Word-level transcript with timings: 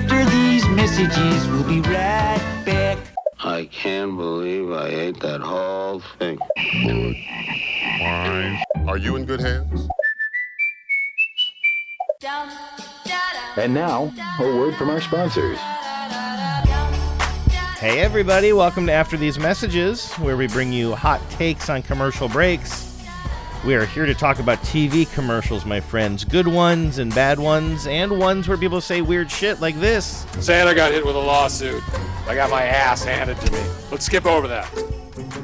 after 0.00 0.24
these 0.30 0.66
messages. 0.70 1.46
We'll 1.48 1.64
be 1.64 1.80
right 1.80 2.62
back. 2.64 2.98
I 3.38 3.66
can't 3.66 4.16
believe 4.16 4.70
I 4.72 4.88
ate 4.88 5.20
that 5.20 5.40
whole 5.40 6.00
thing. 6.18 6.38
Are 8.88 8.96
you 8.96 9.16
in 9.16 9.24
good 9.24 9.40
hands? 9.40 9.88
And 13.56 13.74
now, 13.74 14.12
a 14.38 14.42
word 14.42 14.74
from 14.76 14.90
our 14.90 15.00
sponsors. 15.00 15.58
Hey, 17.78 18.00
everybody, 18.00 18.52
welcome 18.52 18.86
to 18.86 18.92
After 18.92 19.16
These 19.16 19.38
Messages, 19.38 20.12
where 20.14 20.36
we 20.36 20.46
bring 20.48 20.72
you 20.72 20.94
hot 20.94 21.20
takes 21.30 21.70
on 21.70 21.82
commercial 21.82 22.28
breaks. 22.28 22.89
We 23.62 23.74
are 23.74 23.84
here 23.84 24.06
to 24.06 24.14
talk 24.14 24.38
about 24.38 24.58
TV 24.60 25.12
commercials, 25.12 25.66
my 25.66 25.80
friends. 25.80 26.24
Good 26.24 26.48
ones 26.48 26.96
and 26.96 27.14
bad 27.14 27.38
ones, 27.38 27.86
and 27.86 28.18
ones 28.18 28.48
where 28.48 28.56
people 28.56 28.80
say 28.80 29.02
weird 29.02 29.30
shit 29.30 29.60
like 29.60 29.78
this. 29.78 30.24
Santa 30.40 30.74
got 30.74 30.92
hit 30.92 31.04
with 31.04 31.14
a 31.14 31.20
lawsuit. 31.20 31.82
I 32.26 32.34
got 32.34 32.48
my 32.48 32.62
ass 32.62 33.04
handed 33.04 33.36
to 33.36 33.52
me. 33.52 33.62
Let's 33.90 34.06
skip 34.06 34.24
over 34.24 34.48
that. 34.48 34.72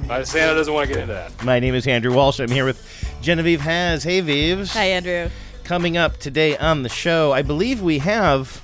Uh, 0.09 0.25
Santa 0.25 0.55
doesn't 0.55 0.73
want 0.73 0.89
to 0.89 0.95
get 0.95 1.03
into 1.03 1.13
that. 1.13 1.45
My 1.45 1.61
name 1.61 1.75
is 1.75 1.87
Andrew 1.87 2.15
Walsh. 2.15 2.41
I'm 2.41 2.51
here 2.51 2.65
with 2.65 2.83
Genevieve 3.21 3.61
Has. 3.61 4.03
Hey, 4.03 4.23
Vives. 4.23 4.73
Hi, 4.73 4.85
Andrew. 4.85 5.29
Coming 5.65 5.99
up 5.99 6.17
today 6.17 6.57
on 6.57 6.85
the 6.85 6.89
show, 6.89 7.33
I 7.33 7.43
believe 7.43 7.83
we 7.83 7.99
have 7.99 8.63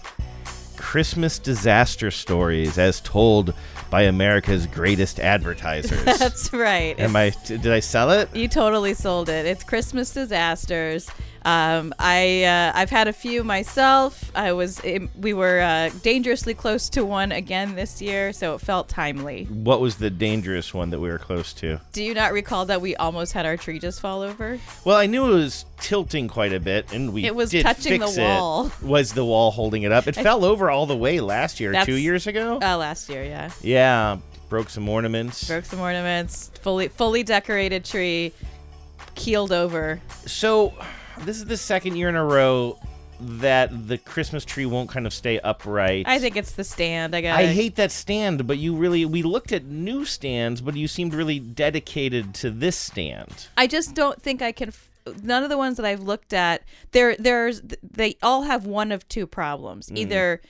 Christmas 0.78 1.38
disaster 1.38 2.10
stories 2.10 2.78
as 2.78 3.02
told 3.02 3.52
by 3.92 4.04
America's 4.04 4.66
greatest 4.66 5.20
advertisers. 5.20 6.02
That's 6.18 6.50
right. 6.50 6.98
Am 6.98 7.14
I? 7.14 7.28
Did 7.44 7.66
I 7.68 7.80
sell 7.80 8.10
it? 8.10 8.34
You 8.34 8.48
totally 8.48 8.94
sold 8.94 9.28
it. 9.28 9.44
It's 9.44 9.62
Christmas 9.62 10.14
disasters. 10.14 11.10
Um, 11.44 11.92
I 11.98 12.44
uh, 12.44 12.72
I've 12.74 12.90
had 12.90 13.08
a 13.08 13.12
few 13.12 13.42
myself. 13.42 14.30
I 14.34 14.52
was 14.52 14.80
we 15.20 15.34
were 15.34 15.60
uh, 15.60 15.90
dangerously 16.02 16.54
close 16.54 16.88
to 16.90 17.04
one 17.04 17.32
again 17.32 17.74
this 17.74 18.00
year, 18.00 18.32
so 18.32 18.54
it 18.54 18.60
felt 18.60 18.88
timely. 18.88 19.44
What 19.44 19.80
was 19.80 19.96
the 19.96 20.10
dangerous 20.10 20.72
one 20.72 20.90
that 20.90 21.00
we 21.00 21.08
were 21.08 21.18
close 21.18 21.52
to? 21.54 21.80
Do 21.92 22.04
you 22.04 22.14
not 22.14 22.32
recall 22.32 22.66
that 22.66 22.80
we 22.80 22.94
almost 22.96 23.32
had 23.32 23.44
our 23.46 23.56
tree 23.56 23.78
just 23.78 24.00
fall 24.00 24.22
over? 24.22 24.58
Well, 24.84 24.96
I 24.96 25.06
knew 25.06 25.30
it 25.32 25.34
was 25.34 25.64
tilting 25.80 26.28
quite 26.28 26.52
a 26.52 26.60
bit, 26.60 26.92
and 26.92 27.12
we 27.12 27.24
it 27.24 27.34
was 27.34 27.50
did 27.50 27.64
touching 27.64 28.00
fix 28.00 28.14
the 28.14 28.22
wall. 28.22 28.66
It. 28.66 28.82
Was 28.82 29.12
the 29.12 29.24
wall 29.24 29.50
holding 29.50 29.82
it 29.82 29.90
up? 29.92 30.06
It 30.06 30.14
fell 30.16 30.44
over 30.44 30.70
all 30.70 30.86
the 30.86 30.96
way 30.96 31.20
last 31.20 31.58
year, 31.60 31.72
That's- 31.72 31.86
two 31.86 31.96
years 31.96 32.26
ago. 32.26 32.60
Uh, 32.62 32.76
last 32.76 33.08
year, 33.08 33.24
yeah. 33.24 33.50
yeah, 33.62 34.18
broke 34.48 34.70
some 34.70 34.88
ornaments. 34.88 35.48
Broke 35.48 35.64
some 35.64 35.80
ornaments. 35.80 36.50
Fully 36.60 36.86
fully 36.88 37.24
decorated 37.24 37.84
tree, 37.84 38.32
keeled 39.16 39.50
over. 39.50 40.00
So, 40.26 40.72
this 41.24 41.38
is 41.38 41.44
the 41.44 41.56
second 41.56 41.96
year 41.96 42.08
in 42.08 42.16
a 42.16 42.24
row 42.24 42.78
that 43.20 43.88
the 43.88 43.98
Christmas 43.98 44.44
tree 44.44 44.66
won't 44.66 44.90
kind 44.90 45.06
of 45.06 45.12
stay 45.12 45.38
upright. 45.40 46.06
I 46.08 46.18
think 46.18 46.36
it's 46.36 46.52
the 46.52 46.64
stand. 46.64 47.14
I 47.14 47.20
got. 47.20 47.38
I 47.38 47.46
hate 47.46 47.76
that 47.76 47.92
stand, 47.92 48.46
but 48.46 48.58
you 48.58 48.74
really 48.74 49.04
we 49.04 49.22
looked 49.22 49.52
at 49.52 49.64
new 49.64 50.04
stands, 50.04 50.60
but 50.60 50.76
you 50.76 50.88
seemed 50.88 51.14
really 51.14 51.38
dedicated 51.38 52.34
to 52.36 52.50
this 52.50 52.76
stand. 52.76 53.48
I 53.56 53.66
just 53.66 53.94
don't 53.94 54.20
think 54.20 54.42
I 54.42 54.52
can. 54.52 54.68
F- 54.68 54.90
none 55.22 55.42
of 55.42 55.50
the 55.50 55.58
ones 55.58 55.76
that 55.76 55.86
I've 55.86 56.02
looked 56.02 56.32
at, 56.32 56.62
there, 56.92 57.16
there's, 57.16 57.60
they 57.82 58.16
all 58.22 58.42
have 58.42 58.66
one 58.66 58.92
of 58.92 59.08
two 59.08 59.26
problems. 59.26 59.88
Mm. 59.88 59.98
Either 59.98 60.40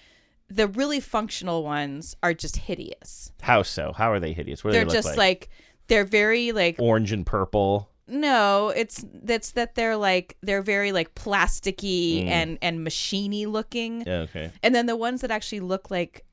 the 0.51 0.69
really 0.69 1.01
functional 1.01 1.63
ones 1.63 2.17
are 2.23 2.35
just 2.35 2.57
hideous. 2.57 3.33
How 3.41 3.63
so? 3.63 3.93
How 3.97 4.13
are 4.13 4.21
they 4.21 4.33
hideous? 4.33 4.63
What 4.63 4.71
do 4.71 4.73
they're 4.75 4.85
they 4.85 4.89
look 4.89 4.95
just 4.95 5.09
like? 5.09 5.17
like 5.17 5.51
they're 5.89 6.05
very 6.05 6.53
like 6.53 6.77
orange 6.79 7.13
and 7.13 7.25
purple. 7.25 7.89
No, 8.13 8.69
it's 8.69 9.05
that's 9.25 9.53
that 9.53 9.75
they're 9.75 9.97
like 9.97 10.37
they're 10.43 10.63
very 10.63 10.93
like 10.93 11.15
plasticky 11.15 12.25
Mm. 12.25 12.29
and 12.29 12.59
and 12.63 12.87
machiney 12.87 13.47
looking. 13.47 14.03
Yeah, 14.07 14.19
okay. 14.29 14.51
And 14.63 14.75
then 14.75 14.87
the 14.87 14.97
ones 14.97 15.23
that 15.23 15.31
actually 15.31 15.61
look 15.61 15.91
like 15.91 16.25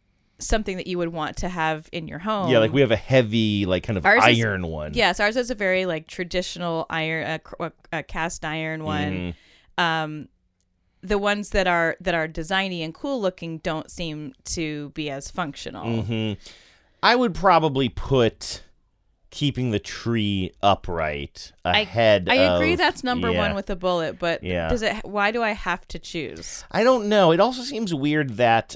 something 0.41 0.77
that 0.77 0.87
you 0.87 0.97
would 0.97 1.09
want 1.09 1.35
to 1.37 1.49
have 1.49 1.89
in 1.91 2.07
your 2.07 2.19
home. 2.19 2.49
Yeah, 2.49 2.59
like 2.59 2.71
we 2.71 2.81
have 2.81 2.91
a 2.91 2.95
heavy, 2.95 3.65
like 3.65 3.83
kind 3.83 3.97
of 3.97 4.05
Ours 4.05 4.25
is- 4.27 4.39
iron 4.43 4.67
one. 4.67 4.93
Yes, 4.93 5.19
ours 5.19 5.35
is 5.35 5.49
a 5.51 5.55
very 5.55 5.85
like 5.85 6.07
traditional 6.07 6.85
iron, 6.89 7.25
uh, 7.27 7.37
cr- 7.39 7.63
uh, 7.63 7.69
uh, 7.91 8.03
cast 8.07 8.45
iron 8.45 8.83
one. 8.83 9.33
Mhm. 9.77 9.83
Um, 9.83 10.29
the 11.01 11.17
ones 11.17 11.51
that 11.51 11.67
are 11.67 11.95
that 12.01 12.13
are 12.13 12.27
designy 12.27 12.83
and 12.83 12.93
cool 12.93 13.21
looking 13.21 13.59
don't 13.59 13.89
seem 13.89 14.33
to 14.45 14.89
be 14.89 15.09
as 15.09 15.31
functional. 15.31 15.85
Mhm. 16.03 16.37
I 17.01 17.15
would 17.15 17.33
probably 17.33 17.87
put 17.89 18.63
keeping 19.31 19.71
the 19.71 19.79
tree 19.79 20.51
upright 20.61 21.51
ahead. 21.63 22.27
I 22.29 22.35
agree 22.35 22.73
of- 22.73 22.79
that's 22.79 23.03
number 23.03 23.31
yeah. 23.31 23.37
one 23.37 23.55
with 23.55 23.69
a 23.69 23.75
bullet, 23.75 24.17
but 24.19 24.43
Yeah. 24.43 24.69
does 24.69 24.81
it? 24.81 25.03
Why 25.05 25.31
do 25.31 25.43
I 25.43 25.51
have 25.51 25.87
to 25.89 25.99
choose? 25.99 26.63
I 26.71 26.83
don't 26.83 27.07
know. 27.09 27.31
It 27.31 27.39
also 27.39 27.61
seems 27.61 27.93
weird 27.93 28.37
that 28.37 28.75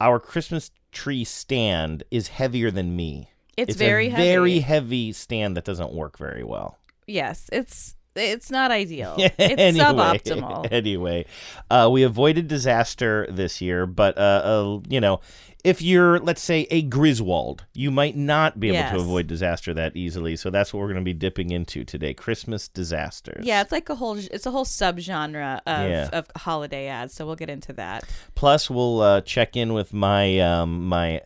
our 0.00 0.20
Christmas 0.20 0.70
tree 0.92 1.24
stand 1.24 2.02
is 2.10 2.28
heavier 2.28 2.70
than 2.70 2.94
me. 2.96 3.30
It's, 3.56 3.74
a 3.74 3.78
very 3.78 4.08
heavy. 4.10 4.22
very 4.22 4.58
heavy 4.60 5.12
stand 5.12 5.56
that 5.56 5.64
doesn't 5.64 5.92
work 5.92 6.16
very 6.18 6.44
well. 6.44 6.78
yes. 7.06 7.48
It's 7.52 7.96
it's 8.14 8.50
not 8.50 8.70
ideal. 8.70 9.16
Anyway- 9.18 9.34
It's 9.38 9.78
suboptimal. 9.78 10.68
Anyway, 10.72 11.26
uh, 11.70 11.88
we 11.90 12.02
avoided 12.02 12.48
disaster 12.48 13.26
this 13.30 13.60
year, 13.60 13.86
but 13.86 14.16
uh, 14.18 14.20
uh, 14.44 14.80
you 14.88 15.00
know, 15.00 15.20
if 15.64 15.82
you're 15.82 16.18
let's 16.20 16.40
say 16.42 16.66
a 16.70 16.82
Griswold, 16.82 17.64
you 17.74 17.90
might 17.90 18.16
not 18.16 18.60
be 18.60 18.68
able 18.68 18.76
Yes. 18.76 18.92
to 18.92 18.98
avoid 19.00 19.26
disaster 19.26 19.74
that 19.74 19.96
easily. 19.96 20.36
So 20.36 20.50
that's 20.50 20.72
what 20.72 20.80
we're 20.80 20.86
going 20.86 21.00
to 21.00 21.04
be 21.04 21.12
dipping 21.12 21.50
into 21.50 21.84
today: 21.84 22.14
Christmas 22.14 22.68
disasters. 22.68 23.44
Yeah, 23.44 23.60
it's 23.60 23.72
like 23.72 23.88
a 23.88 23.94
whole 23.96 24.16
it's 24.18 24.46
a 24.46 24.50
whole 24.52 24.64
subgenre 24.64 25.56
of 25.66 25.90
Yeah. 25.90 26.08
of 26.12 26.28
holiday 26.36 26.86
ads. 26.86 27.14
So 27.14 27.26
we'll 27.26 27.36
get 27.36 27.50
into 27.50 27.72
that. 27.74 28.04
Plus, 28.34 28.70
we'll 28.70 29.00
uh, 29.00 29.20
check 29.22 29.56
in 29.56 29.72
with 29.74 29.92
my 29.92 30.38
um, 30.40 30.86
my 30.86 31.22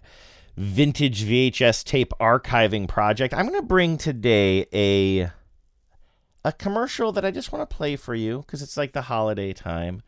vintage 0.57 1.25
VHS 1.25 1.85
tape 1.85 2.13
archiving 2.21 2.89
project. 2.89 3.35
I'm 3.35 3.47
going 3.47 3.61
to 3.61 3.67
bring 3.67 3.97
today 3.99 4.67
a 4.73 5.31
a 6.45 6.53
commercial 6.53 7.13
that 7.13 7.25
I 7.25 7.31
just 7.31 7.53
want 7.53 7.69
to 7.69 7.77
play 7.77 7.97
for 7.97 8.15
you 8.15 8.39
because 8.39 8.63
it's 8.63 8.77
like 8.77 8.93
the 8.93 9.03
holiday 9.03 9.53
time. 9.53 10.03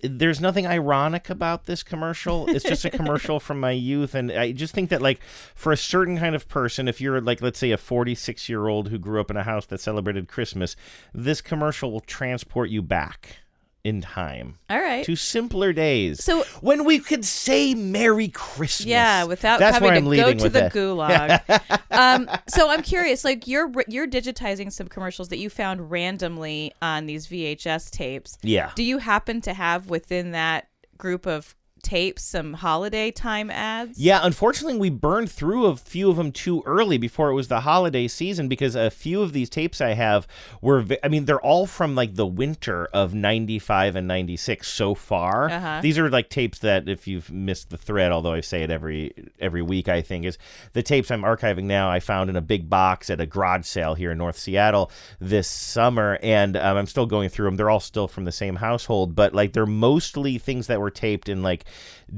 There's 0.00 0.40
nothing 0.40 0.64
ironic 0.64 1.28
about 1.28 1.66
this 1.66 1.82
commercial. 1.82 2.48
It's 2.48 2.64
just 2.64 2.84
a 2.84 2.90
commercial 2.90 3.40
from 3.40 3.58
my 3.58 3.72
youth, 3.72 4.14
and 4.14 4.30
I 4.30 4.52
just 4.52 4.72
think 4.72 4.90
that 4.90 5.02
like 5.02 5.20
for 5.56 5.72
a 5.72 5.76
certain 5.76 6.18
kind 6.18 6.36
of 6.36 6.48
person, 6.48 6.86
if 6.86 7.00
you're 7.00 7.20
like 7.20 7.42
let's 7.42 7.58
say 7.58 7.72
a 7.72 7.76
46 7.76 8.48
year 8.48 8.68
old 8.68 8.88
who 8.88 8.98
grew 8.98 9.20
up 9.20 9.30
in 9.30 9.36
a 9.36 9.42
house 9.42 9.66
that 9.66 9.80
celebrated 9.80 10.28
Christmas, 10.28 10.76
this 11.12 11.40
commercial 11.40 11.90
will 11.90 12.00
transport 12.00 12.70
you 12.70 12.80
back 12.80 13.38
in 13.88 14.00
time 14.00 14.58
All 14.70 14.80
right. 14.80 15.04
to 15.04 15.16
simpler 15.16 15.72
days. 15.72 16.22
So- 16.22 16.44
when 16.60 16.84
we 16.84 16.98
could 16.98 17.24
say 17.24 17.74
Merry 17.74 18.28
Christmas, 18.28 18.86
Yeah, 18.86 19.24
without 19.24 19.58
That's 19.58 19.78
having 19.78 20.04
to 20.10 20.16
go 20.16 20.34
to 20.34 20.48
the 20.48 20.70
gulag. 20.72 21.80
um, 21.90 22.28
so 22.46 22.68
I'm 22.70 22.82
curious, 22.82 23.24
like 23.24 23.46
you're 23.46 23.72
you're 23.88 24.06
digitizing 24.06 24.72
some 24.72 24.88
commercials 24.88 25.28
that 25.28 25.38
you 25.38 25.50
found 25.50 25.90
randomly 25.90 26.72
on 26.82 27.06
these 27.06 27.26
VHS 27.26 27.90
tapes. 27.90 28.38
Yeah. 28.42 28.70
Do 28.74 28.82
you 28.82 28.98
happen 28.98 29.40
to 29.42 29.54
have 29.54 29.88
within 29.90 30.32
that 30.32 30.68
group 30.96 31.26
of 31.26 31.54
tapes 31.82 32.22
some 32.22 32.54
holiday 32.54 33.10
time 33.10 33.50
ads? 33.50 33.98
Yeah, 33.98 34.20
unfortunately, 34.22 34.78
we 34.78 34.90
burned 34.90 35.30
through 35.30 35.66
a 35.66 35.76
few 35.76 36.10
of 36.10 36.16
them 36.16 36.32
too 36.32 36.62
early 36.66 36.98
before 36.98 37.30
it 37.30 37.34
was 37.34 37.48
the 37.48 37.60
holiday 37.60 38.08
season 38.08 38.48
because 38.48 38.74
a 38.74 38.90
few 38.90 39.22
of 39.22 39.32
these 39.32 39.48
tapes 39.48 39.80
I 39.80 39.90
have 39.90 40.26
were, 40.60 40.84
I 41.02 41.08
mean, 41.08 41.24
they're 41.24 41.40
all 41.40 41.66
from 41.66 41.94
like 41.94 42.14
the 42.14 42.26
winter 42.26 42.86
of 42.92 43.14
95 43.14 43.96
and 43.96 44.08
96 44.08 44.66
so 44.66 44.94
far. 44.94 45.50
Uh-huh. 45.50 45.80
These 45.82 45.98
are 45.98 46.10
like 46.10 46.28
tapes 46.28 46.58
that, 46.60 46.88
if 46.88 47.06
you've 47.06 47.30
missed 47.30 47.70
the 47.70 47.76
thread, 47.76 48.12
although 48.12 48.32
I 48.32 48.40
say 48.40 48.62
it 48.62 48.70
every 48.70 49.12
every 49.38 49.62
week, 49.62 49.88
I 49.88 50.02
think, 50.02 50.24
is 50.24 50.38
the 50.72 50.82
tapes 50.82 51.10
I'm 51.10 51.22
archiving 51.22 51.64
now 51.64 51.90
I 51.90 52.00
found 52.00 52.30
in 52.30 52.36
a 52.36 52.40
big 52.40 52.68
box 52.68 53.10
at 53.10 53.20
a 53.20 53.26
garage 53.26 53.66
sale 53.66 53.94
here 53.94 54.12
in 54.12 54.18
North 54.18 54.38
Seattle 54.38 54.90
this 55.20 55.48
summer. 55.48 56.18
And 56.22 56.56
um, 56.56 56.76
I'm 56.76 56.86
still 56.86 57.06
going 57.06 57.28
through 57.28 57.46
them. 57.46 57.56
They're 57.56 57.70
all 57.70 57.80
still 57.80 58.08
from 58.08 58.24
the 58.24 58.32
same 58.32 58.56
household, 58.56 59.14
but 59.14 59.34
like 59.34 59.52
they're 59.52 59.66
mostly 59.66 60.38
things 60.38 60.66
that 60.66 60.80
were 60.80 60.90
taped 60.90 61.28
in 61.28 61.42
like 61.42 61.64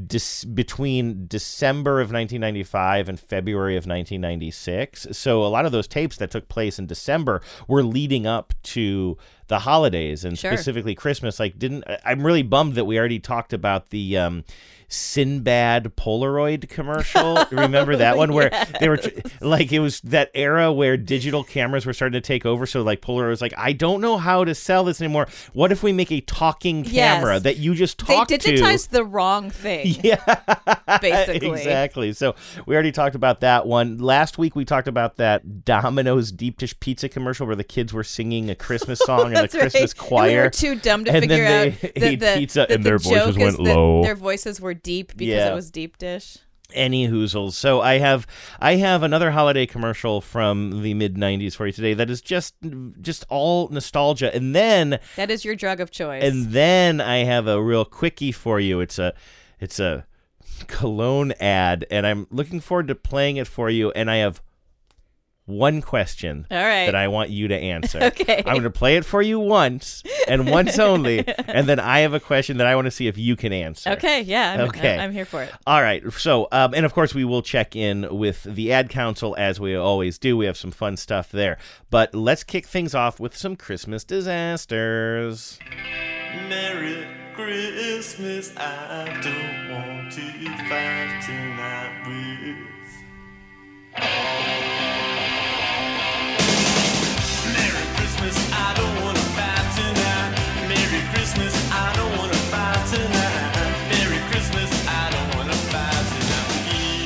dis- 0.06 0.44
between 0.44 1.27
December 1.27 2.01
of 2.01 2.07
1995 2.13 3.09
and 3.09 3.19
February 3.19 3.77
of 3.77 3.86
1996. 3.86 5.09
So 5.13 5.42
a 5.45 5.48
lot 5.48 5.66
of 5.66 5.72
those 5.72 5.86
tapes 5.86 6.16
that 6.19 6.30
took 6.30 6.48
place 6.48 6.78
in 6.78 6.86
December 6.86 7.42
were 7.69 7.83
leading 7.83 8.27
up 8.27 8.54
to 8.65 9.16
the 9.48 9.60
holidays 9.60 10.24
and 10.24 10.39
Sure. 10.39 10.53
specifically 10.53 10.95
Christmas. 10.95 11.41
Like, 11.41 11.59
didn't 11.59 11.84
I'm 12.04 12.24
really 12.24 12.42
bummed 12.42 12.74
that 12.74 12.84
we 12.84 12.98
already 12.98 13.19
talked 13.19 13.53
about 13.53 13.91
the 13.91 14.16
um, 14.16 14.45
Sinbad 14.91 15.92
Polaroid 15.97 16.69
commercial. 16.69 17.45
Remember 17.51 17.97
that 17.97 18.16
one 18.16 18.33
where 18.33 18.51
they 18.81 18.89
were 18.89 18.97
tr- 18.98 19.09
like 19.41 19.72
it 19.72 19.81
was 19.81 20.01
that 20.03 20.31
era 20.34 20.72
where 20.72 20.97
digital 20.97 21.42
cameras 21.45 21.87
were 21.87 21.92
starting 21.92 22.21
to 22.21 22.27
take 22.27 22.45
over. 22.45 22.66
So 22.66 22.83
like 22.83 23.01
Polaroid 23.01 23.28
was 23.31 23.41
like, 23.41 23.54
I 23.57 23.72
don't 23.72 24.01
know 24.01 24.19
how 24.19 24.45
to 24.45 24.54
sell 24.54 24.84
this 24.84 25.01
anymore. 25.01 25.27
What 25.53 25.72
if 25.72 25.83
we 25.83 25.92
make 25.92 26.10
a 26.13 26.21
talking 26.21 26.84
camera 26.84 27.34
Yes. 27.34 27.42
that 27.45 27.57
you 27.57 27.75
just 27.75 27.98
talk 27.98 28.28
to? 28.28 28.37
They 28.39 28.53
digitized 28.57 28.89
the 28.91 29.04
wrong 29.04 29.51
thing. 29.51 29.97
Yeah, 30.03 30.22
Basically. 31.01 31.51
exactly. 31.51 32.13
So 32.13 32.34
we 32.66 32.75
already 32.75 32.93
talked 32.93 33.15
about 33.15 33.41
that 33.41 33.66
one 33.66 33.98
last 33.98 34.39
week. 34.39 34.57
We 34.57 34.65
talked 34.65 34.89
about 34.89 35.16
that 35.16 35.65
Domino's 35.65 36.33
deep 36.33 36.59
dish 36.59 36.78
pizza 36.81 37.09
commercial 37.09 37.47
where 37.47 37.57
the 37.57 37.65
kids 37.65 37.93
were 37.93 38.03
singing 38.04 38.51
a 38.51 38.54
Christmas 38.54 38.98
song 39.01 39.28
in 39.28 39.34
the 39.34 39.48
Christmas 39.48 39.75
right. 39.75 39.83
And 39.83 39.95
we 40.01 40.09
choir. 40.09 40.43
were 40.45 40.51
too 40.51 40.75
dumb 40.77 41.04
to 41.04 41.13
And 41.13 41.21
figure 41.22 41.45
out 41.47 41.93
ate 41.97 42.21
the, 42.21 42.34
pizza 42.36 42.60
that 42.60 42.71
and 42.72 42.84
the 42.84 42.91
their 42.91 42.98
voices 42.98 43.36
went 43.39 43.59
low. 43.60 44.03
Their 44.03 44.15
voices 44.16 44.60
were 44.60 44.75
deep 44.82 45.16
because 45.16 45.34
Yeah. 45.34 45.53
it 45.53 45.54
was 45.54 45.71
deep 45.71 45.98
dish. 45.98 46.38
any 46.72 47.09
hoozles. 47.09 47.54
So 47.54 47.80
I 47.80 47.98
have 47.98 48.27
I 48.60 48.77
have 48.77 49.03
another 49.03 49.32
holiday 49.32 49.66
commercial 49.66 50.21
from 50.21 50.82
the 50.82 50.94
mid 50.94 51.16
'90s 51.16 51.54
for 51.56 51.66
you 51.66 51.72
today 51.72 51.94
that 51.94 52.09
is 52.10 52.21
just 52.21 52.54
just 53.00 53.24
all 53.28 53.66
nostalgia, 53.71 54.32
and 54.32 54.54
then 54.54 55.00
That 55.16 55.30
is 55.32 55.44
your 55.44 55.56
drug 55.56 55.80
of 55.80 55.91
choice. 55.91 56.22
and 56.22 56.53
then 56.53 57.00
I 57.00 57.24
have 57.24 57.48
a 57.48 57.60
real 57.60 57.84
quickie 57.84 58.30
for 58.30 58.60
you. 58.60 58.78
It's 58.80 59.00
a 59.00 59.15
it's 59.59 59.80
a 59.80 60.06
cologne 60.68 61.33
ad, 61.41 61.86
and 61.91 62.06
I'm 62.06 62.26
looking 62.30 62.60
forward 62.60 62.88
to 62.88 62.94
playing 62.94 63.36
it 63.36 63.47
for 63.48 63.68
you. 63.71 63.91
And 63.92 64.10
I 64.10 64.16
have 64.16 64.41
one 65.50 65.82
question 65.82 66.47
All 66.50 66.56
right. 66.56 66.86
that 66.86 66.94
I 66.94 67.08
want 67.08 67.30
you 67.30 67.48
to 67.48 67.54
answer. 67.56 67.98
Okay. 68.10 68.38
I'm 68.38 68.54
going 68.54 68.62
to 68.62 68.70
play 68.70 68.97
it 68.97 69.04
for 69.04 69.20
you 69.22 69.38
once 69.38 70.02
and 70.28 70.50
once 70.50 70.78
only, 70.91 71.26
and 71.47 71.68
then 71.68 71.78
I 71.78 72.00
have 72.00 72.12
a 72.14 72.20
question 72.20 72.56
that 72.58 72.66
I 72.66 72.74
want 72.74 72.86
to 72.86 72.91
see 72.91 73.06
if 73.06 73.16
you 73.18 73.36
can 73.36 73.52
answer. 73.52 73.91
okay, 73.91 74.20
yeah. 74.22 74.54
I'm, 74.54 74.60
Okay. 74.68 74.98
I'm 74.98 75.12
here 75.12 75.24
for 75.24 75.42
it. 75.42 75.52
All 75.66 75.80
right. 75.82 76.02
So, 76.12 76.48
um, 76.52 76.74
and 76.74 76.84
of 76.86 76.92
course, 76.94 77.14
we 77.14 77.24
will 77.24 77.42
check 77.42 77.76
in 77.76 78.06
with 78.16 78.42
the 78.44 78.72
ad 78.72 78.88
council 78.91 79.34
as 79.38 79.60
we 79.60 79.74
always 79.76 80.18
do. 80.18 80.36
We 80.36 80.47
have 80.47 80.56
some 80.56 80.70
fun 80.70 80.97
stuff 80.97 81.30
there. 81.30 81.58
But 81.91 82.14
let's 82.14 82.42
kick 82.44 82.66
things 82.66 82.94
off 82.94 83.18
with 83.20 83.36
some 83.36 83.56
Christmas 83.56 84.04
disasters. 84.04 85.58
Merry 86.48 87.06
Christmas, 87.34 88.52
I 88.56 89.06
don't 89.22 89.70
want 89.72 90.12
to 90.12 90.20
fight 90.68 91.22
tonight 91.24 92.06
with. 92.06 92.56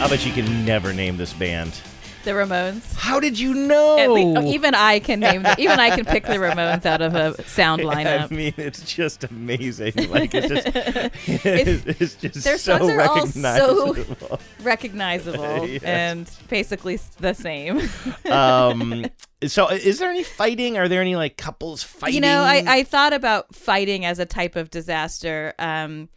I 0.04 0.06
bet 0.08 0.26
you 0.26 0.32
can 0.32 0.66
never 0.66 0.92
name 0.92 1.16
this 1.16 1.32
band. 1.32 1.80
The 2.24 2.30
Ramones. 2.30 2.94
How 2.94 3.20
did 3.20 3.38
you 3.38 3.52
know? 3.54 3.98
At 3.98 4.10
lea- 4.10 4.34
oh, 4.36 4.42
even 4.50 4.74
I 4.74 4.98
can 4.98 5.20
name. 5.20 5.42
The, 5.42 5.54
even 5.58 5.78
I 5.78 5.94
can 5.94 6.04
pick 6.06 6.24
the 6.24 6.34
Ramones 6.36 6.86
out 6.86 7.02
of 7.02 7.14
a 7.14 7.40
sound 7.46 7.82
lineup. 7.82 8.32
I 8.32 8.34
mean, 8.34 8.54
it's 8.56 8.82
just 8.92 9.24
amazing. 9.24 9.92
Like 10.08 10.30
it's 10.34 10.48
just, 10.48 10.66
it's, 11.26 12.14
just 12.16 12.44
Their 12.44 12.56
so 12.58 12.78
songs 12.78 12.90
are 12.90 13.00
all 13.02 13.26
so- 13.26 13.92
recognizable. 13.94 14.40
Recognizable 14.62 15.66
Yes. 15.66 15.82
and 15.82 16.30
basically 16.48 16.98
the 17.20 17.34
same. 17.34 17.82
um, 18.30 19.04
so, 19.46 19.68
is 19.68 19.98
there 19.98 20.10
any 20.10 20.22
fighting? 20.22 20.78
Are 20.78 20.88
there 20.88 21.02
any 21.02 21.16
like 21.16 21.36
couples 21.36 21.82
fighting? 21.82 22.14
You 22.14 22.20
know, 22.22 22.40
I, 22.42 22.64
I 22.66 22.82
thought 22.84 23.12
about 23.12 23.54
fighting 23.54 24.04
as 24.06 24.18
a 24.18 24.24
type 24.26 24.56
of 24.56 24.70
disaster. 24.70 25.52
Um, 25.58 26.08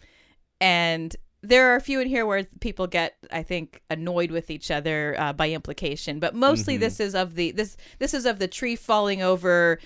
and 0.62 1.16
there 1.44 1.72
are 1.72 1.76
a 1.76 1.82
few 1.82 2.00
in 2.02 2.08
here 2.08 2.26
where 2.26 2.44
people 2.62 2.88
get, 2.88 3.16
I 3.32 3.44
think, 3.44 3.82
annoyed 3.90 4.32
with 4.32 4.50
each 4.50 4.72
other 4.72 5.16
uh, 5.20 5.34
by 5.34 5.52
implication. 5.52 6.20
But 6.20 6.34
mostly, 6.36 6.76
Mm-hmm. 6.76 6.82
this 6.82 7.00
is 7.00 7.16
of 7.16 7.36
the 7.36 7.52
this 7.52 7.78
this 8.00 8.14
is 8.14 8.26
of 8.26 8.40
the 8.40 8.48
tree 8.48 8.76
falling 8.76 9.22
over, 9.22 9.80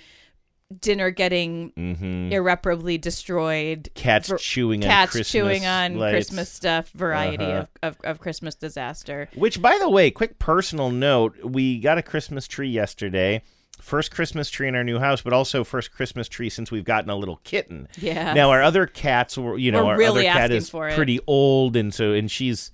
dinner 0.80 1.10
getting 1.10 1.70
Mhm. 1.72 2.32
irreparably 2.32 2.96
destroyed, 2.96 3.90
cats 3.94 4.28
ver- 4.30 4.38
chewing 4.38 4.82
on 4.86 5.06
Christmas 5.08 5.30
chewing 5.30 5.66
on 5.66 5.98
lights. 5.98 6.12
Christmas 6.14 6.48
stuff, 6.50 6.88
variety 6.92 7.44
Uh-huh. 7.44 7.66
of, 7.82 7.96
of, 8.00 8.04
of 8.04 8.18
Christmas 8.20 8.54
disaster. 8.54 9.28
Which, 9.34 9.60
by 9.60 9.76
the 9.78 9.90
way, 9.90 10.10
quick 10.10 10.38
personal 10.38 10.90
note: 10.90 11.36
we 11.44 11.78
got 11.78 11.98
a 11.98 12.02
Christmas 12.02 12.48
tree 12.48 12.70
yesterday. 12.70 13.42
First 13.82 14.12
Christmas 14.12 14.48
tree 14.48 14.68
in 14.68 14.76
our 14.76 14.84
new 14.84 15.00
house, 15.00 15.22
but 15.22 15.32
also 15.32 15.64
first 15.64 15.92
Christmas 15.92 16.28
tree 16.28 16.48
since 16.48 16.70
we've 16.70 16.84
gotten 16.84 17.10
a 17.10 17.16
little 17.16 17.40
kitten. 17.42 17.88
Yeah. 17.98 18.32
Now 18.32 18.50
our 18.50 18.62
other 18.62 18.86
cats 18.86 19.36
were, 19.36 19.58
you 19.58 19.72
know, 19.72 19.84
We're 19.84 19.92
our 19.92 19.98
really 19.98 20.28
other 20.28 20.38
cat 20.38 20.50
is 20.52 20.70
pretty 20.70 21.18
old, 21.26 21.74
and 21.74 21.92
so 21.92 22.12
and 22.12 22.30
she's, 22.30 22.70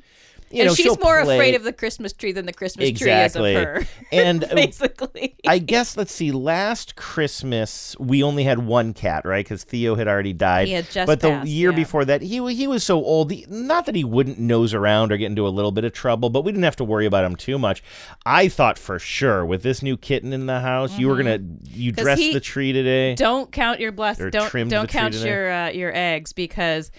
you 0.50 0.60
and 0.62 0.68
know, 0.68 0.74
she's 0.74 0.98
more 1.00 1.22
play- 1.22 1.36
afraid 1.36 1.54
of 1.54 1.62
the 1.64 1.72
Christmas 1.72 2.12
tree 2.12 2.32
than 2.32 2.46
the 2.46 2.52
Christmas 2.52 2.88
exactly. 2.88 3.54
tree 3.54 3.60
is 3.62 3.66
of 3.66 3.66
her. 3.66 3.86
And 4.12 4.44
uh, 4.44 4.54
basically. 4.54 5.36
I 5.46 5.58
guess 5.58 5.96
let's 5.96 6.12
see. 6.12 6.32
Last 6.32 6.96
Christmas 6.96 7.94
we 7.98 8.22
only 8.22 8.44
had 8.44 8.58
one 8.58 8.94
cat, 8.94 9.24
right? 9.24 9.44
Because 9.44 9.64
Theo 9.64 9.94
had 9.96 10.08
already 10.08 10.32
died. 10.32 10.68
He 10.68 10.72
had 10.74 10.88
just 10.90 11.06
But 11.06 11.20
the 11.20 11.28
passed, 11.30 11.48
year 11.48 11.70
yeah. 11.70 11.76
before 11.76 12.04
that, 12.06 12.22
he 12.22 12.54
he 12.54 12.66
was 12.66 12.82
so 12.84 13.04
old. 13.04 13.30
he- 13.30 13.44
Not 13.48 13.86
that 13.86 13.94
he 13.94 14.04
wouldn't 14.04 14.38
nose 14.38 14.72
around 14.74 15.12
or 15.12 15.16
get 15.16 15.26
into 15.26 15.46
a 15.46 15.50
little 15.50 15.72
bit 15.72 15.84
of 15.84 15.92
trouble, 15.92 16.30
but 16.30 16.42
we 16.42 16.52
didn't 16.52 16.64
have 16.64 16.76
to 16.76 16.84
worry 16.84 17.06
about 17.06 17.24
him 17.24 17.36
too 17.36 17.58
much. 17.58 17.82
I 18.24 18.48
thought 18.48 18.78
for 18.78 18.98
sure 18.98 19.44
with 19.44 19.62
this 19.62 19.82
new 19.82 19.96
kitten 19.96 20.32
in 20.32 20.46
the 20.46 20.60
house, 20.60 20.98
you 20.98 21.08
were 21.08 21.16
gonna 21.16 21.38
you 21.64 21.92
Mm-hmm. 21.92 21.96
'Cause 21.96 22.04
dressed 22.04 22.32
the 22.32 22.40
tree 22.40 22.72
today. 22.72 23.14
don't 23.14 23.50
count 23.52 23.80
your 23.80 23.92
blessings. 23.92 24.32
Don't 24.32 24.68
don't 24.68 24.88
count 24.88 25.14
your 25.14 25.50
uh, 25.52 25.68
your 25.70 25.92
eggs 25.94 26.32
because 26.32 26.90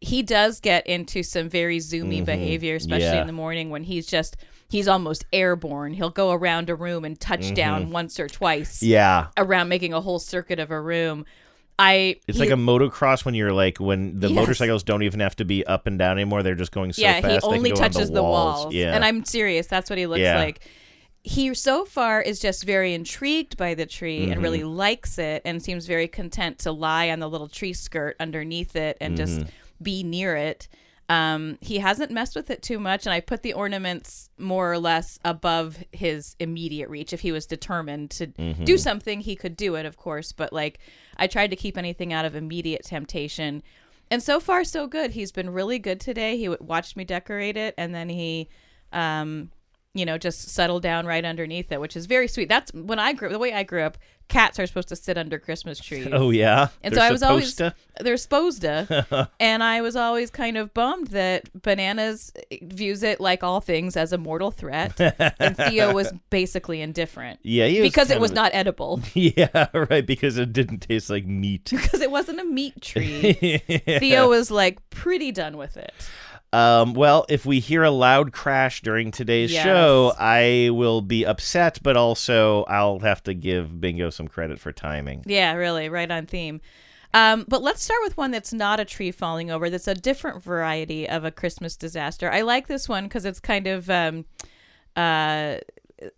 he 0.00 0.22
does 0.22 0.60
get 0.60 0.86
into 0.86 1.22
some 1.22 1.48
very 1.48 1.78
zoomy 1.78 2.24
behavior 2.24 2.76
especially 2.76 3.04
Mm-hmm. 3.06 3.14
Yeah. 3.16 3.20
in 3.22 3.26
the 3.26 3.32
morning 3.32 3.70
when 3.70 3.82
he's 3.82 4.06
just 4.06 4.36
he's 4.70 4.86
almost 4.86 5.24
airborne 5.32 5.92
he'll 5.94 6.10
go 6.10 6.30
around 6.32 6.70
a 6.70 6.74
room 6.74 7.04
and 7.04 7.18
touch 7.18 7.40
Mm-hmm. 7.40 7.54
down 7.54 7.90
once 7.90 8.20
or 8.20 8.28
twice 8.28 8.82
Yeah. 8.82 9.26
around 9.36 9.68
making 9.68 9.92
a 9.94 10.00
whole 10.00 10.18
circuit 10.18 10.58
of 10.60 10.70
a 10.70 10.80
room 10.80 11.24
i 11.80 12.16
It's 12.28 12.38
he- 12.38 12.44
like 12.44 12.50
a 12.50 12.54
motocross 12.60 13.24
when 13.24 13.34
you're 13.34 13.52
like 13.52 13.78
when 13.78 14.18
the 14.20 14.28
Yes. 14.28 14.36
motorcycles 14.36 14.82
don't 14.84 15.02
even 15.02 15.20
have 15.20 15.34
to 15.36 15.44
be 15.44 15.64
up 15.66 15.86
and 15.86 15.98
down 15.98 16.12
anymore; 16.18 16.42
they're 16.42 16.54
just 16.54 16.72
going 16.72 16.92
so 16.92 17.02
yeah 17.02 17.20
fast. 17.20 17.44
he 17.44 17.50
only 17.52 17.72
on 17.72 17.76
touches 17.76 18.08
the 18.08 18.14
the 18.16 18.22
walls. 18.22 18.64
walls 18.66 18.74
Yeah, 18.74 18.94
and 18.94 19.04
i'm 19.04 19.24
serious 19.24 19.66
that's 19.66 19.88
what 19.90 19.98
he 19.98 20.06
looks 20.06 20.20
Yeah. 20.20 20.38
like 20.38 20.60
he 21.24 21.52
so 21.54 21.84
far 21.84 22.22
is 22.22 22.38
just 22.40 22.64
very 22.64 22.94
intrigued 22.94 23.56
by 23.56 23.74
the 23.74 23.84
tree 23.86 24.30
and 24.30 24.40
really 24.42 24.60
Mm-hmm. 24.60 24.76
likes 24.76 25.18
it 25.18 25.42
and 25.44 25.62
seems 25.62 25.86
very 25.86 26.06
content 26.08 26.60
to 26.60 26.72
lie 26.72 27.10
on 27.10 27.18
the 27.18 27.28
little 27.28 27.48
tree 27.48 27.72
skirt 27.74 28.16
underneath 28.20 28.76
it 28.76 28.96
and 29.00 29.16
just 29.16 29.40
Mm-hmm. 29.40 29.48
Be 29.82 30.02
near 30.02 30.36
it. 30.36 30.68
Um, 31.10 31.56
he 31.62 31.78
hasn't 31.78 32.10
messed 32.10 32.36
with 32.36 32.50
it 32.50 32.60
too 32.60 32.78
much 32.78 33.06
and 33.06 33.14
i 33.14 33.20
put 33.20 33.42
the 33.42 33.54
ornaments 33.54 34.28
more 34.36 34.70
or 34.70 34.78
less 34.78 35.18
above 35.24 35.78
his 35.90 36.36
immediate 36.38 36.90
reach. 36.90 37.14
If 37.14 37.20
he 37.20 37.32
was 37.32 37.46
determined 37.46 38.10
to 38.10 38.26
Mm-hmm. 38.26 38.64
do 38.64 38.76
something 38.76 39.20
he 39.20 39.34
could 39.34 39.56
do 39.56 39.74
it 39.76 39.86
of 39.86 39.96
course 39.96 40.32
but 40.32 40.52
like 40.52 40.80
i 41.16 41.26
tried 41.26 41.48
to 41.50 41.56
keep 41.56 41.78
anything 41.78 42.12
out 42.12 42.26
of 42.26 42.34
immediate 42.34 42.84
temptation. 42.84 43.62
And 44.10 44.22
so 44.22 44.38
far 44.40 44.64
so 44.64 44.86
good. 44.86 45.10
He's 45.12 45.32
been 45.32 45.50
really 45.50 45.78
good 45.78 46.00
today. 46.00 46.36
He 46.38 46.44
w- 46.46 46.62
watched 46.66 46.94
me 46.96 47.04
decorate 47.04 47.56
it 47.56 47.74
and 47.78 47.94
then 47.94 48.10
he 48.10 48.48
um 48.92 49.50
you 49.94 50.04
know 50.04 50.18
just 50.18 50.48
settled 50.50 50.82
down 50.82 51.06
right 51.06 51.24
underneath 51.24 51.72
it 51.72 51.80
which 51.80 51.96
is 51.96 52.04
very 52.04 52.28
sweet. 52.28 52.50
That's 52.50 52.70
when 52.74 52.98
i 52.98 53.14
grew 53.14 53.30
the 53.30 53.38
way 53.38 53.54
i 53.54 53.62
grew 53.62 53.82
up 53.82 53.96
cats 54.28 54.58
are 54.58 54.66
supposed 54.66 54.88
to 54.88 54.96
sit 54.96 55.16
under 55.18 55.38
christmas 55.38 55.78
trees 55.80 56.06
Oh 56.12 56.30
yeah, 56.30 56.68
and 56.82 56.94
They're 56.94 57.02
so 57.02 57.08
I 57.08 57.10
was 57.12 57.22
always 57.22 57.54
supposed 57.54 57.74
they're 58.00 58.16
supposed 58.16 58.60
to, 58.62 59.28
and 59.40 59.62
I 59.62 59.80
was 59.80 59.96
always 59.96 60.30
kind 60.30 60.56
of 60.56 60.72
bummed 60.72 61.08
that 61.08 61.50
Bananas 61.62 62.32
views 62.62 63.02
it 63.02 63.20
like 63.20 63.42
all 63.42 63.60
things 63.60 63.96
as 63.96 64.12
a 64.12 64.18
mortal 64.18 64.50
threat, 64.52 65.00
and 65.40 65.56
Theo 65.56 65.92
was 66.00 66.12
basically 66.30 66.80
indifferent. 66.80 67.40
Yeah, 67.42 67.66
he 67.66 67.80
was 67.80 67.90
because 67.90 68.10
it 68.10 68.20
was 68.20 68.30
of- 68.30 68.36
not 68.36 68.52
edible 68.54 69.00
Yeah, 69.14 69.66
right. 69.74 70.06
Because 70.06 70.38
it 70.38 70.52
didn't 70.52 70.80
taste 70.80 71.10
like 71.10 71.26
meat. 71.26 71.70
because 71.70 72.00
it 72.00 72.10
wasn't 72.10 72.38
a 72.40 72.44
meat 72.44 72.80
tree. 72.80 73.32
Theo 73.98 74.28
was 74.28 74.50
like 74.50 74.78
pretty 74.90 75.32
done 75.32 75.56
with 75.56 75.76
it. 75.76 75.92
Um, 76.52 76.94
well, 76.94 77.26
if 77.28 77.44
we 77.44 77.60
hear 77.60 77.82
a 77.84 77.90
loud 77.90 78.32
crash 78.32 78.80
during 78.80 79.10
today's 79.10 79.52
Yes. 79.52 79.64
show, 79.64 80.12
I 80.18 80.70
will 80.72 81.02
be 81.02 81.24
upset, 81.26 81.78
but 81.82 81.96
also 81.96 82.64
I'll 82.64 83.00
have 83.00 83.22
to 83.24 83.34
give 83.34 83.80
Bingo 83.80 84.08
some 84.10 84.28
credit 84.28 84.58
for 84.58 84.72
timing. 84.72 85.24
Yeah, 85.26 85.52
really, 85.54 85.88
right 85.90 86.10
on 86.10 86.26
theme. 86.26 86.60
Um, 87.12 87.44
but 87.48 87.62
let's 87.62 87.82
start 87.82 88.00
with 88.02 88.16
one 88.16 88.30
that's 88.30 88.52
not 88.52 88.80
a 88.80 88.84
tree 88.84 89.10
falling 89.10 89.50
over. 89.50 89.68
That's 89.70 89.88
a 89.88 89.94
different 89.94 90.42
variety 90.42 91.08
of 91.08 91.24
a 91.24 91.30
Christmas 91.30 91.76
disaster. 91.76 92.30
I 92.30 92.42
like 92.42 92.66
this 92.66 92.88
one 92.88 93.04
because 93.04 93.24
it's 93.24 93.40
kind 93.40 93.66
of, 93.66 93.88
um, 93.90 94.24
uh, 94.96 95.56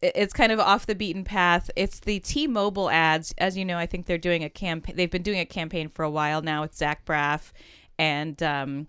it's 0.03 0.33
kind 0.33 0.53
of 0.53 0.61
off 0.61 0.87
the 0.87 0.95
beaten 0.95 1.25
path. 1.25 1.71
It's 1.75 2.01
the 2.01 2.19
T-Mobile 2.21 2.91
ads. 2.91 3.35
As 3.39 3.57
you 3.57 3.65
know, 3.65 3.79
I 3.79 3.87
think 3.87 4.07
they're 4.07 4.19
doing 4.19 4.45
a 4.45 4.51
campaign. 4.51 4.95
They've 4.97 5.11
been 5.11 5.23
doing 5.23 5.41
a 5.41 5.47
campaign 5.47 5.89
for 5.89 6.05
a 6.05 6.11
while 6.11 6.43
now 6.43 6.63
with 6.63 6.75
Zach 6.75 7.05
Braff 7.05 7.53
and 7.99 8.43
um, 8.43 8.89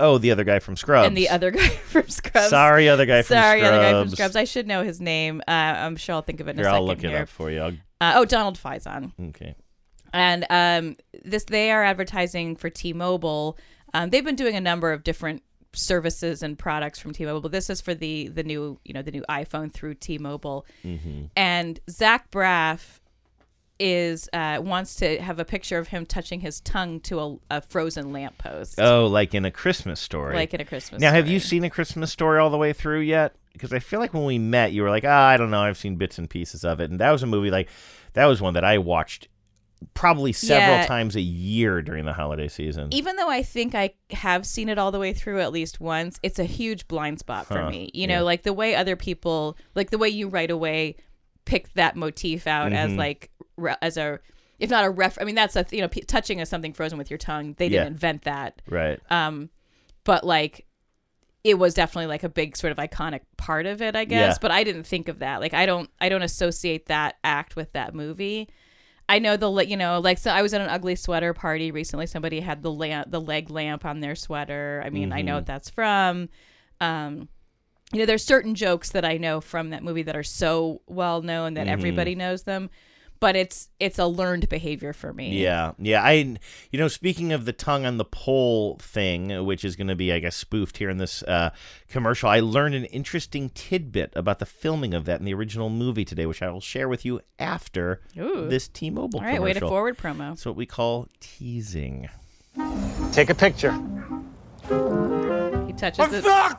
Oh, 0.00 0.18
the 0.18 0.30
other 0.32 0.44
guy 0.44 0.58
from 0.58 0.76
Scrubs. 0.76 1.06
and 1.06 1.16
the 1.16 1.28
other 1.28 1.50
guy 1.60 1.68
from 1.68 2.08
Scrubs. 2.08 2.48
Sorry, 2.48 2.88
other 2.88 3.06
guy 3.06 3.22
from 3.22 3.34
Sorry, 3.36 3.60
Scrubs. 3.60 3.72
other 3.74 3.82
guy 3.92 4.00
from 4.02 4.08
Scrubs. 4.10 4.36
I 4.36 4.44
should 4.44 4.66
know 4.66 4.82
his 4.82 5.00
name. 5.00 5.40
Uh, 5.46 5.50
I'm 5.52 5.96
sure 5.96 6.14
I'll 6.16 6.22
think 6.22 6.40
of 6.40 6.48
it 6.48 6.52
in 6.52 6.56
Here, 6.58 6.66
a 6.66 6.70
2nd 6.70 6.74
I'll 6.74 6.86
look 6.86 7.00
here. 7.00 7.10
it 7.10 7.20
up 7.22 7.28
for 7.28 7.50
you. 7.50 7.60
Uh, 8.00 8.12
oh, 8.16 8.24
Donald 8.24 8.58
Faison 8.58 9.12
okay. 9.28 9.54
and 10.14 10.46
um, 10.50 10.96
this 11.24 11.44
they 11.44 11.70
are 11.70 11.84
advertising 11.84 12.56
for 12.56 12.70
T-Mobile. 12.70 13.58
Um, 13.92 14.10
they've 14.10 14.24
been 14.24 14.36
doing 14.36 14.56
a 14.56 14.60
number 14.60 14.92
of 14.92 15.04
different 15.04 15.42
services 15.72 16.42
and 16.42 16.58
products 16.58 16.98
from 16.98 17.12
T-Mobile, 17.12 17.42
but 17.42 17.52
this 17.52 17.68
is 17.70 17.80
for 17.80 17.94
the 17.94 18.28
the 18.28 18.42
new 18.42 18.80
you 18.84 18.94
know 18.94 19.02
the 19.02 19.10
new 19.12 19.24
iPhone 19.28 19.72
through 19.72 19.94
T-Mobile. 19.94 20.64
And 21.36 21.78
Zach 21.90 22.30
Braff 22.30 23.00
is 23.80 24.28
uh, 24.32 24.60
wants 24.62 24.94
to 24.96 25.20
have 25.20 25.38
a 25.40 25.44
picture 25.44 25.78
of 25.78 25.88
him 25.88 26.04
touching 26.06 26.40
his 26.40 26.60
tongue 26.60 27.00
to 27.00 27.18
a, 27.20 27.36
a 27.50 27.60
frozen 27.62 28.12
lamppost, 28.12 28.78
Oh, 28.80 29.06
like 29.06 29.34
in 29.34 29.44
a 29.44 29.50
Christmas 29.50 29.98
story. 30.00 30.34
like 30.36 30.52
in 30.54 30.60
a 30.60 30.64
Christmas. 30.64 31.00
now, 31.00 31.10
have 31.12 31.26
you 31.28 31.40
seen 31.40 31.64
a 31.64 31.70
Christmas 31.70 32.12
story 32.12 32.38
all 32.38 32.50
the 32.50 32.58
way 32.58 32.72
through 32.72 33.00
yet? 33.00 33.34
Because 33.52 33.72
I 33.72 33.78
feel 33.80 33.98
like 33.98 34.14
when 34.14 34.24
we 34.24 34.38
met, 34.38 34.72
you 34.72 34.82
were 34.82 34.90
like, 34.90 35.04
"Ah, 35.06 35.26
I 35.28 35.36
don't 35.36 35.50
know. 35.50 35.60
I've 35.62 35.76
seen 35.78 35.96
bits 35.96 36.18
and 36.18 36.30
pieces 36.30 36.64
of 36.64 36.78
it." 36.80 36.90
And 36.90 37.00
that 37.00 37.10
was 37.10 37.22
a 37.22 37.26
movie 37.26 37.50
like 37.50 37.68
that 38.12 38.26
was 38.26 38.40
one 38.40 38.54
that 38.54 38.64
I 38.64 38.78
watched 38.78 39.28
probably 39.94 40.32
several 40.32 40.76
Yeah. 40.76 40.86
times 40.86 41.16
a 41.16 41.20
year 41.22 41.80
during 41.80 42.04
the 42.04 42.12
holiday 42.12 42.48
season. 42.48 42.92
even 42.92 43.16
though 43.16 43.30
I 43.30 43.42
think 43.42 43.74
I 43.74 43.94
have 44.10 44.44
seen 44.46 44.68
it 44.68 44.76
all 44.78 44.92
the 44.92 44.98
way 44.98 45.14
through 45.14 45.40
at 45.40 45.52
least 45.52 45.80
once, 45.80 46.20
it's 46.22 46.38
a 46.38 46.44
huge 46.44 46.86
blind 46.86 47.18
spot 47.18 47.46
for 47.46 47.58
Huh, 47.58 47.70
me. 47.70 47.90
You 47.94 48.06
know, 48.06 48.16
yeah. 48.16 48.20
like 48.20 48.42
the 48.42 48.52
way 48.52 48.74
other 48.74 48.94
people, 48.94 49.56
like 49.74 49.88
the 49.90 49.96
way 49.96 50.10
you 50.10 50.28
right 50.28 50.50
away 50.50 50.96
pick 51.46 51.72
that 51.74 51.96
motif 51.96 52.46
out 52.46 52.72
as 52.74 52.90
Mhm. 52.92 52.98
like 52.98 53.30
re- 53.60 53.76
as 53.82 53.96
a, 53.96 54.18
if 54.58 54.70
not 54.70 54.84
a 54.84 54.90
ref. 54.90 55.18
I 55.20 55.24
mean, 55.24 55.34
that's 55.34 55.56
a 55.56 55.64
you 55.70 55.80
know 55.80 55.88
p- 55.88 56.00
touching 56.02 56.40
of 56.40 56.48
something 56.48 56.72
frozen 56.72 56.98
with 56.98 57.10
your 57.10 57.18
tongue. 57.18 57.54
They 57.58 57.68
didn't 57.68 57.84
Yeah. 57.84 57.86
invent 57.88 58.22
that. 58.22 58.62
right. 58.68 58.98
Um, 59.10 59.50
but 60.04 60.24
like. 60.24 60.66
It 61.42 61.58
was 61.58 61.72
definitely 61.72 62.08
like 62.08 62.22
a 62.22 62.28
big 62.28 62.54
sort 62.54 62.70
of 62.70 62.76
iconic 62.76 63.20
part 63.38 63.64
of 63.64 63.80
it, 63.80 63.96
I 63.96 64.04
guess. 64.04 64.34
Yeah. 64.34 64.38
But 64.42 64.50
I 64.50 64.62
didn't 64.62 64.82
think 64.84 65.08
of 65.08 65.20
that. 65.20 65.40
Like 65.40 65.54
I 65.54 65.64
don't, 65.64 65.88
I 65.98 66.10
don't 66.10 66.20
associate 66.20 66.84
that 66.88 67.16
act 67.24 67.56
with 67.56 67.72
that 67.72 67.94
movie. 67.94 68.50
I 69.08 69.20
know 69.20 69.38
the 69.38 69.50
you 69.66 69.78
know 69.78 70.00
like 70.00 70.18
so 70.18 70.30
I 70.30 70.42
was 70.42 70.52
at 70.52 70.60
an 70.60 70.68
ugly 70.68 70.96
sweater 70.96 71.32
party 71.32 71.70
recently. 71.70 72.04
Somebody 72.06 72.40
had 72.40 72.62
the 72.62 72.70
lamp, 72.70 73.10
the 73.10 73.22
leg 73.22 73.48
lamp 73.48 73.86
on 73.86 74.00
their 74.00 74.14
sweater. 74.16 74.82
I 74.84 74.90
mean, 74.90 75.14
I 75.14 75.22
know 75.22 75.32
Mhm. 75.32 75.36
what 75.36 75.46
that's 75.46 75.70
from. 75.70 76.28
Um, 76.78 77.30
you 77.90 78.00
know, 78.00 78.04
there's 78.04 78.22
certain 78.22 78.54
jokes 78.54 78.90
that 78.90 79.06
I 79.06 79.16
know 79.16 79.40
from 79.40 79.70
that 79.70 79.82
movie 79.82 80.02
that 80.02 80.16
are 80.16 80.22
so 80.22 80.82
well 80.88 81.22
known 81.22 81.54
that 81.54 81.68
Mhm. 81.68 81.70
everybody 81.70 82.14
knows 82.16 82.42
them, 82.42 82.68
but 83.20 83.36
it's 83.36 83.68
it's 83.78 83.98
a 83.98 84.06
learned 84.06 84.48
behavior 84.48 84.92
for 84.92 85.12
me. 85.12 85.40
Yeah, 85.40 85.72
yeah. 85.78 86.02
I, 86.02 86.36
you 86.70 86.78
know, 86.78 86.88
speaking 86.88 87.32
of 87.32 87.44
the 87.44 87.52
tongue 87.52 87.86
on 87.86 87.98
the 87.98 88.04
pole 88.04 88.78
thing, 88.80 89.44
which 89.44 89.64
is 89.64 89.76
going 89.76 89.88
to 89.88 89.94
be, 89.94 90.12
I 90.12 90.18
guess, 90.18 90.34
spoofed 90.34 90.78
here 90.78 90.90
in 90.90 90.96
this 90.96 91.22
uh, 91.24 91.50
commercial, 91.88 92.28
I 92.28 92.40
learned 92.40 92.74
an 92.74 92.86
interesting 92.86 93.50
tidbit 93.50 94.12
about 94.16 94.38
the 94.38 94.46
filming 94.46 94.94
of 94.94 95.04
that 95.04 95.20
in 95.20 95.26
the 95.26 95.34
original 95.34 95.68
movie 95.68 96.04
today, 96.04 96.26
which 96.26 96.42
I 96.42 96.50
will 96.50 96.60
share 96.60 96.88
with 96.88 97.04
you 97.04 97.20
after 97.38 98.00
Ooh. 98.18 98.48
this 98.48 98.68
T-Mobile 98.68 99.20
All 99.20 99.24
right, 99.24 99.36
commercial. 99.36 99.44
way 99.44 99.52
to 99.52 99.60
forward 99.60 99.98
promo. 99.98 100.32
It's 100.32 100.46
what 100.46 100.56
we 100.56 100.66
call 100.66 101.08
teasing. 101.20 102.08
Take 103.12 103.30
a 103.30 103.34
picture. 103.34 103.78
He 105.70 105.76
touches 105.76 106.10
the. 106.10 106.16
Is 106.18 106.24
that 106.24 106.58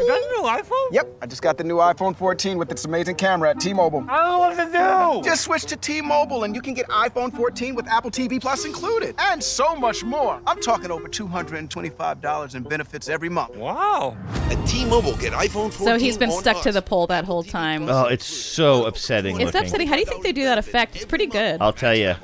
a 0.00 0.40
new 0.40 0.48
iPhone? 0.48 0.92
Yep, 0.92 1.08
I 1.20 1.26
just 1.26 1.42
got 1.42 1.58
the 1.58 1.64
new 1.64 1.76
iPhone 1.76 2.16
14 2.16 2.56
with 2.56 2.70
its 2.70 2.86
amazing 2.86 3.16
camera 3.16 3.50
at 3.50 3.60
T-Mobile. 3.60 4.06
I 4.08 4.16
don't 4.16 4.30
know 4.30 4.38
what 4.38 5.20
to 5.20 5.22
do. 5.22 5.28
Just 5.28 5.42
switch 5.42 5.64
to 5.66 5.76
T-Mobile 5.76 6.44
and 6.44 6.54
you 6.54 6.62
can 6.62 6.72
get 6.72 6.88
iPhone 6.88 7.36
14 7.36 7.74
with 7.74 7.86
Apple 7.86 8.10
TV 8.10 8.40
Plus 8.40 8.64
included. 8.64 9.14
And 9.18 9.44
so 9.44 9.76
much 9.76 10.04
more. 10.04 10.40
I'm 10.46 10.58
talking 10.62 10.90
over 10.90 11.06
$225 11.06 12.54
in 12.54 12.62
benefits 12.62 13.10
every 13.10 13.28
month. 13.28 13.56
Wow. 13.56 14.16
At 14.50 14.66
T-Mobile, 14.66 15.16
get 15.16 15.34
iPhone 15.34 15.70
14 15.70 15.86
So 15.86 15.98
he's 15.98 16.16
been 16.16 16.30
on 16.30 16.40
stuck 16.40 16.62
to 16.62 16.72
the 16.72 16.80
pole 16.82 17.06
that 17.08 17.26
whole 17.26 17.42
time. 17.42 17.90
Oh, 17.90 18.06
it's 18.06 18.26
so 18.26 18.86
upsetting. 18.86 19.36
it's 19.36 19.46
looking. 19.52 19.60
upsetting. 19.60 19.86
How 19.86 19.94
do 19.94 20.00
you 20.00 20.06
think 20.06 20.22
they 20.22 20.32
do 20.32 20.44
that 20.44 20.56
effect? 20.56 20.96
It's 20.96 21.04
pretty 21.04 21.26
good. 21.26 21.60
I'll 21.60 21.74
tell 21.74 21.94
you. 21.94 22.14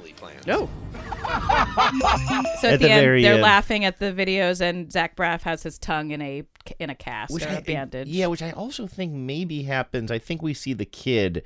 No. 0.47 0.71
So 2.61 2.69
At 2.69 2.75
at, 2.75 2.81
the 2.81 2.87
the, 2.87 2.91
end, 2.91 3.03
very 3.03 3.23
they're 3.23 3.35
end. 3.35 3.43
laughing 3.43 3.85
at 3.85 3.99
the 3.99 4.13
videos, 4.13 4.61
and 4.61 4.91
Zach 4.91 5.17
Braff 5.17 5.43
has 5.43 5.63
his 5.63 5.79
tongue 5.79 6.11
in 6.11 6.23
a 6.23 6.43
in 6.79 6.91
a 6.91 6.95
cast 6.95 7.33
or 7.33 7.47
a 7.49 7.61
bandage. 7.61 8.09
Yeah, 8.09 8.27
which 8.27 8.43
I 8.43 8.51
also 8.53 8.87
think 8.87 9.13
maybe 9.13 9.63
happens. 9.65 10.11
I 10.11 10.19
think 10.19 10.43
we 10.43 10.55
see 10.55 10.73
the 10.73 10.85
kid 10.87 11.43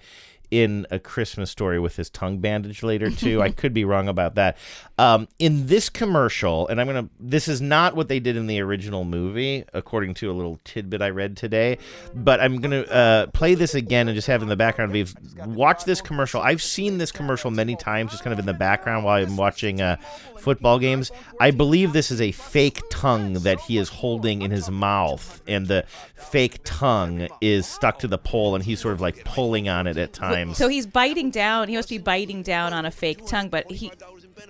in 0.51 0.87
a 0.91 0.99
Christmas 0.99 1.51
story 1.51 1.79
with 1.79 1.97
his 1.97 2.11
tongue 2.11 2.39
bandaged 2.39 2.83
later 2.83 3.11
too. 3.11 3.41
I 3.43 3.51
could 3.51 3.73
be 3.73 3.85
wrong 3.85 4.09
about 4.09 4.35
that. 4.35 4.57
Um, 4.99 5.29
in 5.39 5.67
this 5.67 5.89
commercial, 5.89 6.69
and 6.69 6.81
I'm 6.81 6.87
gonna. 6.87 7.09
This 7.19 7.49
is 7.49 7.61
not 7.61 7.97
what 7.97 8.09
they 8.09 8.21
did 8.21 8.37
in 8.37 8.47
the 8.47 8.61
original 8.61 9.05
movie, 9.05 9.65
according 9.73 10.15
to 10.15 10.31
a 10.31 10.35
little 10.35 10.61
tidbit 10.65 11.03
I 11.03 11.11
read 11.11 11.37
today. 11.37 11.79
But 12.15 12.41
I'm 12.41 12.61
gonna 12.61 12.83
uh, 12.83 13.27
play 13.29 13.55
this 13.55 13.75
again 13.75 14.09
and 14.09 14.15
just 14.15 14.27
have 14.29 14.43
in 14.43 14.49
the 14.49 14.57
background. 14.57 14.93
We've 14.93 15.15
watched 15.47 15.87
this 15.87 16.01
commercial. 16.01 16.41
I've 16.41 16.63
seen 16.63 16.99
this 16.99 17.13
commercial 17.13 17.51
many 17.51 17.77
times, 17.77 18.11
just 18.11 18.25
kind 18.25 18.33
of 18.33 18.39
in 18.39 18.47
the 18.47 18.55
background 18.55 19.05
while 19.05 19.23
I'm 19.23 19.37
watching 19.37 19.81
uh, 19.81 19.97
football 20.39 20.79
games. 20.79 21.13
I 21.39 21.51
believe 21.51 21.93
this 21.93 22.11
is 22.11 22.21
a 22.21 22.33
fake 22.33 22.81
tongue 22.91 23.35
that 23.35 23.61
he 23.61 23.79
is 23.79 23.89
holding 23.89 24.43
in 24.43 24.51
his 24.51 24.71
mouth, 24.71 25.41
and 25.47 25.67
the 25.67 25.85
fake 26.15 26.61
tongue 26.65 27.29
is 27.41 27.67
stuck 27.67 27.99
to 28.01 28.09
the 28.09 28.19
pole, 28.19 28.55
and 28.55 28.65
he's 28.65 28.81
sort 28.81 28.95
of 28.95 29.01
like 29.01 29.25
pulling 29.25 29.69
on 29.69 29.87
it 29.87 29.97
at 29.97 30.13
times. 30.13 30.40
So 30.55 30.69
he's 30.69 30.87
biting 30.87 31.31
down. 31.31 31.69
He 31.69 31.77
must 31.77 31.89
be 31.89 31.99
biting 31.99 32.43
down 32.43 32.73
on 32.73 32.87
a 32.87 32.91
fake 32.91 33.27
tongue, 33.27 33.49
but 33.49 33.71
he, 33.71 33.91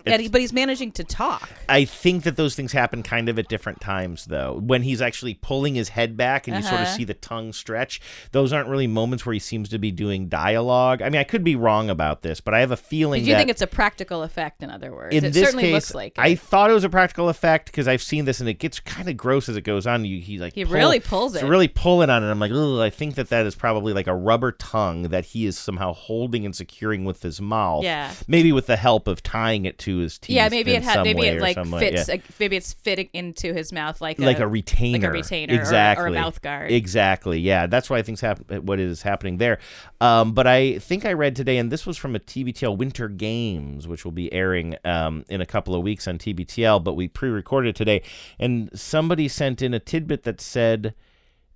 but 0.05 0.41
he's 0.41 0.53
managing 0.53 0.93
to 0.93 1.05
talk. 1.05 1.49
I 1.69 1.85
think 1.85 2.25
that 2.25 2.37
those 2.37 2.55
things 2.55 2.73
happen 2.73 3.03
kind 3.03 3.29
of 3.29 3.39
at 3.39 3.49
different 3.49 3.81
times, 3.81 4.27
though. 4.27 4.61
When 4.65 4.83
he's 4.83 5.01
actually 5.01 5.35
pulling 5.35 5.75
his 5.75 5.91
head 5.91 6.17
back 6.17 6.47
and 6.49 6.57
you 6.57 6.63
sort 6.63 6.75
of 6.81 6.87
Uh-huh. 6.87 6.97
see 6.97 7.05
the 7.05 7.15
tongue 7.15 7.53
stretch, 7.53 8.01
those 8.33 8.53
aren't 8.53 8.69
really 8.69 8.87
moments 8.87 9.25
where 9.27 9.33
he 9.33 9.39
seems 9.39 9.69
to 9.71 9.79
be 9.79 9.91
doing 9.91 10.29
dialogue. 10.29 11.03
I 11.03 11.09
mean, 11.11 11.21
I 11.21 11.25
could 11.25 11.45
be 11.45 11.57
wrong 11.57 11.91
about 11.91 12.23
this, 12.23 12.41
but 12.41 12.55
I 12.55 12.61
have 12.61 12.71
a 12.71 12.77
feeling 12.77 13.23
Do 13.25 13.31
you 13.31 13.37
think 13.37 13.51
it's 13.51 13.63
a 13.63 13.67
practical 13.67 14.23
effect? 14.23 14.63
In 14.63 14.71
other 14.71 14.93
words, 14.95 15.15
in 15.15 15.25
it 15.25 15.33
this 15.33 15.45
certainly 15.45 15.65
case, 15.65 15.73
looks 15.73 15.95
like. 15.95 16.13
It. 16.19 16.21
I 16.21 16.35
thought 16.35 16.71
it 16.71 16.75
was 16.75 16.85
a 16.85 16.89
practical 16.91 17.29
effect 17.29 17.67
because 17.67 17.87
I've 17.89 18.03
seen 18.03 18.25
this 18.25 18.41
and 18.41 18.49
it 18.49 18.55
gets 18.59 18.81
kind 18.81 19.09
of 19.09 19.17
gross 19.17 19.49
as 19.49 19.57
it 19.57 19.63
goes 19.63 19.87
on. 19.87 20.05
You, 20.05 20.21
he 20.21 20.39
like 20.39 20.55
He 20.55 20.65
really 20.65 21.01
pulls 21.01 21.35
it. 21.37 21.45
really 21.45 21.69
pulling 21.69 22.11
on 22.11 22.23
it. 22.25 22.31
I'm 22.31 22.39
like, 22.41 22.53
oh, 22.55 22.81
I 22.81 22.91
think 22.91 23.15
that 23.17 23.29
that 23.29 23.47
is 23.47 23.55
probably 23.55 23.93
like 23.93 24.07
a 24.07 24.15
rubber 24.15 24.53
tongue 24.53 25.03
that 25.05 25.27
he 25.27 25.47
is 25.47 25.59
somehow 25.59 25.93
holding 25.93 26.45
and 26.45 26.55
securing 26.55 27.05
with 27.05 27.23
his 27.23 27.41
mouth. 27.41 27.85
Yeah. 27.85 28.13
maybe 28.27 28.53
with 28.53 28.67
the 28.67 28.77
help 28.77 29.07
of 29.09 29.23
tying 29.23 29.65
it 29.65 29.79
to 29.81 29.99
his 29.99 30.19
teeth. 30.19 30.37
yeah, 30.37 30.49
maybe 30.49 30.73
it 30.73 30.83
had. 30.83 31.03
Maybe 31.03 31.27
it 31.27 31.41
like 31.41 31.57
fits. 31.79 32.09
Yeah. 32.09 32.15
like, 32.15 32.25
maybe 32.39 32.57
it's 32.57 32.73
fitting 32.73 33.09
into 33.13 33.53
his 33.53 33.73
mouth 33.73 34.01
like 34.01 34.19
like 34.19 34.39
a, 34.39 34.45
a 34.45 34.49
retainer, 34.49 34.99
like 34.99 35.09
a 35.09 35.11
retainer, 35.11 35.55
exactly, 35.55 36.05
or, 36.05 36.09
a 36.09 36.13
mouth 36.13 36.41
guard. 36.41 36.71
exactly. 36.71 37.41
Yeah, 37.41 37.67
that's 37.67 37.91
what 37.91 37.99
I 37.99 38.03
think's 38.03 38.21
happen- 38.21 38.65
what 38.65 38.79
is 38.79 39.03
happening 39.03 39.39
there. 39.39 39.59
Um, 40.01 40.33
but 40.33 40.47
I 40.47 40.79
think 40.79 41.05
I 41.05 41.13
read 41.13 41.37
today, 41.37 41.59
and 41.59 41.71
this 41.71 41.87
was 41.87 41.97
from 41.97 42.15
a 42.15 42.19
TBTL 42.21 42.77
Winter 42.77 43.09
Games, 43.09 43.89
which 43.89 44.05
will 44.05 44.13
be 44.13 44.33
airing 44.33 44.77
um, 44.85 45.25
in 45.29 45.41
a 45.41 45.47
couple 45.47 45.75
of 45.75 45.83
weeks 45.83 46.07
on 46.07 46.19
TBTL. 46.19 46.83
But 46.85 46.95
we 46.95 47.09
pre-recorded 47.09 47.75
today, 47.75 48.03
and 48.39 48.71
somebody 48.75 49.29
sent 49.29 49.63
in 49.63 49.75
a 49.75 49.81
tidbit 49.81 50.23
that 50.25 50.41
said 50.41 50.95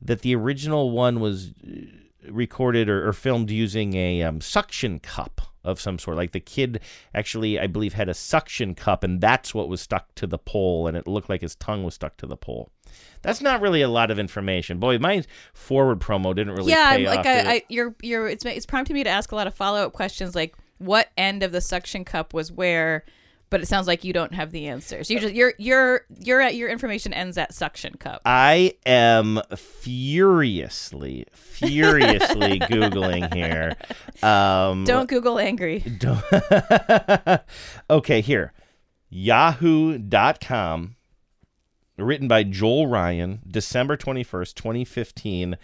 that 0.00 0.20
the 0.22 0.34
original 0.34 0.90
one 0.90 1.20
was 1.20 1.52
uh, 1.66 2.30
recorded 2.30 2.88
or, 2.88 3.08
or 3.08 3.12
filmed 3.12 3.50
using 3.50 3.94
a 3.94 4.22
um, 4.22 4.40
suction 4.40 4.98
cup 4.98 5.40
of 5.64 5.80
some 5.80 5.98
sort. 5.98 6.16
Like 6.16 6.32
the 6.32 6.40
kid 6.40 6.80
actually, 7.14 7.58
I 7.58 7.66
believe, 7.66 7.94
had 7.94 8.08
a 8.08 8.14
suction 8.14 8.74
cup, 8.74 9.02
and 9.02 9.20
that's 9.20 9.54
what 9.54 9.68
was 9.68 9.80
stuck 9.80 10.14
to 10.16 10.26
the 10.26 10.38
pole, 10.38 10.86
and 10.86 10.96
it 10.96 11.06
looked 11.06 11.28
like 11.28 11.40
his 11.40 11.54
tongue 11.56 11.84
was 11.84 11.94
stuck 11.94 12.16
to 12.18 12.26
the 12.26 12.36
pole. 12.36 12.70
That's 13.22 13.40
not 13.40 13.60
really 13.60 13.82
a 13.82 13.88
lot 13.88 14.10
of 14.10 14.18
information. 14.18 14.78
Boy, 14.78 14.98
my 14.98 15.24
forward 15.54 16.00
promo 16.00 16.34
didn't 16.34 16.54
really 16.54 16.72
yeah, 16.72 16.90
I'm- 16.90 17.04
like 17.04 17.20
off. 17.20 17.26
I. 17.26 17.40
I, 17.40 17.62
you're, 17.68 17.94
you're. 18.02 18.28
It's 18.28 18.44
it's 18.44 18.66
prompting 18.66 18.94
me 18.94 19.04
to 19.04 19.10
ask 19.10 19.32
a 19.32 19.36
lot 19.36 19.46
of 19.46 19.54
follow 19.54 19.80
up 19.80 19.92
questions, 19.92 20.34
like 20.34 20.54
what 20.78 21.08
end 21.16 21.42
of 21.42 21.52
the 21.52 21.60
suction 21.60 22.04
cup 22.04 22.34
was 22.34 22.52
where. 22.52 23.04
But 23.54 23.60
it 23.60 23.66
sounds 23.66 23.86
like 23.86 24.02
you 24.02 24.12
don't 24.12 24.34
have 24.34 24.50
the 24.50 24.66
answers. 24.66 25.08
You 25.08 25.20
just 25.20 25.32
your 25.32 25.52
your 25.58 26.06
your 26.18 26.42
your 26.48 26.68
information 26.68 27.12
ends 27.12 27.38
at 27.38 27.54
suction 27.54 27.94
cup. 27.94 28.20
I 28.26 28.74
am 28.84 29.40
furiously, 29.54 31.26
furiously 31.30 32.58
googling 32.58 33.32
here. 33.32 33.76
Um, 34.24 34.82
Don't 34.82 35.08
Google 35.08 35.38
angry. 35.38 35.78
Don't. 35.78 36.20
okay, 37.90 38.20
here. 38.22 38.52
Yahoo.com. 39.08 40.96
Written 41.96 42.26
by 42.26 42.42
Joel 42.42 42.88
Ryan, 42.88 43.38
December 43.46 43.96
21st, 43.96 44.54
2015. 44.54 45.56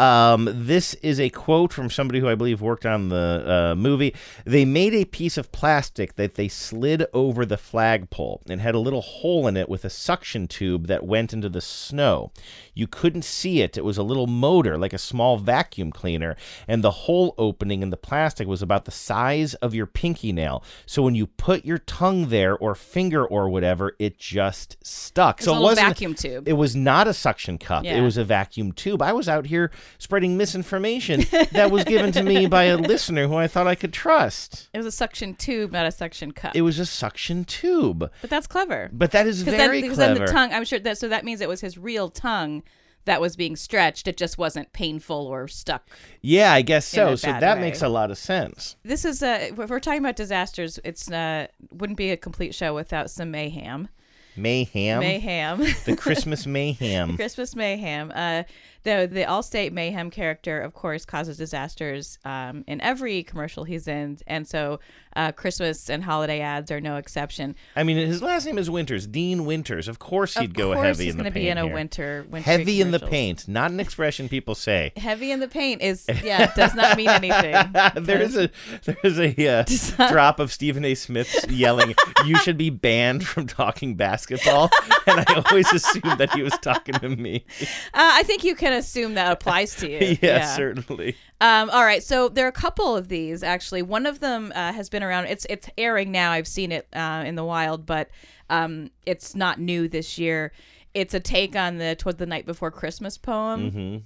Um, 0.00 0.48
this 0.50 0.94
is 0.94 1.20
a 1.20 1.28
quote 1.28 1.74
from 1.74 1.90
somebody 1.90 2.20
who 2.20 2.28
I 2.28 2.34
believe 2.34 2.62
worked 2.62 2.86
on 2.86 3.10
the 3.10 3.72
uh, 3.72 3.74
movie. 3.74 4.14
They 4.46 4.64
made 4.64 4.94
a 4.94 5.04
piece 5.04 5.36
of 5.36 5.52
plastic 5.52 6.14
that 6.14 6.36
they 6.36 6.48
slid 6.48 7.04
over 7.12 7.44
the 7.44 7.58
flagpole 7.58 8.40
and 8.48 8.62
had 8.62 8.74
a 8.74 8.78
little 8.78 9.02
hole 9.02 9.46
in 9.46 9.58
it 9.58 9.68
with 9.68 9.84
a 9.84 9.90
suction 9.90 10.48
tube 10.48 10.86
that 10.86 11.04
went 11.04 11.34
into 11.34 11.50
the 11.50 11.60
snow. 11.60 12.32
You 12.72 12.86
couldn't 12.86 13.26
see 13.26 13.60
it. 13.60 13.76
It 13.76 13.84
was 13.84 13.98
a 13.98 14.02
little 14.02 14.26
motor, 14.26 14.78
like 14.78 14.94
a 14.94 14.98
small 14.98 15.36
vacuum 15.36 15.92
cleaner, 15.92 16.34
and 16.66 16.82
the 16.82 16.90
hole 16.90 17.34
opening 17.36 17.82
in 17.82 17.90
the 17.90 17.98
plastic 17.98 18.48
was 18.48 18.62
about 18.62 18.86
the 18.86 18.90
size 18.90 19.52
of 19.56 19.74
your 19.74 19.84
pinky 19.84 20.32
nail. 20.32 20.64
So 20.86 21.02
when 21.02 21.14
you 21.14 21.26
put 21.26 21.66
your 21.66 21.76
tongue 21.76 22.30
there 22.30 22.56
or 22.56 22.74
finger 22.74 23.22
or 23.22 23.50
whatever, 23.50 23.96
it 23.98 24.16
just 24.16 24.78
stuck. 24.82 25.42
So 25.42 25.52
a 25.52 25.58
it 25.58 25.62
wasn't 25.62 25.88
vacuum 25.88 26.14
tube. 26.14 26.48
It 26.48 26.54
was 26.54 26.74
not 26.74 27.06
a 27.06 27.12
suction 27.12 27.58
cup. 27.58 27.84
It 27.84 28.00
was 28.00 28.16
a 28.16 28.24
vacuum 28.24 28.72
tube. 28.72 29.02
I 29.02 29.12
was 29.12 29.28
out 29.28 29.44
here 29.44 29.70
spreading 29.98 30.36
misinformation 30.36 31.24
that 31.52 31.70
was 31.70 31.84
given 31.84 32.12
to 32.12 32.22
me 32.22 32.46
by 32.48 32.64
a 32.64 32.76
listener 32.76 33.26
who 33.28 33.36
I 33.36 33.46
thought 33.46 33.66
I 33.66 33.74
could 33.74 33.92
trust. 33.92 34.68
It 34.72 34.78
was 34.78 34.86
a 34.86 34.92
suction 34.92 35.34
tube, 35.34 35.72
not 35.72 35.86
a 35.86 35.92
suction 35.92 36.32
cup. 36.32 36.56
It 36.56 36.62
was 36.62 36.78
a 36.78 36.86
suction 36.86 37.44
tube. 37.44 38.10
but 38.20 38.30
that's 38.30 38.46
clever. 38.46 38.90
But 38.92 39.12
that 39.12 39.26
is 39.26 39.42
very 39.42 39.80
then, 39.80 39.82
because 39.82 39.98
then 39.98 40.14
the 40.14 40.26
tongue. 40.26 40.52
I'm 40.52 40.64
sure 40.64 40.78
that. 40.78 40.98
So 40.98 41.08
that 41.08 41.24
means 41.24 41.40
it 41.40 41.48
was 41.48 41.60
his 41.60 41.78
real 41.78 42.08
tongue 42.08 42.62
that 43.04 43.20
was 43.20 43.36
being 43.36 43.56
stretched. 43.56 44.06
It 44.06 44.16
just 44.16 44.38
wasn't 44.38 44.72
painful 44.72 45.26
or 45.26 45.48
stuck. 45.48 45.88
yeah, 46.20 46.52
I 46.52 46.62
guess 46.62 46.86
so. 46.86 47.16
So 47.16 47.28
that 47.28 47.56
way. 47.56 47.62
makes 47.62 47.82
a 47.82 47.88
lot 47.88 48.10
of 48.10 48.18
sense. 48.18 48.76
This 48.84 49.04
is 49.04 49.22
uh, 49.22 49.48
if 49.58 49.70
we're 49.70 49.80
talking 49.80 50.00
about 50.00 50.16
disasters. 50.16 50.78
It's 50.84 51.10
uh, 51.10 51.46
wouldn't 51.72 51.96
be 51.96 52.10
a 52.10 52.16
complete 52.16 52.54
show 52.54 52.74
without 52.74 53.10
some 53.10 53.30
mayhem. 53.30 53.88
Mayhem. 54.36 55.00
Mayhem. 55.00 55.58
The 55.84 55.96
Christmas 55.98 56.46
mayhem. 56.46 57.16
Christmas 57.16 57.56
mayhem. 57.56 58.12
Uh, 58.14 58.44
the 58.82 59.08
the 59.10 59.24
Allstate 59.24 59.72
mayhem 59.72 60.10
character, 60.10 60.60
of 60.60 60.74
course, 60.74 61.04
causes 61.04 61.36
disasters 61.36 62.18
um, 62.24 62.64
in 62.66 62.80
every 62.80 63.22
commercial 63.22 63.64
he's 63.64 63.86
in, 63.86 64.18
and 64.26 64.46
so 64.46 64.80
uh, 65.16 65.32
Christmas 65.32 65.90
and 65.90 66.04
holiday 66.04 66.40
ads 66.40 66.70
are 66.70 66.80
no 66.80 66.96
exception. 66.96 67.56
I 67.74 67.82
mean, 67.82 67.96
his 67.96 68.22
last 68.22 68.46
name 68.46 68.58
is 68.58 68.70
Winters, 68.70 69.06
Dean 69.06 69.44
Winters. 69.44 69.88
Of 69.88 69.98
course, 69.98 70.34
he'd 70.34 70.50
of 70.50 70.52
go 70.54 70.72
course 70.72 70.98
heavy 70.98 71.08
in 71.08 71.16
the 71.16 71.24
paint. 71.24 71.34
be 71.34 71.48
in 71.48 71.58
a 71.58 71.64
here. 71.64 71.74
winter, 71.74 72.26
Heavy 72.36 72.80
in 72.80 72.90
the 72.90 73.00
paint, 73.00 73.48
not 73.48 73.70
an 73.70 73.80
expression 73.80 74.28
people 74.28 74.54
say. 74.54 74.92
Heavy 74.96 75.32
in 75.32 75.40
the 75.40 75.48
paint 75.48 75.82
is 75.82 76.06
yeah 76.24 76.52
does 76.54 76.74
not 76.74 76.96
mean 76.96 77.08
anything. 77.08 77.54
there 78.02 78.20
is 78.20 78.36
a 78.36 78.50
there 78.84 78.96
is 79.02 79.18
a 79.18 79.48
uh, 79.48 80.08
drop 80.08 80.38
of 80.38 80.52
Stephen 80.52 80.84
A. 80.84 80.94
Smith 80.94 81.50
yelling, 81.50 81.94
"You 82.24 82.36
should 82.36 82.56
be 82.56 82.70
banned 82.70 83.26
from 83.26 83.46
talking 83.46 83.96
basketball," 83.96 84.70
and 85.06 85.24
I 85.26 85.42
always 85.46 85.72
assumed 85.72 86.18
that 86.18 86.32
he 86.34 86.42
was 86.42 86.54
talking 86.62 86.94
to 86.94 87.08
me. 87.08 87.44
Uh, 87.60 87.66
I 87.94 88.22
think 88.22 88.44
you 88.44 88.54
can 88.54 88.69
assume 88.72 89.14
that 89.14 89.32
applies 89.32 89.74
to 89.76 89.90
you. 90.10 90.16
yeah, 90.22 90.44
certainly. 90.56 91.16
Um, 91.40 91.70
all 91.70 91.84
right, 91.84 92.02
so 92.02 92.28
there 92.28 92.44
are 92.44 92.48
a 92.48 92.52
couple 92.52 92.96
of 92.96 93.08
these 93.08 93.42
actually. 93.42 93.82
One 93.82 94.06
of 94.06 94.20
them 94.20 94.52
uh, 94.54 94.72
has 94.72 94.88
been 94.90 95.02
around. 95.02 95.26
It's 95.26 95.46
it's 95.48 95.68
airing 95.78 96.10
now. 96.12 96.32
I've 96.32 96.48
seen 96.48 96.72
it 96.72 96.86
uh, 96.92 97.24
in 97.26 97.34
the 97.34 97.44
wild, 97.44 97.86
but 97.86 98.10
um, 98.50 98.90
it's 99.06 99.34
not 99.34 99.58
new 99.58 99.88
this 99.88 100.18
year. 100.18 100.52
It's 100.92 101.14
a 101.14 101.20
take 101.20 101.54
on 101.56 101.78
the 101.78 101.94
"Twas 101.96 102.16
the 102.16 102.26
Night 102.26 102.46
Before 102.46 102.70
Christmas" 102.70 103.16
poem, 103.18 103.70
hmm 103.70 103.96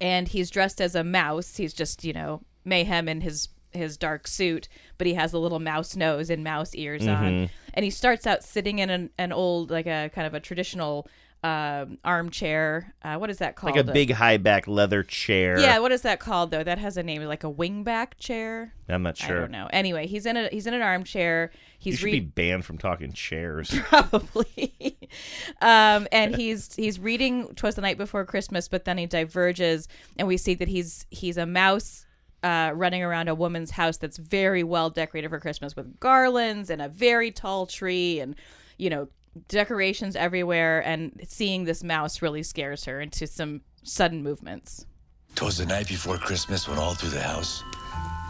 and 0.00 0.26
he's 0.26 0.50
dressed 0.50 0.80
as 0.80 0.96
a 0.96 1.04
mouse. 1.04 1.56
He's 1.56 1.72
just 1.72 2.02
you 2.04 2.12
know 2.12 2.42
mayhem 2.64 3.08
in 3.08 3.20
his 3.20 3.48
his 3.72 3.96
dark 3.96 4.26
suit, 4.26 4.68
but 4.98 5.06
he 5.06 5.14
has 5.14 5.32
a 5.32 5.38
little 5.38 5.58
mouse 5.60 5.94
nose 5.96 6.30
and 6.30 6.42
mouse 6.44 6.74
ears 6.74 7.06
on, 7.06 7.24
Mhm. 7.24 7.50
and 7.74 7.84
he 7.84 7.90
starts 7.90 8.24
out 8.26 8.42
sitting 8.44 8.78
in 8.78 8.88
an, 8.90 9.10
an 9.18 9.32
old 9.32 9.70
like 9.70 9.86
a 9.86 10.10
kind 10.14 10.26
of 10.26 10.34
a 10.34 10.40
traditional 10.40 11.06
um, 11.44 11.98
armchair. 12.02 12.94
Uh, 13.02 13.16
what 13.16 13.28
is 13.28 13.36
that 13.38 13.54
called? 13.54 13.76
Like 13.76 13.86
a 13.86 13.92
big 13.92 14.10
high 14.10 14.38
back 14.38 14.66
leather 14.66 15.02
chair. 15.02 15.60
Yeah, 15.60 15.78
what 15.78 15.92
is 15.92 16.00
that 16.00 16.18
called 16.18 16.50
though? 16.50 16.64
That 16.64 16.78
has 16.78 16.96
a 16.96 17.02
name, 17.02 17.22
like 17.24 17.44
a 17.44 17.52
wingback 17.52 18.16
chair. 18.18 18.72
I'm 18.88 19.02
not 19.02 19.18
sure. 19.18 19.36
I 19.36 19.40
don't 19.40 19.50
know. 19.50 19.68
Anyway, 19.70 20.06
he's 20.06 20.24
in 20.24 20.38
a 20.38 20.48
he's 20.48 20.66
in 20.66 20.72
an 20.72 20.80
armchair. 20.80 21.50
You 21.80 21.92
He's 21.92 21.98
should 21.98 22.06
re- 22.06 22.12
be 22.12 22.20
banned 22.20 22.64
from 22.64 22.78
talking 22.78 23.12
chairs. 23.12 23.78
probably, 23.88 24.74
um, 25.60 26.08
and 26.10 26.34
he's 26.34 26.74
he's 26.74 26.98
reading 26.98 27.48
"Twas 27.56 27.74
the 27.74 27.82
Night 27.82 27.98
Before 27.98 28.24
Christmas," 28.24 28.66
but 28.66 28.86
then 28.86 28.96
he 28.96 29.04
diverges, 29.04 29.86
and 30.18 30.26
we 30.26 30.38
see 30.38 30.54
that 30.54 30.68
he's 30.68 31.04
he's 31.10 31.36
a 31.36 31.46
mouse. 31.46 32.06
Uh, 32.42 32.72
running 32.74 33.02
around 33.02 33.28
a 33.28 33.34
woman's 33.34 33.70
house 33.70 33.96
that's 33.96 34.18
very 34.18 34.62
well 34.62 34.90
decorated 34.90 35.30
for 35.30 35.40
Christmas 35.40 35.74
with 35.74 35.98
garlands 35.98 36.68
and 36.68 36.82
a 36.82 36.90
very 36.90 37.30
tall 37.30 37.64
tree 37.64 38.20
and, 38.20 38.36
you 38.76 38.90
know, 38.90 39.08
decorations 39.48 40.16
everywhere. 40.16 40.80
And 40.80 41.20
seeing 41.26 41.64
this 41.64 41.82
mouse 41.84 42.22
really 42.22 42.42
scares 42.42 42.84
her 42.84 43.00
into 43.00 43.26
some 43.26 43.62
sudden 43.82 44.22
movements. 44.22 44.86
Twas 45.34 45.58
the 45.58 45.66
night 45.66 45.88
before 45.88 46.16
Christmas 46.16 46.68
when 46.68 46.78
all 46.78 46.94
through 46.94 47.10
the 47.10 47.20
house, 47.20 47.62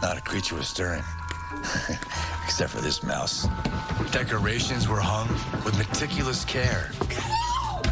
not 0.01 0.17
a 0.17 0.21
creature 0.21 0.55
was 0.55 0.67
stirring. 0.67 1.03
Except 2.43 2.71
for 2.71 2.81
this 2.81 3.03
mouse. 3.03 3.47
Decorations 4.11 4.87
were 4.87 4.99
hung 4.99 5.27
with 5.63 5.77
meticulous 5.77 6.43
care. 6.45 6.91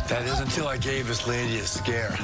That 0.08 0.24
is 0.26 0.40
until 0.40 0.68
I 0.68 0.78
gave 0.78 1.08
this 1.08 1.28
lady 1.28 1.60
a 1.60 1.66
scare. 1.66 2.18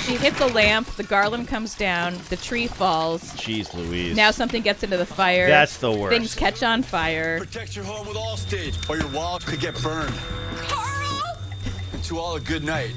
She 0.00 0.16
hits 0.16 0.40
a 0.40 0.46
lamp, 0.46 0.88
the 0.96 1.02
garland 1.02 1.48
comes 1.48 1.74
down, 1.74 2.18
the 2.30 2.36
tree 2.36 2.66
falls. 2.66 3.22
Jeez 3.34 3.74
Louise. 3.74 4.16
Now 4.16 4.30
something 4.30 4.62
gets 4.62 4.82
into 4.82 4.96
the 4.96 5.06
fire. 5.06 5.48
That's 5.48 5.76
the 5.78 5.92
worst. 5.92 6.16
Things 6.16 6.34
catch 6.34 6.62
on 6.62 6.82
fire. 6.82 7.38
Protect 7.38 7.76
your 7.76 7.84
home 7.84 8.06
with 8.06 8.16
Allstate, 8.16 8.88
or 8.88 8.96
your 8.96 9.08
wallet 9.08 9.44
could 9.44 9.60
get 9.60 9.80
burned. 9.82 10.14
And 11.92 12.02
to 12.04 12.18
all 12.18 12.36
a 12.36 12.40
good 12.40 12.64
night. 12.64 12.94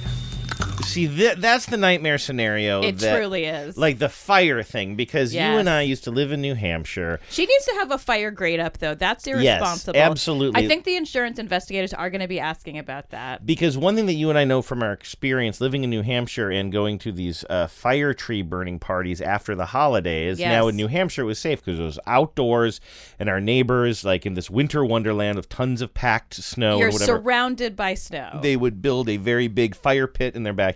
See, 0.82 1.08
th- 1.08 1.38
that's 1.38 1.66
the 1.66 1.78
nightmare 1.78 2.18
scenario. 2.18 2.82
It 2.82 2.98
that- 3.00 3.16
truly 3.16 3.46
is. 3.46 3.78
Like 3.78 4.00
the 4.00 4.10
fire 4.10 4.64
thing, 4.64 4.96
because 4.96 5.34
you 5.34 5.42
and 5.42 5.70
I 5.70 5.82
used 5.82 6.04
to 6.06 6.12
live 6.12 6.32
in 6.32 6.42
New 6.42 6.56
Hampshire. 6.56 7.20
She 7.30 7.46
needs 7.46 7.66
to 7.66 7.74
have 7.76 7.92
a 7.92 7.98
fire 7.98 8.32
grate 8.32 8.60
up, 8.60 8.78
though. 8.78 8.96
That's 8.96 9.26
irresponsible. 9.28 9.96
Yes, 9.96 10.10
absolutely. 10.10 10.64
I 10.64 10.68
think 10.68 10.84
the 10.84 10.96
insurance 10.96 11.40
investigators 11.40 11.94
are 11.94 12.10
going 12.10 12.22
to 12.22 12.28
be 12.28 12.40
asking 12.40 12.78
about 12.78 13.10
that. 13.12 13.46
Because 13.46 13.78
one 13.78 13.96
thing 13.96 14.06
that 14.08 14.14
you 14.14 14.30
and 14.30 14.38
I 14.38 14.44
know 14.44 14.62
from 14.62 14.84
our 14.84 14.94
experience 14.94 15.62
living 15.62 15.84
in 15.84 15.90
New 15.90 16.02
Hampshire 16.02 16.50
and 16.50 16.72
going 16.72 17.00
to 17.00 17.12
these 17.12 17.46
uh, 17.50 17.68
fire 17.68 18.13
tree 18.13 18.41
burning 18.41 18.80
parties 18.80 19.22
after 19.22 19.56
the 19.56 19.67
holidays, 19.67 20.39
now 20.39 20.67
in 20.67 20.76
New 20.76 20.88
Hampshire 20.88 21.24
it 21.24 21.26
was 21.26 21.39
safe 21.39 21.63
because 21.63 21.80
it 21.80 21.84
was 21.84 22.00
outdoors 22.08 22.82
and 23.20 23.30
our 23.30 23.39
neighbors, 23.39 24.04
like 24.04 24.26
in 24.26 24.34
this 24.34 24.50
winter 24.50 24.84
wonderland 24.84 25.38
of 25.38 25.48
tons 25.50 25.82
of 25.82 25.94
packed 25.94 26.34
snow 26.36 26.80
You're 26.80 26.91
surrounded 26.91 27.76
by 27.76 27.94
snow. 27.94 28.39
They 28.41 28.56
would 28.56 28.82
build 28.82 29.10
a 29.10 29.17
very 29.17 29.48
big 29.48 29.76
fire 29.76 30.08
pit 30.08 30.36
in 30.36 30.44
their 30.44 30.54
backyard. 30.54 30.70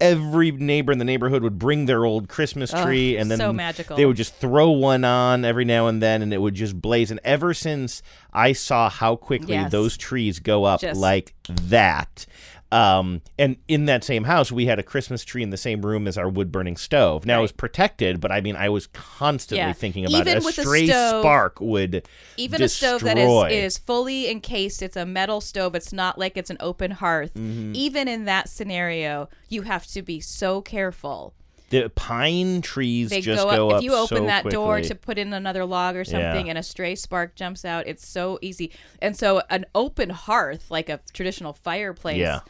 Every 0.00 0.50
neighbor 0.52 0.92
in 0.92 0.98
the 0.98 1.04
neighborhood 1.04 1.42
would 1.42 1.58
bring 1.58 1.86
their 1.86 2.04
old 2.04 2.28
Christmas 2.28 2.70
tree, 2.70 3.16
and 3.16 3.30
then 3.30 3.38
so 3.38 3.52
magical. 3.52 3.96
they 3.96 4.06
would 4.06 4.16
just 4.16 4.34
throw 4.34 4.70
one 4.70 5.04
on 5.04 5.44
every 5.44 5.64
now 5.64 5.86
and 5.86 6.02
then, 6.02 6.22
and 6.22 6.32
it 6.32 6.38
would 6.40 6.54
just 6.54 6.80
blaze. 6.80 7.10
And 7.10 7.20
ever 7.24 7.54
since 7.54 8.02
I 8.32 8.52
saw 8.52 8.88
how 8.90 9.16
quickly 9.16 9.54
Yes. 9.54 9.72
those 9.72 9.96
trees 9.96 10.38
go 10.38 10.64
up 10.64 10.80
Just- 10.80 11.00
like 11.00 11.34
that. 11.48 12.26
Um, 12.70 13.22
and 13.38 13.56
in 13.66 13.86
that 13.86 14.04
same 14.04 14.24
house, 14.24 14.52
we 14.52 14.66
had 14.66 14.78
a 14.78 14.82
Christmas 14.82 15.24
tree 15.24 15.42
in 15.42 15.50
the 15.50 15.56
same 15.56 15.80
room 15.86 16.06
as 16.06 16.18
our 16.18 16.28
wood 16.28 16.52
burning 16.52 16.76
stove. 16.76 17.24
Now 17.24 17.38
it 17.38 17.42
was 17.42 17.52
protected, 17.52 18.20
but 18.20 18.30
I 18.30 18.42
mean, 18.42 18.56
I 18.56 18.68
was 18.68 18.88
constantly 18.88 19.58
Yeah. 19.68 19.72
thinking 19.72 20.04
about 20.04 20.20
Even 20.20 20.36
it. 20.36 20.42
A 20.42 20.44
with 20.44 20.58
a 20.58 20.62
stray 20.62 20.86
stove- 20.86 21.22
spark 21.22 21.60
would 21.60 22.06
Even 22.36 22.60
destroy. 22.60 22.96
a 22.96 22.98
stove 22.98 23.04
that 23.04 23.16
is, 23.18 23.74
is 23.74 23.78
fully 23.78 24.30
encased, 24.30 24.82
it's 24.82 24.96
a 24.96 25.06
metal 25.06 25.40
stove. 25.40 25.74
It's 25.74 25.92
not 25.94 26.18
like 26.18 26.36
it's 26.36 26.50
an 26.50 26.58
open 26.60 26.90
hearth. 26.90 27.32
Mhm. 27.34 27.74
Even 27.74 28.06
in 28.06 28.26
that 28.26 28.48
scenario, 28.50 29.30
you 29.48 29.62
have 29.62 29.86
to 29.88 30.02
be 30.02 30.20
so 30.20 30.60
careful. 30.60 31.32
the 31.70 31.90
pine 31.94 32.62
trees 32.62 33.10
They 33.10 33.20
just 33.20 33.42
go 33.42 33.50
up. 33.50 33.56
go 33.56 33.76
if 33.76 33.82
you 33.82 33.92
open 33.94 34.16
so 34.16 34.24
that 34.24 34.48
door 34.48 34.80
to 34.80 34.94
put 34.94 35.18
in 35.18 35.34
another 35.34 35.66
log 35.66 35.96
or 35.96 35.98
Yeah. 35.98 36.04
something, 36.32 36.48
and 36.48 36.56
a 36.56 36.62
stray 36.62 36.94
spark 36.94 37.34
jumps 37.34 37.62
out, 37.62 37.86
it's 37.86 38.08
so 38.08 38.38
easy. 38.40 38.70
And 39.02 39.14
so, 39.14 39.42
an 39.50 39.66
open 39.74 40.08
hearth, 40.08 40.70
like 40.70 40.88
a 40.88 41.00
traditional 41.12 41.52
fireplace, 41.52 42.16
Yeah. 42.16 42.40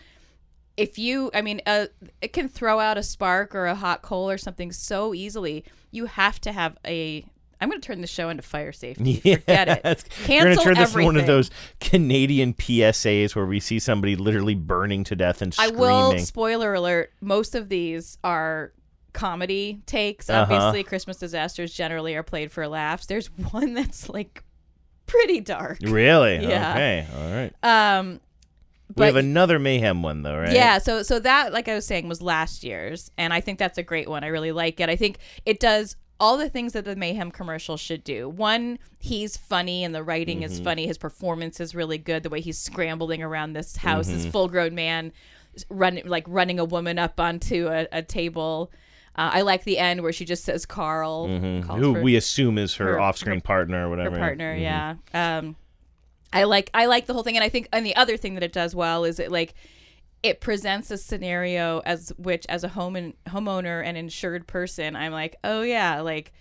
If 0.78 0.96
you, 0.96 1.30
I 1.34 1.42
mean, 1.42 1.60
uh, 1.66 1.86
it 2.22 2.32
can 2.32 2.48
throw 2.48 2.78
out 2.78 2.96
a 2.96 3.02
spark 3.02 3.54
or 3.54 3.66
a 3.66 3.74
hot 3.74 4.00
coal 4.00 4.30
or 4.30 4.38
something 4.38 4.70
so 4.70 5.12
easily. 5.12 5.64
You 5.90 6.06
have 6.06 6.40
to 6.42 6.52
have 6.52 6.78
a. 6.86 7.24
I'm 7.60 7.68
going 7.68 7.80
to 7.80 7.86
turn 7.86 8.00
the 8.00 8.06
show 8.06 8.28
into 8.28 8.44
fire 8.44 8.70
safety. 8.70 9.16
Forget 9.16 9.68
it. 9.84 10.04
Cancel 10.10 10.36
We're 10.36 10.42
gonna 10.44 10.56
turn 10.56 10.74
this 10.74 10.90
everything. 10.90 11.00
into 11.00 11.04
one 11.06 11.16
of 11.16 11.26
those 11.26 11.50
Canadian 11.80 12.54
PSAs 12.54 13.34
where 13.34 13.46
we 13.46 13.58
see 13.58 13.80
somebody 13.80 14.14
literally 14.14 14.54
burning 14.54 15.02
to 15.04 15.16
death 15.16 15.42
and 15.42 15.52
I 15.58 15.70
will 15.70 16.16
spoiler 16.20 16.72
alert. 16.74 17.12
Most 17.20 17.56
of 17.56 17.68
these 17.68 18.16
are 18.22 18.72
comedy 19.12 19.80
takes. 19.86 20.30
Uh-huh. 20.30 20.42
Obviously, 20.42 20.84
Christmas 20.84 21.16
disasters 21.16 21.74
generally 21.74 22.14
are 22.14 22.22
played 22.22 22.52
for 22.52 22.68
laughs. 22.68 23.06
There's 23.06 23.26
one 23.50 23.74
that's 23.74 24.08
like 24.08 24.44
pretty 25.06 25.40
dark. 25.40 25.78
Really? 25.82 26.36
Yeah. 26.36 26.70
Okay. 26.70 27.06
All 27.16 27.32
right. 27.32 27.98
Um, 27.98 28.20
we 28.96 29.06
have 29.06 29.16
another 29.16 29.58
mayhem 29.58 30.02
one 30.02 30.22
though, 30.22 30.36
right? 30.38 30.52
Yeah, 30.52 30.78
so 30.78 31.02
so 31.02 31.18
that 31.20 31.52
like 31.52 31.68
I 31.68 31.74
was 31.74 31.86
saying 31.86 32.08
was 32.08 32.20
last 32.22 32.64
year's 32.64 33.10
and 33.18 33.32
I 33.32 33.40
think 33.40 33.58
that's 33.58 33.78
a 33.78 33.82
great 33.82 34.08
one. 34.08 34.24
I 34.24 34.28
really 34.28 34.52
like 34.52 34.80
it. 34.80 34.88
I 34.88 34.96
think 34.96 35.18
it 35.46 35.60
does 35.60 35.96
all 36.20 36.36
the 36.36 36.48
things 36.48 36.72
that 36.72 36.84
the 36.84 36.96
Mayhem 36.96 37.30
commercial 37.30 37.76
should 37.76 38.02
do. 38.02 38.28
One, 38.28 38.78
he's 38.98 39.36
funny 39.36 39.84
and 39.84 39.94
the 39.94 40.02
writing 40.02 40.42
is 40.42 40.60
Mhm. 40.60 40.64
funny. 40.64 40.86
His 40.88 40.98
performance 40.98 41.60
is 41.60 41.74
really 41.76 41.98
good. 41.98 42.24
The 42.24 42.28
way 42.30 42.40
he's 42.40 42.58
scrambling 42.58 43.22
around 43.22 43.52
this 43.52 43.76
house, 43.76 44.08
this 44.08 44.26
Mhm. 44.26 44.32
full-grown 44.32 44.74
man 44.74 45.12
running 45.70 46.06
like 46.08 46.24
running 46.26 46.58
a 46.58 46.64
woman 46.64 46.98
up 46.98 47.20
onto 47.20 47.68
a, 47.68 47.86
a 47.92 48.02
table. 48.02 48.72
Uh, 49.16 49.30
I 49.34 49.40
like 49.42 49.64
the 49.64 49.78
end 49.78 50.02
where 50.02 50.12
she 50.12 50.24
just 50.24 50.44
says 50.44 50.64
Carl, 50.66 51.26
Mhm. 51.28 51.78
Who 51.78 51.92
we 51.94 52.16
assume 52.16 52.58
is 52.58 52.76
her, 52.76 52.84
her- 52.92 53.00
off-screen 53.00 53.40
partner 53.40 53.86
or 53.86 53.90
whatever. 53.90 54.16
her 54.16 54.18
partner 54.20 54.56
Mhm. 54.56 54.60
yeah 54.60 54.94
um 55.14 55.56
i 56.32 56.44
like 56.44 56.70
i 56.74 56.86
like 56.86 57.06
the 57.06 57.12
whole 57.12 57.22
thing 57.22 57.36
and 57.36 57.44
i 57.44 57.48
think 57.48 57.68
and 57.72 57.84
the 57.84 57.96
other 57.96 58.16
thing 58.16 58.34
that 58.34 58.42
it 58.42 58.52
does 58.52 58.74
well 58.74 59.04
is 59.04 59.18
it 59.18 59.30
like 59.30 59.54
it 60.22 60.40
presents 60.40 60.90
a 60.90 60.98
scenario 60.98 61.80
as 61.84 62.12
which 62.18 62.44
as 62.48 62.64
a 62.64 62.68
home 62.68 62.96
and 62.96 63.14
homeowner 63.28 63.84
and 63.84 63.96
insured 63.96 64.46
person 64.46 64.96
i'm 64.96 65.12
like 65.12 65.36
oh 65.44 65.62
yeah 65.62 66.00
like 66.00 66.32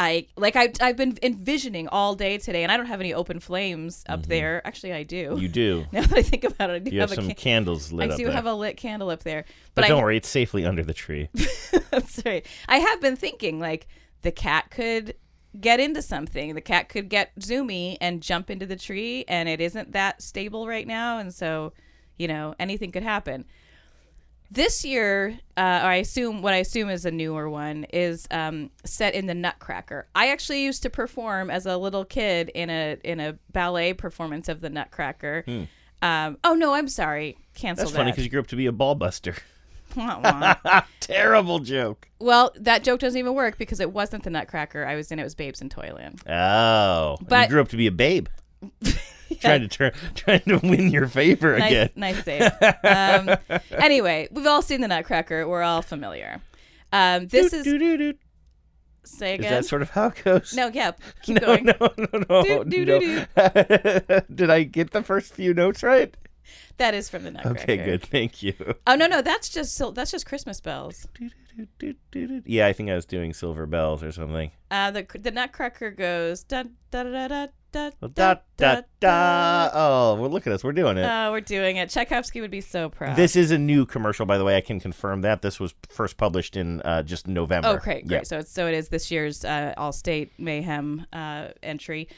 I 0.00 0.28
like 0.36 0.54
I 0.54 0.72
I've 0.80 0.96
been 0.96 1.18
envisioning 1.22 1.88
all 1.88 2.14
day 2.14 2.38
today, 2.38 2.62
and 2.62 2.70
I 2.70 2.76
don't 2.76 2.86
have 2.86 3.00
any 3.00 3.12
open 3.12 3.40
flames 3.40 4.04
up 4.08 4.26
there. 4.26 4.64
Actually, 4.64 4.92
I 4.92 5.02
do. 5.02 5.30
Mm-hmm. 5.30 5.40
You 5.40 5.48
do. 5.48 5.86
Now 5.92 6.02
that 6.02 6.16
I 6.16 6.22
think 6.22 6.44
about 6.44 6.70
it, 6.70 6.74
I 6.74 6.78
do 6.78 6.90
You 6.92 7.00
have 7.00 7.10
a 7.10 7.16
some 7.16 7.26
can- 7.26 7.34
candles 7.34 7.90
lit 7.90 8.10
I 8.10 8.12
up 8.12 8.18
do 8.18 8.26
have 8.28 8.46
a 8.46 8.54
lit 8.54 8.76
candle 8.76 9.10
up 9.10 9.24
there, 9.24 9.44
But, 9.74 9.82
but, 9.82 9.88
don't 9.88 9.98
I, 9.98 10.02
worry, 10.04 10.16
it's 10.16 10.28
safely 10.28 10.64
under 10.64 10.84
the 10.84 10.94
tree. 10.94 11.28
That's 11.90 12.22
right. 12.24 12.46
I 12.68 12.78
have 12.78 13.00
been 13.00 13.16
thinking 13.16 13.58
like 13.58 13.88
the 14.22 14.30
cat 14.30 14.70
could 14.70 15.16
get 15.60 15.80
into 15.80 16.02
something. 16.02 16.54
The 16.54 16.60
cat 16.60 16.88
could 16.88 17.08
get 17.08 17.34
zoomy 17.38 17.96
and 18.00 18.22
jump 18.22 18.50
into 18.50 18.66
the 18.66 18.76
tree, 18.76 19.24
and 19.28 19.48
it 19.48 19.60
isn't 19.60 19.92
that 19.92 20.22
stable 20.22 20.66
right 20.66 20.86
now, 20.86 21.18
and 21.18 21.32
so 21.32 21.72
you 22.18 22.28
know 22.28 22.54
anything 22.58 22.92
could 22.92 23.02
happen. 23.02 23.44
This 24.50 24.82
year, 24.82 25.38
uh, 25.58 25.80
or 25.82 25.88
I 25.88 25.96
assume 25.96 26.40
what 26.40 26.54
I 26.54 26.58
assume 26.58 26.88
is 26.88 27.04
a 27.04 27.10
newer 27.10 27.50
one, 27.50 27.84
is 27.92 28.26
um, 28.30 28.70
set 28.84 29.14
in 29.14 29.26
the 29.26 29.34
Nutcracker. 29.34 30.08
I 30.14 30.28
actually 30.28 30.64
used 30.64 30.82
to 30.84 30.90
perform 30.90 31.50
as 31.50 31.66
a 31.66 31.76
little 31.76 32.04
kid 32.04 32.50
in 32.54 32.70
a 32.70 32.96
in 33.04 33.20
a 33.20 33.38
ballet 33.52 33.92
performance 33.92 34.48
of 34.48 34.60
the 34.60 34.70
Nutcracker. 34.70 35.44
Hmm. 35.46 35.64
Um, 36.00 36.38
oh 36.44 36.54
no, 36.54 36.74
I'm 36.74 36.88
sorry, 36.88 37.36
cancel 37.54 37.84
That's 37.84 37.96
funny 37.96 38.12
because 38.12 38.24
you 38.24 38.30
grew 38.30 38.40
up 38.40 38.46
to 38.48 38.56
be 38.56 38.66
a 38.66 38.72
ball 38.72 38.94
buster. 38.94 39.34
Terrible 41.00 41.58
joke. 41.60 42.08
well, 42.18 42.52
that 42.56 42.84
joke 42.84 43.00
doesn't 43.00 43.18
even 43.18 43.34
work 43.34 43.58
because 43.58 43.80
it 43.80 43.92
wasn't 43.92 44.24
the 44.24 44.30
Nutcracker 44.30 44.84
I 44.86 44.94
was 44.96 45.10
in. 45.10 45.18
It 45.18 45.24
was 45.24 45.34
Babes 45.34 45.60
in 45.60 45.68
Toyland. 45.68 46.20
Oh, 46.28 47.16
But- 47.26 47.48
you 47.48 47.54
grew 47.54 47.60
up 47.60 47.68
to 47.68 47.76
be 47.76 47.86
a 47.86 47.92
babe. 47.92 48.28
Trying 49.40 49.60
to 49.60 49.68
turn, 49.68 49.92
trying 50.16 50.40
to 50.40 50.56
win 50.58 50.88
your 50.90 51.06
favor 51.06 51.56
nice, 51.58 51.70
again. 51.70 51.90
nice 51.94 52.24
save. 52.24 52.50
um, 52.82 53.36
anyway, 53.70 54.26
we've 54.32 54.46
all 54.46 54.62
seen 54.62 54.80
the 54.80 54.88
Nutcracker. 54.88 55.46
We're 55.46 55.62
all 55.62 55.82
familiar. 55.82 56.40
Um, 56.92 57.28
this 57.28 57.52
is 57.52 57.64
say 59.04 59.34
Is 59.34 59.38
again. 59.40 59.52
that 59.52 59.64
sort 59.64 59.82
of 59.82 59.90
how 59.90 60.06
it 60.08 60.22
goes? 60.24 60.54
no, 60.54 60.68
yeah, 60.72 60.92
keep 61.22 61.40
no, 61.40 61.46
going. 61.46 61.64
no, 61.66 61.74
no, 61.96 62.24
no, 62.28 62.42
Do, 62.42 62.64
do, 62.64 62.84
no. 62.84 62.98
do, 63.00 64.20
Did 64.34 64.50
I 64.50 64.62
get 64.64 64.90
the 64.90 65.02
first 65.02 65.32
few 65.34 65.54
notes 65.54 65.82
right? 65.82 66.14
That 66.78 66.94
is 66.94 67.08
from 67.08 67.24
the 67.24 67.30
Nutcracker. 67.32 67.60
Okay, 67.62 67.76
good. 67.76 68.02
Thank 68.02 68.42
you. 68.42 68.54
Oh 68.86 68.94
no, 68.94 69.06
no, 69.06 69.22
that's 69.22 69.48
just 69.48 69.74
sil- 69.76 69.92
that's 69.92 70.10
just 70.10 70.26
Christmas 70.26 70.60
bells. 70.60 71.06
Yeah, 72.44 72.68
I 72.68 72.72
think 72.72 72.88
I 72.88 72.94
was 72.94 73.04
doing 73.04 73.32
Silver 73.32 73.66
Bells 73.66 74.02
or 74.04 74.12
something. 74.12 74.52
Uh, 74.70 74.92
the 74.92 75.06
the 75.18 75.32
Nutcracker 75.32 75.90
goes 75.90 76.44
da 76.44 76.62
da 76.92 77.02
da 77.02 77.28
da 77.28 77.46
da 77.72 77.90
da 78.14 78.34
Da 78.56 78.80
da. 79.00 79.70
Oh, 79.72 80.14
well, 80.20 80.30
look 80.30 80.46
at 80.46 80.52
us. 80.52 80.64
We're 80.64 80.72
doing 80.72 80.96
it. 80.98 81.02
Oh, 81.04 81.32
we're 81.32 81.40
doing 81.40 81.76
it. 81.76 81.90
Tchaikovsky 81.90 82.40
would 82.40 82.50
be 82.50 82.60
so 82.60 82.88
proud. 82.88 83.16
This 83.16 83.36
is 83.36 83.50
a 83.50 83.58
new 83.58 83.86
commercial, 83.86 84.24
by 84.24 84.38
the 84.38 84.44
way. 84.44 84.56
I 84.56 84.60
can 84.60 84.80
confirm 84.80 85.22
that 85.22 85.42
this 85.42 85.58
was 85.60 85.74
first 85.88 86.16
published 86.16 86.56
in 86.56 86.80
uh, 86.82 87.02
just 87.02 87.26
November. 87.26 87.68
Oh, 87.68 87.76
great, 87.76 88.06
great. 88.06 88.18
Yeah. 88.18 88.22
So 88.22 88.38
it's 88.38 88.52
so 88.52 88.66
it 88.66 88.74
is 88.74 88.88
this 88.88 89.10
year's 89.10 89.44
uh, 89.44 89.74
Allstate 89.76 90.30
Mayhem 90.38 91.06
uh, 91.12 91.48
entry. 91.62 92.08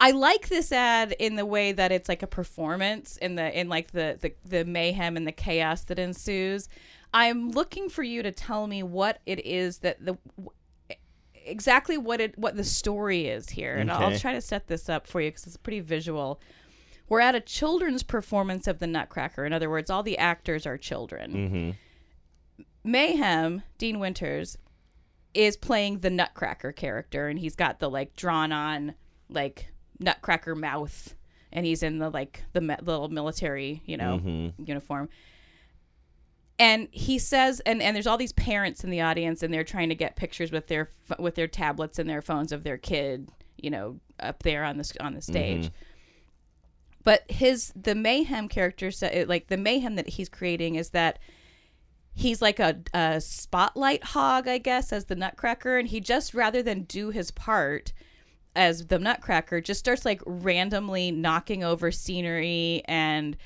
I 0.00 0.12
like 0.12 0.48
this 0.48 0.72
ad 0.72 1.14
in 1.18 1.36
the 1.36 1.44
way 1.44 1.72
that 1.72 1.92
it's 1.92 2.08
like 2.08 2.22
a 2.22 2.26
performance 2.26 3.16
in 3.18 3.34
the 3.34 3.58
in 3.58 3.68
like 3.68 3.90
the 3.92 4.16
the, 4.20 4.32
the 4.44 4.64
mayhem 4.64 5.16
and 5.16 5.26
the 5.26 5.32
chaos 5.32 5.82
that 5.84 5.98
ensues. 5.98 6.68
I'm 7.12 7.50
looking 7.50 7.88
for 7.88 8.02
you 8.02 8.22
to 8.22 8.32
tell 8.32 8.66
me 8.66 8.82
what 8.82 9.20
it 9.26 9.44
is 9.44 9.78
that 9.78 10.04
the 10.04 10.16
exactly 11.34 11.98
what 11.98 12.20
it 12.20 12.38
what 12.38 12.56
the 12.56 12.64
story 12.64 13.26
is 13.26 13.50
here, 13.50 13.76
and 13.76 13.90
I'll 13.90 14.08
Okay. 14.08 14.18
try 14.18 14.32
to 14.32 14.40
set 14.40 14.68
this 14.68 14.88
up 14.88 15.06
for 15.06 15.20
you 15.20 15.30
because 15.30 15.46
it's 15.46 15.56
pretty 15.56 15.80
visual. 15.80 16.40
We're 17.08 17.20
at 17.20 17.34
a 17.34 17.40
children's 17.40 18.04
performance 18.04 18.68
of 18.68 18.78
the 18.78 18.86
Nutcracker. 18.86 19.44
In 19.44 19.52
other 19.52 19.68
words, 19.68 19.90
all 19.90 20.04
the 20.04 20.16
actors 20.16 20.64
are 20.64 20.78
children. 20.78 21.32
Mm-hmm. 21.32 21.70
Mayhem, 22.84 23.62
Dean 23.78 23.98
Winters, 23.98 24.56
is 25.34 25.56
playing 25.56 26.00
the 26.00 26.10
Nutcracker 26.10 26.72
character, 26.72 27.28
and 27.28 27.38
he's 27.38 27.56
got 27.56 27.80
the 27.80 27.90
like 27.90 28.14
drawn 28.16 28.52
on 28.52 28.94
like 29.28 29.69
Nutcracker 30.00 30.54
mouth, 30.56 31.14
and 31.52 31.64
he's 31.64 31.82
in 31.84 31.98
the 31.98 32.10
like 32.10 32.42
the 32.52 32.60
me- 32.60 32.76
little 32.82 33.08
military, 33.08 33.82
you 33.86 33.96
know, 33.96 34.18
Mhm. 34.24 34.68
uniform. 34.68 35.08
And 36.58 36.88
he 36.90 37.18
says, 37.18 37.60
and, 37.60 37.80
and 37.80 37.94
there's 37.96 38.06
all 38.06 38.18
these 38.18 38.32
parents 38.34 38.84
in 38.84 38.90
the 38.90 39.00
audience, 39.00 39.42
and 39.42 39.52
they're 39.52 39.64
trying 39.64 39.88
to 39.88 39.94
get 39.94 40.16
pictures 40.16 40.52
with 40.52 40.66
their 40.68 40.90
with 41.18 41.34
their 41.34 41.48
tablets 41.48 41.98
and 41.98 42.08
their 42.08 42.20
phones 42.20 42.52
of 42.52 42.64
their 42.64 42.76
kid, 42.76 43.30
you 43.56 43.70
know, 43.70 43.98
up 44.18 44.42
there 44.42 44.64
on 44.64 44.76
the 44.76 44.94
on 45.00 45.14
the 45.14 45.22
stage. 45.22 45.66
Mhm. 45.66 45.70
But 47.02 47.30
his 47.30 47.72
the 47.74 47.94
mayhem 47.94 48.46
character, 48.48 48.90
like 49.26 49.46
the 49.46 49.56
mayhem 49.56 49.94
that 49.96 50.10
he's 50.10 50.28
creating, 50.28 50.74
is 50.74 50.90
that 50.90 51.18
he's 52.12 52.42
like 52.42 52.58
a, 52.60 52.80
a 52.92 53.22
spotlight 53.22 54.04
hog, 54.04 54.46
I 54.46 54.58
guess, 54.58 54.92
as 54.92 55.06
the 55.06 55.16
Nutcracker, 55.16 55.78
and 55.78 55.88
he 55.88 56.00
just 56.00 56.34
rather 56.34 56.62
than 56.62 56.82
do 56.82 57.08
his 57.08 57.30
part 57.30 57.94
as 58.56 58.86
the 58.86 58.98
Nutcracker, 58.98 59.60
just 59.60 59.80
starts 59.80 60.04
like 60.04 60.22
randomly 60.26 61.10
knocking 61.10 61.62
over 61.64 61.90
scenery 61.90 62.82
and 62.86 63.36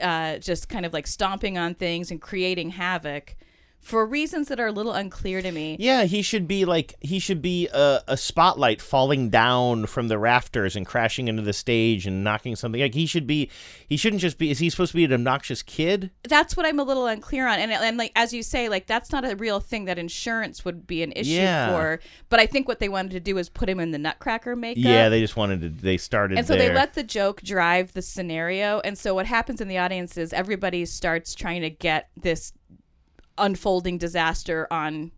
uh, 0.00 0.38
just 0.38 0.68
kind 0.68 0.84
of 0.84 0.92
like 0.92 1.06
stomping 1.06 1.56
on 1.56 1.74
things 1.74 2.10
and 2.10 2.20
creating 2.20 2.70
havoc 2.70 3.36
for 3.84 4.06
reasons 4.06 4.48
that 4.48 4.58
are 4.58 4.66
a 4.66 4.72
little 4.72 4.92
unclear 4.94 5.42
to 5.42 5.52
me. 5.52 5.76
Yeah, 5.78 6.04
he 6.04 6.22
should 6.22 6.48
be 6.48 6.64
like 6.64 6.94
he 7.00 7.18
should 7.18 7.42
be 7.42 7.68
a, 7.68 8.00
a 8.08 8.16
spotlight 8.16 8.80
falling 8.80 9.28
down 9.28 9.86
from 9.86 10.08
the 10.08 10.18
rafters 10.18 10.74
and 10.74 10.86
crashing 10.86 11.28
into 11.28 11.42
the 11.42 11.52
stage 11.52 12.06
and 12.06 12.24
knocking 12.24 12.56
something. 12.56 12.80
Like 12.80 12.94
he 12.94 13.04
should 13.06 13.26
be, 13.26 13.50
he 13.86 13.96
shouldn't 13.98 14.22
just 14.22 14.38
be. 14.38 14.50
Is 14.50 14.58
he 14.58 14.70
supposed 14.70 14.92
to 14.92 14.96
be 14.96 15.04
an 15.04 15.12
obnoxious 15.12 15.62
kid? 15.62 16.10
That's 16.22 16.56
what 16.56 16.64
I'm 16.64 16.78
a 16.80 16.82
little 16.82 17.06
unclear 17.06 17.46
on, 17.46 17.58
and 17.58 17.70
and 17.70 17.98
like 17.98 18.12
as 18.16 18.32
you 18.32 18.42
say, 18.42 18.68
like 18.68 18.86
that's 18.86 19.12
not 19.12 19.24
a 19.30 19.36
real 19.36 19.60
thing 19.60 19.84
that 19.84 19.98
insurance 19.98 20.64
would 20.64 20.86
be 20.86 21.02
an 21.02 21.12
issue 21.12 21.32
Yeah. 21.32 21.68
for. 21.70 22.00
But 22.30 22.40
I 22.40 22.46
think 22.46 22.66
what 22.66 22.80
they 22.80 22.88
wanted 22.88 23.12
to 23.12 23.20
do 23.20 23.36
is 23.36 23.48
put 23.50 23.68
him 23.68 23.78
in 23.80 23.90
the 23.90 23.98
Nutcracker 23.98 24.56
makeup. 24.56 24.82
Yeah, 24.82 25.08
they 25.10 25.20
just 25.20 25.36
wanted 25.36 25.60
to. 25.60 25.68
They 25.68 25.98
started 25.98 26.38
and 26.38 26.46
so 26.46 26.56
there. 26.56 26.70
they 26.70 26.74
let 26.74 26.94
the 26.94 27.02
joke 27.04 27.42
drive 27.42 27.92
the 27.92 28.02
scenario 28.02 28.80
and 28.80 28.96
so 28.96 29.14
what 29.14 29.26
happens 29.26 29.60
in 29.60 29.68
the 29.68 29.76
audience 29.78 30.16
is 30.16 30.32
everybody 30.32 30.84
starts 30.86 31.34
trying 31.34 31.60
to 31.60 31.70
get 31.70 32.08
this 32.16 32.52
unfolding 33.38 33.98
disaster 33.98 34.66
on 34.70 35.10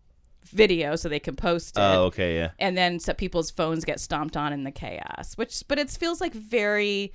video 0.45 0.95
so 0.95 1.09
they 1.09 1.19
can 1.19 1.35
post 1.35 1.77
it 1.77 1.81
Oh, 1.81 2.03
okay, 2.05 2.35
yeah. 2.35 2.51
and 2.57 2.77
then 2.77 2.99
so 2.99 3.13
people's 3.13 3.51
phones 3.51 3.83
get 3.83 3.99
stomped 3.99 4.37
on 4.37 4.53
in 4.53 4.63
the 4.63 4.71
chaos 4.71 5.33
which 5.35 5.63
but 5.67 5.77
it 5.77 5.89
feels 5.89 6.21
like 6.21 6.33
very 6.33 7.11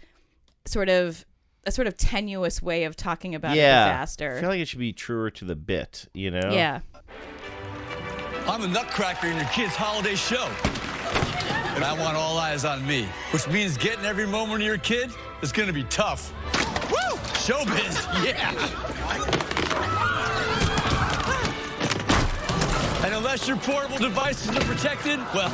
sort 0.67 0.89
of 0.91 1.25
a 1.65 1.73
sort 1.73 1.87
of 1.89 1.97
tenuous 1.97 2.61
way 2.61 2.85
of 2.85 2.95
talking 2.97 3.35
about 3.35 3.57
yeah, 3.57 3.85
a 3.87 3.89
disaster 3.89 4.37
I 4.37 4.41
feel 4.41 4.49
like 4.51 4.61
it 4.61 4.69
should 4.69 4.79
be 4.81 4.93
truer 4.93 5.31
to 5.31 5.45
the 5.47 5.57
bit. 5.57 6.07
You 6.13 6.31
know. 6.31 6.51
yeah 6.53 6.81
I'm 8.47 8.63
a 8.63 8.69
Nutcracker 8.69 9.29
in 9.29 9.37
your 9.37 9.47
kid's 9.47 9.75
holiday 9.77 10.17
show. 10.17 10.49
And 11.75 11.85
I 11.85 11.93
want 11.99 12.17
all 12.17 12.37
eyes 12.39 12.65
on 12.65 12.85
me, 12.87 13.07
which 13.33 13.49
means 13.49 13.77
getting 13.79 14.05
every 14.05 14.27
moment 14.27 14.63
of 14.63 14.67
your 14.67 14.79
kid 14.79 15.11
is 15.43 15.53
gonna 15.53 15.73
be 15.73 15.85
tough. 15.85 16.33
Woo! 16.91 17.17
Showbiz, 17.39 18.25
yeah! 18.25 18.53
And 23.05 23.15
unless 23.15 23.49
your 23.49 23.57
portable 23.57 23.99
devices 23.99 24.57
are 24.57 24.61
protected, 24.61 25.19
well, 25.35 25.51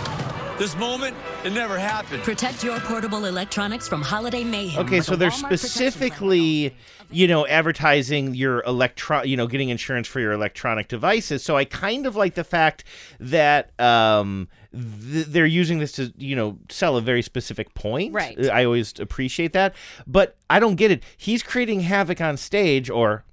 this 0.59 0.77
moment, 0.77 1.17
it 1.45 1.53
never 1.53 1.79
happened. 1.79 2.23
Protect 2.23 2.63
your 2.63 2.79
portable 2.81 3.25
electronics 3.25 3.89
from 3.89 4.03
holiday 4.03 4.45
mayhem. 4.45 4.85
Okay, 4.85 5.01
so 5.01 5.17
they're 5.17 5.31
Walmart 5.31 5.59
specifically, 5.59 6.77
you 7.11 7.27
know, 7.27 7.47
advertising 7.47 8.35
your 8.35 8.63
electro, 8.65 9.23
you 9.23 9.37
know, 9.37 9.47
getting 9.47 9.71
insurance 9.71 10.07
for 10.07 10.21
your 10.21 10.33
electronic 10.33 10.89
devices. 10.89 11.43
So 11.43 11.57
I 11.57 11.65
kind 11.65 12.07
of 12.07 12.17
like 12.17 12.35
the 12.35 12.45
fact 12.45 12.85
that 13.19 13.71
um, 13.81 14.49
th- 14.73 15.27
they're 15.27 15.47
using 15.47 15.79
this 15.79 15.93
to, 15.93 16.13
you 16.19 16.37
know, 16.37 16.59
sell 16.69 16.97
a 16.97 17.01
very 17.01 17.23
specific 17.23 17.73
point. 17.73 18.13
Right. 18.13 18.39
I 18.51 18.65
always 18.65 18.99
appreciate 19.01 19.55
that, 19.55 19.75
but 20.07 20.37
I 20.51 20.61
don't 20.61 20.75
get 20.75 20.91
it. 20.91 21.03
He's 21.17 21.43
creating 21.43 21.81
havoc 21.81 22.21
on 22.21 22.37
stage, 22.37 22.91
or 22.91 23.25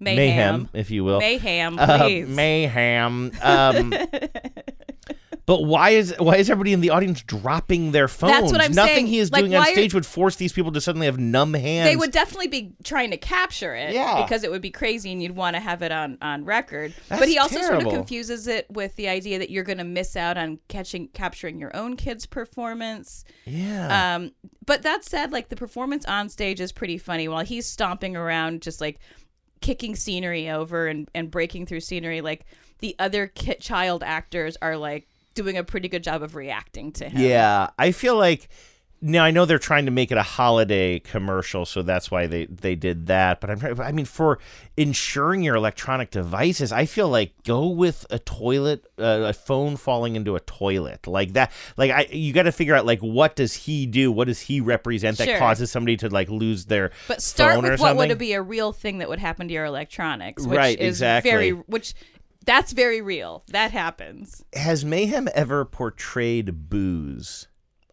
mayhem, 0.00 0.16
mayhem 0.26 0.68
if 0.72 0.90
you 0.90 1.04
will. 1.04 1.20
mayhem 1.20 1.78
Uh, 1.78 1.98
please 1.98 2.28
mayhem. 2.28 3.30
Um, 3.42 3.92
but 5.46 5.62
why 5.64 5.90
is 5.90 6.14
why 6.18 6.36
is 6.36 6.48
everybody 6.48 6.72
in 6.72 6.80
the 6.80 6.88
audience 6.90 7.20
dropping 7.22 7.92
their 7.92 8.08
phones? 8.08 8.32
That's 8.32 8.52
what 8.52 8.62
I'm 8.62 8.72
Nothing 8.72 8.94
saying. 8.94 9.06
he 9.08 9.18
is 9.18 9.30
Like, 9.30 9.42
doing 9.42 9.54
on 9.54 9.60
why 9.60 9.68
are- 9.70 9.72
stage 9.72 9.92
would 9.92 10.06
force 10.06 10.36
these 10.36 10.54
people 10.54 10.72
to 10.72 10.80
suddenly 10.80 11.06
have 11.06 11.18
numb 11.18 11.52
hands. 11.52 11.88
they 11.88 11.96
would 11.96 12.12
definitely 12.12 12.46
be 12.48 12.72
trying 12.82 13.10
to 13.10 13.18
capture 13.18 13.74
it 13.74 13.92
Yeah. 13.92 14.22
because 14.22 14.42
it 14.42 14.50
would 14.50 14.62
be 14.62 14.70
crazy 14.70 15.12
and 15.12 15.22
you'd 15.22 15.36
want 15.36 15.54
to 15.54 15.60
have 15.60 15.82
it 15.82 15.92
on 15.92 16.16
on 16.22 16.46
record 16.46 16.94
That's 17.08 17.20
but 17.20 17.28
he 17.28 17.36
also 17.38 17.60
sort 17.60 17.82
of 17.86 17.92
confuses 17.92 18.46
it 18.46 18.66
with 18.70 18.96
the 18.96 19.08
idea 19.08 19.38
that 19.38 19.50
you're 19.50 19.64
going 19.64 19.78
to 19.78 19.84
miss 19.84 20.16
out 20.16 20.38
on 20.38 20.60
catching 20.68 21.08
capturing 21.08 21.58
your 21.58 21.76
own 21.76 21.96
kid's 21.96 22.24
performance 22.24 23.24
Yeah. 23.44 24.14
um 24.16 24.32
but 24.64 24.80
that 24.82 25.04
said 25.04 25.30
like 25.30 25.50
the 25.50 25.56
performance 25.56 26.06
on 26.06 26.30
stage 26.30 26.58
is 26.58 26.72
pretty 26.72 26.96
funny 26.96 27.28
while 27.28 27.44
he's 27.44 27.66
stomping 27.66 28.16
around 28.16 28.62
just 28.62 28.80
like 28.80 28.98
kicking 29.64 29.96
scenery 29.96 30.50
over 30.50 30.86
and 30.88 31.08
and 31.14 31.30
breaking 31.30 31.64
through 31.64 31.80
scenery 31.80 32.20
like 32.20 32.44
the 32.80 32.94
other 32.98 33.28
child 33.60 34.02
actors 34.02 34.58
are 34.60 34.76
like 34.76 35.08
doing 35.32 35.56
a 35.56 35.64
pretty 35.64 35.88
good 35.88 36.04
job 36.04 36.22
of 36.22 36.34
reacting 36.34 36.92
to 36.92 37.08
him. 37.08 37.22
Yeah, 37.22 37.70
I 37.78 37.90
feel 37.92 38.18
like 38.18 38.50
now 39.06 39.22
I 39.22 39.30
know 39.32 39.44
they're 39.44 39.58
trying 39.58 39.84
to 39.84 39.90
make 39.90 40.10
it 40.10 40.16
a 40.16 40.22
holiday 40.22 40.98
commercial, 40.98 41.66
so 41.66 41.82
that's 41.82 42.10
why 42.10 42.26
they 42.26 42.46
they 42.46 42.74
did 42.74 43.06
that. 43.08 43.38
But 43.38 43.50
I'm 43.50 43.80
I 43.80 43.92
mean, 43.92 44.06
for 44.06 44.38
insuring 44.78 45.42
your 45.42 45.56
electronic 45.56 46.10
devices, 46.10 46.72
I 46.72 46.86
feel 46.86 47.10
like 47.10 47.34
go 47.44 47.68
with 47.68 48.06
a 48.08 48.18
toilet, 48.18 48.86
uh, 48.98 49.26
a 49.28 49.32
phone 49.34 49.76
falling 49.76 50.16
into 50.16 50.36
a 50.36 50.40
toilet 50.40 51.06
like 51.06 51.34
that. 51.34 51.52
Like 51.76 51.90
I, 51.90 52.08
you 52.10 52.32
got 52.32 52.44
to 52.44 52.52
figure 52.52 52.74
out 52.74 52.86
like 52.86 53.00
what 53.00 53.36
does 53.36 53.52
he 53.52 53.84
do? 53.84 54.10
What 54.10 54.26
does 54.26 54.40
he 54.40 54.62
represent 54.62 55.18
that 55.18 55.28
Sure. 55.28 55.38
causes 55.38 55.70
somebody 55.70 55.98
to 55.98 56.08
like 56.08 56.30
lose 56.30 56.64
their 56.64 56.90
But 57.06 57.20
start 57.20 57.62
with 57.62 57.80
what 57.80 57.96
would 57.96 58.16
be 58.16 58.32
a 58.32 58.40
real 58.42 58.72
thing 58.72 58.98
that 58.98 59.08
would 59.10 59.18
happen 59.18 59.48
to 59.48 59.54
your 59.54 59.66
electronics, 59.66 60.46
which 60.46 60.56
Right, 60.56 60.78
is 60.80 60.96
exactly. 60.96 61.30
very 61.30 61.50
which 61.50 61.94
that's 62.46 62.72
very 62.72 63.02
real. 63.02 63.42
That 63.48 63.70
happens. 63.72 64.44
Has 64.54 64.82
Mayhem 64.82 65.28
ever 65.34 65.64
portrayed 65.66 66.70
booze? 66.70 67.48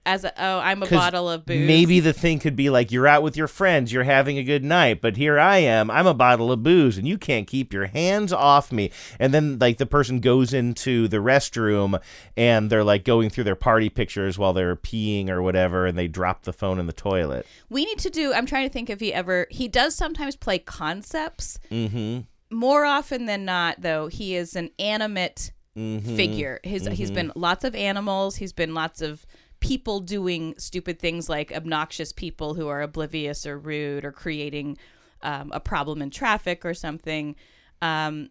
As 0.05 0.23
a 0.23 0.33
oh, 0.43 0.59
I'm 0.59 0.81
a 0.81 0.87
bottle 0.87 1.29
of 1.29 1.45
booze. 1.45 1.67
Maybe 1.67 1.99
the 1.99 2.13
thing 2.13 2.39
could 2.39 2.55
be 2.55 2.69
like 2.71 2.91
you're 2.91 3.07
out 3.07 3.21
with 3.21 3.37
your 3.37 3.47
friends, 3.47 3.93
you're 3.93 4.03
having 4.03 4.37
a 4.37 4.43
good 4.43 4.63
night, 4.63 4.99
but 5.01 5.15
here 5.17 5.39
I 5.39 5.57
am, 5.57 5.91
I'm 5.91 6.07
a 6.07 6.13
bottle 6.13 6.51
of 6.51 6.63
booze, 6.63 6.97
and 6.97 7.07
you 7.07 7.17
can't 7.19 7.45
keep 7.47 7.71
your 7.71 7.85
hands 7.85 8.33
off 8.33 8.71
me. 8.71 8.89
And 9.19 9.33
then 9.33 9.59
like 9.59 9.77
the 9.77 9.85
person 9.85 10.19
goes 10.19 10.53
into 10.53 11.07
the 11.07 11.17
restroom 11.17 12.01
and 12.35 12.69
they're 12.69 12.83
like 12.83 13.03
going 13.05 13.29
through 13.29 13.43
their 13.43 13.55
party 13.55 13.89
pictures 13.89 14.39
while 14.39 14.53
they're 14.53 14.75
peeing 14.75 15.29
or 15.29 15.41
whatever, 15.41 15.85
and 15.85 15.97
they 15.97 16.07
drop 16.07 16.43
the 16.43 16.53
phone 16.53 16.79
in 16.79 16.87
the 16.87 16.93
toilet. 16.93 17.45
we 17.69 17.85
need 17.85 17.99
to 17.99 18.09
do. 18.09 18.33
I'm 18.33 18.45
trying 18.45 18.67
to 18.67 18.73
think 18.73 18.89
if 18.89 18.99
he 18.99 19.13
ever. 19.13 19.45
He 19.51 19.67
does 19.67 19.95
sometimes 19.95 20.35
play 20.35 20.57
concepts. 20.59 21.59
Mm-hmm. 21.71 22.21
More 22.53 22.85
often 22.85 23.27
than 23.27 23.45
not, 23.45 23.81
though, 23.81 24.07
he 24.07 24.35
is 24.35 24.55
an 24.55 24.71
animate 24.79 25.51
Mhm. 25.77 26.17
figure. 26.17 26.59
His 26.63 26.81
he's 26.81 26.89
Mhm. 26.89 26.93
He's 26.95 27.11
been 27.11 27.31
lots 27.35 27.63
of 27.63 27.75
animals. 27.75 28.35
He's 28.35 28.51
been 28.51 28.73
lots 28.73 29.01
of 29.01 29.25
people 29.61 30.01
doing 30.01 30.55
stupid 30.57 30.99
things 30.99 31.29
like 31.29 31.51
obnoxious 31.53 32.11
people 32.11 32.55
who 32.55 32.67
are 32.67 32.81
oblivious 32.81 33.45
or 33.45 33.57
rude 33.57 34.03
or 34.03 34.11
creating 34.11 34.77
um, 35.21 35.51
a 35.53 35.59
problem 35.59 36.01
in 36.01 36.09
traffic 36.09 36.65
or 36.65 36.73
something. 36.73 37.35
Um, 37.81 38.29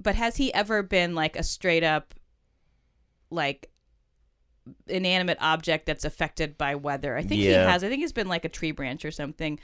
but 0.00 0.16
has 0.16 0.36
he 0.36 0.52
ever 0.52 0.82
been 0.82 1.14
like 1.14 1.36
a 1.36 1.42
straight 1.42 1.84
up 1.84 2.14
like 3.30 3.70
inanimate 4.86 5.38
object 5.40 5.86
that's 5.86 6.04
affected 6.04 6.56
by 6.56 6.74
weather? 6.74 7.16
I 7.16 7.22
think 7.22 7.40
he 7.40 7.46
has. 7.48 7.84
I 7.84 7.88
think 7.88 8.00
he's 8.00 8.12
been 8.12 8.28
like 8.28 8.44
a 8.44 8.50
tree 8.50 8.72
branch 8.72 9.04
or 9.04 9.10
something. 9.10 9.60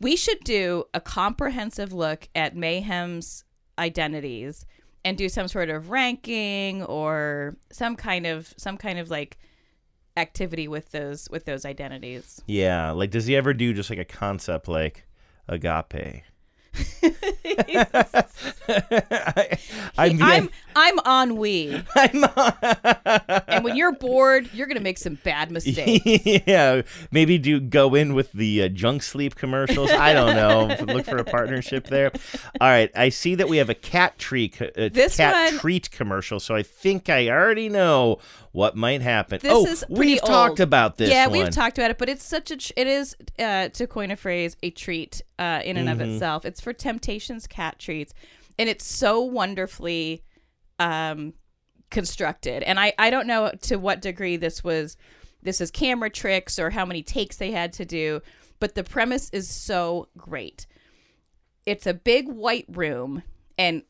We 0.00 0.16
should 0.16 0.42
do 0.44 0.84
a 0.94 1.00
comprehensive 1.00 1.92
look 1.92 2.28
at 2.34 2.56
Mayhem's 2.56 3.44
identities 3.78 4.64
and 5.04 5.16
do 5.18 5.28
some 5.28 5.48
sort 5.48 5.70
of 5.70 5.90
ranking 5.90 6.84
or 6.84 7.56
some 7.72 7.96
kind 7.96 8.26
of 8.26 8.54
some 8.56 8.76
kind 8.76 8.98
of 8.98 9.10
like 9.10 9.38
activity 10.16 10.68
with 10.68 10.90
those 10.90 11.28
with 11.30 11.44
those 11.44 11.64
identities. 11.64 12.42
Yeah, 12.46 12.90
like 12.92 13.10
does 13.10 13.26
he 13.26 13.36
ever 13.36 13.54
do 13.54 13.72
just 13.72 13.90
like 13.90 13.98
a 13.98 14.04
concept 14.04 14.68
like 14.68 15.06
agape? 15.48 16.22
I, 19.98 20.08
mean, 20.08 20.22
I'm 20.22 20.50
I'm 20.76 20.98
ennui. 21.06 21.82
I'm 21.96 22.24
and 23.48 23.64
when 23.64 23.76
you're 23.76 23.92
bored, 23.92 24.48
you're 24.52 24.66
gonna 24.66 24.80
make 24.80 24.98
some 24.98 25.14
bad 25.24 25.50
mistakes. 25.52 26.04
yeah, 26.46 26.82
maybe 27.10 27.38
do 27.38 27.60
go 27.60 27.94
in 27.94 28.14
with 28.14 28.32
the 28.32 28.62
uh, 28.64 28.68
junk 28.68 29.02
sleep 29.02 29.34
commercials. 29.34 29.90
I 29.90 30.12
don't 30.12 30.34
know. 30.36 30.74
Look 30.94 31.06
for 31.06 31.18
a 31.18 31.24
partnership 31.24 31.86
there. 31.86 32.10
All 32.60 32.68
right, 32.68 32.90
I 32.96 33.08
see 33.08 33.34
that 33.36 33.48
we 33.48 33.56
have 33.58 33.70
a 33.70 33.74
cat 33.74 34.18
treat, 34.18 34.56
co- 34.56 34.70
uh, 34.76 34.88
This 34.92 35.16
cat 35.16 35.52
one- 35.52 35.58
treat 35.60 35.90
commercial. 35.90 36.40
So 36.40 36.54
I 36.54 36.62
think 36.62 37.08
I 37.08 37.28
already 37.28 37.68
know 37.68 38.18
what 38.52 38.76
might 38.76 39.00
happen. 39.02 39.38
This 39.42 39.52
oh, 39.52 39.66
is 39.66 39.84
we've 39.88 40.20
talked 40.22 40.60
about 40.60 40.96
this. 40.96 41.10
Yeah, 41.10 41.26
one. 41.26 41.38
we've 41.38 41.50
talked 41.50 41.78
about 41.78 41.90
it, 41.90 41.98
but 41.98 42.08
it's 42.08 42.24
such 42.24 42.50
a 42.50 42.56
tr- 42.56 42.72
it 42.76 42.86
is 42.86 43.16
uh, 43.38 43.68
to 43.68 43.86
coin 43.86 44.10
a 44.10 44.16
phrase 44.16 44.56
a 44.62 44.70
treat 44.70 45.22
uh, 45.38 45.60
in 45.64 45.76
and 45.76 45.88
of 45.88 45.98
Mhm. 45.98 46.14
itself. 46.14 46.44
It's 46.44 46.60
for 46.60 46.72
Temptations 46.72 47.46
cat 47.46 47.78
treats, 47.78 48.12
and 48.58 48.68
it's 48.68 48.84
so 48.84 49.20
wonderfully 49.20 50.24
um, 50.80 51.34
constructed. 51.90 52.64
And 52.64 52.80
I 52.80 52.92
I 52.98 53.10
don't 53.10 53.28
know 53.28 53.52
to 53.62 53.76
what 53.76 54.00
degree 54.00 54.36
this 54.36 54.64
was 54.64 54.96
this 55.42 55.60
is 55.60 55.70
camera 55.70 56.10
tricks 56.10 56.58
or 56.58 56.70
how 56.70 56.84
many 56.84 57.02
takes 57.02 57.36
they 57.36 57.52
had 57.52 57.72
to 57.74 57.84
do, 57.84 58.20
but 58.58 58.74
the 58.74 58.82
premise 58.84 59.30
is 59.30 59.48
so 59.48 60.08
great. 60.16 60.66
It's 61.66 61.86
a 61.86 61.94
big 61.94 62.28
white 62.28 62.66
room 62.68 63.22
and 63.56 63.82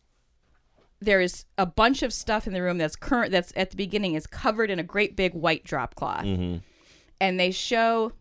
there's 1.01 1.47
a 1.57 1.65
bunch 1.65 2.03
of 2.03 2.13
stuff 2.13 2.47
in 2.47 2.53
the 2.53 2.61
room 2.63 2.77
that's 2.77 2.95
current 2.97 3.33
that's 3.33 3.53
at 3.57 3.71
the 3.71 3.77
beginning 3.77 4.15
is 4.15 4.27
covered 4.27 4.71
in 4.71 4.79
a 4.79 4.83
great 4.83 5.17
big 5.17 5.33
white 5.33 5.65
drop 5.65 5.95
cloth 5.95 6.25
Mm-hmm. 6.25 6.59
and 7.21 7.41
they 7.41 7.51
show 7.53 8.13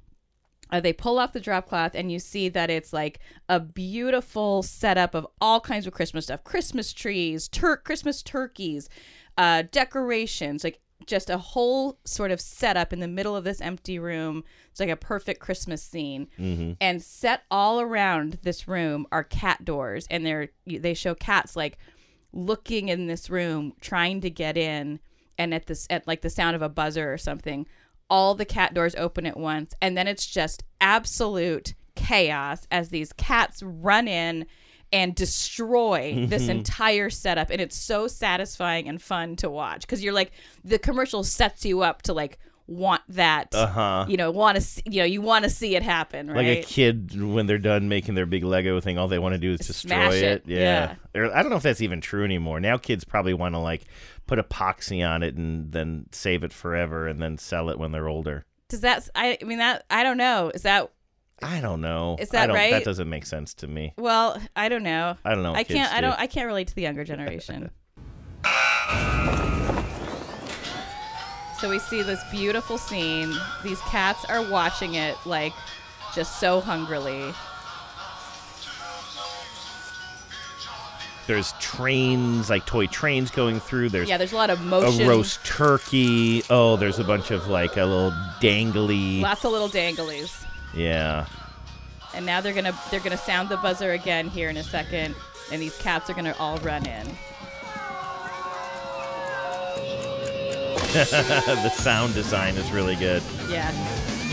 uh, 0.71 0.79
they 0.79 0.93
pull 0.93 1.17
off 1.19 1.33
the 1.33 1.39
drop 1.39 1.67
cloth 1.67 1.91
and 1.95 2.11
you 2.11 2.19
see 2.19 2.49
that 2.49 2.69
it's 2.69 2.93
like 2.93 3.19
a 3.47 3.59
beautiful 3.59 4.61
setup 4.61 5.15
of 5.15 5.25
all 5.41 5.59
kinds 5.59 5.87
of 5.87 5.93
christmas 5.93 6.25
stuff. 6.25 6.43
Christmas 6.43 6.93
trees 6.93 7.47
tur- 7.47 7.77
christmas 7.77 8.21
turkeys 8.23 8.89
uh, 9.37 9.63
decorations 9.71 10.63
like 10.63 10.79
just 11.05 11.29
a 11.29 11.37
whole 11.37 11.97
sort 12.03 12.29
of 12.29 12.41
setup 12.41 12.91
in 12.91 12.99
the 12.99 13.07
middle 13.07 13.35
of 13.35 13.45
this 13.45 13.61
empty 13.61 13.97
room. 13.97 14.43
It's 14.69 14.81
like 14.81 14.89
a 14.89 14.97
perfect 14.97 15.39
christmas 15.39 15.81
scene. 15.81 16.27
Mm-hmm. 16.37 16.73
and 16.81 17.01
set 17.01 17.43
all 17.49 17.79
around 17.79 18.39
this 18.43 18.67
room 18.67 19.07
are 19.11 19.23
cat 19.23 19.63
doors 19.65 20.05
and 20.11 20.25
they're 20.25 20.49
they 20.67 20.93
show 20.93 21.15
cats 21.15 21.55
like 21.55 21.77
looking 22.33 22.89
in 22.89 23.07
this 23.07 23.29
room 23.29 23.73
trying 23.81 24.21
to 24.21 24.29
get 24.29 24.55
in 24.57 24.99
and 25.37 25.53
at 25.53 25.65
this 25.67 25.87
at 25.89 26.05
like 26.05 26.21
the 26.21 26.29
sound 26.29 26.55
of 26.55 26.61
a 26.61 26.69
buzzer 26.69 27.11
or 27.11 27.17
something 27.17 27.65
all 28.09 28.33
the 28.35 28.45
cat 28.45 28.73
doors 28.73 28.95
open 28.95 29.25
at 29.25 29.37
once 29.37 29.73
and 29.81 29.97
then 29.97 30.07
it's 30.07 30.25
just 30.25 30.63
absolute 30.81 31.73
chaos 31.95 32.65
as 32.71 32.89
these 32.89 33.13
cats 33.13 33.61
run 33.63 34.07
in 34.07 34.45
and 34.91 35.13
destroy 35.15 36.25
this 36.27 36.43
Mhm. 36.45 36.49
entire 36.49 37.09
setup 37.09 37.49
and 37.51 37.61
it's 37.61 37.75
so 37.77 38.07
satisfying 38.07 38.87
and 38.89 39.01
fun 39.01 39.35
to 39.35 39.49
watch 39.49 39.81
because 39.81 40.03
you're 40.03 40.13
like 40.13 40.31
the 40.63 40.79
commercial 40.79 41.23
sets 41.23 41.63
you 41.65 41.81
up 41.81 42.01
to 42.03 42.13
like 42.13 42.39
want 42.69 43.01
that 43.09 43.53
Uh-huh. 43.55 44.05
you 44.07 44.15
know 44.15 44.29
want 44.29 44.55
to 44.55 44.61
see 44.61 44.81
you 44.85 44.99
know 44.99 45.05
you 45.05 45.21
want 45.21 45.43
to 45.43 45.49
see 45.49 45.75
it 45.75 45.81
happen 45.83 46.27
right 46.27 46.37
Like 46.37 46.57
a 46.59 46.61
kid 46.61 47.19
when 47.19 47.47
they're 47.47 47.57
done 47.57 47.89
making 47.89 48.13
their 48.15 48.25
big 48.27 48.43
Lego 48.43 48.79
thing, 48.79 48.97
all 48.97 49.07
they 49.07 49.17
want 49.19 49.33
to 49.33 49.39
do 49.39 49.53
is 49.53 49.59
destroy 49.61 50.13
it. 50.13 50.23
it, 50.23 50.43
Yeah. 50.45 50.95
Or, 51.15 51.35
I 51.35 51.41
don't 51.41 51.49
know 51.49 51.57
if 51.57 51.63
that's 51.63 51.81
even 51.81 51.99
true 51.99 52.23
anymore. 52.23 52.59
Now 52.59 52.77
kids 52.77 53.03
probably 53.03 53.33
want 53.33 53.55
to 53.55 53.59
like 53.59 53.85
put 54.27 54.37
epoxy 54.37 55.07
on 55.07 55.23
it 55.23 55.35
and 55.35 55.71
then 55.71 56.05
save 56.11 56.43
it 56.43 56.53
forever 56.53 57.07
and 57.07 57.19
then 57.19 57.37
sell 57.39 57.69
it 57.71 57.79
when 57.79 57.91
they're 57.91 58.07
older. 58.07 58.45
does 58.67 58.81
that 58.81 59.09
i 59.15 59.35
I 59.41 59.45
mean 59.45 59.57
that 59.57 59.85
i 59.89 60.03
don't 60.03 60.17
know 60.17 60.51
is 60.53 60.61
that 60.61 60.91
I 61.41 61.61
don't 61.61 61.79
know. 61.79 62.17
Is 62.19 62.29
that 62.31 62.49
right? 62.49 62.71
That 62.73 62.83
doesn't 62.83 63.09
make 63.09 63.25
sense 63.25 63.53
to 63.55 63.67
me. 63.67 63.93
Well, 63.97 64.41
I 64.57 64.67
don't 64.67 64.83
know. 64.83 65.15
I 65.23 65.33
don't 65.33 65.41
know 65.43 65.53
I 65.53 65.63
can't. 65.63 65.89
I 65.89 66.01
do. 66.01 66.07
don't. 66.07 66.19
I 66.19 66.27
can't 66.27 66.47
relate 66.47 66.67
to 66.67 66.75
the 66.75 66.81
younger 66.81 67.05
generation. 67.05 67.71
so 71.59 71.69
we 71.69 71.79
see 71.79 72.01
this 72.01 72.23
beautiful 72.31 72.77
scene. 72.77 73.33
These 73.63 73.81
cats 73.81 74.23
are 74.25 74.41
watching 74.49 74.95
it 74.95 75.17
like 75.25 75.53
just 76.15 76.39
so 76.39 76.61
hungrily. 76.61 77.33
There's 81.27 81.51
trains, 81.59 82.49
like 82.49 82.65
toy 82.65 82.87
trains 82.87 83.29
going 83.29 83.59
through. 83.59 83.89
There's 83.89 84.09
Yeah, 84.09 84.17
there's 84.17 84.31
a 84.31 84.35
lot 84.35 84.49
of 84.49 84.61
motion. 84.61 85.05
A 85.05 85.07
roast 85.07 85.45
turkey. 85.45 86.43
Oh, 86.49 86.75
there's 86.75 86.97
a 86.97 87.03
bunch 87.03 87.29
of 87.29 87.47
like 87.47 87.77
a 87.77 87.85
little 87.85 88.11
dangly. 88.41 89.21
Lots 89.21 89.45
of 89.45 89.51
little 89.51 89.69
danglies. 89.69 90.43
Yeah. 90.75 91.27
And 92.15 92.25
now 92.25 92.41
they're 92.41 92.53
gonna 92.53 92.75
they're 92.89 92.99
gonna 92.99 93.17
sound 93.17 93.49
the 93.49 93.57
buzzer 93.57 93.91
again 93.91 94.27
here 94.27 94.49
in 94.49 94.57
a 94.57 94.63
second, 94.63 95.13
and 95.51 95.61
these 95.61 95.77
cats 95.77 96.09
are 96.09 96.13
gonna 96.13 96.35
all 96.39 96.57
run 96.59 96.87
in. 96.87 97.07
the 100.93 101.69
sound 101.69 102.13
design 102.13 102.55
is 102.55 102.71
really 102.71 102.95
good. 102.95 103.21
Yeah. 103.49 103.71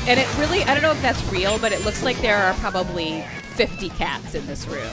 And 0.08 0.20
it 0.20 0.38
really, 0.38 0.62
I 0.62 0.74
don't 0.74 0.82
know 0.82 0.92
if 0.92 1.02
that's 1.02 1.22
real, 1.32 1.58
but 1.58 1.72
it 1.72 1.84
looks 1.84 2.02
like 2.02 2.16
there 2.20 2.36
are 2.36 2.54
probably 2.54 3.22
50 3.54 3.88
cats 3.90 4.34
in 4.34 4.46
this 4.46 4.66
room. 4.66 4.92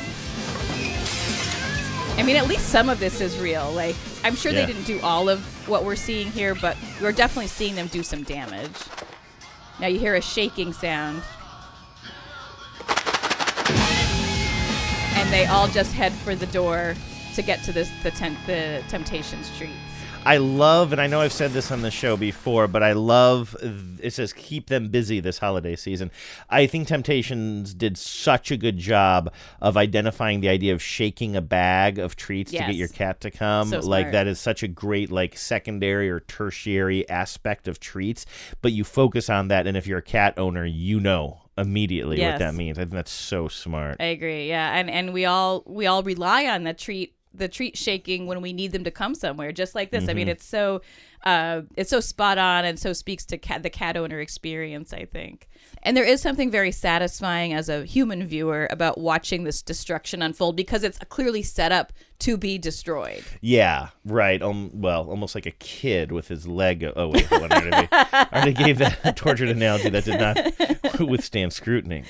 I 2.18 2.24
mean, 2.24 2.36
at 2.36 2.48
least 2.48 2.70
some 2.70 2.89
of 2.89 3.00
this 3.00 3.22
is 3.22 3.38
real. 3.39 3.72
Like, 3.72 3.96
I'm 4.24 4.36
sure 4.36 4.52
Yeah. 4.52 4.66
they 4.66 4.74
didn't 4.74 4.86
do 4.86 5.00
all 5.02 5.30
of 5.30 5.42
what 5.68 5.84
we're 5.84 5.96
seeing 5.96 6.32
here, 6.32 6.56
but 6.56 6.78
we're 7.02 7.12
definitely 7.12 7.48
seeing 7.48 7.76
them 7.76 7.88
do 7.88 8.04
some 8.04 8.24
damage. 8.24 8.72
Now 9.80 9.88
you 9.88 10.00
hear 10.00 10.16
a 10.16 10.22
shaking 10.22 10.74
sound. 10.74 11.24
And 15.16 15.32
they 15.32 15.46
all 15.46 15.68
just 15.68 15.94
head 15.94 16.12
for 16.13 16.36
the 16.36 16.46
door 16.48 16.96
to 17.36 17.42
get 17.42 17.63
to 17.63 17.72
this 17.72 17.89
the 18.04 18.12
tent 18.12 18.38
the 18.46 18.84
Temptations 18.89 19.50
treats. 19.58 19.74
I 20.26 20.38
love, 20.38 20.92
and 20.92 21.02
I 21.02 21.08
know 21.08 21.22
I've 21.22 21.34
said 21.34 21.52
this 21.52 21.72
on 21.72 21.82
the 21.82 21.92
show 21.92 22.16
before, 22.18 22.68
but 22.68 22.84
I 22.84 22.94
love 22.94 23.56
it 23.62 24.12
says 24.12 24.34
keep 24.34 24.68
them 24.68 24.90
busy 24.90 25.20
this 25.20 25.38
holiday 25.38 25.76
season. 25.76 26.12
I 26.50 26.68
think 26.68 26.88
Temptations 26.88 27.74
did 27.74 27.98
such 27.98 28.52
a 28.52 28.58
good 28.58 28.78
job 28.78 29.34
of 29.62 29.78
identifying 29.78 30.42
the 30.42 30.50
idea 30.50 30.74
of 30.74 30.82
shaking 30.82 31.36
a 31.36 31.42
bag 31.42 32.00
of 32.00 32.16
treats 32.16 32.52
to 32.52 32.58
get 32.58 32.76
your 32.76 32.88
cat 32.88 33.22
to 33.22 33.32
come. 33.32 33.70
So 33.70 33.80
like 33.80 34.12
that 34.12 34.28
is 34.28 34.40
such 34.40 34.64
a 34.64 34.68
great 34.68 35.12
like 35.12 35.38
secondary 35.38 36.10
or 36.10 36.20
tertiary 36.22 37.08
aspect 37.10 37.68
of 37.68 37.80
treats, 37.80 38.26
but 38.62 38.72
you 38.72 38.84
focus 38.84 39.30
on 39.30 39.48
that 39.50 39.68
and 39.68 39.78
if 39.78 39.88
you're 39.88 40.00
a 40.00 40.02
cat 40.02 40.38
owner, 40.38 40.66
you 40.66 41.00
know 41.00 41.40
immediately 41.58 42.20
what 42.20 42.40
that 42.40 42.56
means. 42.56 42.78
I 42.78 42.82
think 42.82 42.94
that's 42.94 43.12
so 43.12 43.48
smart. 43.48 43.98
I 44.00 44.06
agree. 44.06 44.50
Yeah, 44.50 44.76
and 44.76 44.90
and 44.90 45.14
we 45.14 45.26
all 45.26 45.64
we 45.66 45.86
all 45.86 46.04
rely 46.04 46.46
on 46.46 46.64
the 46.64 46.74
treat 46.74 47.16
the 47.34 47.48
treat 47.48 47.78
shaking 47.78 48.28
when 48.28 48.41
we 48.41 48.54
need 48.54 48.72
them 48.72 48.84
to 48.84 48.91
come 48.91 49.15
somewhere, 49.15 49.52
just 49.52 49.74
like 49.76 49.89
this. 49.91 50.08
I 50.08 50.13
mean, 50.13 50.28
Mhm. 50.28 50.32
it's 50.32 50.46
so 50.46 50.82
uh, 51.26 51.62
it's 51.78 51.89
so 51.89 52.02
spot 52.02 52.38
on 52.38 52.65
and 52.65 52.78
so 52.78 52.91
speaks 52.91 53.24
to 53.26 53.38
cat, 53.38 53.63
the 53.63 53.69
cat 53.69 53.96
owner 53.96 54.19
experience. 54.19 54.91
I 54.93 55.06
think, 55.06 55.48
and 55.82 55.96
there 55.96 56.04
is 56.04 56.22
something 56.22 56.52
very 56.52 56.72
satisfying 56.72 57.54
as 57.54 57.69
a 57.69 57.86
human 57.86 58.28
viewer 58.28 58.67
about 58.69 58.98
watching 58.98 59.46
this 59.46 59.62
destruction 59.62 60.22
unfold 60.22 60.58
because 60.58 60.84
it's 60.84 60.98
clearly 61.08 61.41
set 61.41 61.72
up 61.72 61.93
to 62.19 62.36
be 62.36 62.58
destroyed. 62.58 63.24
Yeah, 63.39 63.89
right. 64.04 64.41
Um, 64.41 64.69
well, 64.74 65.10
almost 65.10 65.34
like 65.34 65.46
a 65.46 65.52
kid 65.52 66.12
with 66.12 66.28
his 66.28 66.46
leg. 66.46 66.86
Oh 66.96 67.08
wait, 67.08 67.26
hold 67.28 67.43
on. 67.43 67.52
I 67.54 67.56
already, 67.58 67.88
I 67.91 68.28
already 68.34 68.54
gave 68.54 68.78
that 68.80 69.15
tortured 69.15 69.48
analogy 69.50 69.89
that 69.89 70.04
did 70.04 70.19
not 70.19 71.00
withstand 71.08 71.54
scrutiny. 71.54 72.04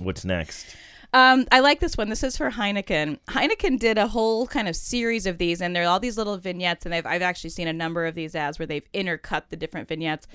What's 0.00 0.24
next? 0.24 0.74
Um, 1.12 1.46
I 1.50 1.60
like 1.60 1.80
this 1.80 1.96
one. 1.96 2.08
This 2.08 2.22
is 2.22 2.36
for 2.36 2.50
Heineken. 2.50 3.18
Heineken 3.28 3.78
did 3.78 3.98
a 3.98 4.08
whole 4.08 4.46
kind 4.46 4.68
of 4.68 4.76
series 4.76 5.26
of 5.26 5.38
these, 5.38 5.60
and 5.60 5.74
there 5.74 5.84
are 5.84 5.88
all 5.88 6.00
these 6.00 6.16
little 6.16 6.36
vignettes, 6.36 6.86
and 6.86 6.92
they've, 6.92 7.06
I've 7.06 7.22
actually 7.22 7.50
seen 7.50 7.66
a 7.66 7.72
number 7.72 8.06
of 8.06 8.14
these 8.14 8.34
ads 8.34 8.58
where 8.58 8.66
they've 8.66 8.86
intercut 8.92 9.48
the 9.48 9.56
different 9.56 9.88
vignettes. 9.88 10.26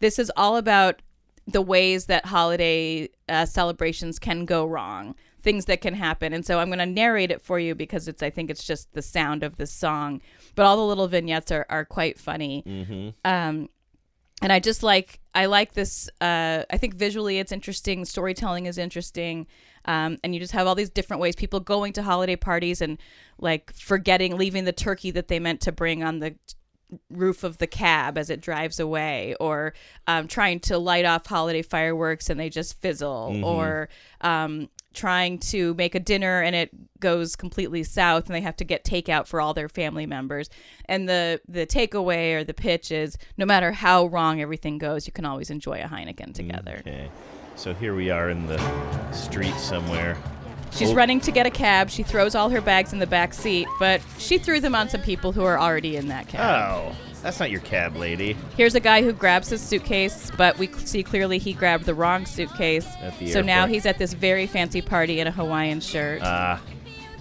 This 0.00 0.18
is 0.18 0.30
all 0.36 0.56
about 0.56 1.00
the 1.46 1.62
ways 1.62 2.06
that 2.06 2.26
holiday 2.26 3.08
uh, 3.28 3.46
celebrations 3.46 4.18
can 4.18 4.44
go 4.44 4.66
wrong, 4.66 5.14
things 5.42 5.64
that 5.64 5.80
can 5.80 5.94
happen. 5.94 6.34
And 6.34 6.44
so 6.44 6.58
I'm 6.58 6.68
going 6.68 6.78
to 6.78 6.86
narrate 6.86 7.30
it 7.30 7.40
for 7.40 7.58
you 7.58 7.74
because 7.74 8.06
it's 8.06 8.22
I 8.22 8.28
think 8.28 8.50
it's 8.50 8.64
just 8.64 8.92
the 8.92 9.02
sound 9.02 9.42
of 9.42 9.56
the 9.56 9.66
song, 9.66 10.20
but 10.54 10.66
all 10.66 10.76
the 10.76 10.84
little 10.84 11.08
vignettes 11.08 11.50
are, 11.50 11.64
are 11.70 11.86
quite 11.86 12.18
funny. 12.18 12.62
Mm-hmm. 12.66 13.08
Um, 13.24 13.70
and 14.42 14.52
I 14.52 14.60
just 14.60 14.82
like 14.82 15.20
I 15.34 15.46
like 15.46 15.72
this. 15.72 16.08
Uh, 16.20 16.64
I 16.70 16.76
think 16.76 16.94
visually 16.94 17.38
it's 17.38 17.50
interesting. 17.50 18.04
Storytelling 18.04 18.66
is 18.66 18.78
interesting, 18.78 19.46
um, 19.88 20.18
and 20.22 20.34
you 20.34 20.40
just 20.40 20.52
have 20.52 20.66
all 20.68 20.76
these 20.76 20.90
different 20.90 21.20
ways 21.20 21.34
people 21.34 21.58
going 21.58 21.92
to 21.94 22.02
holiday 22.02 22.36
parties 22.36 22.80
and 22.80 22.98
like 23.38 23.72
forgetting 23.72 24.36
leaving 24.36 24.64
the 24.64 24.72
turkey 24.72 25.10
that 25.10 25.26
they 25.28 25.40
meant 25.40 25.60
to 25.62 25.72
bring 25.72 26.04
on 26.04 26.20
the 26.20 26.36
roof 27.10 27.44
of 27.44 27.58
the 27.58 27.66
cab 27.66 28.16
as 28.16 28.30
it 28.30 28.40
drives 28.40 28.80
away, 28.80 29.34
or 29.40 29.74
um, 30.06 30.26
trying 30.26 30.58
to 30.58 30.78
light 30.78 31.04
off 31.04 31.26
holiday 31.26 31.60
fireworks 31.60 32.30
and 32.30 32.40
they 32.40 32.48
just 32.48 32.80
fizzle, 32.80 33.32
Mhm. 33.34 33.44
or 33.44 33.88
um, 34.22 34.70
trying 34.94 35.38
to 35.38 35.74
make 35.74 35.94
a 35.94 36.00
dinner 36.00 36.40
and 36.42 36.56
it 36.56 36.70
goes 36.98 37.36
completely 37.36 37.84
south 37.84 38.26
and 38.26 38.34
they 38.34 38.40
have 38.40 38.56
to 38.56 38.64
get 38.64 38.84
takeout 38.84 39.26
for 39.26 39.38
all 39.40 39.52
their 39.52 39.68
family 39.68 40.06
members. 40.06 40.48
And 40.86 41.06
the 41.08 41.40
the 41.46 41.66
takeaway 41.66 42.34
or 42.34 42.42
the 42.42 42.54
pitch 42.54 42.90
is 42.90 43.18
no 43.36 43.44
matter 43.44 43.70
how 43.72 44.06
wrong 44.06 44.40
everything 44.40 44.78
goes, 44.78 45.06
you 45.06 45.12
can 45.12 45.26
always 45.26 45.50
enjoy 45.50 45.80
a 45.82 45.88
Heineken 45.88 46.32
together. 46.34 46.78
Okay, 46.80 47.10
so 47.58 47.74
here 47.74 47.94
we 47.94 48.08
are 48.10 48.30
in 48.30 48.46
the 48.46 49.12
street 49.12 49.54
somewhere. 49.56 50.16
She's 50.70 50.90
Oh, 50.90 50.94
running 50.94 51.20
to 51.20 51.32
get 51.32 51.44
a 51.46 51.50
cab. 51.50 51.90
She 51.90 52.02
throws 52.02 52.34
all 52.34 52.50
her 52.50 52.60
bags 52.60 52.92
in 52.92 52.98
the 52.98 53.06
back 53.06 53.34
seat, 53.34 53.66
but 53.80 54.00
she 54.18 54.38
threw 54.38 54.60
them 54.60 54.74
on 54.74 54.88
some 54.88 55.00
people 55.02 55.32
who 55.32 55.42
are 55.44 55.58
already 55.58 55.96
in 55.96 56.08
that 56.08 56.28
cab. 56.28 56.40
Oh, 56.40 56.96
that's 57.22 57.40
not 57.40 57.50
your 57.50 57.62
cab, 57.62 57.96
lady. 57.96 58.36
Here's 58.56 58.74
a 58.76 58.80
guy 58.80 59.02
who 59.02 59.12
grabs 59.12 59.48
his 59.48 59.60
suitcase, 59.60 60.30
but 60.36 60.56
we 60.58 60.68
see 60.84 61.02
clearly 61.02 61.38
he 61.38 61.52
grabbed 61.52 61.84
the 61.84 61.94
wrong 61.94 62.26
suitcase. 62.26 62.86
At 63.00 63.18
the 63.18 63.28
so 63.32 63.40
now 63.42 63.60
airport. 63.62 63.70
he's 63.70 63.86
at 63.86 63.98
this 63.98 64.12
very 64.12 64.46
fancy 64.46 64.80
party 64.82 65.18
in 65.20 65.26
a 65.26 65.32
Hawaiian 65.32 65.80
shirt 65.80 66.20
Ah, 66.22 66.60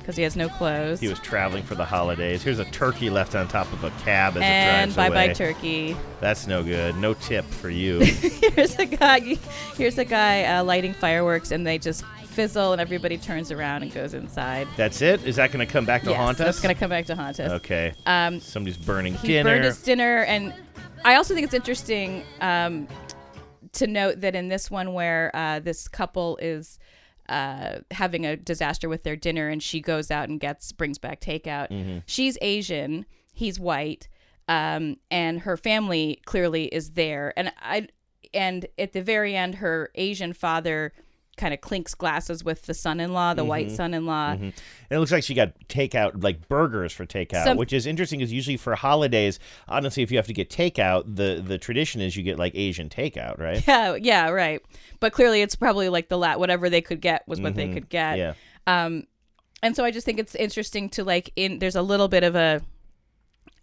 because 0.08 0.16
he 0.16 0.24
has 0.24 0.38
no 0.38 0.48
clothes. 0.48 1.02
he 1.02 1.10
was 1.10 1.20
traveling 1.20 1.62
for 1.64 1.76
the 1.76 1.84
holidays. 1.84 2.42
Here's 2.42 2.60
a 2.60 2.66
turkey 2.72 3.10
left 3.10 3.36
on 3.36 3.46
top 3.50 3.70
of 3.74 3.84
a 3.84 3.90
cab 4.06 4.38
as 4.38 4.42
and 4.42 4.90
it 4.90 4.94
drives 4.94 4.96
bye 4.96 5.08
away. 5.08 5.28
bye 5.28 5.34
turkey. 5.34 5.98
That's 6.22 6.48
no 6.48 6.64
good. 6.64 6.96
No 6.96 7.14
tip 7.14 7.44
for 7.44 7.70
you. 7.70 8.00
here's 8.56 8.80
a 8.80 8.86
guy. 8.86 9.20
Here's 9.76 9.98
a 9.98 10.06
guy 10.06 10.46
uh, 10.46 10.64
lighting 10.64 10.94
fireworks, 10.94 11.52
and 11.52 11.68
they 11.68 11.78
just 11.78 12.06
fizzle, 12.26 12.72
and 12.72 12.80
everybody 12.80 13.18
turns 13.18 13.52
around 13.52 13.84
and 13.84 13.94
goes 13.94 14.14
inside. 14.14 14.70
That's 14.78 15.02
it. 15.02 15.26
Is 15.26 15.36
that 15.36 15.52
going 15.52 15.68
to 15.68 15.70
come 15.70 15.84
back 15.84 16.04
to 16.04 16.12
yes, 16.12 16.18
haunt 16.18 16.40
us? 16.40 16.46
that's 16.46 16.62
gonna 16.62 16.74
come 16.74 16.90
back 16.90 17.06
to 17.08 17.16
haunt 17.16 17.42
us. 17.42 17.52
Okay. 17.52 17.94
Um, 18.06 18.40
Somebody's 18.40 18.78
burning 18.78 19.16
he 19.16 19.28
dinner. 19.28 19.50
burned 19.50 19.66
his 19.66 19.82
dinner, 19.82 20.20
and 20.20 20.54
I 21.04 21.16
also 21.16 21.34
think 21.34 21.44
it's 21.44 21.54
interesting 21.54 22.24
um, 22.40 22.88
to 23.74 23.88
note 23.88 24.22
that 24.22 24.36
in 24.36 24.48
this 24.48 24.72
one 24.72 24.94
where 24.94 25.36
uh, 25.36 25.60
this 25.60 25.90
couple 25.90 26.38
is 26.38 26.80
uh, 27.30 27.80
having 27.92 28.26
a 28.26 28.36
disaster 28.38 28.88
with 28.90 29.04
their 29.04 29.16
dinner, 29.16 29.50
and 29.50 29.62
she 29.62 29.82
goes 29.82 30.10
out 30.12 30.30
and 30.30 30.40
gets 30.40 30.72
brings 30.72 30.98
back 30.98 31.20
takeout. 31.22 31.70
Mhm. 31.70 32.04
She's 32.06 32.38
Asian, 32.42 33.06
he's 33.34 33.60
white, 33.60 34.08
um, 34.48 34.98
and 35.12 35.42
her 35.42 35.58
family 35.58 36.22
clearly 36.26 36.66
is 36.66 36.92
there, 36.92 37.34
and 37.38 37.52
I 37.62 37.88
and 38.34 38.66
at 38.78 38.94
the 38.94 39.02
very 39.02 39.36
end, 39.36 39.56
her 39.56 39.90
Asian 39.96 40.34
father 40.34 40.94
kind 41.38 41.54
of 41.54 41.62
clinks 41.62 41.94
glasses 41.96 42.44
with 42.44 42.64
the 42.64 42.74
son-in-law, 42.74 43.34
the 43.36 43.46
white 43.46 43.68
Mhm. 43.68 43.76
son-in-law. 43.76 44.32
Mhm. 44.34 44.42
And 44.42 44.54
it 44.90 45.00
looks 45.00 45.12
like 45.12 45.24
she 45.24 45.34
got 45.34 45.54
takeout, 45.70 46.24
like 46.24 46.48
burgers 46.50 46.92
for 46.92 47.06
takeout, 47.06 47.44
Some- 47.44 47.58
which 47.58 47.72
is 47.72 47.86
interesting 47.86 48.20
because 48.20 48.34
usually 48.34 48.58
for 48.58 48.76
holidays, 48.76 49.40
honestly, 49.68 50.04
if 50.04 50.12
you 50.12 50.18
have 50.18 50.28
to 50.28 50.34
get 50.34 50.50
takeout, 50.50 51.04
the 51.16 51.42
the 51.46 51.58
tradition 51.58 52.02
is 52.02 52.18
you 52.18 52.24
get 52.24 52.38
like 52.40 52.54
Asian 52.56 52.90
takeout, 52.90 53.38
right? 53.40 53.64
Yeah, 53.68 53.96
yeah, 53.96 54.30
right. 54.30 54.62
But 55.00 55.14
clearly, 55.14 55.42
it's 55.42 55.56
probably 55.56 55.90
like 55.90 56.10
the 56.10 56.18
lat 56.18 56.40
whatever 56.40 56.70
they 56.70 56.82
could 56.82 57.00
get 57.02 57.24
was 57.28 57.40
what 57.40 57.56
they 57.56 57.68
Mhm. 57.68 57.74
could 57.74 57.90
get. 57.90 58.18
Yeah. 58.18 58.34
Um, 58.66 59.04
and 59.64 59.76
so 59.76 59.86
I 59.86 59.92
just 59.92 60.06
think 60.06 60.20
it's 60.20 60.36
interesting 60.36 60.90
to 60.90 61.04
like 61.04 61.32
in 61.36 61.60
there's 61.60 61.76
a 61.76 61.82
little 61.82 62.08
bit 62.08 62.24
of 62.24 62.36
a 62.36 62.62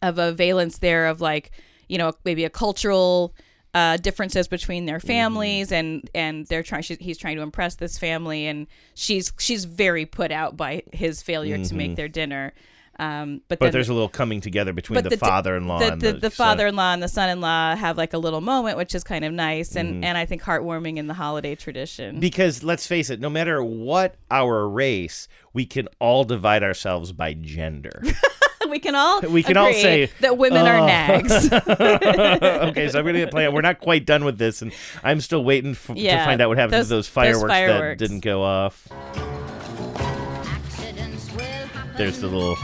of 0.03 0.19
a 0.19 0.33
valence 0.33 0.79
there 0.79 1.07
of 1.07 1.21
like 1.21 1.51
you 1.89 1.99
know 1.99 2.13
maybe 2.25 2.45
a 2.45 2.51
cultural 2.51 3.35
uh, 3.75 3.97
differences 3.97 4.47
between 4.49 4.87
their 4.87 5.01
families 5.01 5.73
and 5.73 6.09
and 6.15 6.47
they're 6.47 6.63
trying 6.63 6.83
she, 6.83 6.97
he's 7.01 7.19
trying 7.19 7.37
to 7.37 7.43
impress 7.43 7.75
this 7.75 7.99
family 7.99 8.47
and 8.47 8.67
she's 8.95 9.33
she's 9.39 9.65
very 9.65 10.07
put 10.07 10.31
out 10.31 10.57
by 10.57 10.83
his 10.93 11.21
failure 11.23 11.57
to 11.59 11.63
Mhm. 11.65 11.73
make 11.73 11.97
their 11.97 12.09
dinner. 12.09 12.53
Um, 12.97 13.41
but 13.49 13.59
But 13.59 13.73
there's 13.73 13.89
a 13.89 13.93
little 13.93 14.09
coming 14.09 14.41
together 14.41 14.73
between 14.73 15.03
but 15.03 15.11
the, 15.11 15.17
father-in-law 15.17 15.81
the, 15.81 15.93
and 15.95 16.01
the, 16.01 16.13
the, 16.13 16.19
the 16.21 16.31
father-in-law 16.31 16.93
and 16.93 17.03
the 17.03 17.09
son-in-law 17.09 17.75
have 17.75 17.99
like 17.99 18.13
a 18.13 18.19
little 18.19 18.41
moment 18.41 18.77
which 18.77 18.95
is 18.95 19.03
kind 19.03 19.25
of 19.25 19.33
nice 19.33 19.75
and 19.75 19.97
Mhm. 19.97 20.05
and 20.07 20.17
i 20.17 20.25
think 20.25 20.43
heartwarming 20.43 20.97
in 20.97 21.09
the 21.09 21.15
holiday 21.15 21.57
tradition 21.57 22.21
Because 22.21 22.63
let's 22.63 22.87
face 22.87 23.11
it, 23.11 23.19
no 23.19 23.29
matter 23.29 23.65
what 23.65 24.15
our 24.31 24.69
race, 24.69 25.27
we 25.53 25.67
can 25.67 25.89
all 25.99 26.23
divide 26.23 26.63
ourselves 26.63 27.11
by 27.13 27.35
gender. 27.35 28.01
we 28.71 28.79
can 28.79 28.95
all 28.95 29.21
we 29.21 29.43
can 29.43 29.57
all 29.57 29.73
say 29.73 30.11
that 30.21 30.37
women 30.39 30.67
are 30.67 30.79
"Oh." 30.79 30.87
nags 30.87 31.53
okay, 31.53 32.89
so 32.89 32.99
I'm 32.99 33.05
gonna 33.05 33.19
get 33.19 33.31
play. 33.31 33.49
We're 33.49 33.61
not 33.61 33.81
quite 33.81 34.05
done 34.07 34.25
with 34.25 34.39
this, 34.39 34.63
and 34.63 34.73
I'm 35.03 35.21
still 35.21 35.45
waiting 35.45 35.73
f- 35.73 35.87
to 35.89 36.25
find 36.25 36.41
out 36.41 36.49
what 36.49 36.59
happened 36.59 36.75
those- 36.75 36.87
to 36.89 36.95
those 36.95 37.07
those 37.07 37.09
fireworks, 37.09 37.53
fireworks. 37.53 37.99
that 38.01 38.09
didn't 38.09 38.21
go 38.21 38.43
off. 38.43 38.89
There's 41.97 42.19
the 42.21 42.27
little 42.27 42.57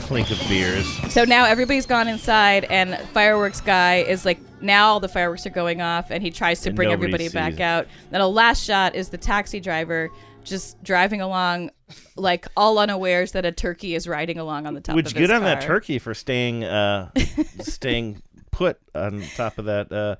clink 0.00 0.30
of 0.30 0.40
beers. 0.48 0.86
so 1.12 1.24
now 1.24 1.44
everybody's 1.44 1.84
gone 1.86 2.08
inside 2.08 2.64
and 2.70 2.96
fireworks 3.10 3.60
guy 3.60 3.96
is 3.96 4.24
like 4.24 4.38
now 4.62 4.88
all 4.88 5.00
the 5.00 5.08
fireworks 5.08 5.46
are 5.46 5.50
going 5.50 5.82
off 5.82 6.10
and 6.10 6.22
he 6.22 6.30
tries 6.30 6.62
to 6.62 6.70
And 6.70 6.76
bring 6.76 6.90
everybody 6.90 7.28
back 7.28 7.54
it. 7.54 7.60
out 7.60 7.86
then 8.10 8.22
a 8.22 8.26
last 8.26 8.64
shot 8.64 8.94
is 8.94 9.10
the 9.10 9.18
taxi 9.18 9.60
driver 9.60 10.08
just 10.44 10.82
driving 10.82 11.20
along 11.20 11.70
like 12.16 12.46
all 12.56 12.78
unawares 12.78 13.32
that 13.32 13.44
a 13.44 13.52
turkey 13.52 13.94
is 13.94 14.06
riding 14.08 14.38
along 14.38 14.66
on 14.66 14.74
the 14.74 14.80
top 14.80 14.96
Which 14.96 15.12
of 15.12 15.14
good 15.14 15.30
on 15.30 15.42
that 15.42 15.62
turkey 15.62 15.98
for 15.98 16.14
staying 16.14 16.64
uh, 16.64 17.10
staying 17.60 18.22
put 18.50 18.78
on 18.94 19.22
top 19.36 19.58
of 19.58 19.66
that. 19.66 19.92
Uh, 19.92 20.16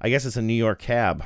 I 0.00 0.08
guess 0.08 0.24
it's 0.24 0.36
a 0.36 0.42
New 0.42 0.54
York 0.54 0.80
cab. 0.80 1.24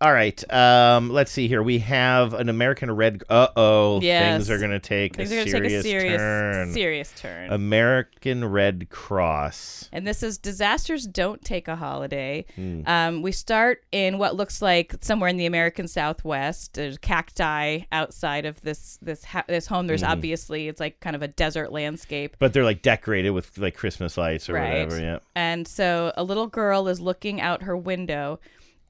All 0.00 0.12
right, 0.12 0.52
um, 0.52 1.10
let's 1.10 1.32
see 1.32 1.48
here. 1.48 1.60
We 1.60 1.80
have 1.80 2.32
an 2.32 2.48
American 2.48 2.88
Red. 2.94 3.24
Uh 3.28 3.48
oh, 3.56 4.00
Yes. 4.00 4.46
things 4.46 4.50
are 4.50 4.58
going 4.58 4.70
to 4.70 4.78
take 4.78 5.14
a 5.18 5.26
take 5.26 5.46
a 5.46 5.50
serious 5.50 5.82
serious- 5.82 6.16
turn. 6.18 6.72
serious 6.72 7.12
turn. 7.20 7.50
American 7.50 8.44
Red 8.44 8.90
Cross. 8.90 9.88
And 9.92 10.06
this 10.06 10.22
is 10.22 10.38
disasters 10.38 11.04
don't 11.04 11.44
take 11.44 11.66
a 11.66 11.74
holiday. 11.74 12.44
Hmm. 12.54 12.82
Um, 12.86 13.22
we 13.22 13.32
start 13.32 13.82
in 13.90 14.18
what 14.18 14.36
looks 14.36 14.62
like 14.62 14.94
somewhere 15.00 15.30
in 15.30 15.36
the 15.36 15.46
American 15.46 15.88
Southwest. 15.88 16.74
There's 16.74 16.96
cacti 16.98 17.80
outside 17.90 18.46
of 18.46 18.60
this 18.60 19.00
this 19.02 19.24
ha- 19.24 19.44
this 19.48 19.66
home. 19.66 19.88
There's 19.88 20.04
Mhm. 20.04 20.10
obviously 20.10 20.68
it's 20.68 20.78
like 20.78 21.00
kind 21.00 21.16
of 21.16 21.22
a 21.22 21.28
desert 21.28 21.72
landscape. 21.72 22.36
But 22.38 22.52
they're 22.52 22.62
like 22.62 22.82
decorated 22.82 23.30
with 23.30 23.58
like 23.58 23.74
Christmas 23.74 24.16
lights 24.16 24.48
or 24.48 24.52
right. 24.52 24.84
whatever. 24.86 25.00
Yeah. 25.00 25.18
And 25.34 25.66
so 25.66 26.12
a 26.16 26.22
little 26.22 26.46
girl 26.46 26.86
is 26.86 27.00
looking 27.00 27.40
out 27.40 27.62
her 27.64 27.76
window, 27.76 28.38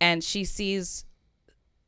and 0.01 0.23
she 0.23 0.45
sees 0.45 1.05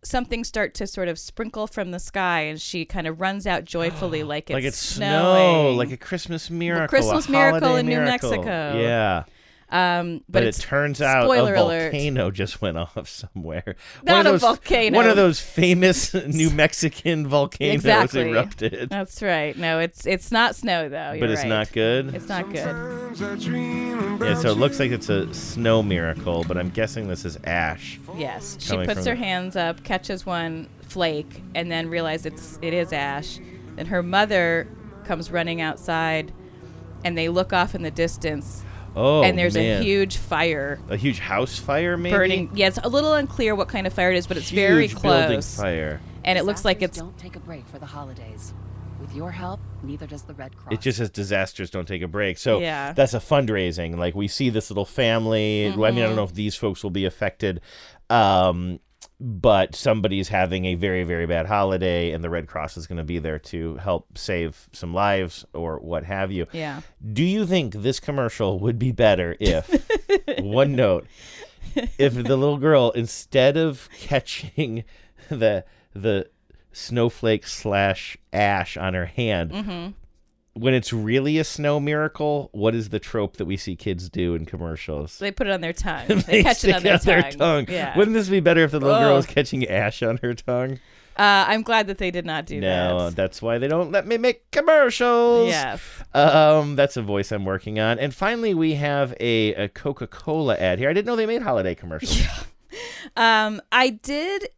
something 0.03 0.45
start 0.45 0.75
to 0.75 0.87
sort 0.87 1.09
of 1.09 1.19
sprinkle 1.19 1.67
from 1.67 1.91
the 1.91 1.99
sky, 1.99 2.43
and 2.43 2.61
she 2.61 2.85
kind 2.85 3.07
of 3.07 3.21
runs 3.21 3.47
out 3.47 3.65
joyfully 3.65 4.23
like 4.25 4.51
it's 4.51 4.55
like 4.55 4.65
it's 4.65 4.79
snowing. 4.79 5.73
snow, 5.73 5.75
like 5.75 5.91
a 5.91 5.97
Christmas 5.97 6.51
miracle, 6.51 6.85
a 6.85 6.89
Christmas 6.89 7.29
miracle 7.29 7.69
holiday 7.69 7.81
in 7.81 7.87
New. 7.87 8.05
Mexico. 8.05 8.81
Yeah. 8.81 9.25
Um, 9.73 10.19
But, 10.29 10.33
but, 10.41 10.43
it 10.45 10.57
turns 10.57 11.01
out 11.01 11.25
spoiler 11.25 11.55
a 11.55 11.63
alert. 11.63 11.93
volcano 11.93 12.31
just 12.33 12.61
went 12.61 12.77
off 12.77 13.09
somewhere. 13.09 13.77
Not 14.03 14.17
one 14.17 14.27
a 14.27 14.31
of 14.31 14.35
those, 14.35 14.41
volcano. 14.41 14.97
One 14.97 15.09
of 15.09 15.15
those 15.17 15.39
famous 15.41 16.13
New 16.27 16.51
Mexican 16.51 17.29
volcanoes 17.29 17.77
exactly 17.77 18.31
erupted. 18.31 18.91
That's 18.91 19.23
right. 19.23 19.57
No, 19.57 19.79
it's 19.79 20.07
it's 20.07 20.33
not 20.33 20.57
snow 20.57 20.89
though. 20.89 21.11
But 21.13 21.19
You're 21.21 21.31
it's 21.31 21.43
right. 21.43 21.49
not 21.49 21.73
good? 21.73 22.15
It's 22.15 22.29
not 22.29 22.53
good. 22.53 23.17
Yeah, 24.23 24.35
so 24.35 24.51
it 24.51 24.59
looks 24.59 24.79
like 24.81 24.91
it's 24.91 25.09
a 25.09 25.33
snow 25.33 25.83
miracle, 25.83 26.45
but 26.49 26.57
I'm 26.59 26.71
guessing 26.71 27.09
this 27.09 27.25
is 27.25 27.39
ash. 27.45 28.01
Yes, 28.17 28.57
she 28.61 28.77
puts 28.77 29.07
her 29.07 29.15
the- 29.15 29.17
hands 29.17 29.57
up, 29.57 29.85
catches 29.85 30.27
one 30.27 30.69
flake, 30.83 31.43
and 31.55 31.71
then 31.71 31.89
realizes 31.89 32.27
it's 32.27 32.59
it 32.63 32.75
is 32.75 32.93
ash. 32.93 33.39
and 33.79 33.89
her 33.89 34.03
mother 34.03 34.67
comes 35.05 35.31
running 35.31 35.61
outside, 35.61 36.33
and 37.05 37.17
they 37.17 37.29
look 37.29 37.53
off 37.53 37.75
in 37.75 37.83
the 37.83 37.91
distance, 37.91 38.63
Oh, 38.97 39.23
and 39.23 39.39
there's 39.39 39.55
man. 39.55 39.81
a 39.81 39.85
huge 39.85 40.17
fire 40.17 40.81
a 40.89 40.97
huge 40.97 41.19
house 41.21 41.59
fire, 41.59 41.97
maybe 41.97 42.17
burning. 42.17 42.51
Yeah, 42.55 42.67
it's 42.69 42.79
a 42.83 42.89
little 42.89 43.15
unclear 43.15 43.55
what 43.55 43.69
kind 43.69 43.87
of 43.87 43.93
fire 43.93 44.11
it 44.13 44.17
is, 44.17 44.27
but 44.27 44.37
it's 44.37 44.51
very 44.51 44.87
Huge 44.89 45.01
building 45.01 45.29
close. 45.35 45.57
fire. 45.57 46.01
And 46.25 46.39
it 46.39 46.45
looks 46.45 46.65
like 46.65 46.83
it's 46.83 46.99
Don't 46.99 47.17
take 47.19 47.37
a 47.37 47.41
break 47.41 47.67
for 47.69 47.79
the 47.79 47.87
holidays. 47.87 48.53
With 49.01 49.15
your 49.15 49.31
help, 49.31 49.61
neither 49.83 50.07
does 50.07 50.23
the 50.23 50.35
Red 50.35 50.55
Cross. 50.57 50.75
It 50.75 50.81
just 50.83 50.99
says 50.99 51.09
disasters 51.09 51.71
don't 51.71 51.89
take 51.89 52.03
a 52.03 52.09
break. 52.09 52.37
So 52.37 52.61
Yeah. 52.61 52.93
that's 52.93 53.15
a 53.15 53.19
fundraising. 53.19 53.97
Like 53.97 54.15
we 54.15 54.29
see 54.29 54.51
this 54.51 54.69
little 54.71 54.85
family. 54.85 55.67
I 55.69 55.71
mean, 55.71 55.81
I 55.85 55.91
Mm-hmm. 55.91 55.99
don't 56.01 56.17
know 56.17 56.25
if 56.25 56.35
these 56.35 56.55
folks 56.55 56.83
will 56.83 56.91
be 56.91 57.07
affected, 57.07 57.63
um, 58.11 58.81
but 59.21 59.75
somebody's 59.75 60.29
having 60.29 60.65
a 60.65 60.75
very, 60.77 61.05
very 61.05 61.27
bad 61.27 61.47
holiday, 61.47 62.11
and 62.13 62.25
the 62.25 62.31
Red 62.31 62.47
Cross 62.49 62.77
is 62.79 62.87
going 62.87 62.97
to 62.99 63.05
be 63.05 63.19
there 63.19 63.39
to 63.39 63.77
help 63.77 64.17
save 64.17 64.69
some 64.73 64.95
lives 64.95 65.45
or 65.53 65.79
what 65.79 66.05
have 66.05 66.33
you. 66.33 66.47
Yeah. 66.53 66.81
Do 67.13 67.23
you 67.23 67.47
think 67.47 67.75
this 67.75 68.01
commercial 68.01 68.59
would 68.61 68.79
be 68.79 68.93
better 68.93 69.37
if 69.39 69.69
one 70.39 70.75
note 70.75 71.07
if 71.99 72.15
the 72.15 72.37
little 72.37 72.57
girl 72.57 72.91
instead 72.93 73.57
of 73.57 73.89
catching 73.99 74.85
the 75.29 75.65
the 75.95 76.29
snowflake 76.73 77.47
slash 77.47 78.17
ash 78.33 78.77
on 78.77 78.95
her 78.95 79.07
hand 79.07 79.51
Mhm. 79.53 79.95
When 80.61 80.75
it's 80.75 80.93
really 80.93 81.39
a 81.39 81.45
snow 81.45 81.81
miracle 81.81 82.49
what 82.53 82.75
is 82.75 82.91
the 82.91 82.99
trope 82.99 83.37
that 83.39 83.47
we 83.47 83.57
see 83.57 83.75
kids 83.77 84.09
do 84.09 84.35
in 84.35 84.45
commercials 84.47 85.19
they 85.19 85.31
put 85.31 85.47
it 85.47 85.53
on 85.53 85.61
their 85.61 85.73
tongue. 85.73 86.07
they 86.09 86.15
They 86.15 86.43
catch 86.43 86.65
it 86.65 86.75
on 86.75 86.83
their, 86.83 86.95
out 86.95 87.03
their 87.03 87.23
tongue. 87.23 87.65
tongue 87.67 87.67
Yeah. 87.69 87.97
wouldn't 87.97 88.15
this 88.15 88.29
be 88.29 88.41
better 88.41 88.63
if 88.65 88.71
the 88.71 88.81
little 88.81 88.99
girl 88.99 89.13
Oh. 89.13 89.17
was 89.17 89.27
catching 89.27 89.67
ash 89.67 90.03
on 90.03 90.19
her 90.23 90.35
tongue 90.35 90.79
Uh, 91.19 91.45
I'm 91.49 91.63
glad 91.63 91.87
that 91.89 91.99
they 91.99 92.11
did 92.11 92.25
not 92.25 92.47
do 92.47 92.61
no 92.61 92.67
that. 92.69 92.89
No, 93.05 93.11
that's 93.11 93.43
why 93.43 93.59
they 93.59 93.69
don't 93.69 93.91
let 93.93 94.07
me 94.07 94.17
make 94.19 94.51
commercials 94.51 95.49
Yes. 95.49 95.81
um 96.15 96.77
that's 96.77 96.97
a 96.97 97.03
voice 97.03 97.31
i'm 97.33 97.45
working 97.45 97.79
on 97.81 97.99
and 97.99 98.15
finally 98.15 98.55
we 98.55 98.75
have 98.75 99.15
a, 99.21 99.55
a 99.55 99.69
coca-cola 99.69 100.57
ad 100.57 100.79
here 100.79 100.89
i 100.91 100.93
didn't 100.93 101.07
know 101.07 101.17
they 101.17 101.27
made 101.27 101.43
holiday 101.43 101.75
commercials 101.75 102.21
Yeah. 102.21 103.47
Um, 103.47 103.61
I 103.73 103.91
did. 103.91 104.49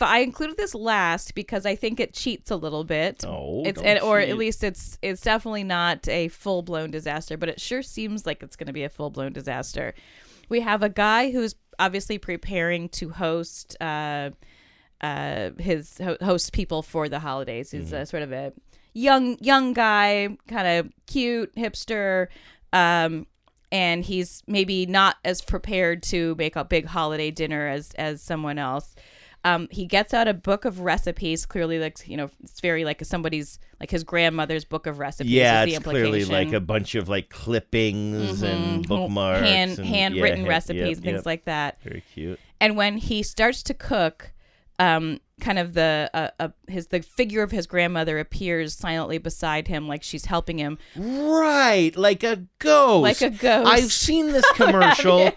I 0.00 0.18
included 0.18 0.56
this 0.56 0.74
last 0.74 1.34
because 1.34 1.64
I 1.64 1.74
think 1.74 2.00
it 2.00 2.12
cheats 2.12 2.50
a 2.50 2.56
little 2.56 2.84
bit. 2.84 3.24
Oh, 3.26 3.62
it's 3.64 3.80
don't 3.80 3.88
and, 3.88 4.00
or 4.00 4.20
at 4.20 4.36
least 4.36 4.62
it's 4.62 4.98
it's 5.00 5.22
definitely 5.22 5.64
not 5.64 6.06
a 6.08 6.28
full 6.28 6.62
blown 6.62 6.90
disaster, 6.90 7.36
but 7.36 7.48
it 7.48 7.60
sure 7.60 7.82
seems 7.82 8.26
like 8.26 8.42
it's 8.42 8.56
going 8.56 8.66
to 8.66 8.72
be 8.72 8.84
a 8.84 8.90
full 8.90 9.10
blown 9.10 9.32
disaster. 9.32 9.94
We 10.48 10.60
have 10.60 10.82
a 10.82 10.88
guy 10.88 11.30
who's 11.30 11.54
obviously 11.78 12.18
preparing 12.18 12.88
to 12.90 13.10
host 13.10 13.76
uh, 13.80 14.30
uh, 15.00 15.50
his 15.58 15.96
ho- 15.98 16.18
host 16.20 16.52
people 16.52 16.82
for 16.82 17.08
the 17.08 17.20
holidays. 17.20 17.70
He's 17.70 17.92
a 17.92 18.04
sort 18.04 18.22
of 18.22 18.32
a 18.32 18.52
young 18.92 19.38
young 19.40 19.72
guy, 19.72 20.36
kind 20.46 20.68
of 20.68 20.92
cute 21.06 21.54
hipster. 21.56 22.26
Um, 22.72 23.26
and 23.72 24.04
he's 24.04 24.42
maybe 24.46 24.84
not 24.84 25.16
as 25.24 25.40
prepared 25.40 26.02
to 26.02 26.34
make 26.36 26.56
a 26.56 26.64
big 26.64 26.86
holiday 26.86 27.30
dinner 27.30 27.68
as 27.68 27.92
as 27.92 28.20
someone 28.20 28.58
else. 28.58 28.94
Um, 29.44 29.68
he 29.70 29.86
gets 29.86 30.12
out 30.12 30.28
a 30.28 30.34
book 30.34 30.64
of 30.66 30.80
recipes. 30.80 31.46
Clearly, 31.46 31.78
like 31.78 32.06
you 32.06 32.16
know, 32.16 32.28
it's 32.42 32.60
very 32.60 32.84
like 32.84 33.02
somebody's 33.04 33.58
like 33.80 33.90
his 33.90 34.04
grandmother's 34.04 34.64
book 34.66 34.86
of 34.86 34.98
recipes. 34.98 35.32
yeah 35.32 35.64
it's 35.64 35.78
clearly 35.78 36.24
like 36.26 36.52
a 36.52 36.60
bunch 36.60 36.94
of 36.94 37.08
like 37.08 37.30
clippings 37.30 38.42
and 38.42 38.84
Mhm. 38.84 38.88
bookmarks 38.88 39.40
hand 39.40 39.78
and, 39.78 39.86
handwritten 39.86 40.42
yeah, 40.42 40.48
recipes, 40.48 40.80
yep, 40.80 40.96
and 40.96 41.04
things 41.04 41.16
yep. 41.20 41.26
like 41.26 41.44
that. 41.46 41.82
very 41.82 42.02
cute 42.12 42.38
And 42.60 42.76
when 42.76 42.98
he 42.98 43.22
starts 43.22 43.62
to 43.64 43.74
cook, 43.74 44.32
um, 44.78 45.20
kind 45.40 45.58
of 45.58 45.74
the 45.74 46.10
uh, 46.14 46.28
uh, 46.38 46.48
his 46.68 46.88
the 46.88 47.00
figure 47.02 47.42
of 47.42 47.50
his 47.50 47.66
grandmother 47.66 48.18
appears 48.18 48.74
silently 48.74 49.18
beside 49.18 49.68
him, 49.68 49.88
like 49.88 50.02
she's 50.02 50.26
helping 50.26 50.58
him. 50.58 50.78
Right, 50.96 51.92
like 51.96 52.22
a 52.22 52.44
ghost. 52.58 53.02
Like 53.02 53.22
a 53.22 53.30
ghost. 53.30 53.66
I've 53.68 53.92
seen 53.92 54.28
this 54.32 54.44
commercial, 54.54 55.30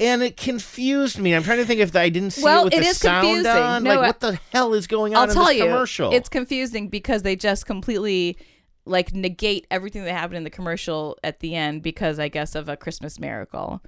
and 0.00 0.22
it 0.22 0.36
confused 0.36 1.18
me. 1.18 1.34
I'm 1.34 1.42
trying 1.42 1.58
to 1.58 1.64
think 1.64 1.80
if 1.80 1.94
I 1.94 2.08
didn't 2.08 2.30
see 2.32 2.42
Well, 2.42 2.62
it 2.62 2.64
with 2.64 2.74
it 2.74 2.80
the 2.82 2.86
is 2.86 2.98
sound 2.98 3.24
confusing. 3.26 3.52
on. 3.62 3.82
No, 3.84 3.90
like, 3.90 3.98
I- 3.98 4.06
what 4.08 4.20
the 4.20 4.40
hell 4.52 4.74
is 4.74 4.86
going 4.86 5.14
on 5.14 5.28
I'll 5.28 5.34
tell 5.34 5.52
you, 5.52 5.64
commercial? 5.64 6.12
it's 6.12 6.28
confusing 6.28 6.88
because 6.88 7.22
they 7.22 7.36
just 7.36 7.66
completely 7.66 8.36
like 8.84 9.12
negate 9.14 9.66
everything 9.70 10.02
that 10.04 10.12
happened 10.12 10.38
in 10.38 10.44
the 10.44 10.50
commercial 10.50 11.18
at 11.22 11.40
the 11.40 11.54
end 11.54 11.82
because 11.82 12.18
I 12.18 12.28
guess 12.28 12.54
of 12.54 12.68
a 12.68 12.76
Christmas 12.76 13.20
miracle. 13.20 13.82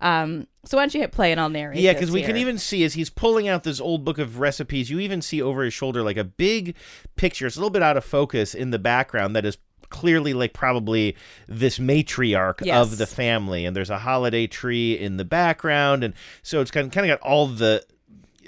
Um, 0.00 0.46
so 0.64 0.76
why 0.76 0.82
don't 0.82 0.94
you 0.94 1.00
hit 1.00 1.12
play 1.12 1.32
and 1.32 1.40
I'll 1.40 1.48
narrate. 1.48 1.78
Yeah, 1.80 1.92
because 1.92 2.10
we 2.10 2.22
can 2.22 2.36
even 2.36 2.56
see 2.58 2.84
as 2.84 2.94
he's 2.94 3.10
pulling 3.10 3.48
out 3.48 3.64
this 3.64 3.80
old 3.80 4.04
book 4.04 4.18
of 4.18 4.38
recipes, 4.38 4.90
you 4.90 4.98
even 5.00 5.20
see 5.22 5.42
over 5.42 5.64
his 5.64 5.74
shoulder 5.74 6.02
like 6.02 6.16
a 6.16 6.24
big 6.24 6.76
picture. 7.16 7.46
It's 7.46 7.56
a 7.56 7.58
little 7.58 7.70
bit 7.70 7.82
out 7.82 7.96
of 7.96 8.04
focus 8.04 8.54
in 8.54 8.70
the 8.70 8.78
background 8.78 9.34
that 9.34 9.44
is 9.44 9.58
clearly 9.90 10.34
like 10.34 10.52
probably 10.52 11.16
this 11.48 11.78
matriarch 11.78 12.64
Yes. 12.64 12.80
of 12.92 12.98
the 12.98 13.06
family, 13.06 13.64
and 13.64 13.74
there's 13.74 13.88
a 13.90 13.98
holiday 13.98 14.46
tree 14.46 14.92
in 14.98 15.16
the 15.16 15.24
background, 15.24 16.04
and 16.04 16.12
so 16.42 16.60
it's 16.60 16.70
kind 16.70 16.86
of, 16.86 16.92
kind 16.92 17.10
of 17.10 17.18
got 17.18 17.26
all 17.26 17.46
the 17.46 17.82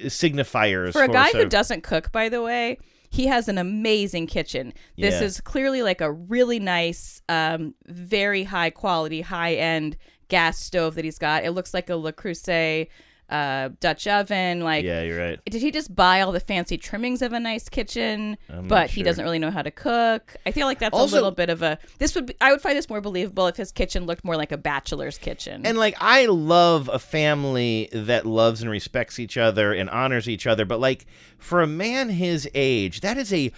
signifiers 0.05 0.93
for 0.93 1.03
a 1.03 1.09
guy 1.09 1.25
sort 1.31 1.37
who 1.37 1.43
of- 1.45 1.49
doesn't 1.51 1.83
cook 1.83 2.11
by 2.13 2.29
the 2.29 2.43
way 2.43 2.79
he 3.11 3.27
has 3.27 3.49
an 3.49 3.59
amazing 3.59 4.27
kitchen 4.27 4.73
this 4.97 5.21
Yeah. 5.21 5.27
is 5.27 5.41
clearly 5.41 5.83
like 5.83 6.01
a 6.01 6.11
really 6.11 6.59
nice 6.59 7.21
um, 7.29 7.75
very 7.87 8.45
high 8.45 8.71
quality 8.71 9.21
high 9.21 9.55
end 9.55 9.97
gas 10.31 10.59
stove 10.59 10.95
that 10.95 11.05
he's 11.05 11.19
got. 11.19 11.45
It 11.45 11.51
looks 11.51 11.75
like 11.75 11.91
a 11.91 11.97
le 11.97 12.13
creuset 12.15 12.89
uh, 13.29 13.69
dutch 13.79 14.09
oven 14.09 14.61
like 14.61 14.85
Yeah, 14.85 15.03
you're 15.03 15.17
right. 15.17 15.39
did 15.45 15.63
he 15.63 15.71
just 15.71 15.95
buy 15.95 16.21
all 16.21 16.33
the 16.33 16.41
fancy 16.41 16.77
trimmings 16.77 17.23
of 17.23 17.33
a 17.33 17.39
nice 17.39 17.69
kitchen? 17.69 18.37
I'm 18.53 18.67
but 18.67 18.91
he 18.91 19.05
doesn't 19.05 19.23
really 19.25 19.39
know 19.39 19.53
how 19.53 19.63
to 19.63 19.71
cook. 19.71 20.35
I 20.45 20.51
feel 20.51 20.67
like 20.67 20.81
that's 20.81 20.99
Also- 20.99 21.15
a 21.15 21.19
little 21.19 21.31
bit 21.31 21.49
of 21.49 21.63
a 21.63 21.79
this 21.99 22.17
would 22.17 22.27
be, 22.27 22.35
i 22.41 22.51
would 22.51 22.61
find 22.61 22.77
this 22.77 22.89
more 22.91 23.01
believable 23.01 23.47
if 23.47 23.55
his 23.57 23.71
kitchen 23.71 24.05
looked 24.05 24.25
more 24.25 24.37
like 24.37 24.51
a 24.51 24.57
bachelor's 24.59 25.17
kitchen. 25.17 25.65
And 25.65 25.79
like 25.79 25.95
I 26.01 26.27
love 26.27 26.91
a 26.93 26.99
family 26.99 27.89
that 27.93 28.27
loves 28.27 28.63
and 28.63 28.71
respects 28.71 29.21
each 29.21 29.37
other 29.37 29.73
and 29.73 29.89
honors 29.91 30.29
each 30.29 30.49
other, 30.49 30.65
but 30.65 30.81
like 30.81 31.07
for 31.39 31.63
a 31.63 31.69
man 31.69 32.09
his 32.09 32.49
age, 32.53 33.01
that 33.03 33.17
is 33.17 33.33
a 33.33 33.53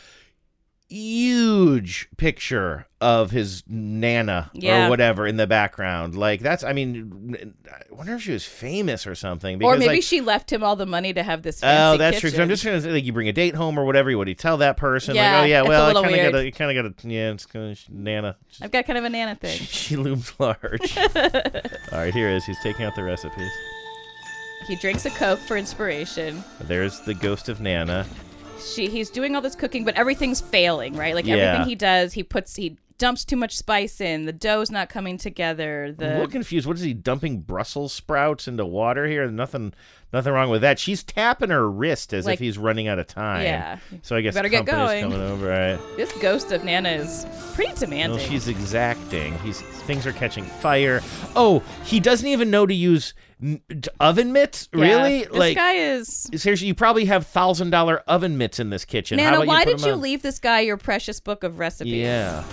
huge 0.92 2.08
picture 2.16 2.86
of 3.00 3.30
his 3.30 3.64
nana 3.66 4.50
Yeah. 4.54 4.86
or 4.86 4.90
whatever 4.90 5.26
in 5.26 5.36
the 5.36 5.46
background. 5.46 6.14
Like 6.14 6.40
that's 6.40 6.62
I 6.62 6.72
mean 6.72 7.54
I 7.68 7.94
wonder 7.94 8.14
if 8.14 8.22
she 8.22 8.32
was 8.32 8.44
famous 8.44 9.06
or 9.06 9.14
something 9.14 9.58
because 9.58 9.74
or 9.76 9.78
maybe 9.78 9.94
like, 9.94 10.02
she 10.02 10.20
left 10.20 10.52
him 10.52 10.62
all 10.62 10.76
the 10.76 10.86
money 10.86 11.12
to 11.12 11.22
have 11.22 11.42
this 11.42 11.60
fancy 11.60 11.94
Oh, 11.94 11.96
that's 11.98 12.20
true. 12.20 12.30
kitchen. 12.30 12.42
I'm 12.42 12.48
just 12.48 12.64
gonna 12.64 12.80
say, 12.80 12.92
like, 12.92 13.04
you 13.04 13.12
bring 13.12 13.28
a 13.28 13.32
date 13.32 13.54
home 13.54 13.78
or 13.78 13.84
whatever. 13.84 14.10
You 14.10 14.18
would 14.18 14.28
you 14.28 14.34
tell 14.34 14.58
that 14.58 14.76
person? 14.76 15.14
Yeah, 15.14 15.32
like, 15.38 15.42
oh 15.42 15.46
yeah, 15.46 15.62
well, 15.62 15.88
I 15.96 16.02
kind 16.02 16.14
of 16.14 16.32
gotta, 16.32 16.44
you 16.44 16.52
kind 16.52 16.76
of 16.78 16.92
gotta, 16.94 17.08
yeah, 17.08 17.30
it's 17.32 17.46
kind 17.46 17.72
of 17.72 17.78
Nana. 17.90 18.36
i've 18.60 18.70
got 18.70 18.86
kind 18.86 18.98
of 18.98 19.04
a 19.04 19.10
nana 19.10 19.34
thing 19.34 19.58
She 19.58 19.96
looms 19.96 20.32
large. 20.38 20.96
All 21.16 21.98
right, 21.98 22.12
here 22.14 22.28
is. 22.28 22.44
He's 22.44 22.60
taking 22.62 22.84
out 22.84 22.94
the 22.94 23.02
recipes. 23.02 23.50
He 24.68 24.76
drinks 24.76 25.04
a 25.06 25.10
Coke 25.10 25.40
for 25.40 25.56
inspiration. 25.56 26.44
There's 26.60 27.00
the 27.00 27.14
ghost 27.14 27.48
of 27.48 27.60
Nana. 27.60 28.06
She 28.62 28.88
he's 28.88 29.10
doing 29.10 29.34
all 29.34 29.42
this 29.42 29.54
cooking, 29.54 29.84
but 29.84 29.94
everything's 29.94 30.40
failing, 30.40 30.94
right? 30.96 31.14
Like 31.14 31.26
Yeah. 31.26 31.36
everything 31.36 31.68
he 31.68 31.74
does, 31.74 32.12
he 32.12 32.22
puts 32.22 32.56
he 32.56 32.76
dumps 33.02 33.24
too 33.24 33.36
much 33.36 33.56
spice 33.56 34.00
in. 34.00 34.24
The 34.26 34.32
dough's 34.32 34.70
not 34.70 34.88
coming 34.88 35.18
together. 35.18 35.84
I'm 35.84 35.90
a 35.90 35.92
The 35.96 36.06
little 36.06 36.28
confused. 36.28 36.66
What 36.66 36.76
is 36.76 36.82
he 36.82 36.94
dumping 36.94 37.40
Brussels 37.40 37.92
sprouts 37.92 38.46
into 38.46 38.64
water 38.64 39.06
here? 39.08 39.28
Nothing, 39.30 39.74
nothing 40.12 40.32
wrong 40.32 40.48
with 40.50 40.60
that. 40.62 40.78
She's 40.78 41.02
tapping 41.02 41.50
her 41.50 41.68
wrist 41.68 42.14
as 42.14 42.26
Like- 42.26 42.34
if 42.34 42.40
he's 42.40 42.56
running 42.58 42.86
out 42.86 42.98
of 43.00 43.08
time. 43.08 43.42
Yeah. 43.42 43.78
So 44.02 44.14
I 44.16 44.20
guess 44.20 44.34
Better 44.34 44.48
get 44.48 44.64
going. 44.66 45.02
coming 45.02 45.20
over. 45.20 45.48
Right. 45.48 45.78
this 45.96 46.12
ghost 46.22 46.52
of 46.52 46.64
Nana 46.64 46.90
is 46.90 47.26
pretty 47.54 47.72
demanding. 47.74 48.18
Well, 48.18 48.26
she's 48.28 48.46
exacting. 48.48 49.36
He's 49.40 49.60
things 49.60 50.06
are 50.06 50.12
catching 50.12 50.44
fire. 50.44 51.00
Oh, 51.34 51.62
he 51.84 51.98
doesn't 51.98 52.26
even 52.28 52.50
know 52.50 52.66
to 52.66 52.74
use 52.74 53.14
oven 53.98 54.32
mitts. 54.32 54.68
Yeah, 54.72 54.80
Really? 54.80 55.18
This 55.24 55.32
like 55.32 55.56
guy 55.56 55.72
is 55.72 56.30
seriously, 56.36 56.68
you 56.68 56.74
probably 56.76 57.06
have 57.06 57.26
thousand 57.26 57.70
dollar 57.70 57.98
oven 58.06 58.38
mitts 58.38 58.60
in 58.60 58.70
this 58.70 58.84
kitchen. 58.84 59.18
How 59.18 59.32
Nana, 59.32 59.44
why 59.44 59.64
put 59.64 59.78
did 59.78 59.86
you 59.86 59.94
on? 59.94 60.00
leave 60.00 60.22
this 60.22 60.38
guy 60.38 60.60
your 60.60 60.76
precious 60.76 61.18
book 61.18 61.42
of 61.42 61.58
recipes? 61.58 61.92
Yeah. 61.94 62.44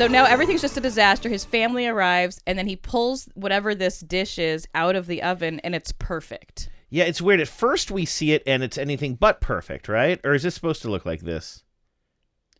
So 0.00 0.06
now 0.06 0.24
everything's 0.24 0.62
just 0.62 0.78
a 0.78 0.80
disaster. 0.80 1.28
His 1.28 1.44
family 1.44 1.86
arrives, 1.86 2.40
and 2.46 2.58
then 2.58 2.66
he 2.66 2.74
pulls 2.74 3.28
whatever 3.34 3.74
this 3.74 4.00
dish 4.00 4.38
is 4.38 4.66
out 4.74 4.96
of 4.96 5.06
the 5.06 5.22
oven, 5.22 5.60
and 5.60 5.74
it's 5.74 5.92
perfect. 5.92 6.70
Yeah, 6.88 7.04
it's 7.04 7.20
weird. 7.20 7.38
At 7.38 7.48
first 7.48 7.90
we 7.90 8.06
see 8.06 8.32
it 8.32 8.42
and 8.46 8.62
it's 8.62 8.78
anything 8.78 9.14
but 9.16 9.42
perfect, 9.42 9.90
right? 9.90 10.18
Or 10.24 10.32
is 10.32 10.42
this 10.42 10.54
supposed 10.54 10.80
to 10.82 10.90
look 10.90 11.04
like 11.04 11.20
this? 11.20 11.64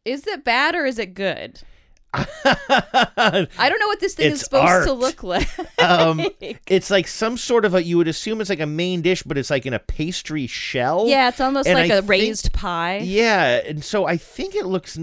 Is 0.05 0.27
it 0.27 0.45
bad 0.45 0.75
or 0.75 0.85
is 0.85 0.99
it 0.99 1.15
good? 1.15 1.63
I 2.13 3.47
don't 3.57 3.81
know 3.81 3.87
what 3.87 4.01
this 4.01 4.17
thing 4.17 4.33
is 4.33 4.41
supposed 4.43 4.65
art. 4.69 4.85
to 4.87 4.93
look 4.93 5.23
like. 5.23 5.49
um, 5.81 6.21
it's 6.41 6.91
like 6.91 7.09
some 7.09 7.39
sort 7.39 7.65
of 7.65 7.75
a. 7.75 7.83
You 7.83 7.97
would 7.97 8.09
assume 8.09 8.43
it's 8.43 8.51
like 8.51 8.61
a 8.61 8.67
main 8.67 9.01
dish, 9.01 9.23
but 9.23 9.39
it's 9.39 9.49
like 9.49 9.65
in 9.65 9.73
a 9.73 9.79
pastry 9.79 10.47
shell. 10.47 11.07
yeah, 11.09 11.31
it's 11.31 11.41
almost 11.41 11.67
And 11.69 11.79
like 11.79 11.91
I 11.91 11.95
a 11.95 11.99
think- 12.01 12.11
raised 12.11 12.53
pie. 12.53 12.99
Yeah, 12.99 13.63
and 13.65 13.83
so 13.83 14.05
I 14.05 14.19
think 14.19 14.55
it 14.55 14.67
looks 14.67 14.99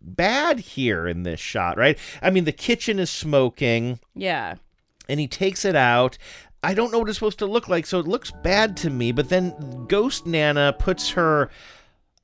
bad 0.00 0.60
here 0.60 1.06
in 1.06 1.22
this 1.22 1.40
shot, 1.40 1.76
right? 1.76 1.98
I 2.22 2.30
mean, 2.30 2.44
the 2.44 2.52
kitchen 2.52 2.98
is 2.98 3.10
smoking, 3.10 3.98
Yeah. 4.14 4.54
and 5.08 5.20
he 5.20 5.26
takes 5.28 5.64
it 5.64 5.76
out. 5.76 6.18
I 6.62 6.74
don't 6.74 6.90
know 6.90 6.98
what 6.98 7.08
it's 7.08 7.18
supposed 7.18 7.38
to 7.40 7.46
look 7.46 7.68
like, 7.68 7.86
so 7.86 7.98
it 8.00 8.08
looks 8.08 8.30
bad 8.42 8.76
to 8.78 8.90
me. 8.90 9.12
But 9.12 9.28
then 9.28 9.86
Ghost 9.88 10.26
Nana 10.26 10.74
puts 10.78 11.10
her 11.10 11.50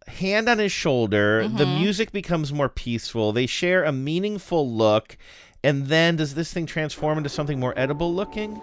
hand 0.09 0.49
on 0.49 0.59
his 0.59 0.73
shoulder. 0.73 1.47
The 1.47 1.65
Mhm. 1.65 1.79
music 1.81 2.11
becomes 2.13 2.53
more 2.53 2.69
peaceful. 2.69 3.33
They 3.33 3.47
share 3.47 3.85
a 3.85 3.93
meaningful 3.93 4.69
look. 4.69 5.17
And 5.63 5.87
then 5.87 6.17
does 6.17 6.35
this 6.35 6.53
thing 6.53 6.67
transform 6.67 7.19
into 7.19 7.31
something 7.31 7.61
more 7.61 7.73
edible 7.77 8.13
looking? 8.13 8.61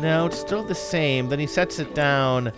No, 0.00 0.26
it's 0.26 0.38
still 0.38 0.62
the 0.62 0.74
same. 0.74 1.30
Then 1.30 1.38
he 1.38 1.46
sets 1.46 1.78
it 1.78 1.94
down. 1.94 2.52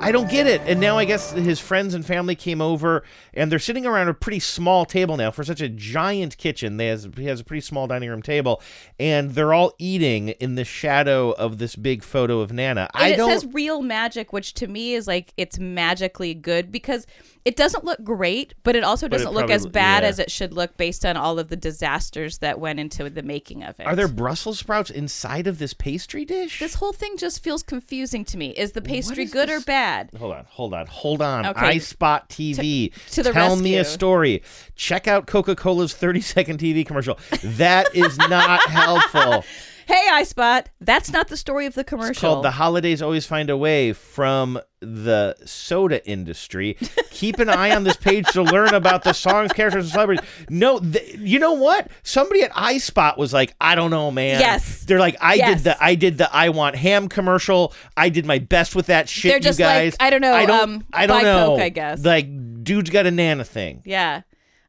I 0.00 0.12
don't 0.12 0.30
get 0.30 0.46
it. 0.46 0.60
And 0.66 0.78
now 0.80 0.98
I 0.98 1.04
guess 1.04 1.32
his 1.32 1.58
friends 1.58 1.94
and 1.94 2.04
family 2.04 2.34
came 2.34 2.60
over 2.60 3.02
and 3.34 3.50
they're 3.50 3.58
sitting 3.58 3.86
around 3.86 4.08
a 4.08 4.14
pretty 4.14 4.38
small 4.40 4.84
table 4.84 5.16
now 5.16 5.30
for 5.30 5.42
such 5.42 5.60
a 5.60 5.68
giant 5.68 6.36
kitchen. 6.36 6.76
They 6.76 6.88
has, 6.88 7.08
he 7.16 7.24
has 7.26 7.40
a 7.40 7.44
pretty 7.44 7.62
small 7.62 7.86
dining 7.86 8.10
room 8.10 8.22
table 8.22 8.62
and 9.00 9.32
they're 9.32 9.52
all 9.52 9.74
eating 9.78 10.28
in 10.28 10.54
the 10.54 10.64
shadow 10.64 11.32
of 11.32 11.58
this 11.58 11.76
big 11.76 12.02
photo 12.02 12.40
of 12.40 12.52
Nana. 12.52 12.88
And 12.94 13.02
I 13.02 13.08
it 13.08 13.16
don't 13.16 13.30
says 13.30 13.52
real 13.52 13.82
magic, 13.82 14.32
which 14.32 14.54
to 14.54 14.66
me 14.66 14.94
is 14.94 15.06
like 15.06 15.32
it's 15.36 15.58
magically 15.58 16.34
good 16.34 16.70
because 16.70 17.06
it 17.46 17.54
doesn't 17.56 17.84
look 17.84 18.02
great, 18.02 18.54
but 18.64 18.74
it 18.74 18.82
also 18.82 19.06
doesn't 19.06 19.32
look 19.32 19.50
as 19.50 19.62
probably- 19.62 19.70
bad 19.70 20.02
yeah. 20.02 20.08
as 20.08 20.18
it 20.18 20.30
should 20.32 20.52
look 20.52 20.76
based 20.76 21.06
on 21.06 21.16
all 21.16 21.38
of 21.38 21.48
the 21.48 21.56
disasters 21.56 22.38
that 22.38 22.58
went 22.58 22.80
into 22.80 23.08
the 23.08 23.22
making 23.22 23.62
of 23.62 23.78
it. 23.78 23.86
Are 23.86 23.94
there 23.94 24.08
Brussels 24.08 24.58
sprouts 24.58 24.90
inside 24.90 25.46
of 25.46 25.58
this 25.58 25.72
pastry 25.72 26.24
dish? 26.24 26.58
This 26.58 26.74
whole 26.74 26.92
thing 26.92 27.16
just 27.16 27.42
feels 27.44 27.62
confusing 27.62 28.24
to 28.26 28.36
me. 28.36 28.50
Is 28.50 28.72
the 28.72 28.82
pastry 28.82 29.24
is 29.24 29.32
good 29.32 29.48
or 29.48 29.60
bad? 29.60 30.10
Hold 30.18 30.32
on, 30.34 30.44
hold 30.48 30.74
on, 30.74 30.86
hold 30.86 31.22
on. 31.22 31.46
Okay. 31.46 31.78
spot 31.78 32.28
TV. 32.28 32.92
to 33.12 33.22
the 33.22 33.32
Tell 33.32 33.54
me 33.54 33.74
a 33.74 33.78
rescue. 33.78 33.94
story. 33.94 34.42
Check 34.74 35.06
out 35.06 35.26
Coca 35.26 35.54
Cola's 35.54 35.94
30 35.94 36.20
second 36.22 36.58
TV 36.58 36.84
commercial. 36.84 37.16
That 37.42 37.94
is 37.94 38.18
not 38.18 38.60
helpful. 38.68 39.44
Hey, 39.86 40.04
iSpot, 40.14 40.66
that's 40.80 41.12
not 41.12 41.28
the 41.28 41.36
story 41.36 41.64
of 41.66 41.74
the 41.74 41.84
commercial. 41.84 42.10
It's 42.10 42.18
called 42.20 42.44
The 42.44 42.50
Holidays 42.50 43.00
Always 43.00 43.24
Find 43.24 43.48
a 43.48 43.56
Way 43.56 43.92
from 43.92 44.58
the 44.80 45.36
soda 45.44 46.04
industry. 46.04 46.76
Keep 47.12 47.38
an 47.38 47.48
eye 47.48 47.70
on 47.74 47.84
this 47.84 47.96
page 47.96 48.26
to 48.32 48.42
learn 48.42 48.74
about 48.74 49.04
the 49.04 49.12
songs, 49.12 49.52
characters, 49.52 49.84
and 49.84 49.92
celebrities. 49.92 50.24
No, 50.50 50.80
th- 50.80 51.14
you 51.18 51.38
know 51.38 51.52
what? 51.52 51.88
Somebody 52.02 52.42
at 52.42 52.52
iSpot 52.52 53.16
was 53.16 53.32
like, 53.32 53.54
I 53.60 53.76
don't 53.76 53.92
know, 53.92 54.10
man. 54.10 54.40
Yes. 54.40 54.84
They're 54.84 54.98
like, 54.98 55.16
I 55.20 55.34
Yes. 55.34 55.62
did 55.62 55.64
the 55.64 55.84
I 55.84 55.94
did 55.94 56.18
the 56.18 56.34
I 56.34 56.48
want 56.48 56.74
ham 56.74 57.08
commercial. 57.08 57.72
I 57.96 58.08
did 58.08 58.26
my 58.26 58.40
best 58.40 58.74
with 58.74 58.86
that 58.86 59.08
shit, 59.08 59.30
They're 59.30 59.38
just 59.40 59.58
you 59.60 59.66
like, 59.66 59.74
guys. 59.74 59.96
I 60.00 60.10
don't 60.10 60.20
know, 60.20 60.32
I 60.34 60.46
don't, 60.46 60.60
um, 60.60 60.84
I 60.92 61.06
don't 61.06 61.22
know. 61.22 61.46
Coke, 61.50 61.60
I 61.60 61.68
guess. 61.68 62.04
Like, 62.04 62.26
dude's 62.64 62.90
got 62.90 63.06
a 63.06 63.12
Nana 63.12 63.44
thing. 63.44 63.82
yeah. 63.84 64.22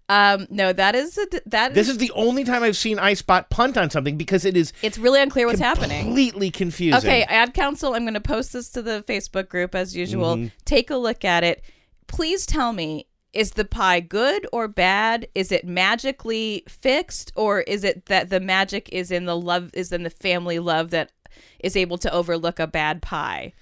Um, 0.10 0.48
no, 0.50 0.72
that 0.72 0.96
is 0.96 1.18
a, 1.18 1.28
that 1.48 1.74
This 1.74 1.90
is 1.90 1.98
the 1.98 2.12
only 2.12 2.46
time 2.46 2.64
I've 2.64 2.78
seen 2.78 2.98
iSpot 2.98 3.50
punt 3.50 3.78
on 3.78 3.90
something 3.90 4.16
because 4.18 4.46
it 4.46 4.56
is 4.56 4.72
It's 4.82 4.98
really 4.98 5.22
unclear 5.22 5.48
what's 5.48 5.60
happening. 5.60 6.06
completely 6.06 6.50
confusing. 6.50 6.98
Okay, 6.98 7.24
ad 7.24 7.54
council. 7.54 7.94
I'm 7.94 8.04
going 8.04 8.14
to 8.14 8.22
post 8.22 8.54
this 8.54 8.70
to 8.72 8.82
the 8.82 9.04
Facebook 9.08 9.50
group 9.50 9.76
as 9.76 9.96
usual. 9.98 10.38
Mhm. 10.38 10.52
Take 10.64 10.90
a 10.90 10.96
look 10.96 11.26
at 11.26 11.44
it. 11.44 11.62
Please 12.08 12.46
tell 12.46 12.72
me 12.72 13.08
is 13.34 13.52
the 13.52 13.66
pie 13.66 14.00
good 14.00 14.48
or 14.54 14.68
bad? 14.70 15.28
Is 15.36 15.52
it 15.52 15.66
magically 15.68 16.64
fixed 16.68 17.32
or 17.36 17.60
is 17.62 17.84
it 17.84 18.06
that 18.06 18.30
the 18.30 18.40
magic 18.40 18.88
is 18.92 19.12
in 19.12 19.26
the 19.26 19.36
love 19.38 19.70
is 19.74 19.92
in 19.92 20.04
the 20.04 20.10
family 20.10 20.58
love 20.58 20.90
that 20.92 21.12
is 21.60 21.76
able 21.76 21.98
to 22.00 22.12
overlook 22.12 22.60
a 22.60 22.66
bad 22.66 23.02
pie? 23.02 23.54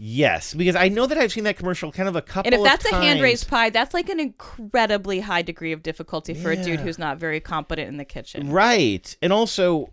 Yes, 0.00 0.54
because 0.54 0.76
I 0.76 0.88
know 0.88 1.06
that 1.06 1.18
I've 1.18 1.32
seen 1.32 1.42
that 1.44 1.56
commercial 1.56 1.90
kind 1.90 2.08
of 2.08 2.14
a 2.14 2.22
couple 2.22 2.46
And 2.46 2.54
if 2.54 2.62
that's 2.62 2.84
a 2.86 2.94
hand 2.94 3.20
raised 3.20 3.48
pie, 3.48 3.70
that's 3.70 3.92
like 3.92 4.08
an 4.08 4.20
incredibly 4.20 5.20
high 5.20 5.42
degree 5.42 5.72
of 5.72 5.82
difficulty 5.82 6.34
for 6.34 6.52
a 6.52 6.56
dude 6.56 6.80
who's 6.80 6.98
not 6.98 7.18
very 7.18 7.40
competent 7.40 7.88
in 7.88 7.96
the 7.96 8.04
kitchen. 8.04 8.50
Right. 8.50 9.16
And 9.20 9.32
also, 9.32 9.90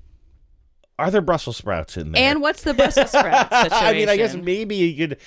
are 0.99 1.09
there 1.09 1.21
Brussels 1.21 1.57
sprouts 1.57 1.97
in 1.97 2.11
there? 2.11 2.21
And 2.21 2.39
what's 2.39 2.61
the 2.61 2.75
Brussels 2.75 3.09
sprout 3.09 3.49
situation? 3.51 3.71
I 3.71 3.93
mean, 3.93 4.07
I 4.07 4.15
guess 4.15 4.35
maybe 4.35 4.75
you 4.75 5.07
could, 5.07 5.17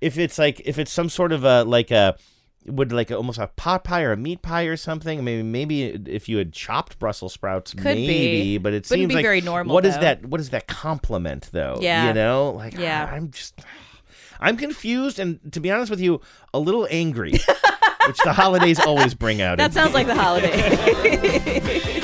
if 0.00 0.16
it's 0.18 0.38
like, 0.38 0.60
if 0.64 0.78
it's 0.78 0.92
some 0.92 1.08
sort 1.08 1.32
of 1.32 1.42
a, 1.44 1.64
like 1.64 1.90
a, 1.90 2.16
would 2.66 2.92
like 2.92 3.10
a, 3.10 3.16
almost 3.16 3.38
a 3.38 3.48
pot 3.48 3.82
pie 3.82 4.02
or 4.02 4.12
a 4.12 4.16
meat 4.16 4.42
pie 4.42 4.64
or 4.64 4.76
something. 4.76 5.24
Maybe 5.24 5.42
maybe 5.42 5.84
if 6.06 6.28
you 6.28 6.36
had 6.38 6.52
chopped 6.52 6.98
Brussels 6.98 7.32
sprouts, 7.32 7.72
Could 7.72 7.96
be. 7.96 8.06
maybe. 8.06 8.58
But 8.58 8.72
it 8.72 8.76
Wouldn't 8.76 8.86
seems 8.86 9.08
be 9.08 9.14
like 9.16 9.24
very 9.24 9.40
normal, 9.40 9.74
What 9.74 9.86
is 9.86 9.94
though. 9.94 10.02
that? 10.02 10.26
What 10.26 10.40
is 10.40 10.50
that 10.50 10.66
compliment 10.66 11.48
though? 11.52 11.78
Yeah. 11.80 12.08
you 12.08 12.14
know, 12.14 12.50
like 12.50 12.74
Yeah. 12.76 13.08
ah, 13.10 13.14
I'm 13.14 13.30
just, 13.30 13.60
I'm 14.40 14.56
confused 14.56 15.18
and 15.18 15.40
to 15.52 15.60
be 15.60 15.70
honest 15.70 15.90
with 15.90 16.00
you, 16.00 16.20
a 16.54 16.58
little 16.58 16.86
angry, 16.90 17.32
which 18.06 18.18
the 18.24 18.32
holidays 18.32 18.80
always 18.80 19.14
bring 19.14 19.40
out. 19.40 19.58
That 19.58 19.72
sounds 19.72 19.90
me. 19.90 19.94
like 19.94 20.06
the 20.06 20.14
holiday. 20.14 21.98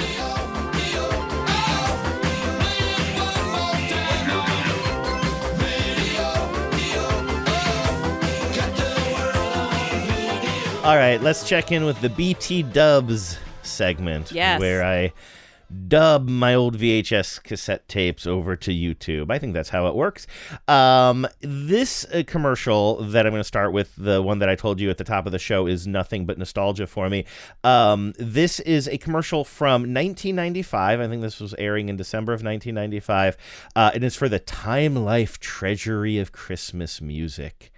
All 10.85 10.97
right, 10.97 11.19
let's 11.23 11.49
check 11.49 11.73
in 11.73 11.87
with 11.87 11.99
the 12.03 12.11
BT 12.11 12.63
Dubs 12.63 13.39
segment. 13.63 14.31
Yes. 14.33 14.61
Where 14.61 14.85
I 14.85 15.15
dub 15.89 16.29
my 16.29 16.55
old 16.55 16.79
VHS 16.79 17.43
cassette 17.43 17.89
tapes 17.89 18.27
over 18.27 18.57
to 18.57 18.71
YouTube. 18.71 19.31
I 19.31 19.39
think 19.39 19.55
that's 19.55 19.71
how 19.71 19.87
it 19.87 19.95
works. 19.95 20.27
Um, 20.69 21.27
this 21.41 22.05
uh, 22.07 22.23
commercial 22.27 23.03
that 23.03 23.27
I'm 23.27 23.33
going 23.33 23.41
to 23.41 23.45
start 23.45 23.73
with, 23.73 23.95
the 23.97 24.23
one 24.23 24.39
that 24.39 24.49
I 24.49 24.55
told 24.55 24.81
you 24.81 24.91
at 24.91 24.99
the 24.99 25.05
top 25.05 25.27
of 25.27 25.33
the 25.33 25.39
show, 25.39 25.67
is 25.67 25.87
nothing 25.87 26.27
but 26.27 26.39
nostalgia 26.39 26.87
for 26.87 27.09
me. 27.09 27.25
Um, 27.63 28.15
this 28.19 28.61
is 28.61 28.89
a 28.89 28.99
commercial 28.99 29.45
from 29.45 29.83
1995. 29.83 31.01
I 31.01 31.09
think 31.09 31.23
this 31.23 31.41
was 31.41 31.55
airing 31.59 31.89
in 31.89 31.97
December 31.97 32.33
of 32.33 32.43
1995. 32.43 33.37
Uh, 33.75 33.91
and 33.95 34.05
it's 34.05 34.17
for 34.17 34.29
the 34.29 34.39
Time 34.39 34.97
Life 34.97 35.39
Treasury 35.39 36.19
of 36.19 36.33
Christmas 36.33 37.01
Music. 37.01 37.73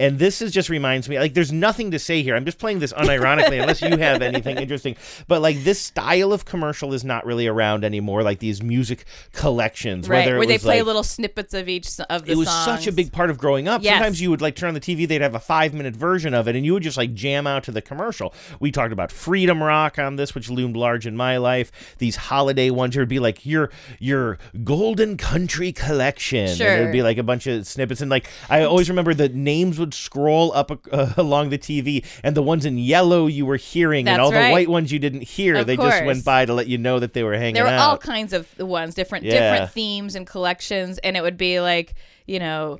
And 0.00 0.18
this 0.18 0.40
is 0.40 0.50
just 0.50 0.70
reminds 0.70 1.08
me 1.10 1.18
like 1.18 1.34
there's 1.34 1.52
nothing 1.52 1.90
to 1.90 1.98
say 1.98 2.22
here. 2.22 2.34
I'm 2.34 2.46
just 2.46 2.58
playing 2.58 2.78
this 2.78 2.94
unironically 2.94 3.60
unless 3.60 3.82
you 3.82 3.96
have 3.98 4.22
anything 4.22 4.56
interesting. 4.64 4.96
But 5.28 5.42
like 5.42 5.62
this 5.62 5.78
style 5.78 6.32
of 6.32 6.46
commercial 6.46 6.94
is 6.94 7.04
not 7.04 7.26
really 7.26 7.46
around 7.46 7.84
anymore. 7.84 8.22
Like 8.22 8.38
these 8.38 8.62
music 8.62 9.04
collections, 9.34 10.08
right, 10.08 10.26
where 10.26 10.46
they 10.46 10.56
play 10.56 10.78
like- 10.78 10.86
little 10.86 11.02
snippets 11.02 11.52
of 11.52 11.68
each 11.68 12.00
of 12.08 12.24
the 12.24 12.32
it 12.32 12.36
was 12.36 12.48
songs. 12.48 12.64
such 12.64 12.86
a 12.86 12.92
big 12.92 13.12
part 13.12 13.28
of 13.28 13.36
growing 13.36 13.68
up. 13.68 13.82
Yes. 13.82 13.96
Sometimes 13.96 14.22
you 14.22 14.30
would 14.30 14.40
like 14.40 14.56
turn 14.56 14.68
on 14.68 14.74
the 14.74 14.80
TV, 14.80 15.06
they'd 15.06 15.20
have 15.20 15.34
a 15.34 15.40
five 15.40 15.74
minute 15.74 15.94
version 15.94 16.32
of 16.32 16.48
it, 16.48 16.56
and 16.56 16.64
you 16.64 16.72
would 16.72 16.82
just 16.82 16.96
like 16.96 17.12
jam 17.12 17.46
out 17.46 17.64
to 17.64 17.70
the 17.70 17.82
commercial. 17.82 18.32
We 18.58 18.72
talked 18.72 18.94
about 18.94 19.12
Freedom 19.12 19.62
Rock 19.62 19.98
on 19.98 20.16
this, 20.16 20.34
which 20.34 20.48
loomed 20.48 20.76
large 20.76 21.06
in 21.06 21.14
my 21.14 21.36
life. 21.36 21.70
These 21.98 22.16
holiday 22.16 22.70
ones, 22.70 22.96
it 22.96 23.00
would 23.00 23.08
be 23.08 23.18
like 23.18 23.44
your 23.44 23.70
your 23.98 24.38
Golden 24.64 25.18
Country 25.18 25.72
collection. 25.72 26.46
And 26.48 26.60
it 26.60 26.84
would 26.84 26.92
be 26.92 27.02
like 27.02 27.18
a 27.18 27.22
bunch 27.22 27.46
of 27.46 27.66
snippets, 27.66 28.00
and 28.00 28.10
like 28.10 28.28
I 28.48 28.62
always 28.62 28.88
remember 28.88 29.12
the 29.12 29.28
names 29.28 29.78
would 29.78 29.89
scroll 29.92 30.52
up 30.52 30.70
uh, 30.92 31.12
along 31.16 31.50
the 31.50 31.58
TV, 31.58 32.04
and 32.22 32.36
the 32.36 32.42
ones 32.42 32.64
in 32.64 32.78
yellow 32.78 33.26
you 33.26 33.46
were 33.46 33.56
hearing, 33.56 34.08
and 34.08 34.18
That's 34.18 34.20
all 34.20 34.32
right. 34.32 34.48
the 34.48 34.52
white 34.52 34.68
ones 34.68 34.92
you 34.92 34.98
didn't 34.98 35.22
hear. 35.22 35.56
Of 35.56 35.66
they 35.66 35.76
just 35.76 36.04
went 36.04 36.24
by 36.24 36.44
to 36.44 36.54
let 36.54 36.66
you 36.66 36.78
know 36.78 36.98
that 36.98 37.12
they 37.12 37.22
were 37.22 37.34
hanging 37.34 37.54
there 37.54 37.64
were 37.64 37.70
out. 37.70 37.80
all 37.90 37.98
kinds 37.98 38.32
of 38.32 38.46
ones, 38.58 38.94
different 38.94 39.24
Yeah. 39.24 39.52
different 39.52 39.72
themes 39.72 40.14
and 40.14 40.26
collections, 40.26 40.98
and 40.98 41.16
it 41.16 41.22
would 41.22 41.36
be 41.36 41.60
like 41.60 41.94
you 42.26 42.38
know. 42.38 42.78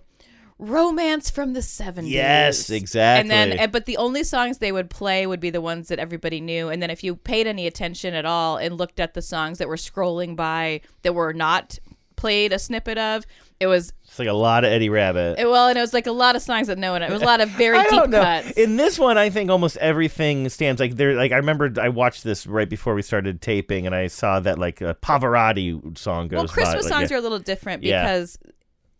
Romance 0.63 1.31
from 1.31 1.55
the 1.55 1.61
70s. 1.61 2.11
Yes, 2.11 2.69
exactly. 2.69 3.33
And 3.35 3.59
then, 3.59 3.71
but 3.71 3.87
the 3.87 3.97
only 3.97 4.23
songs 4.23 4.59
they 4.59 4.73
would 4.73 4.91
play 4.91 5.27
would 5.27 5.41
be 5.41 5.49
the 5.49 5.63
ones 5.63 5.89
that 5.89 5.99
everybody 5.99 6.39
knew. 6.39 6.69
And 6.69 6.83
then, 6.83 6.91
if 6.91 7.03
you 7.03 7.17
paid 7.17 7.47
any 7.47 7.67
attention 7.67 8.13
at 8.13 8.27
all 8.27 8.59
and 8.59 8.77
looked 8.77 9.01
at 9.01 9.15
the 9.15 9.23
songs 9.23 9.57
that 9.57 9.69
were 9.69 9.77
scrolling 9.77 10.37
by 10.37 10.83
that 11.01 11.15
were 11.15 11.33
not 11.33 11.79
played 12.21 12.53
a 12.53 12.59
snippet 12.59 12.99
of, 12.99 13.25
it 13.59 13.67
was 13.67 13.93
It's 14.05 14.19
like 14.19 14.29
a 14.29 14.33
lot 14.33 14.65
of 14.65 14.71
Eddie 14.73 14.89
Rabbitt. 14.89 15.39
it, 15.39 15.47
well, 15.49 15.69
and 15.69 15.77
it 15.77 15.81
was 15.81 15.93
like 15.95 16.07
a 16.07 16.13
lot 16.13 16.37
of 16.37 16.43
songs 16.43 16.67
that 16.69 16.79
no 16.79 16.93
one. 16.93 17.03
It 17.03 17.11
was 17.11 17.23
a 17.23 17.25
lot 17.25 17.41
of 17.41 17.49
very 17.51 17.77
I 17.79 17.83
deep 17.85 17.91
don't 17.93 18.11
know. 18.11 18.23
cuts. 18.23 18.51
In 18.53 18.77
this 18.77 18.99
one, 18.99 19.19
I 19.19 19.31
think 19.31 19.51
almost 19.51 19.77
everything 19.79 20.49
stands 20.49 20.81
like 20.81 20.97
there. 20.97 21.15
Like 21.15 21.33
I 21.33 21.37
remember, 21.37 21.73
I 21.81 21.89
watched 21.89 22.25
this 22.25 22.47
right 22.47 22.69
before 22.69 22.95
we 22.95 23.03
started 23.03 23.41
taping, 23.41 23.87
and 23.87 23.95
I 23.95 24.07
saw 24.09 24.41
that 24.41 24.59
like 24.59 24.81
a 24.81 24.95
Pavarotti 25.03 25.97
song 25.99 26.29
goes. 26.29 26.39
well, 26.39 26.49
Christmas 26.49 26.87
songs 26.89 27.11
are 27.13 27.17
a 27.17 27.21
little 27.21 27.39
different 27.39 27.83
Yeah. 27.83 28.03
because 28.03 28.39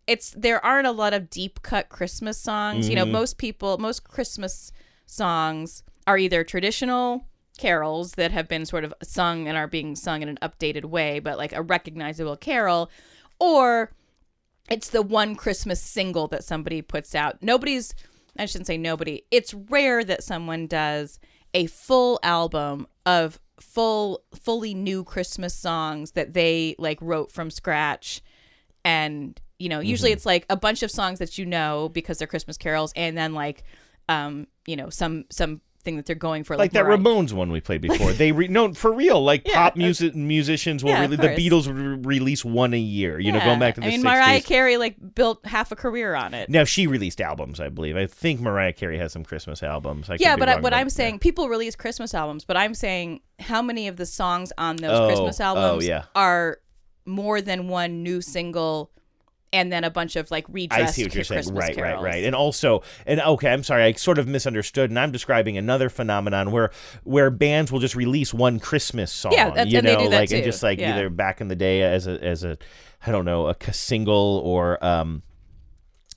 it's 0.07 0.31
there 0.37 0.65
aren't 0.65 0.87
a 0.87 0.93
lot 0.93 1.13
of 1.15 1.31
deep 1.31 1.63
cut 1.63 1.89
Christmas 1.89 2.37
songs. 2.39 2.89
You 2.89 2.97
know, 2.97 3.05
Mhm. 3.07 3.11
most 3.13 3.39
people, 3.39 3.79
most 3.79 4.05
Christmas 4.05 4.73
songs 5.07 5.83
are 6.07 6.19
either 6.19 6.43
traditional 6.45 7.27
carols 7.59 8.13
that 8.13 8.31
have 8.33 8.49
been 8.49 8.65
sort 8.65 8.85
of 8.85 8.95
sung 9.03 9.47
and 9.47 9.57
are 9.57 9.67
being 9.67 9.95
sung 9.95 10.23
in 10.23 10.29
an 10.31 10.39
updated 10.41 10.85
way, 10.87 11.19
but 11.19 11.37
like 11.37 11.53
a 11.53 11.61
recognizable 11.61 12.35
carol, 12.37 12.91
or 13.41 13.93
it's 14.71 14.91
the 14.91 15.03
one 15.03 15.35
Christmas 15.35 15.83
single 15.83 16.29
that 16.29 16.45
somebody 16.45 16.83
puts 16.83 17.15
out. 17.15 17.43
Nobody's 17.43 17.95
I 18.39 18.47
shouldn't 18.47 18.69
say 18.69 18.79
nobody. 18.79 19.23
It's 19.33 19.53
rare 19.53 20.05
that 20.05 20.23
someone 20.23 20.69
does 20.69 21.19
a 21.53 21.67
full 21.67 22.21
album 22.23 22.87
of 23.05 23.41
full 23.61 24.23
fully 24.41 24.73
new 24.73 25.03
Christmas 25.03 25.55
songs 25.55 26.13
that 26.13 26.33
they 26.33 26.77
like 26.79 26.99
wrote 27.03 27.33
from 27.33 27.51
scratch 27.51 28.23
and 28.85 29.41
you 29.59 29.69
know, 29.69 29.81
usually 29.81 30.11
Mm-hmm. 30.11 30.17
it's 30.17 30.27
like 30.27 30.47
a 30.49 30.57
bunch 30.57 30.83
of 30.83 30.91
songs 30.91 31.19
that 31.19 31.37
you 31.37 31.45
know 31.45 31.91
because 31.93 32.17
they're 32.19 32.27
Christmas 32.27 32.57
carols 32.57 32.93
and 32.97 33.19
then 33.19 33.35
like 33.35 33.65
um, 34.09 34.47
you 34.67 34.77
know, 34.77 34.91
some 34.91 35.25
some 35.31 35.61
thing 35.83 35.97
that 35.97 36.07
they're 36.07 36.15
going 36.15 36.45
for. 36.45 36.57
like 36.57 36.73
that 36.73 36.85
Mariah- 36.85 36.99
Ramones 36.99 37.33
one 37.33 37.51
we 37.51 37.61
played 37.61 37.81
before. 37.81 38.13
they 38.15 38.33
re- 38.33 38.49
no 38.49 38.75
for 38.75 38.93
real. 38.93 39.23
Like 39.23 39.47
Yeah, 39.47 39.55
pop 39.55 39.77
music 39.77 40.15
musicians 40.15 40.85
will 40.85 40.91
yeah, 40.91 41.01
really 41.01 41.17
the. 41.17 41.29
Beatles 41.29 41.67
would 41.67 41.77
re- 42.07 42.19
release 42.19 42.45
one 42.45 42.75
a 42.75 42.79
year. 42.79 43.19
You 43.19 43.33
know, 43.33 43.41
going 43.41 43.59
back 43.59 43.75
to 43.77 43.81
the 43.81 43.87
I 43.87 43.91
mean, 43.91 44.01
60s. 44.01 44.05
Mariah 44.05 44.41
Carey 44.43 44.77
like 44.77 44.97
built 45.15 45.45
half 45.47 45.73
a 45.73 45.77
career 45.77 46.15
on 46.15 46.35
it. 46.35 46.49
Now 46.51 46.65
she 46.65 46.87
released 46.87 47.21
albums, 47.21 47.61
I 47.61 47.69
believe. 47.69 47.97
I 47.97 48.07
think 48.07 48.41
Mariah 48.41 48.73
Carey 48.73 48.99
has 48.99 49.13
some 49.13 49.25
Christmas 49.25 49.63
albums. 49.63 50.11
I 50.11 50.17
yeah, 50.21 50.37
but 50.37 50.49
I, 50.49 50.61
what 50.61 50.75
I'm 50.75 50.89
it. 50.89 50.93
saying, 50.93 51.19
people 51.21 51.49
release 51.49 51.75
Christmas 51.77 52.15
albums, 52.15 52.45
but 52.45 52.57
I'm 52.57 52.75
saying 52.75 53.21
how 53.39 53.63
many 53.63 53.89
of 53.89 53.97
the 53.97 54.07
songs 54.07 54.53
on 54.59 54.77
those 54.77 54.99
Oh, 54.99 55.07
Christmas 55.07 55.41
oh, 55.41 55.45
albums 55.45 55.87
yeah. 55.87 56.05
are 56.15 56.59
more 57.07 57.41
than 57.41 57.69
one 57.69 58.03
new 58.03 58.21
single, 58.21 58.91
and 59.53 59.73
then 59.73 59.85
a 59.85 59.91
bunch 59.91 60.17
of 60.17 60.31
like 60.31 60.47
I 60.49 60.53
redressed 60.53 60.95
see 60.95 61.03
what 61.05 61.15
you're 61.15 61.25
saying. 61.25 61.39
Christmas 61.43 61.63
Right, 61.65 61.75
carols. 61.77 62.03
right, 62.05 62.13
right. 62.15 62.25
And 62.25 62.35
also, 62.35 62.83
and 63.07 63.21
okay, 63.21 63.53
I'm 63.53 63.63
sorry, 63.65 63.85
I 63.85 63.93
sort 63.93 64.19
of 64.19 64.29
misunderstood, 64.29 64.91
and 64.91 64.99
I'm 64.99 65.11
describing 65.13 65.59
another 65.59 65.89
phenomenon 65.89 66.51
where 66.53 66.71
where 67.05 67.31
bands 67.31 67.73
will 67.73 67.81
just 67.81 67.97
release 67.97 68.33
one 68.33 68.61
Christmas 68.61 69.13
song. 69.13 69.33
Yeah, 69.33 69.49
that's- 69.51 69.67
you 69.69 69.83
know, 69.83 69.99
do 70.05 70.09
that 70.11 70.17
like 70.21 70.31
and 70.33 70.45
just 70.45 70.63
like 70.63 70.79
Yeah. 70.79 70.95
either 70.95 71.11
back 71.11 71.41
in 71.41 71.49
the 71.49 71.57
day 71.57 71.83
as 71.83 72.07
a 72.07 72.23
as 72.23 72.45
a 72.45 72.57
I 73.07 73.11
don't 73.13 73.25
know 73.25 73.49
a 73.49 73.73
single 73.73 74.43
or 74.45 74.83
um. 74.85 75.23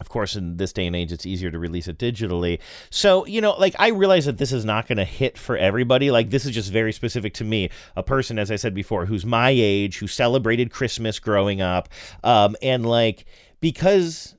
Of 0.03 0.09
course, 0.09 0.35
in 0.35 0.57
this 0.57 0.73
day 0.73 0.85
and 0.85 0.93
age, 0.97 1.13
it's 1.13 1.25
easier 1.25 1.49
to 1.49 1.57
release 1.57 1.87
it 1.87 1.97
digitally. 1.97 2.59
So, 2.89 3.25
you 3.25 3.39
know, 3.39 3.53
like 3.53 3.73
I 3.79 3.87
realize 3.87 4.25
that 4.25 4.37
this 4.37 4.51
is 4.51 4.65
not 4.65 4.85
going 4.85 4.97
to 4.97 5.05
hit 5.05 5.37
for 5.37 5.55
everybody. 5.55 6.11
Like, 6.11 6.29
this 6.29 6.45
is 6.45 6.51
just 6.51 6.73
very 6.73 6.91
specific 6.91 7.33
to 7.35 7.45
me, 7.45 7.69
a 7.95 8.03
person, 8.03 8.37
as 8.37 8.51
I 8.51 8.57
said 8.57 8.73
before, 8.73 9.05
who's 9.05 9.25
my 9.25 9.51
age, 9.55 9.99
who 9.99 10.07
celebrated 10.07 10.71
Christmas 10.71 11.19
growing 11.19 11.61
up. 11.61 11.87
Um, 12.21 12.57
and 12.61 12.85
like, 12.85 13.23
because 13.61 14.32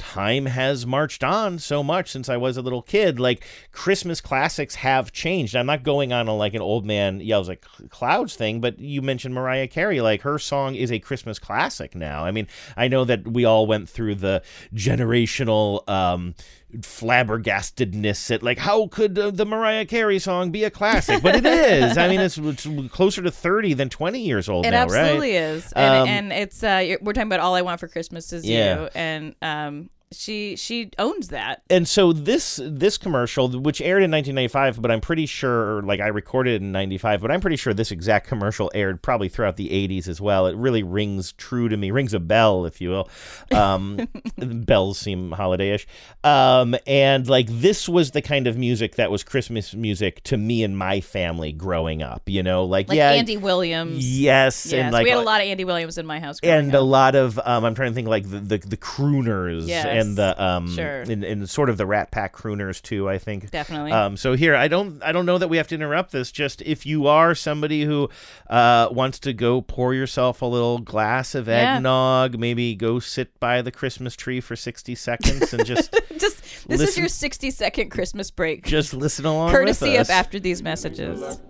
time 0.00 0.46
has 0.46 0.86
marched 0.86 1.22
on 1.22 1.58
so 1.58 1.82
much 1.82 2.10
since 2.10 2.28
I 2.30 2.38
was 2.38 2.56
a 2.56 2.62
little 2.62 2.80
kid. 2.80 3.20
Like 3.20 3.44
Christmas 3.70 4.20
classics 4.20 4.76
have 4.76 5.12
changed. 5.12 5.54
I'm 5.54 5.66
not 5.66 5.82
going 5.82 6.10
on 6.12 6.26
a, 6.26 6.34
like 6.34 6.54
an 6.54 6.62
old 6.62 6.86
man 6.86 7.20
yells 7.20 7.48
like 7.48 7.64
clouds 7.90 8.34
thing, 8.34 8.60
but 8.60 8.80
you 8.80 9.02
mentioned 9.02 9.34
Mariah 9.34 9.68
Carey. 9.68 10.00
Like 10.00 10.22
her 10.22 10.38
song 10.38 10.74
is 10.74 10.90
a 10.90 10.98
Christmas 10.98 11.38
classic 11.38 11.94
now. 11.94 12.24
I 12.24 12.30
mean, 12.30 12.48
I 12.76 12.88
know 12.88 13.04
that 13.04 13.28
we 13.28 13.44
all 13.44 13.66
went 13.66 13.88
through 13.88 14.16
the 14.16 14.42
generational 14.74 15.88
um, 15.88 16.34
flabbergastedness 16.78 18.30
at 18.30 18.42
like 18.42 18.58
how 18.58 18.86
could 18.88 19.18
uh, 19.18 19.30
the 19.30 19.44
Mariah 19.46 19.86
Carey 19.86 20.18
song 20.18 20.50
be 20.50 20.64
a 20.64 20.70
classic? 20.70 21.22
But 21.22 21.36
it 21.36 21.46
is. 21.46 21.96
I 21.98 22.08
mean, 22.08 22.20
it's, 22.20 22.38
it's 22.38 22.66
closer 22.90 23.22
to 23.22 23.30
30 23.30 23.74
than 23.74 23.88
20 23.88 24.20
years 24.20 24.48
old 24.48 24.66
It 24.66 24.70
now, 24.70 24.86
right? 24.86 24.96
absolutely 25.00 25.36
is, 25.36 25.72
and, 25.72 25.94
Um, 26.02 26.08
and 26.08 26.32
it's 26.32 26.62
uh, 26.62 26.96
we're 27.00 27.12
talking 27.12 27.28
about 27.28 27.40
all 27.40 27.54
I 27.54 27.62
want 27.62 27.80
for 27.80 27.88
Christmas 27.88 28.32
is 28.32 28.44
Yeah. 28.46 28.82
you, 28.82 28.88
and 28.94 29.34
um, 29.42 29.90
she 30.12 30.56
she 30.56 30.90
owns 30.98 31.28
that. 31.28 31.62
and 31.70 31.86
so 31.86 32.12
this 32.12 32.60
this 32.64 32.98
commercial 32.98 33.48
which 33.60 33.80
aired 33.80 34.02
in 34.02 34.10
1995 34.10 34.82
but 34.82 34.90
i'm 34.90 35.00
pretty 35.00 35.24
sure 35.24 35.82
like 35.82 36.00
i 36.00 36.08
recorded 36.08 36.54
it 36.54 36.62
in 36.62 36.72
95 36.72 37.20
but 37.20 37.30
i'm 37.30 37.40
pretty 37.40 37.54
sure 37.56 37.72
this 37.72 37.92
exact 37.92 38.26
commercial 38.26 38.70
aired 38.74 39.02
probably 39.02 39.28
throughout 39.28 39.56
the 39.56 39.68
80s 39.68 40.08
as 40.08 40.20
well 40.20 40.46
it 40.48 40.56
really 40.56 40.82
rings 40.82 41.30
true 41.32 41.68
to 41.68 41.76
me 41.76 41.92
rings 41.92 42.12
a 42.12 42.18
bell 42.18 42.66
if 42.66 42.80
you 42.80 42.90
will 42.90 43.08
um, 43.52 44.08
bells 44.36 44.98
seem 44.98 45.30
holiday-ish 45.30 45.86
um, 46.24 46.74
and 46.88 47.28
like 47.28 47.46
this 47.48 47.88
was 47.88 48.10
the 48.10 48.22
kind 48.22 48.48
of 48.48 48.58
music 48.58 48.96
that 48.96 49.12
was 49.12 49.22
christmas 49.22 49.74
music 49.74 50.22
to 50.24 50.36
me 50.36 50.64
and 50.64 50.76
my 50.76 51.00
family 51.00 51.52
growing 51.52 52.02
up 52.02 52.22
you 52.26 52.42
know 52.42 52.64
like, 52.64 52.88
Like 52.88 52.96
yeah 52.96 53.10
Andy 53.12 53.36
Williams. 53.36 54.18
yes, 54.18 54.72
and 54.72 54.92
like 54.92 55.04
we 55.04 55.10
had 55.10 55.18
a 55.18 55.22
lot 55.22 55.40
of 55.40 55.46
Andy 55.46 55.64
Williams 55.64 55.98
in 55.98 56.06
my 56.06 56.18
house. 56.18 56.40
growing 56.40 56.58
and 56.66 56.74
a 56.74 56.80
lot 56.80 57.14
of 57.14 57.38
um, 57.44 57.64
I'm 57.64 57.74
trying 57.74 57.90
to 57.90 57.94
think 57.94 58.08
like 58.08 58.28
the 58.28 58.40
the, 58.40 58.58
the 58.58 58.76
crooners 58.76 59.66
Yes, 59.68 59.84
and 59.86 59.99
the 60.16 60.42
um 60.42 60.68
sure. 60.74 61.00
and, 61.02 61.22
and 61.24 61.48
sort 61.48 61.68
of 61.70 61.76
the 61.76 61.86
Rat 61.86 62.10
Pack 62.10 62.34
crooners 62.34 62.80
too. 62.82 63.08
I 63.08 63.18
think 63.18 63.50
Definitely. 63.50 63.92
Um, 63.92 64.16
so 64.16 64.34
here 64.34 64.54
I 64.54 64.68
don't 64.68 65.02
I 65.02 65.12
don't 65.12 65.26
know 65.26 65.38
that 65.38 65.48
we 65.48 65.56
have 65.56 65.68
to 65.68 65.74
interrupt 65.74 66.12
this. 66.12 66.30
Just 66.32 66.62
if 66.62 66.84
you 66.86 67.06
are 67.06 67.34
somebody 67.34 67.84
who 67.84 68.08
uh, 68.48 68.88
wants 68.90 69.18
to 69.20 69.32
go 69.32 69.60
pour 69.60 69.94
yourself 69.94 70.42
a 70.42 70.46
little 70.46 70.78
glass 70.78 71.34
of 71.34 71.48
Yeah. 71.48 71.76
eggnog, 71.76 72.38
maybe 72.38 72.74
go 72.74 72.98
sit 72.98 73.38
by 73.40 73.62
the 73.62 73.70
Christmas 73.70 74.14
tree 74.16 74.40
for 74.40 74.56
60 74.56 74.94
seconds 74.94 75.52
and 75.52 75.64
just 75.64 75.92
just 76.18 76.68
this 76.68 76.80
is 76.80 76.98
your 76.98 77.08
60 77.08 77.50
second 77.50 77.90
Christmas 77.90 78.30
break. 78.30 78.64
just 78.64 78.92
listen 78.94 79.24
along. 79.24 79.50
courtesy 79.50 79.90
with 79.92 79.94
of 79.96 80.00
us. 80.02 80.10
after 80.10 80.38
these 80.38 80.62
messages. 80.62 81.40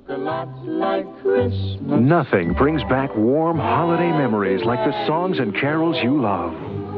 Nothing 1.28 2.54
brings 2.54 2.82
back 2.84 3.14
warm 3.16 3.58
holiday 3.58 4.10
memories 4.10 4.64
like 4.64 4.78
the 4.84 5.06
songs 5.06 5.38
and 5.38 5.54
carols 5.54 5.96
you 6.02 6.20
love. 6.20 6.54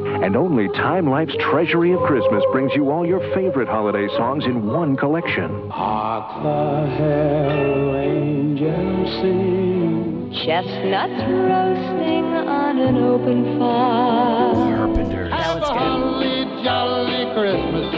And 0.06 0.36
only 0.36 0.68
Time 0.68 1.08
Life's 1.08 1.34
Treasury 1.38 1.92
of 1.92 2.00
Christmas 2.02 2.44
brings 2.52 2.72
you 2.74 2.90
all 2.90 3.06
your 3.06 3.20
favorite 3.34 3.68
holiday 3.68 4.08
songs 4.16 4.44
in 4.44 4.66
one 4.66 4.96
collection. 4.96 5.70
Hark 5.70 6.42
the 6.42 6.96
herald 6.96 7.96
angels 7.96 9.10
sing. 9.20 10.32
Chestnuts 10.44 11.22
roasting 11.28 12.24
on 12.48 12.78
an 12.78 12.96
open 12.98 13.58
fire. 13.58 15.31
Carpenters. 15.42 15.68
Holly 15.68 16.44
jolly 16.64 17.24
Christmas. 17.34 17.94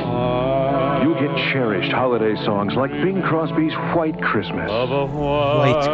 You'll 1.02 1.20
get 1.20 1.36
cherished 1.52 1.92
holiday 1.92 2.34
songs 2.44 2.74
like 2.74 2.90
Bing 2.90 3.20
Crosby's 3.22 3.74
White 3.94 4.20
Christmas. 4.22 4.70
White 4.70 5.84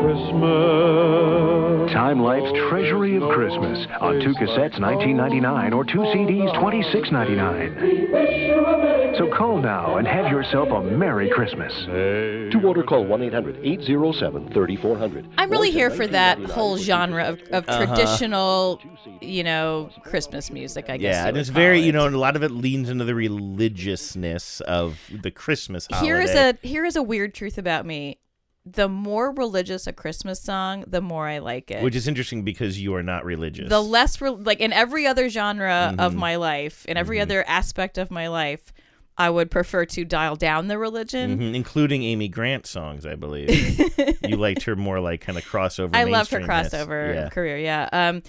Christmas. 0.00 1.92
Time 1.92 2.20
Life's 2.22 2.50
Treasury 2.68 3.16
of 3.16 3.22
Christmas 3.30 3.86
on 4.00 4.20
two 4.20 4.32
cassettes, 4.34 4.78
19.99, 4.78 5.74
or 5.74 5.84
two 5.84 5.98
CDs, 5.98 6.54
26.99. 6.56 9.16
So 9.18 9.28
call 9.36 9.58
now 9.60 9.96
and 9.96 10.06
have 10.06 10.30
yourself 10.30 10.68
a 10.70 10.80
Merry 10.82 11.28
Christmas. 11.30 11.72
To 11.84 12.60
order, 12.64 12.82
call 12.84 13.04
1 13.04 13.22
800 13.22 13.56
807 13.62 14.52
3400. 14.52 15.26
I'm 15.36 15.50
really 15.50 15.70
here 15.72 15.90
for 15.90 16.06
that 16.06 16.38
whole 16.44 16.76
genre 16.78 17.24
of, 17.24 17.40
of 17.50 17.68
Uh-huh. 17.68 17.84
traditional, 17.86 18.80
you 19.20 19.42
know, 19.44 19.69
Christmas 20.02 20.50
music. 20.50 20.88
I 20.90 20.96
guess. 20.96 21.14
Yeah, 21.14 21.26
and 21.28 21.36
it's 21.36 21.48
very, 21.48 21.78
call 21.78 21.86
you 21.86 21.92
know, 21.92 22.06
and 22.06 22.14
a 22.14 22.18
lot 22.18 22.36
of 22.36 22.42
it 22.42 22.50
leans 22.50 22.88
into 22.88 23.04
the 23.04 23.14
religiousness 23.14 24.60
of 24.62 24.98
the 25.10 25.30
Christmas 25.30 25.86
holiday. 25.90 26.06
Here 26.06 26.20
is 26.20 26.34
a 26.34 26.54
here 26.62 26.84
is 26.84 26.96
a 26.96 27.02
weird 27.02 27.34
truth 27.34 27.58
about 27.58 27.86
me. 27.86 28.18
The 28.66 28.88
more 28.88 29.32
religious 29.32 29.86
a 29.86 29.92
Christmas 29.92 30.40
song, 30.40 30.84
the 30.86 31.00
more 31.00 31.26
I 31.26 31.38
like 31.38 31.70
it. 31.70 31.82
Which 31.82 31.96
is 31.96 32.06
interesting 32.06 32.42
because 32.44 32.78
you 32.80 32.94
are 32.94 33.02
not 33.02 33.24
religious. 33.24 33.68
the 33.70 33.82
less 33.82 34.20
re- 34.20 34.30
like 34.30 34.60
in 34.60 34.72
every 34.72 35.06
other 35.06 35.28
genre 35.30 35.94
of 35.98 36.12
Mhm. 36.12 36.16
my 36.16 36.36
life, 36.36 36.84
in 36.86 36.96
every 36.96 37.20
other 37.20 37.42
aspect 37.48 37.96
of 37.96 38.10
my 38.10 38.28
life, 38.28 38.72
I 39.16 39.30
would 39.30 39.50
prefer 39.50 39.86
to 39.86 40.04
dial 40.04 40.36
down 40.36 40.68
the 40.68 40.78
religion. 40.78 41.38
Mhm, 41.38 41.54
including 41.54 42.02
Amy 42.04 42.28
Grant 42.28 42.66
songs, 42.66 43.06
I 43.06 43.14
believe. 43.16 43.50
you 44.28 44.36
liked 44.36 44.62
her 44.64 44.76
more 44.76 45.00
like 45.00 45.20
kind 45.22 45.38
of 45.38 45.44
crossover. 45.44 45.90
I 45.96 46.04
loved 46.04 46.30
her 46.30 46.40
crossover 46.40 47.14
Yeah. 47.14 47.28
career. 47.30 47.58
Yeah. 47.58 47.88
Um, 47.92 48.22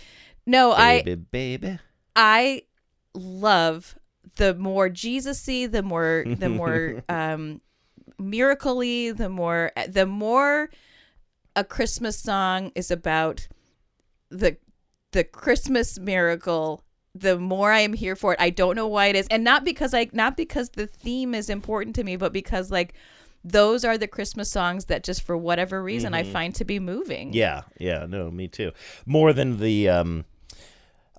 no, 0.52 0.72
I 0.74 1.02
Baby, 1.02 1.16
baby. 1.32 1.80
I 2.16 2.64
love 3.14 3.96
the 4.36 4.54
more 4.54 4.90
Jesus-y, 4.90 5.68
the 5.68 5.82
more 5.84 6.26
the 6.38 6.50
more 6.50 7.04
um 7.10 7.62
miracle-y, 8.20 9.12
the 9.16 9.30
more 9.30 9.72
the 9.88 10.06
more 10.06 10.70
a 11.56 11.64
Christmas 11.64 12.20
song 12.20 12.72
is 12.76 12.92
about 12.92 13.48
the 14.30 14.58
the 15.12 15.24
Christmas 15.24 16.00
miracle, 16.00 16.84
the 17.14 17.38
more 17.38 17.72
I 17.72 17.80
am 17.80 17.94
here 17.94 18.16
for 18.16 18.34
it. 18.34 18.40
I 18.40 18.50
don't 18.50 18.76
know 18.76 18.88
why 18.88 19.08
it 19.08 19.16
is. 19.16 19.28
And 19.30 19.44
not 19.44 19.66
because 19.66 19.94
I 19.94 20.08
not 20.14 20.38
because 20.38 20.70
the 20.70 20.88
theme 20.88 21.34
is 21.36 21.50
important 21.50 21.96
to 21.98 22.04
me, 22.04 22.16
but 22.16 22.32
because 22.32 22.72
like 22.72 22.94
those 23.44 23.84
are 23.84 23.98
the 23.98 24.08
Christmas 24.08 24.50
songs 24.52 24.86
that 24.86 25.04
just 25.04 25.24
for 25.24 25.36
whatever 25.36 25.82
reason 25.84 26.14
I 26.14 26.24
Mhm. 26.24 26.32
find 26.32 26.56
to 26.56 26.64
be 26.64 26.80
moving. 26.80 27.34
Yeah, 27.34 27.62
yeah, 27.80 28.06
no, 28.08 28.30
me 28.30 28.48
too. 28.48 28.72
More 29.06 29.34
than 29.34 29.60
the 29.60 29.90
um 29.90 30.26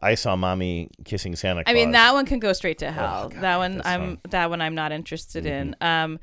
I 0.03 0.15
saw 0.17 0.35
mommy 0.37 0.91
kissing 1.05 1.37
Santa 1.37 1.63
Claus. 1.65 1.73
I 1.73 1.75
mean 1.75 1.93
that 1.93 2.13
one 2.13 2.27
can 2.27 2.39
go 2.41 2.53
straight 2.53 2.79
to 2.79 2.91
hell. 2.91 3.23
Oh, 3.27 3.29
God, 3.29 3.43
that 3.43 3.57
one 3.59 3.83
I'm 3.85 4.01
song. 4.01 4.19
that 4.31 4.51
one 4.51 4.61
I'm 4.61 4.75
not 4.75 4.91
interested 4.93 5.47
in. 5.47 5.77
Um 5.81 6.19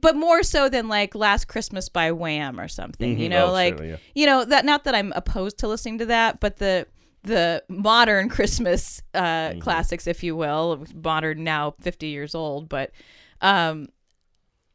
but 0.00 0.14
more 0.14 0.42
so 0.44 0.68
than 0.68 0.86
like 0.88 1.14
Last 1.16 1.46
Christmas 1.48 1.88
by 1.88 2.12
Wham 2.12 2.60
or 2.60 2.68
something. 2.68 3.18
You 3.18 3.26
Mhm. 3.26 3.30
know, 3.30 3.46
Oh, 3.48 3.52
like 3.52 3.80
yeah. 3.80 3.96
you 4.14 4.26
know, 4.26 4.44
that 4.44 4.64
not 4.64 4.84
that 4.84 4.94
I'm 4.94 5.12
opposed 5.16 5.58
to 5.58 5.68
listening 5.68 5.98
to 5.98 6.06
that, 6.06 6.38
but 6.40 6.58
the 6.58 6.86
the 7.22 7.62
modern 7.68 8.28
Christmas 8.36 9.02
uh 9.14 9.20
Mm-hmm. 9.50 9.58
classics, 9.60 10.06
if 10.06 10.22
you 10.22 10.36
will, 10.36 10.84
modern 10.94 11.42
now 11.42 11.74
50 11.80 12.06
years 12.06 12.34
old, 12.34 12.68
but 12.68 12.92
um 13.40 13.88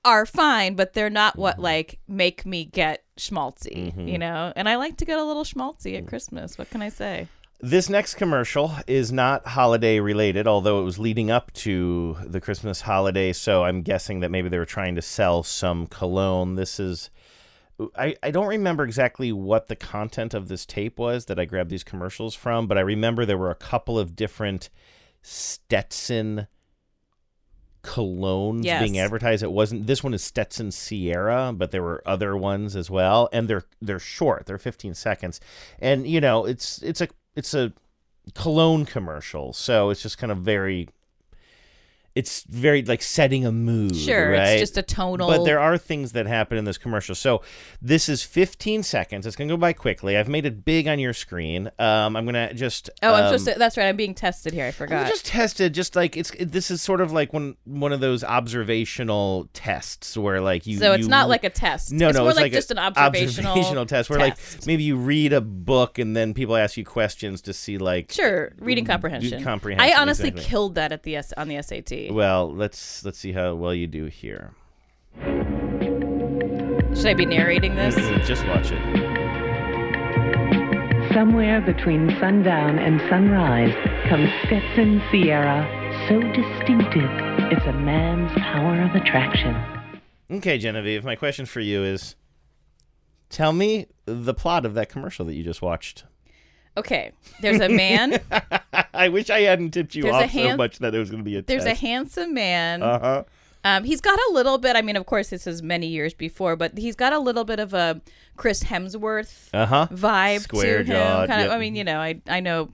are 0.03 0.26
fine, 0.26 0.76
but 0.76 0.93
they're 0.93 1.09
not 1.09 1.36
what 1.38 1.57
like 1.59 1.99
make 2.07 2.45
me 2.45 2.65
get 2.65 3.03
schmaltzy, 3.17 3.93
Mhm. 3.95 4.07
you 4.11 4.17
know? 4.19 4.53
And 4.55 4.67
I 4.69 4.76
like 4.76 4.97
to 4.97 5.05
get 5.05 5.17
a 5.17 5.23
little 5.23 5.43
schmaltzy 5.43 5.93
Mm. 5.93 5.99
at 5.99 6.07
Christmas. 6.07 6.57
What 6.57 6.69
can 6.69 6.82
I 6.82 6.89
say? 6.89 7.28
This 7.61 7.89
next 7.89 8.15
commercial 8.15 8.73
is 8.85 9.11
not 9.11 9.47
holiday 9.47 9.99
related, 9.99 10.45
although 10.47 10.81
it 10.81 10.83
was 10.83 10.99
leading 10.99 11.31
up 11.31 11.51
to 11.53 12.17
the 12.25 12.41
Christmas 12.41 12.81
holiday, 12.81 13.31
so 13.33 13.63
I'm 13.63 13.81
guessing 13.81 14.19
that 14.19 14.29
maybe 14.29 14.49
they 14.49 14.57
were 14.59 14.65
trying 14.65 14.95
to 14.95 15.01
sell 15.01 15.41
some 15.41 15.87
cologne. 15.87 16.55
This 16.55 16.79
is 16.79 17.09
I, 17.97 18.15
I 18.23 18.31
don't 18.31 18.47
remember 18.47 18.83
exactly 18.85 19.31
what 19.33 19.67
the 19.67 19.75
content 19.75 20.33
of 20.33 20.47
this 20.47 20.65
tape 20.65 20.97
was 20.99 21.25
that 21.25 21.39
I 21.39 21.45
grabbed 21.45 21.69
these 21.69 21.83
commercials 21.83 22.33
from, 22.35 22.67
but 22.67 22.77
I 22.77 22.81
remember 22.81 23.25
there 23.25 23.37
were 23.37 23.51
a 23.51 23.55
couple 23.55 23.97
of 23.99 24.15
different 24.15 24.69
Stetson 25.21 26.47
colognes 27.83 28.63
Yes. 28.65 28.81
being 28.81 28.97
advertised. 28.97 29.43
It 29.43 29.51
wasn't. 29.51 29.87
This 29.87 30.03
one 30.03 30.13
is 30.13 30.23
Stetson 30.23 30.71
Sierra, 30.71 31.53
but 31.55 31.71
there 31.71 31.83
were 31.83 32.01
other 32.05 32.35
ones 32.35 32.75
as 32.75 32.89
well, 32.89 33.29
and 33.33 33.47
they're 33.47 33.63
they're 33.81 33.99
short. 33.99 34.45
They're 34.45 34.57
15 34.57 34.93
seconds, 34.93 35.39
and 35.79 36.05
you 36.07 36.19
know 36.21 36.45
it's 36.45 36.81
it's 36.81 37.01
a 37.01 37.07
it's 37.36 37.53
a 37.53 37.73
cologne 38.33 38.86
commercial, 38.86 39.53
so 39.53 39.89
it's 39.89 40.01
just 40.01 40.17
kind 40.17 40.31
of 40.31 40.39
very. 40.39 40.89
It's 42.16 42.43
very 42.43 42.82
like 42.82 43.01
setting 43.01 43.45
a 43.45 43.51
mood. 43.51 43.93
Sure, 43.93 44.34
it's 44.34 44.39
right? 44.51 44.57
just 44.59 44.78
a 44.78 44.82
tonal- 44.82 45.28
But 45.28 45.43
there 45.43 45.59
are 45.59 45.78
things 45.78 46.13
that 46.13 46.28
happen 46.28 46.57
in 46.57 46.63
this 46.63 46.78
commercial. 46.78 47.13
So 47.13 47.41
this 47.82 48.07
is 48.07 48.24
15 48.24 48.84
seconds. 48.84 49.26
It's 49.28 49.36
gonna 49.36 49.49
go 49.49 49.57
by 49.57 49.74
quickly. 49.74 50.16
I've 50.16 50.30
made 50.30 50.45
it 50.45 50.63
big 50.63 50.88
on 50.88 50.97
your 50.97 51.11
screen. 51.13 51.70
Um, 51.78 52.16
I'm 52.16 52.24
gonna 52.26 52.53
just. 52.53 52.89
Oh, 53.03 53.13
I'm 53.13 53.24
um, 53.26 53.28
supposed 53.38 53.53
to. 53.53 53.59
That's 53.59 53.76
right. 53.76 53.88
I'm 53.88 53.97
being 53.97 54.13
tested 54.13 54.53
here. 54.53 54.66
I 54.66 54.72
forgot. 54.72 55.07
just 55.09 55.26
tested, 55.26 55.74
just 55.74 55.95
like 55.97 56.16
it's. 56.16 56.32
it- 56.32 56.53
This 56.53 56.72
is 56.72 56.82
sort 56.82 57.01
of 57.01 57.11
like 57.11 57.34
one 57.34 57.57
one 57.66 57.91
of 57.91 57.99
those 57.99 58.24
observational 58.24 59.49
tests 59.53 60.18
where 60.18 60.41
like 60.41 60.66
you. 60.66 60.78
So 60.78 60.93
it's 60.93 61.03
you- 61.03 61.09
not 61.09 61.30
like 61.30 61.43
a 61.43 61.49
test. 61.49 61.91
No, 61.91 62.09
It's 62.09 62.16
no, 62.18 62.22
more 62.24 62.30
it's 62.32 62.38
like 62.38 62.43
like 62.45 62.51
just 62.53 62.72
an 62.72 62.80
observational 62.80 63.86
test 63.86 64.09
where 64.09 64.20
test. 64.20 64.59
like 64.59 64.68
maybe 64.68 64.84
you 64.84 64.95
read 64.95 65.34
a 65.34 65.41
book 65.41 65.99
and 65.99 66.16
then 66.16 66.34
people 66.34 66.55
ask 66.55 66.78
you 66.78 66.86
questions 66.86 67.41
to 67.41 67.53
see 67.53 67.78
like. 67.78 68.11
Sure, 68.11 68.53
reading 68.57 68.86
comprehension. 68.86 69.43
comprehension, 69.43 69.93
I 69.97 69.99
honestly 69.99 70.30
exactly. 70.30 70.49
killed 70.49 70.76
that 70.76 70.91
at 70.91 71.03
the 71.03 71.18
S- 71.18 71.34
on 71.36 71.47
the 71.49 71.61
SAT. 71.61 72.04
Well, 72.11 72.53
let's 72.53 73.03
let's 73.05 73.17
see 73.17 73.31
how 73.31 73.55
well 73.55 73.73
you 73.73 73.87
do 73.87 74.05
here. 74.05 74.53
Should 76.95 77.07
I 77.07 77.13
be 77.13 77.25
narrating 77.25 77.75
this? 77.75 77.95
Mhm, 77.95 78.25
Just 78.25 78.45
watch 78.47 78.71
it. 78.71 78.81
Somewhere 81.13 81.61
between 81.61 82.09
sundown 82.19 82.77
and 82.79 82.99
sunrise 83.09 83.73
comes 84.09 84.29
Stetson 84.45 85.01
Sierra, 85.11 85.65
so 86.09 86.19
distinctive, 86.19 87.09
it's 87.51 87.65
a 87.65 87.73
man's 87.73 88.31
power 88.33 88.81
of 88.81 88.93
attraction. 88.95 89.55
Okay, 90.29 90.57
Genevieve, 90.57 91.05
my 91.05 91.15
question 91.15 91.45
for 91.45 91.61
you 91.61 91.83
is, 91.83 92.15
tell 93.29 93.53
me 93.53 93.87
the 94.05 94.33
plot 94.33 94.65
of 94.65 94.73
that 94.73 94.89
commercial 94.89 95.25
that 95.25 95.35
you 95.35 95.43
just 95.43 95.61
watched. 95.61 96.03
Okay, 96.78 97.11
there's 97.41 97.59
a 97.61 97.69
man. 97.69 98.19
I 98.93 99.09
wish 99.09 99.30
I 99.30 99.41
hadn't 99.41 99.71
tipped 99.71 99.95
you 99.95 100.03
There's 100.03 100.15
off 100.15 100.32
so 100.32 100.57
much 100.57 100.80
that 100.80 100.93
it 100.93 100.99
was 100.99 101.09
going 101.09 101.23
to 101.23 101.30
be 101.30 101.38
a 101.38 101.41
There's 101.41 101.65
a 101.65 101.73
handsome 101.73 102.34
man. 102.34 102.84
Uh 102.84 102.99
huh. 102.99 103.23
Um, 103.63 103.84
he's 103.84 103.99
got 104.01 104.19
a 104.30 104.34
little 104.34 104.57
bit. 104.59 104.76
I 104.76 104.82
mean, 104.84 104.95
of 104.95 105.05
course, 105.07 105.30
this 105.30 105.47
is 105.47 105.63
many 105.63 105.88
years 105.88 106.13
before, 106.13 106.55
but 106.55 106.78
he's 106.78 106.95
got 106.95 107.13
a 107.13 107.19
little 107.19 107.45
bit 107.45 107.59
of 107.59 107.73
a 107.73 107.99
Chris 108.38 108.63
Hemsworth 108.63 109.49
Uh-huh. 109.53 109.88
vibe 109.91 110.41
Square 110.41 110.84
to 110.84 110.91
him. 110.91 110.97
jawed, 110.97 111.30
Kind 111.30 111.47
of. 111.47 111.51
I 111.51 111.57
mean, 111.57 111.76
you 111.76 111.84
know, 111.84 111.99
I 111.99 112.21
I 112.28 112.41
know 112.41 112.69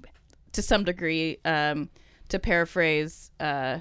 to 0.53 0.61
some 0.61 0.83
degree. 0.83 1.37
Um, 1.45 1.89
to 2.29 2.39
paraphrase, 2.39 3.29
uh, 3.39 3.79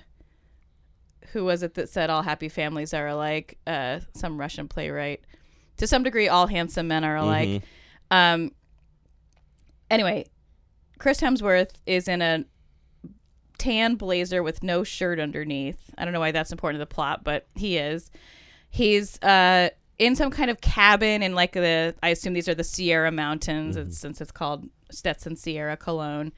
who 1.33 1.45
was 1.45 1.63
it 1.63 1.75
that 1.75 1.89
said 1.89 2.11
all 2.11 2.23
happy 2.23 2.49
families 2.49 2.93
are 2.95 3.07
alike? 3.09 3.59
Uh, 3.67 4.01
some 4.15 4.39
Russian 4.39 4.69
playwright. 4.69 5.21
To 5.79 5.87
some 5.87 6.03
degree, 6.03 6.29
all 6.29 6.47
handsome 6.47 6.89
men 6.89 7.05
are 7.05 7.17
alike. 7.17 7.49
Mhm. 7.49 7.63
Um. 8.11 8.53
Anyway, 9.91 10.27
Chris 10.99 11.21
Hemsworth 11.21 11.73
is 11.87 12.09
in 12.09 12.23
a 12.23 12.45
tan 13.59 13.97
blazer 13.97 14.43
with 14.43 14.63
no 14.63 14.85
shirt 14.85 15.21
underneath. 15.21 15.79
I 15.99 16.05
don't 16.05 16.15
know 16.15 16.21
why 16.21 16.33
that's 16.33 16.53
important 16.53 16.77
to 16.77 16.83
the 16.83 16.95
plot, 16.95 17.25
but 17.25 17.47
he 17.55 17.77
is. 17.77 18.11
He's 18.71 19.21
uh 19.23 19.71
in 19.99 20.17
some 20.17 20.31
kind 20.31 20.51
of 20.51 20.61
cabin 20.61 21.23
in 21.23 21.35
like 21.35 21.53
the 21.53 21.95
I 22.03 22.09
assume 22.09 22.33
these 22.33 22.49
are 22.49 22.55
the 22.55 22.65
Sierra 22.65 23.11
Mountains 23.13 23.77
it's, 23.77 23.99
since 23.99 24.21
it's 24.21 24.33
called 24.33 24.69
Stetson 24.91 25.37
Sierra 25.37 25.77
Cologne. 25.77 26.33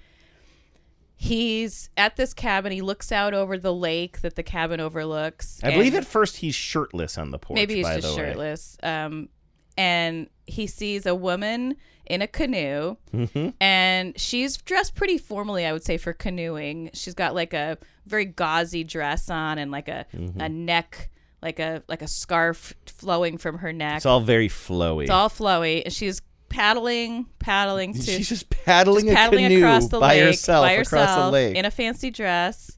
He's 1.14 1.88
at 1.96 2.16
this 2.16 2.34
cabin. 2.34 2.72
He 2.72 2.82
looks 2.82 3.12
out 3.12 3.32
over 3.32 3.56
the 3.56 3.72
lake 3.72 4.22
that 4.22 4.34
the 4.34 4.42
cabin 4.42 4.80
overlooks. 4.80 5.60
I 5.62 5.70
believe 5.70 5.94
at 5.94 6.04
first 6.04 6.38
he's 6.38 6.56
shirtless 6.56 7.16
on 7.16 7.30
the 7.30 7.38
porch. 7.38 7.54
Maybe 7.54 7.76
he's 7.76 7.86
just 7.86 8.16
shirtless. 8.16 8.76
Um, 8.82 9.28
and 9.76 10.28
he 10.46 10.66
sees 10.66 11.06
a 11.06 11.14
woman 11.14 11.76
in 12.06 12.20
a 12.20 12.26
canoe, 12.26 12.96
Mhm. 13.14 13.54
and 13.60 14.18
she's 14.20 14.56
dressed 14.56 14.94
pretty 14.94 15.16
formally, 15.18 15.64
I 15.64 15.72
would 15.72 15.84
say, 15.84 15.96
for 15.96 16.12
canoeing. 16.12 16.90
She's 16.94 17.14
got 17.14 17.34
like 17.34 17.54
a 17.54 17.78
very 18.06 18.24
gauzy 18.24 18.82
dress 18.84 19.30
on 19.30 19.58
and 19.58 19.70
like 19.70 19.88
a, 19.88 20.04
Mm-hmm. 20.14 20.40
a 20.40 20.48
neck, 20.48 21.10
like 21.40 21.58
a 21.60 21.82
like 21.88 22.02
a 22.02 22.08
scarf 22.08 22.74
flowing 22.86 23.38
from 23.38 23.58
her 23.58 23.72
neck. 23.72 23.98
It's 23.98 24.06
all 24.06 24.20
very 24.20 24.48
flowy. 24.48 25.02
It's 25.02 25.10
all 25.10 25.30
flowy, 25.30 25.82
and 25.84 25.92
she's 25.92 26.20
paddling, 26.48 27.26
paddling 27.38 27.94
to. 27.94 28.02
She's 28.02 28.28
just 28.28 28.50
paddling 28.50 29.06
just 29.06 29.12
a 29.12 29.16
paddling 29.16 29.44
canoe 29.44 29.58
across 29.58 29.88
the 29.88 30.00
by 30.00 30.16
lake, 30.16 30.24
herself 30.24 30.64
by 30.64 30.72
across 30.72 30.90
the 30.90 30.98
herself 30.98 31.32
lake. 31.32 31.56
in 31.56 31.64
a 31.64 31.70
fancy 31.70 32.10
dress, 32.10 32.76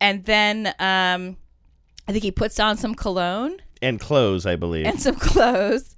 and 0.00 0.24
then 0.24 0.66
um, 0.78 1.36
I 2.08 2.12
think 2.12 2.22
he 2.24 2.30
puts 2.32 2.58
on 2.58 2.76
some 2.78 2.94
cologne 2.94 3.58
and 3.82 4.00
clothes, 4.00 4.46
I 4.46 4.56
believe. 4.56 4.86
and 4.86 5.00
some 5.00 5.14
clothes. 5.20 5.94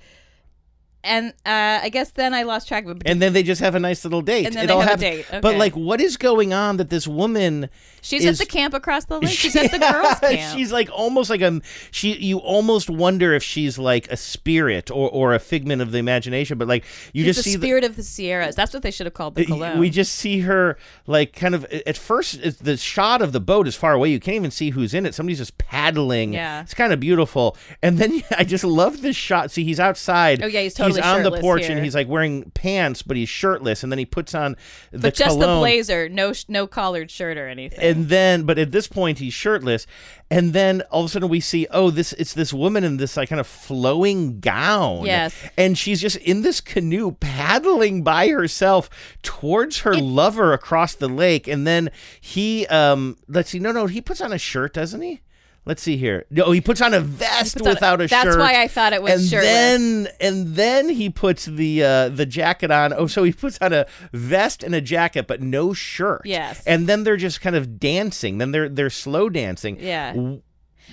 And 1.09 1.28
uh, 1.46 1.80
I 1.84 1.88
guess 1.88 2.11
then 2.11 2.34
I 2.34 2.42
lost 2.44 2.68
track 2.68 2.84
of 2.86 2.98
it. 2.98 3.02
And 3.06 3.20
then 3.20 3.32
they 3.32 3.42
just 3.42 3.61
have 3.61 3.74
a 3.74 3.80
nice 3.80 4.04
little 4.04 4.20
date. 4.22 4.46
And 4.46 4.54
then 4.54 4.64
It 4.64 4.66
they 4.68 4.72
all 4.74 4.80
have 4.82 4.98
a 4.98 5.00
date, 5.00 5.26
But 5.42 5.56
like, 5.56 5.74
what 5.74 6.00
is 6.00 6.16
going 6.16 6.52
on 6.52 6.76
that 6.76 6.90
this 6.90 7.09
woman? 7.09 7.70
She's 8.00 8.24
is, 8.24 8.40
at 8.40 8.46
the 8.46 8.50
camp 8.50 8.74
across 8.74 9.06
the 9.06 9.18
lake. 9.18 9.30
She's 9.30 9.56
at 9.56 9.70
the 9.72 9.78
girls' 9.92 10.18
camp. 10.20 10.56
She's 10.56 10.70
like 10.72 10.88
almost 10.92 11.30
like 11.30 11.40
a 11.40 11.61
she. 11.90 12.14
You 12.16 12.38
almost 12.38 12.88
wonder 12.88 13.32
if 13.32 13.42
she's 13.42 13.78
like 13.78 14.06
a 14.11 14.16
spirit 14.16 14.90
or, 14.90 15.11
or 15.11 15.34
a 15.34 15.38
figment 15.38 15.82
of 15.82 15.90
the 15.90 15.98
imagination. 15.98 16.59
But 16.59 16.68
like 16.68 16.84
you 17.12 17.24
She's 17.24 17.36
just 17.36 17.44
the 17.44 17.50
see 17.50 17.56
the, 17.56 17.66
spirit 17.66 17.84
of 17.84 17.96
the 17.96 18.02
Sierras. 18.02 18.54
That's 18.54 18.72
what 18.72 18.82
they 18.82 18.90
should 18.90 19.06
have 19.06 19.14
called 19.14 19.34
the 19.34 19.46
cologne. 19.46 19.78
we 19.78 19.90
just 19.90 20.14
see 20.14 20.40
her 20.40 20.76
like 21.06 21.32
kind 21.34 21.54
of 21.54 21.64
at 21.64 21.96
first 21.96 22.40
the 22.64 22.76
shot 22.76 23.20
of 23.22 23.32
the 23.32 23.40
boat 23.40 23.66
is 23.66 23.74
far 23.74 23.92
away 23.94 24.11
you 24.11 24.20
can't 24.20 24.36
even 24.36 24.50
see 24.50 24.70
who's 24.70 24.94
in 24.94 25.06
it 25.06 25.14
somebody's 25.14 25.38
just 25.38 25.56
paddling 25.59 26.32
Yeah. 26.32 26.62
it's 26.62 26.74
kind 26.74 26.92
of 26.92 27.00
beautiful 27.00 27.56
and 27.82 27.98
then 27.98 28.22
i 28.38 28.44
just 28.44 28.64
love 28.64 29.00
this 29.02 29.16
shot 29.16 29.50
see 29.50 29.64
he's 29.64 29.80
outside 29.80 30.42
Oh, 30.42 30.46
yeah, 30.46 30.61
he's 30.62 30.74
totally 30.74 30.97
on 31.05 31.22
the 31.22 31.30
porch 31.40 31.62
here. 31.66 31.76
and 31.76 31.84
he's 31.84 31.94
like 31.94 32.09
wearing 32.09 32.51
pants 32.53 33.03
but 33.03 33.16
he's 33.16 33.28
shirtless 33.28 33.82
and 33.82 33.90
then 33.92 33.99
he 33.99 34.05
puts 34.07 34.34
on 34.34 34.57
the 34.90 34.99
but 34.99 35.14
just 35.14 35.38
the 35.38 35.46
blazer, 35.46 36.09
no 36.09 36.32
sh- 36.32 36.44
no 36.49 36.66
collared 36.66 37.11
shirt 37.11 37.36
or 37.36 37.49
anything. 37.49 37.78
and 37.80 38.09
then 38.09 38.42
but 38.44 38.59
at 38.59 38.72
this 38.72 38.86
point 38.88 39.18
he's 39.18 39.34
shirtless 39.34 39.86
and 40.30 40.53
then 40.53 40.82
all 40.90 41.01
of 41.01 41.07
a 41.07 41.09
sudden 41.09 41.28
we 41.28 41.40
see 41.40 41.66
oh 41.70 41.90
this 41.90 42.12
it's 42.14 42.34
this 42.34 42.53
woman 42.53 42.84
in 42.84 42.96
this 42.99 43.16
like 43.16 43.28
kind 43.28 43.40
of 43.40 43.46
flowing 43.46 44.40
gown 44.40 45.05
Yes. 45.05 45.34
and 45.57 45.76
she's 45.78 46.01
just 46.01 46.16
in 46.18 46.42
this 46.42 46.61
canoe 46.61 47.12
paddling 47.12 48.03
by 48.03 48.28
herself 48.28 48.88
towards 49.22 49.78
her 49.80 49.94
lover 49.94 50.53
across 50.53 50.94
the 50.94 51.09
lake 51.09 51.46
and 51.49 51.66
then 51.66 51.90
he 52.20 52.66
um 52.66 53.16
let's 53.28 53.51
see 53.51 53.59
no 53.59 53.72
no 53.72 53.86
he 53.86 54.01
puts 54.01 54.20
on 54.20 54.32
a 54.32 54.38
shirt 54.38 54.74
doesn't 54.74 55.01
he 55.03 55.20
Let's 55.68 55.82
see 55.82 55.96
here. 55.98 56.24
No, 56.30 56.50
he 56.50 56.60
puts 56.60 56.80
on 56.80 56.94
a 56.94 57.00
vest 57.00 57.54
puts 57.58 57.66
on- 57.68 57.74
without 57.74 58.00
a 58.00 58.06
that's 58.08 58.10
shirt. 58.24 58.24
That's 58.24 58.36
why 58.38 58.60
I 58.62 58.66
thought 58.68 58.92
it 58.94 59.02
was 59.02 59.20
and 59.20 59.30
shirtless. 59.30 59.52
Then 59.52 60.08
and 60.18 60.46
then 60.56 60.88
he 60.88 61.10
puts 61.10 61.44
the 61.44 61.84
uh, 61.84 62.08
the 62.08 62.24
jacket 62.26 62.70
on. 62.70 62.92
Oh, 62.94 63.06
so 63.06 63.22
he 63.22 63.32
puts 63.32 63.58
on 63.60 63.72
a 63.74 63.86
vest 64.12 64.62
and 64.64 64.74
a 64.74 64.80
jacket, 64.80 65.26
but 65.28 65.42
no 65.42 65.72
shirt. 65.74 66.22
Yes. 66.24 66.62
And 66.66 66.86
then 66.88 67.04
they're 67.04 67.18
just 67.18 67.40
kind 67.42 67.54
of 67.54 67.78
dancing. 67.78 68.38
Then 68.38 68.50
they're 68.50 68.68
they're 68.68 68.90
slow 68.90 69.28
dancing. 69.28 69.78
Yeah. 69.78 70.14
W- 70.14 70.42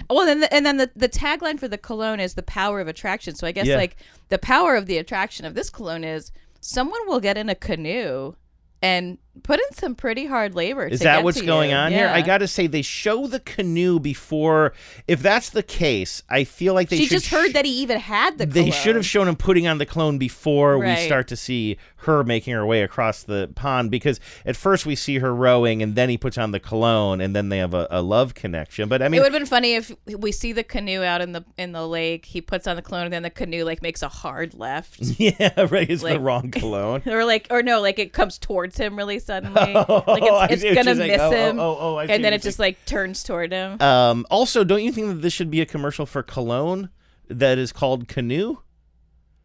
Well, 0.09 0.26
then, 0.26 0.41
the, 0.41 0.53
and 0.53 0.65
then 0.65 0.76
the, 0.76 0.91
the 0.93 1.07
tagline 1.07 1.57
for 1.57 1.69
the 1.69 1.78
cologne 1.78 2.19
is 2.19 2.34
the 2.34 2.43
power 2.43 2.82
of 2.82 2.89
attraction. 2.89 3.34
So 3.34 3.47
I 3.47 3.53
guess 3.53 3.65
Yeah. 3.67 3.78
like 3.78 3.95
the 4.28 4.38
power 4.38 4.76
of 4.76 4.88
the 4.88 4.97
attraction 4.97 5.45
of 5.45 5.53
this 5.55 5.69
cologne 5.69 6.03
is 6.03 6.34
someone 6.59 6.99
will 7.07 7.21
get 7.21 7.38
in 7.38 7.47
a 7.47 7.55
canoe 7.55 8.34
and 8.82 9.19
put 9.44 9.60
in 9.60 9.74
some 9.74 9.96
pretty 9.96 10.26
hard 10.26 10.56
labor. 10.56 10.86
Is 10.88 11.00
to 11.00 11.04
that 11.06 11.24
what's 11.24 11.42
going 11.42 11.72
you. 11.72 11.76
on 11.76 11.92
here? 11.92 12.08
I 12.08 12.22
got 12.22 12.40
to 12.40 12.48
say, 12.48 12.68
they 12.68 12.82
show 12.82 13.28
the 13.28 13.40
canoe 13.40 14.00
before. 14.00 14.74
If 15.08 15.22
that's 15.22 15.50
the 15.50 15.64
case, 15.64 16.24
I 16.30 16.44
feel 16.44 16.74
like 16.74 16.90
they 16.90 16.98
should 16.98 17.04
She 17.04 17.10
just 17.10 17.28
heard 17.28 17.54
that 17.54 17.66
he 17.66 17.72
even 17.82 18.00
had 18.00 18.38
the. 18.38 18.46
They 18.46 18.62
cologne. 18.66 18.72
should 18.72 18.96
have 18.96 19.06
shown 19.06 19.28
him 19.28 19.36
putting 19.36 19.68
on 19.68 19.78
the 19.78 19.86
clone 19.86 20.18
before 20.18 20.78
we 20.80 20.96
start 20.98 21.28
to 21.30 21.36
see 21.36 21.78
her 21.98 22.24
making 22.24 22.54
her 22.54 22.66
way 22.66 22.84
across 22.84 23.24
the 23.24 23.50
pond 23.56 23.90
because 23.90 24.20
at 24.46 24.56
first 24.56 24.86
we 24.86 24.94
see 24.96 25.18
her 25.18 25.34
rowing 25.34 25.82
and 25.82 25.96
then 25.96 26.08
he 26.08 26.20
puts 26.20 26.38
on 26.38 26.52
the 26.52 26.60
cologne 26.60 27.20
and 27.20 27.36
then 27.36 27.50
they 27.50 27.58
have 27.58 27.74
a, 27.74 27.88
a 27.90 28.00
love 28.04 28.36
connection. 28.36 28.88
But 28.88 29.02
I 29.02 29.08
mean, 29.10 29.20
it 29.20 29.24
would 29.24 29.32
have 29.34 29.40
been 29.40 29.48
funny 29.48 29.74
if 29.74 29.92
we 30.06 30.32
see 30.32 30.52
the 30.54 30.64
canoe 30.64 31.02
out 31.04 31.22
in 31.22 31.32
the 31.32 31.44
in 31.58 31.72
the 31.72 31.88
lake. 31.88 32.26
He 32.26 32.42
puts 32.42 32.68
on 32.68 32.76
the 32.76 32.82
cologne, 32.84 33.06
and 33.06 33.14
then 33.14 33.24
the 33.24 33.30
canoe 33.32 33.64
like 33.64 33.82
makes 33.82 34.04
a 34.04 34.08
hard 34.08 34.54
left. 34.54 35.00
yeah, 35.20 35.50
right. 35.72 35.90
It's 35.90 36.04
the 36.04 36.10
Like- 36.14 36.22
wrong 36.22 36.52
cologne. 36.52 37.02
or 37.08 37.26
like, 37.26 37.48
or 37.50 37.64
no, 37.64 37.82
like 37.82 37.98
it 37.98 38.14
comes 38.14 38.38
towards 38.38 38.78
him 38.78 38.96
really 38.96 39.18
suddenly. 39.26 39.73
Oh, 39.76 40.03
like 40.07 40.51
it's, 40.51 40.63
it's 40.63 40.76
gonna 40.76 40.95
miss 40.95 41.19
Oh, 41.19 41.28
oh, 41.28 41.32
him. 41.32 41.59
oh, 41.59 41.78
oh, 41.80 41.97
and 41.99 42.23
then 42.23 42.34
it 42.34 42.41
just 42.41 42.59
like 42.59 42.84
turns 42.86 43.23
toward 43.23 43.51
him. 43.51 43.82
Um, 43.82 44.26
also, 44.30 44.63
don't 44.63 44.84
you 44.84 44.91
think 44.91 45.07
that 45.07 45.21
this 45.21 45.34
should 45.34 45.49
be 45.51 45.61
a 45.61 45.65
commercial 45.65 46.05
for 46.05 46.23
cologne 46.23 46.89
that 47.28 47.57
is 47.57 47.71
called 47.71 48.07
Canoe? 48.07 48.57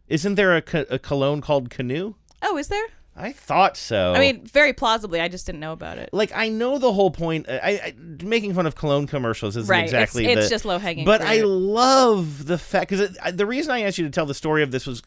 Isn't 0.09 0.35
there 0.35 0.57
a, 0.57 0.63
co- 0.63 0.87
a 0.91 0.99
cologne 0.99 1.41
called 1.41 1.71
Canoe? 1.71 2.15
oh, 2.43 2.57
is 2.57 2.69
there? 2.69 2.85
I 3.17 3.33
thought 3.33 3.77
so. 3.77 4.15
I 4.15 4.19
mean, 4.21 4.47
very 4.47 4.73
plausibly. 4.73 5.21
I 5.21 5.29
just 5.29 5.45
didn't 5.45 5.61
know 5.61 5.73
about 5.73 5.99
it. 5.99 6.09
like 6.13 6.33
I 6.35 6.49
know 6.49 6.79
the 6.79 6.93
whole 6.93 7.11
point. 7.11 7.47
I, 7.51 7.59
I 7.85 7.95
making 8.25 8.55
fun 8.55 8.67
of 8.67 8.75
cologne 8.77 9.07
commercials 9.07 9.57
isn't 9.59 9.71
Right, 9.71 9.85
exactly. 9.85 10.27
it's 10.27 10.45
the- 10.47 10.49
just 10.49 10.65
low-hanging 10.65 11.05
fruit. 11.05 11.19
But 11.19 11.23
I 11.27 11.43
love 11.43 12.47
the 12.47 12.57
fact 12.57 12.89
because 12.91 13.19
the 13.35 13.45
reason 13.47 13.73
I 13.73 13.83
asked 13.83 13.99
you 13.99 14.05
to 14.05 14.11
tell 14.11 14.27
the 14.27 14.33
story 14.35 14.63
of 14.63 14.71
this 14.71 14.87
was. 14.87 15.03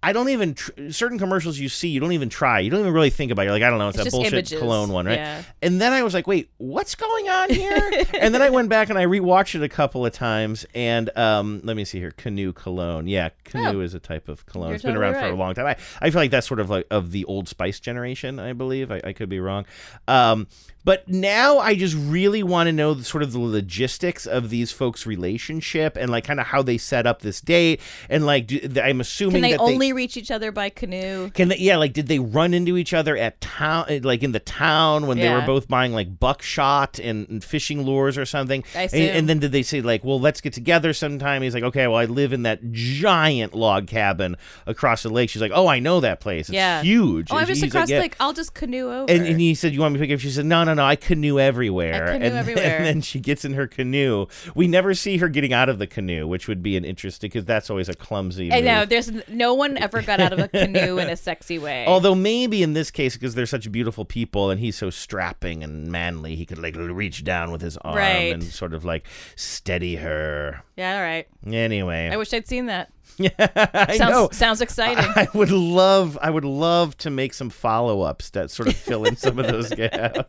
I 0.00 0.12
don't 0.12 0.28
even 0.28 0.54
tr- 0.54 0.70
certain 0.90 1.18
commercials 1.18 1.58
you 1.58 1.68
see, 1.68 1.88
you 1.88 1.98
don't 1.98 2.12
even 2.12 2.28
try. 2.28 2.60
You 2.60 2.70
don't 2.70 2.80
even 2.80 2.92
really 2.92 3.10
think 3.10 3.32
about. 3.32 3.42
it. 3.42 3.44
You're 3.46 3.54
like, 3.54 3.62
I 3.64 3.70
don't 3.70 3.78
know, 3.80 3.88
it's, 3.88 3.98
It's 3.98 4.04
that 4.04 4.10
bullshit 4.12 4.32
images. 4.32 4.58
cologne 4.60 4.90
one, 4.90 5.06
right? 5.06 5.18
Yeah. 5.18 5.42
And 5.60 5.80
then 5.80 5.92
I 5.92 6.04
was 6.04 6.14
like, 6.14 6.28
wait, 6.28 6.50
what's 6.58 6.94
going 6.94 7.28
on 7.28 7.50
here? 7.50 8.04
and 8.20 8.32
then 8.32 8.40
I 8.40 8.50
went 8.50 8.68
back 8.68 8.90
and 8.90 8.98
I 8.98 9.06
rewatched 9.06 9.56
it 9.56 9.62
a 9.64 9.68
couple 9.68 10.06
of 10.06 10.12
times. 10.12 10.64
And 10.72 11.10
um, 11.18 11.60
let 11.64 11.76
me 11.76 11.84
see 11.84 11.98
here, 11.98 12.12
canoe 12.12 12.52
cologne. 12.52 13.08
Yeah, 13.08 13.30
canoe 13.44 13.78
Oh. 13.78 13.80
is 13.80 13.94
a 13.94 13.98
type 13.98 14.28
of 14.28 14.46
cologne. 14.46 14.68
You're 14.68 14.74
it's 14.76 14.84
been 14.84 14.94
totally 14.94 15.12
around 15.14 15.20
for 15.30 15.34
a 15.34 15.36
long 15.36 15.54
time. 15.54 15.66
I, 15.66 15.76
I 16.00 16.10
feel 16.10 16.20
like 16.20 16.30
that's 16.30 16.46
sort 16.46 16.60
of 16.60 16.70
like 16.70 16.86
of 16.92 17.10
the 17.10 17.24
Old 17.24 17.48
Spice 17.48 17.80
generation. 17.80 18.38
I 18.38 18.52
believe 18.52 18.92
I, 18.92 19.00
I 19.02 19.12
could 19.12 19.28
be 19.28 19.40
wrong. 19.40 19.66
Um, 20.06 20.46
but 20.88 21.06
now 21.06 21.58
I 21.58 21.74
just 21.74 21.94
really 21.94 22.42
want 22.42 22.68
to 22.68 22.72
know 22.72 22.94
the, 22.94 23.04
sort 23.04 23.22
of 23.22 23.32
the 23.32 23.38
logistics 23.38 24.26
of 24.26 24.48
these 24.48 24.72
folks' 24.72 25.04
relationship 25.04 25.98
and 25.98 26.10
like 26.10 26.24
kind 26.24 26.40
of 26.40 26.46
how 26.46 26.62
they 26.62 26.78
set 26.78 27.06
up 27.06 27.20
this 27.20 27.42
date 27.42 27.82
and 28.08 28.24
like 28.24 28.46
do, 28.46 28.66
I'm 28.82 29.02
assuming 29.02 29.42
Can 29.42 29.50
they 29.50 29.58
only 29.58 29.92
reach 29.92 30.16
each 30.16 30.30
other 30.30 30.50
by 30.50 30.70
canoe? 30.70 31.28
can 31.32 31.48
they, 31.48 31.58
yeah, 31.58 31.76
like 31.76 31.92
did 31.92 32.06
they 32.06 32.18
run 32.18 32.54
into 32.54 32.78
each 32.78 32.94
other 32.94 33.18
at 33.18 33.38
town, 33.42 33.84
eh, 33.90 34.00
like 34.02 34.22
in 34.22 34.32
the 34.32 34.40
town 34.40 35.06
when 35.06 35.18
they 35.18 35.28
were 35.28 35.42
both 35.42 35.68
buying 35.68 35.92
like 35.92 36.18
buckshot 36.18 36.98
and, 36.98 37.28
and 37.28 37.44
fishing 37.44 37.82
lures 37.82 38.16
or 38.16 38.24
something? 38.24 38.64
I 38.74 38.84
and, 38.84 38.86
assume. 38.86 39.16
and 39.16 39.28
then 39.28 39.40
did 39.40 39.52
they 39.52 39.64
say 39.64 39.82
like, 39.82 40.04
well, 40.04 40.18
let's 40.18 40.40
get 40.40 40.54
together 40.54 40.94
sometime? 40.94 41.42
He's 41.42 41.52
like, 41.52 41.64
okay, 41.64 41.86
well, 41.86 41.98
I 41.98 42.06
live 42.06 42.32
in 42.32 42.44
that 42.44 42.72
giant 42.72 43.52
log 43.52 43.88
cabin 43.88 44.38
across 44.66 45.02
the 45.02 45.10
lake. 45.10 45.28
She's 45.28 45.42
like, 45.42 45.52
oh, 45.54 45.66
I 45.66 45.80
know 45.80 46.00
that 46.00 46.20
place. 46.20 46.48
It's 46.48 46.54
yeah. 46.54 46.80
huge. 46.80 47.30
Oh, 47.30 47.36
I'm 47.36 47.46
just 47.46 47.62
across 47.62 47.82
like, 47.82 47.90
yeah. 47.90 48.00
lake. 48.00 48.16
I'll 48.20 48.32
just 48.32 48.54
canoe 48.54 48.90
over. 48.90 49.12
And, 49.12 49.26
and 49.26 49.38
he 49.38 49.54
said, 49.54 49.74
"You 49.74 49.80
want 49.80 49.92
me 49.92 50.00
to 50.00 50.06
pick 50.06 50.14
up?" 50.14 50.20
She 50.20 50.30
said, 50.30 50.46
"No, 50.46 50.64
no, 50.64 50.77
no. 50.78 50.84
I 50.86 50.96
canoe 50.96 51.38
everywhere." 51.38 52.04
I 52.04 52.12
canoe 52.12 52.12
and, 52.14 52.22
then- 52.24 52.36
everywhere. 52.36 52.64
and 52.78 52.84
then 52.86 53.00
she 53.02 53.20
gets 53.20 53.44
in 53.44 53.52
her 53.52 53.66
canoe. 53.66 54.26
We 54.54 54.66
never 54.66 54.94
see 54.94 55.18
her 55.18 55.28
getting 55.28 55.52
out 55.52 55.68
of 55.68 55.78
the 55.78 55.86
canoe, 55.86 56.26
which 56.26 56.48
would 56.48 56.62
be 56.62 56.76
an 56.76 56.84
interesting 56.84 57.28
because 57.28 57.44
that's 57.44 57.68
always 57.70 57.88
a 57.88 57.94
clumsy. 57.94 58.52
I 58.52 58.60
know. 58.60 58.84
There's 58.86 59.10
no 59.28 59.54
one 59.54 59.76
ever 59.76 60.00
got 60.02 60.20
out 60.20 60.32
of 60.32 60.38
a 60.38 60.48
canoe 60.48 60.98
in 60.98 61.08
a 61.10 61.16
sexy 61.16 61.58
way. 61.58 61.84
Although 61.86 62.14
maybe 62.14 62.62
in 62.62 62.72
this 62.72 62.90
case, 62.90 63.14
because 63.14 63.34
they're 63.34 63.46
such 63.46 63.70
beautiful 63.70 64.04
people 64.04 64.50
and 64.50 64.58
he's 64.60 64.76
so 64.76 64.90
strapping 64.90 65.62
and 65.62 65.88
manly, 65.92 66.34
he 66.36 66.46
could 66.46 66.58
like 66.58 66.74
reach 66.76 67.24
down 67.24 67.50
with 67.50 67.60
his 67.60 67.76
arm 67.78 67.96
Right. 67.96 68.32
and 68.32 68.42
sort 68.42 68.72
of 68.74 68.84
like 68.84 69.06
steady 69.36 69.96
her. 69.96 70.62
Yeah, 70.78 70.96
all 70.96 71.02
right. 71.02 71.26
Anyway, 71.44 72.08
I 72.12 72.16
wish 72.16 72.32
I'd 72.32 72.46
seen 72.46 72.66
that. 72.66 72.92
yeah, 73.18 73.30
I 73.36 73.96
sounds, 73.96 74.12
know. 74.12 74.28
Sounds 74.30 74.60
exciting. 74.60 75.04
I 75.16 75.26
would 75.34 75.50
love, 75.50 76.16
I 76.22 76.30
would 76.30 76.44
love 76.44 76.96
to 76.98 77.10
make 77.10 77.34
some 77.34 77.50
follow 77.50 78.02
ups 78.02 78.30
that 78.30 78.48
sort 78.48 78.68
of 78.68 78.76
fill 78.76 79.04
in 79.04 79.16
some 79.16 79.40
of 79.40 79.48
those 79.48 79.70
gaps. 79.74 80.20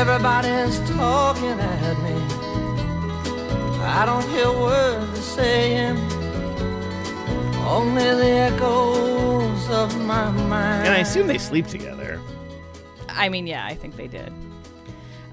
Everybody's 0.00 0.78
talking 0.90 1.60
at 1.60 2.02
me. 2.02 2.14
I 3.84 4.04
don't 4.06 4.26
hear 4.30 4.50
words 4.50 5.12
they're 5.12 5.22
saying. 5.22 5.96
Only 7.66 8.02
the 8.02 8.30
echoes 8.30 9.68
of 9.68 10.00
my 10.00 10.30
mind. 10.30 10.86
and 10.86 10.94
I 10.94 10.98
assume 10.98 11.26
they 11.26 11.36
sleep 11.36 11.66
together. 11.66 12.18
I 13.10 13.28
mean, 13.28 13.46
yeah, 13.46 13.66
I 13.66 13.74
think 13.74 13.96
they 13.96 14.08
did. 14.08 14.32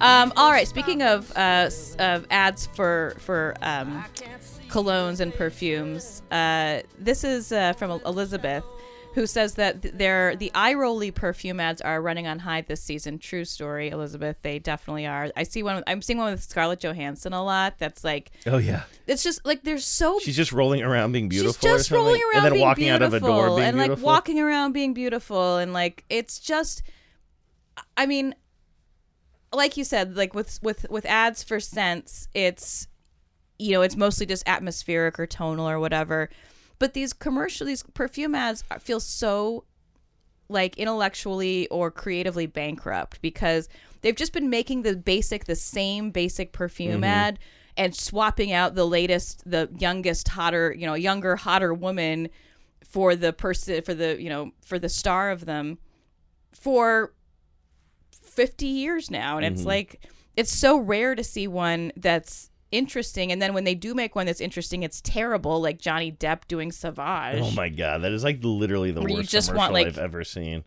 Um, 0.01 0.31
all 0.37 0.51
right. 0.51 0.67
Speaking 0.67 1.01
of 1.01 1.31
uh, 1.35 1.69
of 1.99 2.25
ads 2.29 2.67
for 2.67 3.15
for 3.19 3.55
um, 3.61 4.03
colognes 4.69 5.19
and 5.19 5.33
perfumes, 5.33 6.21
uh, 6.31 6.81
this 6.97 7.23
is 7.23 7.51
uh, 7.51 7.73
from 7.73 7.91
Elizabeth, 8.05 8.63
who 9.13 9.27
says 9.27 9.55
that 9.55 9.81
th- 9.81 9.93
their 9.95 10.35
the 10.37 10.51
eye 10.55 10.73
rolly 10.73 11.11
perfume 11.11 11.59
ads 11.59 11.81
are 11.81 12.01
running 12.01 12.27
on 12.27 12.39
high 12.39 12.61
this 12.61 12.81
season. 12.81 13.19
True 13.19 13.43
story, 13.43 13.89
Elizabeth. 13.89 14.37
They 14.41 14.57
definitely 14.59 15.05
are. 15.05 15.31
I 15.35 15.43
see 15.43 15.63
one. 15.63 15.83
I'm 15.85 16.01
seeing 16.01 16.17
one 16.17 16.31
with 16.31 16.43
Scarlett 16.43 16.79
Johansson 16.79 17.33
a 17.33 17.43
lot. 17.43 17.77
That's 17.77 18.03
like 18.03 18.31
Oh 18.45 18.57
yeah, 18.57 18.83
it's 19.05 19.21
just 19.23 19.45
like 19.45 19.63
they're 19.63 19.79
so 19.79 20.19
she's 20.19 20.37
just 20.37 20.53
rolling 20.53 20.81
around 20.81 21.11
being 21.11 21.27
beautiful. 21.27 21.53
She's 21.69 21.79
just 21.79 21.91
rolling 21.91 22.21
around 22.33 22.45
and 22.45 22.55
then 22.55 22.61
walking 22.61 22.87
out 22.87 23.01
of 23.01 23.13
a 23.13 23.19
door 23.19 23.47
being 23.55 23.67
and 23.67 23.77
beautiful. 23.77 23.95
like 23.97 24.05
walking 24.05 24.39
around 24.39 24.71
being 24.71 24.93
beautiful 24.93 25.57
and 25.57 25.73
like 25.73 26.05
it's 26.09 26.39
just 26.39 26.83
I 27.97 28.05
mean 28.05 28.33
like 29.53 29.77
you 29.77 29.83
said 29.83 30.15
like 30.15 30.33
with 30.33 30.59
with 30.61 30.85
with 30.89 31.05
ads 31.05 31.43
for 31.43 31.59
scents 31.59 32.27
it's 32.33 32.87
you 33.57 33.71
know 33.71 33.81
it's 33.81 33.95
mostly 33.95 34.25
just 34.25 34.47
atmospheric 34.47 35.19
or 35.19 35.25
tonal 35.25 35.67
or 35.67 35.79
whatever 35.79 36.29
but 36.77 36.93
these 36.93 37.13
commercial 37.13 37.65
these 37.67 37.83
perfume 37.93 38.35
ads 38.35 38.63
feel 38.79 38.99
so 38.99 39.63
like 40.49 40.77
intellectually 40.77 41.67
or 41.69 41.91
creatively 41.91 42.45
bankrupt 42.45 43.21
because 43.21 43.69
they've 44.01 44.15
just 44.15 44.33
been 44.33 44.49
making 44.49 44.81
the 44.83 44.95
basic 44.95 45.45
the 45.45 45.55
same 45.55 46.11
basic 46.11 46.51
perfume 46.53 47.01
Mhm. 47.01 47.07
ad 47.07 47.39
and 47.77 47.95
swapping 47.95 48.51
out 48.51 48.75
the 48.75 48.85
latest 48.87 49.49
the 49.49 49.69
youngest 49.77 50.27
hotter 50.29 50.73
you 50.77 50.85
know 50.85 50.93
younger 50.95 51.35
hotter 51.35 51.73
woman 51.73 52.29
for 52.83 53.15
the 53.15 53.31
person 53.33 53.81
for 53.83 53.93
the 53.93 54.21
you 54.21 54.29
know 54.29 54.51
for 54.61 54.79
the 54.79 54.89
star 54.89 55.31
of 55.31 55.45
them 55.45 55.77
for 56.51 57.13
50 58.39 58.65
years 58.67 59.11
now 59.11 59.35
and 59.35 59.45
it's 59.45 59.63
Mhm. 59.63 59.65
like 59.65 60.05
it's 60.37 60.51
so 60.51 60.77
rare 60.77 61.13
to 61.13 61.23
see 61.25 61.45
one 61.45 61.91
that's 61.97 62.49
interesting 62.71 63.31
and 63.33 63.41
then 63.41 63.53
when 63.53 63.65
they 63.65 63.75
do 63.75 63.93
make 63.93 64.15
one 64.15 64.27
that's 64.27 64.39
interesting 64.39 64.83
it's 64.83 65.01
terrible 65.01 65.59
like 65.59 65.77
Johnny 65.77 66.09
Depp 66.09 66.47
doing 66.47 66.71
Savage 66.71 67.41
Oh 67.41 67.51
my 67.51 67.67
god, 67.67 68.03
that 68.03 68.13
is 68.13 68.23
like 68.23 68.39
literally 68.41 68.91
the 68.91 69.01
Where 69.01 69.15
worst 69.15 69.29
just 69.29 69.49
commercial 69.49 69.59
want, 69.61 69.73
like, 69.73 69.87
I've 69.87 69.97
ever 69.97 70.23
seen. 70.23 70.63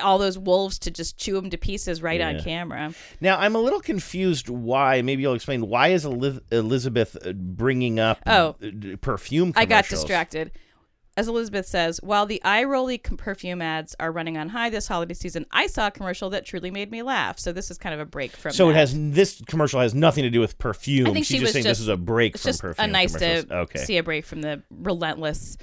all 0.00 0.18
those 0.18 0.38
wolves 0.38 0.78
to 0.80 0.90
just 0.92 1.16
chew 1.18 1.34
them 1.40 1.50
to 1.50 1.56
pieces 1.56 2.00
right 2.02 2.20
on 2.20 2.38
camera 2.40 2.92
Now 3.20 3.38
I'm 3.38 3.56
a 3.56 3.58
little 3.58 3.80
confused. 3.80 4.48
Why? 4.48 5.02
Maybe 5.02 5.22
you'll 5.22 5.34
explain. 5.34 5.66
Why 5.66 5.88
is 5.88 6.04
Elizabeth 6.04 7.16
uh, 7.26 7.32
bringing 7.32 7.98
up 7.98 8.20
Oh. 8.26 8.54
perfume? 9.00 9.52
I 9.56 9.64
got 9.64 9.88
distracted. 9.88 10.52
As 11.18 11.28
Elizabeth 11.28 11.66
says, 11.66 11.98
while 12.02 12.26
the 12.26 12.42
eye 12.44 12.64
rolly 12.64 12.98
perfume 12.98 13.62
ads 13.62 13.96
are 13.98 14.12
running 14.12 14.36
on 14.36 14.50
high 14.50 14.68
this 14.68 14.86
holiday 14.86 15.14
season, 15.14 15.46
I 15.50 15.66
saw 15.66 15.86
a 15.86 15.90
commercial 15.90 16.28
that 16.30 16.44
truly 16.44 16.70
made 16.70 16.90
me 16.90 17.02
laugh. 17.02 17.38
So 17.38 17.52
this 17.52 17.70
is 17.70 17.78
kind 17.78 17.94
of 17.94 18.00
a 18.00 18.04
break 18.04 18.32
from. 18.36 18.52
So 18.52 18.68
it 18.68 18.76
has 18.76 18.92
this 18.94 19.40
commercial 19.46 19.80
has 19.80 19.94
nothing 19.94 20.24
to 20.24 20.30
do 20.30 20.40
with 20.40 20.58
perfume. 20.58 21.06
I 21.06 21.12
think 21.14 21.24
She's 21.24 21.36
she 21.36 21.38
just 21.38 21.42
was 21.44 21.52
saying 21.54 21.64
just 21.64 21.78
this 21.78 21.80
is 21.80 21.88
a 21.88 21.96
break 21.96 22.34
it's 22.34 22.42
from 22.42 22.48
just 22.50 22.60
perfume. 22.60 22.84
a 22.84 22.92
nice 22.92 23.14
to 23.14 23.46
okay. 23.50 23.78
see 23.78 23.96
a 23.96 24.02
break 24.02 24.26
from 24.26 24.42
the 24.42 24.62
relentless, 24.70 25.56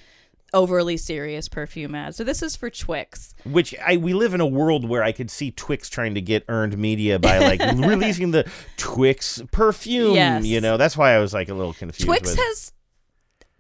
overly 0.55 0.97
serious 0.97 1.47
perfume 1.49 1.93
ads. 1.93 2.17
So 2.17 2.23
this 2.23 2.41
is 2.41 2.55
for 2.55 2.71
Twix. 2.71 3.35
Which 3.45 3.75
I 3.77 3.97
we 3.97 4.15
live 4.15 4.33
in 4.33 4.41
a 4.41 4.47
world 4.47 4.89
where 4.89 5.03
I 5.03 5.11
could 5.11 5.29
see 5.29 5.51
Twix 5.51 5.87
trying 5.87 6.15
to 6.15 6.21
get 6.21 6.45
earned 6.49 6.75
media 6.79 7.19
by 7.19 7.37
like 7.37 7.59
releasing 7.77 8.31
the 8.31 8.49
Twix 8.77 9.39
perfume. 9.51 10.15
Yes. 10.15 10.45
You 10.45 10.61
know, 10.61 10.77
that's 10.77 10.97
why 10.97 11.11
I 11.11 11.19
was 11.19 11.31
like 11.31 11.49
a 11.49 11.53
little 11.53 11.73
confused. 11.73 12.07
Twix 12.07 12.31
with- 12.31 12.39
has. 12.39 12.71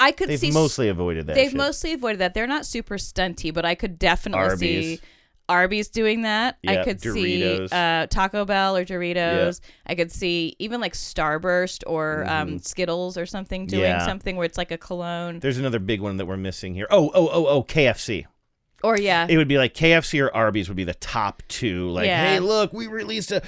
I 0.03 0.11
could 0.11 0.29
They've 0.29 0.39
see 0.39 0.51
mostly 0.51 0.89
avoided 0.89 1.27
that 1.27 1.35
They've 1.35 1.49
shit. 1.51 1.57
mostly 1.57 1.93
avoided 1.93 2.19
that. 2.19 2.33
They're 2.33 2.47
not 2.47 2.65
super 2.65 2.95
stunty, 2.95 3.53
but 3.53 3.65
I 3.65 3.75
could 3.75 3.97
definitely 3.99 4.43
Arby's. 4.43 4.99
see 4.99 5.05
Arby's 5.49 5.89
doing 5.89 6.21
that. 6.21 6.57
I 6.65 6.83
could 6.83 6.99
Doritos. 7.01 7.69
see 7.69 7.75
uh, 7.75 8.07
Taco 8.07 8.45
Bell 8.45 8.77
or 8.77 8.85
Doritos. 8.85 9.59
I 9.85 9.93
could 9.95 10.11
see 10.11 10.55
even 10.57 10.79
like 10.79 10.93
Starburst 10.93 11.83
or 11.85 12.25
um, 12.29 12.59
Skittles 12.59 13.17
or 13.17 13.25
something 13.25 13.65
doing 13.67 13.83
Mm-hmm. 13.83 13.99
Yeah. 13.99 14.05
something 14.05 14.35
where 14.37 14.45
it's 14.45 14.57
like 14.57 14.71
a 14.71 14.77
cologne. 14.77 15.39
There's 15.39 15.57
another 15.57 15.79
big 15.79 15.99
one 16.01 16.17
that 16.17 16.25
we're 16.27 16.37
missing 16.37 16.73
here. 16.75 16.87
Oh, 16.89 17.11
oh, 17.13 17.29
oh, 17.31 17.45
oh, 17.47 17.63
KFC. 17.63 18.25
Or 18.83 18.97
yeah, 18.99 19.25
It 19.29 19.37
would 19.37 19.47
be 19.47 19.57
like 19.57 19.73
KFC 19.73 20.21
or 20.21 20.35
Arby's 20.35 20.67
would 20.67 20.75
be 20.75 20.83
the 20.83 20.93
top 20.95 21.41
two. 21.47 21.89
Like, 21.89 22.05
Yeah. 22.07 22.25
hey, 22.33 22.39
look, 22.39 22.73
we 22.73 22.87
released 22.87 23.31
a, 23.31 23.41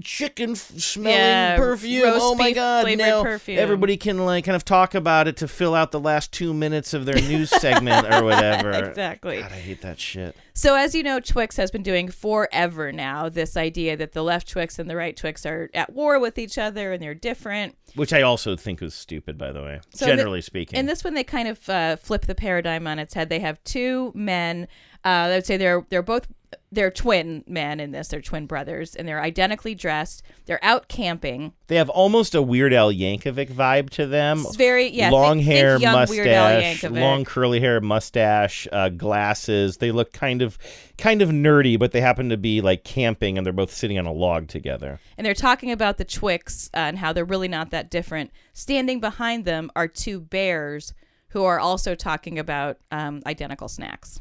chicken 0.00 0.54
smelling 0.54 1.18
Yeah, 1.18 1.56
perfume. 1.56 2.04
oh 2.14 2.34
my 2.36 2.52
god! 2.52 2.86
Now 2.96 3.22
perfume. 3.24 3.58
everybody 3.58 3.96
can 3.96 4.24
like 4.24 4.44
kind 4.44 4.54
of 4.54 4.64
talk 4.64 4.94
about 4.94 5.26
it 5.26 5.36
to 5.38 5.48
fill 5.48 5.74
out 5.74 5.90
the 5.90 5.98
last 6.00 6.30
two 6.32 6.54
minutes 6.54 6.94
of 6.94 7.04
their 7.04 7.16
news 7.20 7.50
segment 7.50 8.06
or 8.12 8.22
whatever. 8.24 8.70
Exactly. 8.70 9.40
God, 9.40 9.50
I 9.52 9.56
hate 9.56 9.82
that 9.82 9.98
shit. 9.98 10.36
So 10.56 10.74
as 10.74 10.94
you 10.94 11.02
know, 11.02 11.20
Twix 11.20 11.58
has 11.58 11.70
been 11.70 11.82
doing 11.82 12.08
forever 12.08 12.90
now 12.90 13.28
this 13.28 13.58
idea 13.58 13.94
that 13.98 14.12
the 14.12 14.22
left 14.22 14.48
Twix 14.48 14.78
and 14.78 14.88
the 14.88 14.96
right 14.96 15.14
Twix 15.14 15.44
are 15.44 15.68
at 15.74 15.92
war 15.92 16.18
with 16.18 16.38
each 16.38 16.56
other 16.56 16.94
and 16.94 17.02
they're 17.02 17.14
different. 17.14 17.76
Which 17.94 18.14
I 18.14 18.22
also 18.22 18.56
think 18.56 18.80
is 18.80 18.94
stupid, 18.94 19.36
by 19.36 19.52
the 19.52 19.62
way. 19.62 19.80
So 19.90 20.06
in 20.06 20.12
the- 20.12 20.16
generally 20.16 20.40
speaking. 20.40 20.78
In 20.78 20.86
this 20.86 21.04
one, 21.04 21.12
they 21.12 21.24
kind 21.24 21.46
of 21.46 21.68
uh, 21.68 21.96
flip 21.96 22.22
the 22.24 22.34
paradigm 22.34 22.86
on 22.86 22.98
its 22.98 23.12
head. 23.12 23.28
They 23.28 23.40
have 23.40 23.62
two 23.64 24.12
men. 24.14 24.66
Uh, 25.04 25.08
I 25.08 25.28
would 25.28 25.44
say 25.44 25.58
they're 25.58 25.84
they're 25.90 26.02
both 26.02 26.26
they're 26.72 26.90
twin 26.90 27.44
men 27.46 27.80
in 27.80 27.90
this. 27.92 28.08
They're 28.08 28.20
twin 28.20 28.46
brothers, 28.46 28.94
and 28.94 29.06
they're 29.06 29.20
identically 29.22 29.74
dressed. 29.74 30.22
They're 30.46 30.62
out 30.62 30.88
camping. 30.88 31.52
They 31.68 31.76
have 31.76 31.88
almost 31.88 32.34
a 32.34 32.42
Weird 32.42 32.72
Al 32.72 32.92
Yankovic 32.92 33.50
vibe 33.52 33.90
to 33.90 34.06
them. 34.06 34.40
It's 34.46 34.56
very- 34.56 34.88
yeah, 34.88 35.10
Long 35.10 35.36
think- 35.38 35.46
think 35.48 35.56
hair, 35.58 35.78
Al 35.82 35.92
mustache, 35.96 36.82
long 36.84 37.24
curly 37.24 37.60
hair, 37.60 37.80
mustache, 37.80 38.68
uh, 38.72 38.88
glasses. 38.88 39.78
They 39.78 39.90
look 39.92 40.12
kind 40.12 40.42
of, 40.42 40.58
kind 40.98 41.22
of 41.22 41.30
nerdy, 41.30 41.78
but 41.78 41.92
they 41.92 42.00
happen 42.00 42.28
to 42.30 42.36
be 42.36 42.60
like 42.60 42.84
camping, 42.84 43.36
and 43.38 43.44
they're 43.46 43.52
both 43.52 43.72
sitting 43.72 43.98
on 43.98 44.06
a 44.06 44.12
log 44.12 44.48
together. 44.48 45.00
and 45.16 45.24
they're 45.26 45.34
talking 45.34 45.72
about 45.72 45.96
the 45.96 46.04
Twix 46.04 46.68
uh, 46.74 46.78
and 46.78 46.98
how 46.98 47.12
they're 47.12 47.24
really 47.24 47.48
not 47.48 47.70
that 47.70 47.90
different. 47.90 48.30
Standing 48.52 49.00
behind 49.00 49.44
them 49.44 49.70
are 49.76 49.88
two 49.88 50.20
bears 50.20 50.92
who 51.30 51.44
are 51.44 51.58
also 51.58 51.94
talking 51.94 52.38
about 52.38 52.78
um, 52.90 53.20
identical 53.26 53.68
snacks. 53.68 54.20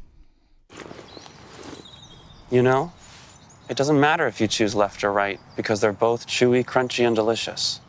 You 2.52 2.62
know, 2.62 2.92
it 3.70 3.76
doesn't 3.78 4.00
matter 4.00 4.28
if 4.28 4.40
you 4.40 4.48
choose 4.48 4.76
left 4.76 5.04
or 5.04 5.12
right 5.12 5.40
because 5.56 5.82
they're 5.82 5.92
both 5.94 6.28
chewy, 6.28 6.64
crunchy, 6.64 7.06
and 7.06 7.16
delicious. 7.16 7.82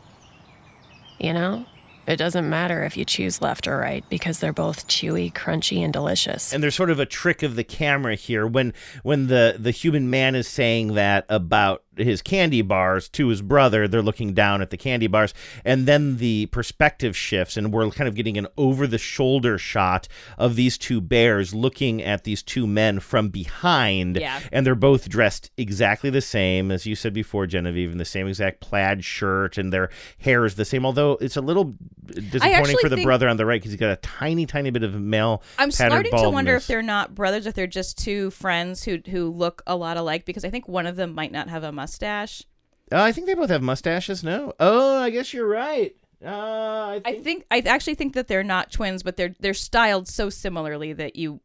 You 1.19 1.33
know, 1.33 1.65
It 2.07 2.15
doesn't 2.15 2.49
matter 2.49 2.83
if 2.83 2.95
you 2.95 3.03
choose 3.05 3.41
left 3.41 3.67
or 3.67 3.77
right 3.77 4.03
because 4.09 4.39
they're 4.39 4.53
both 4.53 4.87
chewy, 4.87 5.31
crunchy, 5.31 5.83
and 5.83 5.91
delicious. 5.91 6.53
and 6.53 6.63
there's 6.63 6.75
sort 6.75 6.89
of 6.89 6.99
a 6.99 7.05
trick 7.05 7.43
of 7.43 7.55
the 7.55 7.63
camera 7.63 8.15
here 8.15 8.47
when 8.47 8.73
when 9.03 9.27
the 9.27 9.55
the 9.59 9.71
human 9.71 10.09
man 10.09 10.33
is 10.35 10.47
saying 10.47 10.93
that 10.95 11.25
about 11.29 11.83
his 11.97 12.21
candy 12.21 12.61
bars 12.61 13.09
to 13.09 13.27
his 13.29 13.41
brother 13.41 13.87
they're 13.87 14.03
looking 14.03 14.31
down 14.35 14.61
at 14.61 14.69
the 14.69 14.77
candy 14.77 15.07
bars 15.07 15.33
and 15.65 15.87
then 15.87 16.17
the 16.17 16.45
perspective 16.47 17.17
shifts 17.17 17.57
and 17.57 17.73
we're 17.73 17.89
kind 17.89 18.07
of 18.07 18.13
getting 18.13 18.37
an 18.37 18.45
over 18.55 18.85
the 18.85 18.99
shoulder 18.99 19.57
shot 19.57 20.07
of 20.37 20.55
these 20.55 20.77
two 20.77 21.01
bears 21.01 21.55
looking 21.55 22.03
at 22.03 22.23
these 22.23 22.43
two 22.43 22.67
men 22.67 22.99
from 22.99 23.29
behind 23.29 24.17
Yeah. 24.17 24.39
and 24.51 24.63
they're 24.63 24.75
both 24.75 25.09
dressed 25.09 25.49
exactly 25.57 26.11
the 26.11 26.21
same 26.21 26.69
as 26.71 26.85
you 26.85 26.93
said 26.95 27.13
before 27.13 27.47
Genevieve 27.47 27.91
in 27.91 27.97
the 27.97 28.05
same 28.05 28.27
exact 28.27 28.59
plaid 28.61 29.03
shirt 29.03 29.57
and 29.57 29.73
their 29.73 29.89
hair 30.19 30.45
is 30.45 30.53
the 30.53 30.65
same 30.65 30.85
although 30.85 31.13
it's 31.19 31.35
a 31.35 31.41
little 31.41 31.73
disappointing 32.07 32.77
for 32.79 32.89
the 32.89 33.03
brother 33.03 33.27
on 33.27 33.37
the 33.37 33.45
right 33.45 33.61
because 33.61 33.71
he's 33.71 33.79
got 33.79 33.91
a 33.91 33.97
tiny 33.97 34.45
tiny 34.45 34.69
bit 34.69 34.83
of 34.83 34.93
male 34.93 35.43
I'm 35.57 35.71
starting 35.71 36.11
to 36.11 36.29
wonder 36.29 36.55
if 36.55 36.67
they're 36.67 36.81
not 36.81 37.13
brothers, 37.15 37.45
if 37.45 37.53
they're 37.53 37.67
just 37.67 37.97
two 37.97 38.31
friends 38.31 38.83
who 38.83 38.99
who 39.09 39.29
look 39.29 39.61
a 39.67 39.75
lot 39.75 39.97
alike. 39.97 40.25
Because 40.25 40.43
I 40.45 40.49
think 40.49 40.67
one 40.67 40.87
of 40.87 40.95
them 40.95 41.13
might 41.13 41.31
not 41.31 41.49
have 41.49 41.63
a 41.63 41.71
mustache. 41.71 42.43
Uh, 42.91 43.01
I 43.01 43.11
think 43.11 43.27
they 43.27 43.33
both 43.33 43.49
have 43.49 43.61
mustaches. 43.61 44.23
No. 44.23 44.53
Oh, 44.59 44.97
I 44.99 45.09
guess 45.09 45.33
you're 45.33 45.47
right. 45.47 45.95
Uh, 46.23 46.29
I 46.29 47.01
I 47.05 47.15
think 47.19 47.45
I 47.51 47.59
actually 47.59 47.95
think 47.95 48.13
that 48.13 48.27
they're 48.27 48.43
not 48.43 48.71
twins, 48.71 49.03
but 49.03 49.17
they're 49.17 49.35
they're 49.39 49.53
styled 49.53 50.07
so 50.07 50.29
similarly 50.29 50.93
that 50.93 51.15
you 51.15 51.41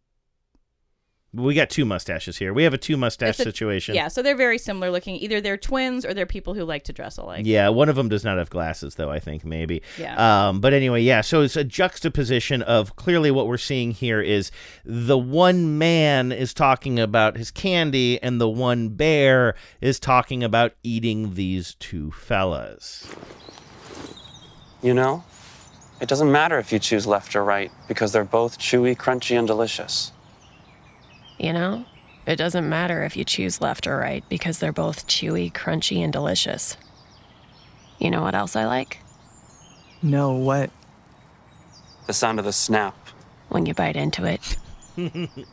We 1.35 1.55
got 1.55 1.71
two 1.71 1.87
mustaches 1.87 2.37
here. 2.37 2.53
We 2.53 2.65
have 2.65 2.75
a 2.75 2.79
two 2.79 2.99
mustache 2.99 3.41
a- 3.41 3.43
situation. 3.43 3.95
Yeah, 3.95 4.09
so 4.09 4.21
they're 4.21 4.37
very 4.37 4.59
similar 4.59 4.91
looking. 4.91 5.17
Either 5.17 5.41
they're 5.41 5.57
twins 5.57 6.05
or 6.05 6.13
they're 6.13 6.27
people 6.27 6.53
who 6.53 6.65
like 6.65 6.85
to 6.85 6.93
dress 6.93 7.17
alike. 7.17 7.47
Yeah, 7.47 7.71
one 7.71 7.89
of 7.89 7.97
them 7.97 8.11
does 8.11 8.23
not 8.23 8.37
have 8.37 8.51
glasses, 8.51 8.97
though. 8.97 9.11
I 9.11 9.19
think 9.19 9.43
maybe. 9.43 9.81
Yeah. 9.99 10.49
Um, 10.49 10.61
but 10.61 10.75
anyway, 10.75 11.01
yeah. 11.01 11.23
So 11.23 11.41
it's 11.41 11.57
a 11.57 11.65
juxtaposition 11.65 12.61
of 12.61 12.97
clearly 12.97 13.31
what 13.31 13.47
we're 13.47 13.57
seeing 13.57 13.93
here 13.93 14.21
is 14.21 14.51
the 14.85 15.17
one 15.17 15.79
man 15.79 16.33
is 16.33 16.53
talking 16.53 16.99
about 17.01 17.39
his 17.39 17.51
candy, 17.51 18.23
and 18.23 18.39
the 18.39 18.49
one 18.49 18.91
bear 18.91 19.55
is 19.81 19.99
talking 19.99 20.45
about 20.45 20.73
eating 20.83 21.33
these 21.33 21.77
two 21.77 22.11
fellas. 22.11 23.11
You 24.83 24.93
know, 24.93 25.25
it 25.99 26.09
doesn't 26.11 26.31
matter 26.31 26.59
if 26.59 26.73
you 26.73 26.79
choose 26.79 27.07
left 27.07 27.35
or 27.35 27.43
right 27.43 27.71
because 27.89 28.13
they're 28.13 28.23
both 28.25 28.59
chewy, 28.59 28.95
crunchy, 28.95 29.39
and 29.39 29.47
delicious. 29.47 30.13
You 31.43 31.53
know? 31.53 31.85
It 32.25 32.37
doesn't 32.37 32.69
matter 32.69 33.03
if 33.03 33.17
you 33.17 33.25
choose 33.25 33.61
left 33.61 33.89
or 33.89 33.99
right 33.99 34.23
because 34.29 34.61
they're 34.61 34.73
both 34.73 35.09
chewy, 35.09 35.53
crunchy, 35.53 35.99
and 35.99 36.13
delicious. 36.13 36.77
You 37.99 38.11
know 38.13 38.23
what 38.23 38.37
else 38.37 38.55
I 38.55 38.65
like? 38.65 38.99
No, 40.03 40.33
what? 40.33 40.71
The 42.07 42.13
sound 42.13 42.39
of 42.39 42.45
the 42.45 42.53
snap. 42.53 42.97
When 43.49 43.67
you 43.67 43.75
bite 43.75 43.97
into 43.97 44.25
it. 44.25 44.57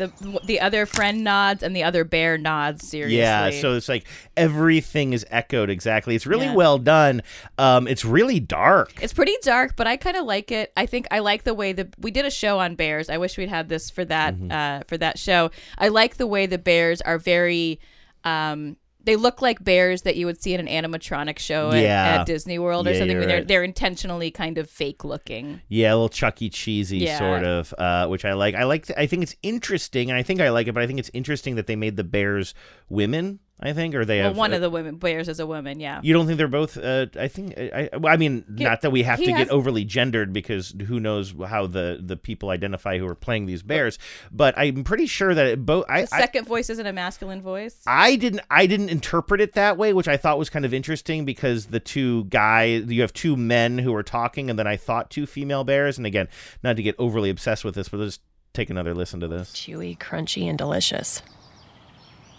The 0.00 0.40
the 0.44 0.60
other 0.60 0.86
friend 0.86 1.22
nods 1.22 1.62
and 1.62 1.76
the 1.76 1.84
other 1.84 2.02
bear 2.04 2.36
nods 2.36 2.88
seriously. 2.88 3.18
Yeah, 3.18 3.50
so 3.50 3.74
it's 3.74 3.88
like 3.88 4.04
everything 4.36 5.12
is 5.12 5.24
echoed 5.30 5.70
exactly. 5.70 6.14
It's 6.16 6.26
really 6.26 6.46
Yeah. 6.46 6.54
well 6.54 6.78
done. 6.78 7.22
Um, 7.58 7.86
it's 7.86 8.04
really 8.04 8.40
dark. 8.40 8.92
It's 9.02 9.12
pretty 9.12 9.36
dark, 9.42 9.76
but 9.76 9.86
I 9.86 9.96
kind 9.96 10.16
of 10.16 10.24
like 10.26 10.50
it. 10.50 10.72
I 10.76 10.86
think 10.86 11.06
I 11.10 11.18
like 11.20 11.44
the 11.44 11.54
way 11.54 11.72
that 11.72 11.88
we 11.98 12.10
did 12.10 12.24
a 12.24 12.30
show 12.30 12.58
on 12.58 12.74
bears. 12.74 13.08
I 13.08 13.18
wish 13.18 13.38
we'd 13.38 13.48
had 13.48 13.68
this 13.68 13.90
for 13.90 14.04
that 14.06 14.34
Mm-hmm. 14.34 14.50
uh, 14.52 14.80
for 14.88 14.96
that 14.98 15.18
show. 15.18 15.50
I 15.78 15.88
like 15.88 16.16
the 16.16 16.26
way 16.26 16.46
the 16.46 16.58
bears 16.58 17.00
are 17.02 17.18
very. 17.18 17.78
Um, 18.24 18.76
they 19.04 19.16
look 19.16 19.40
like 19.40 19.62
bears 19.64 20.02
that 20.02 20.16
you 20.16 20.26
would 20.26 20.42
see 20.42 20.52
in 20.54 20.66
an 20.66 20.66
animatronic 20.66 21.38
show 21.38 21.70
at, 21.70 21.82
Yeah. 21.82 22.18
at 22.20 22.26
Disney 22.26 22.58
World 22.58 22.86
or 22.86 22.92
Yeah, 22.92 22.98
something. 22.98 23.16
I 23.16 23.20
mean, 23.20 23.28
they're 23.28 23.38
right. 23.38 23.48
they're 23.48 23.64
intentionally 23.64 24.30
kind 24.30 24.58
of 24.58 24.68
fake 24.68 25.04
looking. 25.04 25.60
Yeah, 25.68 25.92
a 25.92 25.94
little 25.94 26.08
Chucky 26.10 26.50
cheesy 26.50 26.98
Yeah. 26.98 27.18
sort 27.18 27.44
of, 27.44 27.74
uh, 27.78 28.06
which 28.08 28.24
I 28.24 28.34
like. 28.34 28.54
I 28.54 28.64
like. 28.64 28.90
I 28.96 29.06
think 29.06 29.22
it's 29.22 29.36
interesting, 29.42 30.10
and 30.10 30.18
I 30.18 30.22
think 30.22 30.40
I 30.40 30.50
like 30.50 30.66
it. 30.66 30.72
But 30.72 30.82
I 30.82 30.86
think 30.86 30.98
it's 30.98 31.10
interesting 31.14 31.54
that 31.56 31.66
they 31.66 31.76
made 31.76 31.96
the 31.96 32.04
bears 32.04 32.54
women. 32.88 33.38
I 33.62 33.74
think, 33.74 33.94
or 33.94 34.06
they 34.06 34.20
Well, 34.20 34.28
have 34.28 34.36
one 34.38 34.52
uh, 34.52 34.56
of 34.56 34.62
the 34.62 34.70
women 34.70 34.96
bears 34.96 35.28
is 35.28 35.38
a 35.38 35.46
woman. 35.46 35.80
Yeah. 35.80 36.00
You 36.02 36.14
don't 36.14 36.26
think 36.26 36.38
they're 36.38 36.48
both? 36.48 36.78
Uh, 36.78 37.06
I 37.18 37.28
think. 37.28 37.58
I, 37.58 37.90
I, 37.92 37.96
well, 37.98 38.12
I 38.12 38.16
mean, 38.16 38.44
He- 38.56 38.64
not 38.64 38.80
that 38.80 38.90
we 38.90 39.02
have 39.02 39.18
to 39.18 39.30
has- 39.30 39.46
get 39.46 39.50
overly 39.50 39.84
gendered 39.84 40.32
because 40.32 40.74
who 40.86 40.98
knows 40.98 41.34
how 41.46 41.66
the 41.66 42.00
the 42.02 42.16
people 42.16 42.48
identify 42.48 42.96
who 42.96 43.06
are 43.06 43.14
playing 43.14 43.44
these 43.44 43.62
bears. 43.62 43.98
But 44.32 44.56
I'm 44.56 44.82
pretty 44.82 45.06
sure 45.06 45.34
that 45.34 45.44
it 45.46 45.66
both. 45.66 45.84
I, 45.90 46.02
the 46.06 46.14
I 46.14 46.20
second 46.20 46.46
voice 46.46 46.70
isn't 46.70 46.86
a 46.86 46.92
masculine 46.92 47.42
voice. 47.42 47.82
I 47.86 48.16
didn't 48.16 48.40
I 48.50 48.66
didn't 48.66 48.88
interpret 48.88 49.42
it 49.42 49.52
that 49.52 49.76
way, 49.76 49.92
which 49.92 50.08
I 50.08 50.16
thought 50.16 50.38
was 50.38 50.48
kind 50.48 50.64
of 50.64 50.72
interesting 50.72 51.26
because 51.26 51.66
the 51.66 51.80
two 51.80 52.24
guys 52.24 52.84
you 52.88 53.02
have 53.02 53.12
two 53.12 53.36
men 53.36 53.76
who 53.78 53.94
are 53.94 54.02
talking 54.02 54.48
and 54.48 54.58
then 54.58 54.66
I 54.66 54.76
thought 54.78 55.10
two 55.10 55.26
female 55.26 55.64
bears 55.64 55.98
and 55.98 56.06
again, 56.06 56.28
not 56.62 56.76
to 56.76 56.82
get 56.82 56.94
overly 56.98 57.28
obsessed 57.28 57.64
with 57.64 57.74
this, 57.74 57.90
but 57.90 58.00
let's 58.00 58.20
take 58.54 58.70
another 58.70 58.94
listen 58.94 59.20
to 59.20 59.28
this. 59.28 59.52
Chewy, 59.52 59.98
crunchy, 59.98 60.48
and 60.48 60.56
delicious. 60.56 61.20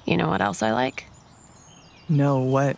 You 0.05 0.17
know 0.17 0.28
what 0.28 0.41
else 0.41 0.63
I 0.63 0.72
like? 0.72 1.05
No, 2.12 2.39
what? 2.39 2.76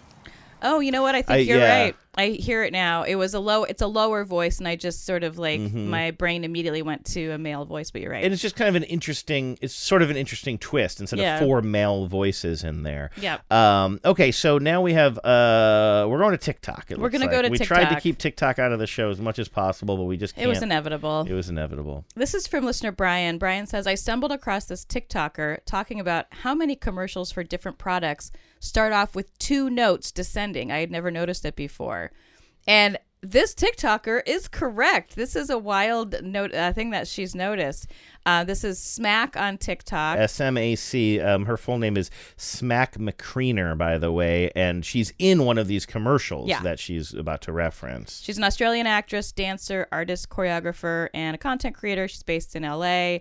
Oh, 0.62 0.80
you 0.80 0.92
know 0.92 1.02
what? 1.02 1.16
I 1.16 1.24
think 1.24 1.32
I- 1.38 1.38
you're 1.42 1.58
yeah. 1.58 1.84
right. 1.86 1.96
I 2.16 2.28
hear 2.30 2.64
it 2.64 2.72
now. 2.72 3.04
It 3.04 3.16
was 3.16 3.34
a 3.34 3.40
low. 3.40 3.64
It's 3.64 3.82
a 3.82 3.88
lower 3.88 4.24
voice, 4.24 4.60
and 4.60 4.68
I 4.68 4.76
just 4.76 5.06
sort 5.06 5.24
of 5.24 5.38
like 5.40 5.60
Mhm. 5.60 5.88
my 5.88 6.12
brain 6.12 6.44
immediately 6.44 6.82
went 6.82 7.06
to 7.14 7.32
a 7.32 7.38
male 7.38 7.66
voice. 7.66 7.90
But 7.92 8.02
you're 8.02 8.12
right. 8.12 8.24
And 8.24 8.32
it's 8.34 8.42
just 8.42 8.56
kind 8.56 8.70
of 8.70 8.76
an 8.76 8.84
interesting 8.84 9.58
it's 9.62 9.74
sort 9.74 10.02
of 10.02 10.10
an 10.10 10.18
interesting 10.18 10.58
twist 10.58 11.00
instead 11.00 11.20
Yeah. 11.20 11.36
of 11.36 11.40
four 11.44 11.62
male 11.62 12.06
voices 12.08 12.64
in 12.64 12.84
there. 12.84 13.10
Yep. 13.20 13.52
Um 13.52 14.00
okay, 14.06 14.32
so 14.32 14.58
now 14.58 14.82
we 14.82 14.94
have 14.94 15.18
uh 15.20 16.06
we're 16.08 16.20
going 16.20 16.32
to 16.32 16.38
TikTok. 16.38 16.86
We're 16.90 16.98
looks 16.98 17.14
gonna 17.18 17.32
go 17.32 17.42
to 17.42 17.50
we 17.50 17.58
tried 17.58 17.90
to 17.94 18.00
keep 18.00 18.18
TikTok 18.18 18.60
out 18.60 18.72
of 18.72 18.80
the 18.80 18.88
show 18.88 19.10
as 19.10 19.20
much 19.20 19.40
as 19.40 19.48
possible, 19.48 19.98
but 19.98 20.04
we 20.04 20.18
just 20.18 20.36
can't. 20.36 20.46
It 20.46 20.50
was 20.50 20.62
inevitable. 20.62 21.26
It 21.28 21.34
was 21.34 21.50
inevitable. 21.50 22.06
This 22.16 22.34
is 22.34 22.48
from 22.48 22.64
listener 22.66 22.92
Brian. 22.92 23.38
Brian 23.38 23.66
says, 23.66 23.88
I 23.88 23.96
stumbled 23.96 24.32
across 24.32 24.66
this 24.66 24.86
TikToker 24.86 25.60
talking 25.66 26.00
about 26.00 26.28
how 26.30 26.54
many 26.54 26.76
commercials 26.76 27.32
for 27.32 27.44
different 27.44 27.78
products 27.78 28.32
start 28.60 28.94
off 28.94 29.16
with 29.16 29.38
two 29.40 29.70
notes 29.70 30.12
descending. 30.12 30.72
I 30.72 30.80
had 30.80 30.92
never 30.92 31.12
noticed 31.12 31.44
it 31.46 31.56
before. 31.56 32.03
And 32.68 32.98
this 33.22 33.56
TikToker 33.56 34.22
is 34.26 34.50
correct. 34.50 35.16
This 35.16 35.36
is 35.38 35.50
a 35.50 35.58
wild 35.58 36.22
note 36.24 36.54
uh, 36.54 36.74
thing 36.74 36.90
that 36.90 37.08
she's 37.08 37.34
noticed. 37.34 37.88
Uh, 38.26 38.44
this 38.44 38.66
is 38.66 38.80
Smac 38.80 39.38
on 39.40 39.58
TikTok. 39.58 40.18
S 40.18 40.42
M 40.42 40.58
A 40.58 40.76
C. 40.76 41.22
Um, 41.22 41.46
her 41.46 41.56
full 41.56 41.78
name 41.78 41.96
is 41.96 42.12
Smac 42.38 42.98
McCreanor, 42.98 43.78
by 43.78 43.98
the 43.98 44.12
way, 44.12 44.52
and 44.56 44.86
she's 44.86 45.14
in 45.20 45.46
one 45.46 45.58
of 45.58 45.68
these 45.68 45.86
commercials 45.86 46.50
Yeah. 46.50 46.62
that 46.64 46.80
she's 46.80 47.14
about 47.14 47.42
to 47.44 47.54
reference. 47.54 48.22
She's 48.22 48.38
an 48.38 48.44
Australian 48.44 48.88
actress, 48.88 49.32
dancer, 49.32 49.88
artist, 49.92 50.30
choreographer, 50.30 51.08
and 51.14 51.36
a 51.36 51.38
content 51.38 51.76
creator. 51.76 52.08
She's 52.10 52.24
based 52.24 52.56
in 52.58 52.64
LA. 52.64 53.20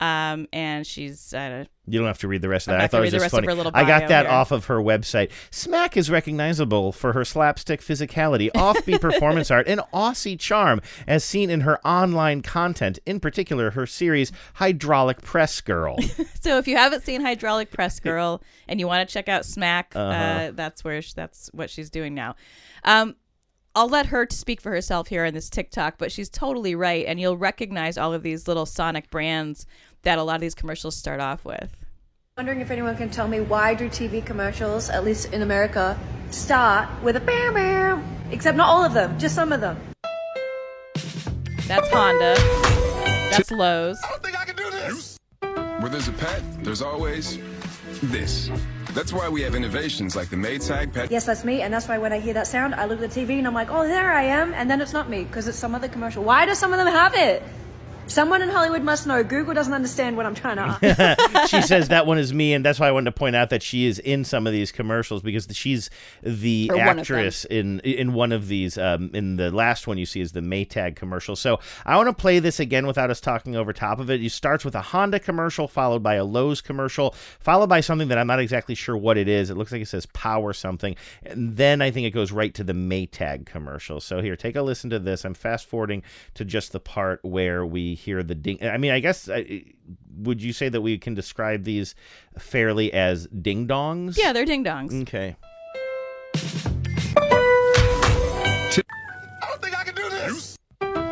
Um, 0.00 0.46
and 0.52 0.86
she's 0.86 1.34
uh, 1.34 1.64
You 1.86 1.98
don't 1.98 2.06
have 2.06 2.18
to 2.18 2.28
read 2.28 2.40
the 2.40 2.48
rest 2.48 2.68
of 2.68 2.72
that. 2.72 2.78
I 2.78 2.82
not 2.84 2.90
thought 2.92 2.98
it 2.98 3.06
was 3.06 3.12
the 3.14 3.18
just 3.18 3.30
funny. 3.32 3.48
her 3.48 3.54
little 3.54 3.72
I 3.74 3.82
got 3.84 4.06
that 4.08 4.26
here. 4.26 4.32
off 4.34 4.52
of 4.52 4.66
her 4.66 4.76
website. 4.76 5.30
Smac 5.50 5.96
is 5.96 6.08
recognizable 6.08 6.92
for 6.92 7.14
her 7.14 7.24
slapstick 7.24 7.80
physicality, 7.80 8.48
offbeat 8.54 9.00
performance 9.00 9.50
art, 9.50 9.66
and 9.66 9.80
Aussie 9.92 10.38
charm, 10.38 10.80
as 11.08 11.24
seen 11.24 11.50
in 11.50 11.62
her 11.62 11.84
online 11.84 12.42
content, 12.42 13.00
in 13.06 13.18
particular 13.18 13.72
her 13.72 13.86
series 13.86 14.30
Hydraulic 14.54 15.20
Press 15.22 15.60
Girl. 15.60 15.96
so 16.40 16.58
if 16.58 16.68
you 16.68 16.76
haven't 16.76 17.02
seen 17.02 17.20
Hydraulic 17.20 17.72
Press 17.72 17.98
Girl 17.98 18.40
and 18.68 18.78
you 18.78 18.86
want 18.86 19.08
to 19.08 19.12
check 19.12 19.28
out 19.28 19.42
Smac, 19.42 19.96
uh 19.96 19.98
Uh-huh. 19.98 20.50
that's 20.54 20.84
where 20.84 21.02
sh- 21.02 21.14
that's 21.14 21.50
what 21.52 21.70
she's 21.70 21.90
doing 21.90 22.14
now. 22.14 22.36
Um, 22.84 23.16
I'll 23.74 23.88
let 23.88 24.06
her 24.06 24.26
speak 24.30 24.60
for 24.60 24.70
herself 24.72 25.06
here 25.06 25.24
on 25.24 25.34
this 25.34 25.48
TikTok, 25.48 25.98
but 25.98 26.10
she's 26.10 26.28
totally 26.28 26.74
right, 26.74 27.04
and 27.06 27.20
you'll 27.20 27.36
recognize 27.36 27.96
all 27.96 28.12
of 28.12 28.24
these 28.24 28.48
little 28.48 28.66
Sonic 28.66 29.08
brands 29.08 29.66
that 30.02 30.18
a 30.18 30.22
lot 30.22 30.36
of 30.36 30.40
these 30.40 30.54
commercials 30.54 30.96
start 30.96 31.20
off 31.20 31.44
with. 31.44 31.74
Wondering 32.36 32.60
if 32.60 32.70
anyone 32.70 32.96
can 32.96 33.10
tell 33.10 33.26
me 33.26 33.40
why 33.40 33.74
do 33.74 33.88
TV 33.88 34.24
commercials, 34.24 34.90
at 34.90 35.04
least 35.04 35.32
in 35.32 35.42
America, 35.42 35.98
start 36.30 36.88
with 37.02 37.16
a 37.16 37.20
bam 37.20 37.54
bam? 37.54 38.04
Except 38.30 38.56
not 38.56 38.68
all 38.68 38.84
of 38.84 38.92
them, 38.94 39.18
just 39.18 39.34
some 39.34 39.52
of 39.52 39.60
them. 39.60 39.76
That's 41.66 41.88
Honda. 41.90 42.34
That's 43.30 43.50
Lowe's. 43.50 43.98
Where 45.40 45.88
there's 45.90 46.08
a 46.08 46.12
pet, 46.12 46.42
there's 46.64 46.82
always 46.82 47.38
this. 48.02 48.50
That's 48.92 49.12
why 49.12 49.28
we 49.28 49.42
have 49.42 49.54
innovations 49.54 50.16
like 50.16 50.30
the 50.30 50.36
Maytag 50.36 50.92
Pet. 50.92 51.10
Yes, 51.10 51.24
that's 51.24 51.44
me, 51.44 51.62
and 51.62 51.72
that's 51.72 51.88
why 51.88 51.98
when 51.98 52.12
I 52.12 52.20
hear 52.20 52.34
that 52.34 52.46
sound, 52.46 52.74
I 52.74 52.86
look 52.86 53.00
at 53.00 53.10
the 53.10 53.20
TV 53.20 53.38
and 53.38 53.46
I'm 53.46 53.54
like, 53.54 53.70
oh, 53.70 53.86
there 53.86 54.12
I 54.12 54.22
am, 54.22 54.54
and 54.54 54.70
then 54.70 54.80
it's 54.80 54.92
not 54.92 55.08
me 55.08 55.24
because 55.24 55.46
it's 55.46 55.58
some 55.58 55.74
other 55.74 55.88
commercial. 55.88 56.24
Why 56.24 56.46
do 56.46 56.54
some 56.54 56.72
of 56.72 56.78
them 56.78 56.86
have 56.86 57.14
it? 57.14 57.42
Someone 58.08 58.40
in 58.40 58.48
Hollywood 58.48 58.82
must 58.82 59.06
know. 59.06 59.22
Google 59.22 59.52
doesn't 59.52 59.72
understand 59.74 60.16
what 60.16 60.24
I'm 60.24 60.34
trying 60.34 60.56
to 60.56 60.78
ask. 60.82 61.48
she 61.50 61.60
says 61.60 61.88
that 61.88 62.06
one 62.06 62.18
is 62.18 62.32
me, 62.32 62.54
and 62.54 62.64
that's 62.64 62.80
why 62.80 62.88
I 62.88 62.92
wanted 62.92 63.12
to 63.12 63.18
point 63.18 63.36
out 63.36 63.50
that 63.50 63.62
she 63.62 63.86
is 63.86 63.98
in 63.98 64.24
some 64.24 64.46
of 64.46 64.52
these 64.52 64.72
commercials 64.72 65.20
because 65.22 65.46
she's 65.52 65.90
the 66.22 66.70
Or 66.72 66.78
one 66.78 66.98
actress 67.00 67.44
in 67.44 67.80
in 67.80 68.14
one 68.14 68.32
of 68.32 68.48
these. 68.48 68.78
Um, 68.78 69.10
in 69.12 69.36
the 69.36 69.50
last 69.50 69.86
one 69.86 69.98
you 69.98 70.06
see 70.06 70.20
is 70.20 70.32
the 70.32 70.40
Maytag 70.40 70.96
commercial. 70.96 71.36
So 71.36 71.60
I 71.84 71.96
want 71.96 72.08
to 72.08 72.14
play 72.14 72.38
this 72.38 72.58
again 72.58 72.86
without 72.86 73.10
us 73.10 73.20
talking 73.20 73.56
over 73.56 73.72
top 73.74 74.00
of 74.00 74.10
it. 74.10 74.24
It 74.24 74.30
starts 74.30 74.64
with 74.64 74.74
a 74.74 74.80
Honda 74.80 75.20
commercial, 75.20 75.68
followed 75.68 76.02
by 76.02 76.14
a 76.14 76.24
Lowe's 76.24 76.62
commercial, 76.62 77.14
followed 77.38 77.68
by 77.68 77.80
something 77.80 78.08
that 78.08 78.16
I'm 78.16 78.26
not 78.26 78.40
exactly 78.40 78.74
sure 78.74 78.96
what 78.96 79.18
it 79.18 79.28
is. 79.28 79.50
It 79.50 79.56
looks 79.56 79.70
like 79.70 79.82
it 79.82 79.88
says 79.88 80.06
Power 80.06 80.54
something, 80.54 80.96
and 81.22 81.56
then 81.56 81.82
I 81.82 81.90
think 81.90 82.06
it 82.06 82.12
goes 82.12 82.32
right 82.32 82.54
to 82.54 82.64
the 82.64 82.72
Maytag 82.72 83.44
commercial. 83.44 84.00
So 84.00 84.22
here, 84.22 84.34
take 84.34 84.56
a 84.56 84.62
listen 84.62 84.88
to 84.90 84.98
this. 84.98 85.26
I'm 85.26 85.34
fast 85.34 85.66
forwarding 85.66 86.02
to 86.34 86.44
just 86.44 86.72
the 86.72 86.80
part 86.80 87.22
where 87.22 87.66
we 87.66 87.97
hear 87.98 88.22
the 88.22 88.34
ding. 88.34 88.58
I 88.62 88.78
mean, 88.78 88.92
I 88.92 89.00
guess. 89.00 89.28
uh, 89.28 89.42
would 90.16 90.42
you 90.42 90.52
say 90.52 90.68
that 90.68 90.80
we 90.80 90.98
can 90.98 91.14
describe 91.14 91.64
these 91.64 91.94
fairly 92.38 92.92
as 92.92 93.26
ding 93.28 93.66
dongs? 93.68 94.16
Yeah, 94.18 94.32
they're 94.32 94.44
ding 94.44 94.64
dongs. 94.64 95.02
Okay. 95.02 95.36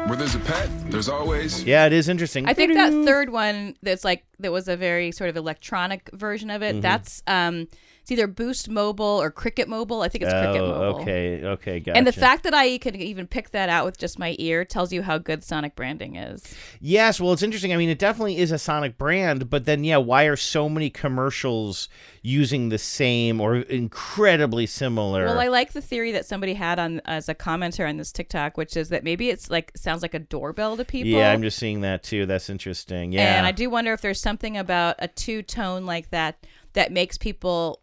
Where 0.06 0.16
there's 0.16 0.36
a 0.36 0.38
pet, 0.40 0.68
there's 0.90 1.08
always. 1.08 1.64
Yeah, 1.64 1.86
it 1.86 1.92
is 1.92 2.08
interesting. 2.08 2.46
I 2.46 2.54
think 2.54 2.74
that 2.74 2.92
third 3.04 3.30
one 3.30 3.74
that's 3.82 4.04
like 4.04 4.24
that 4.38 4.52
was 4.52 4.68
a 4.68 4.76
very 4.76 5.10
sort 5.10 5.30
of 5.30 5.36
electronic 5.36 6.08
version 6.12 6.48
of 6.48 6.62
it. 6.62 6.76
Mhm. 6.76 6.82
That's 6.82 7.22
um 7.26 7.66
it's 8.06 8.12
either 8.12 8.28
Boost 8.28 8.68
Mobile 8.68 9.04
or 9.20 9.32
Cricket 9.32 9.68
Mobile. 9.68 10.00
I 10.00 10.08
think 10.08 10.22
it's 10.22 10.32
Cricket 10.32 10.60
Oh, 10.62 10.68
Mobile. 10.68 11.00
okay, 11.00 11.42
okay, 11.44 11.80
gotcha. 11.80 11.96
And 11.98 12.06
the 12.06 12.12
fact 12.12 12.44
that 12.44 12.54
I 12.54 12.78
could 12.78 12.94
even 12.94 13.26
pick 13.26 13.50
that 13.50 13.68
out 13.68 13.84
with 13.84 13.98
just 13.98 14.16
my 14.16 14.36
ear 14.38 14.64
tells 14.64 14.92
you 14.92 15.02
how 15.02 15.18
good 15.18 15.42
Sonic 15.42 15.74
branding 15.74 16.14
is. 16.14 16.54
Yes, 16.80 17.20
well, 17.20 17.32
it's 17.32 17.42
interesting. 17.42 17.72
I 17.72 17.76
mean, 17.76 17.88
it 17.88 17.98
definitely 17.98 18.38
is 18.38 18.52
a 18.52 18.58
Sonic 18.58 18.96
brand, 18.96 19.50
but 19.50 19.64
then, 19.64 19.82
yeah, 19.82 19.96
why 19.96 20.26
are 20.26 20.36
so 20.36 20.68
many 20.68 20.88
commercials 20.88 21.88
using 22.22 22.68
the 22.68 22.78
same 22.78 23.40
or 23.40 23.56
incredibly 23.56 24.66
similar? 24.66 25.24
Well, 25.24 25.40
I 25.40 25.48
like 25.48 25.72
the 25.72 25.80
theory 25.80 26.12
that 26.12 26.26
somebody 26.26 26.54
had 26.54 26.78
on 26.78 27.00
as 27.06 27.28
a 27.28 27.34
commenter 27.34 27.88
on 27.88 27.96
this 27.96 28.12
TikTok, 28.12 28.56
which 28.56 28.76
is 28.76 28.88
that 28.90 29.02
maybe 29.02 29.30
it's 29.30 29.50
like 29.50 29.72
sounds 29.76 30.02
like 30.02 30.14
a 30.14 30.20
doorbell 30.20 30.76
to 30.76 30.84
people. 30.84 31.10
yeah, 31.10 31.32
I'm 31.32 31.42
just 31.42 31.58
seeing 31.58 31.80
that 31.80 32.04
too. 32.04 32.24
That's 32.24 32.48
interesting. 32.50 33.10
Yeah, 33.10 33.36
And 33.36 33.46
I 33.46 33.50
do 33.50 33.68
wonder 33.68 33.92
if 33.92 34.00
there's 34.00 34.20
something 34.20 34.56
about 34.56 34.94
a 35.00 35.08
two 35.08 35.42
tone 35.42 35.86
like 35.86 36.10
that 36.10 36.46
that 36.74 36.92
makes 36.92 37.18
people 37.18 37.80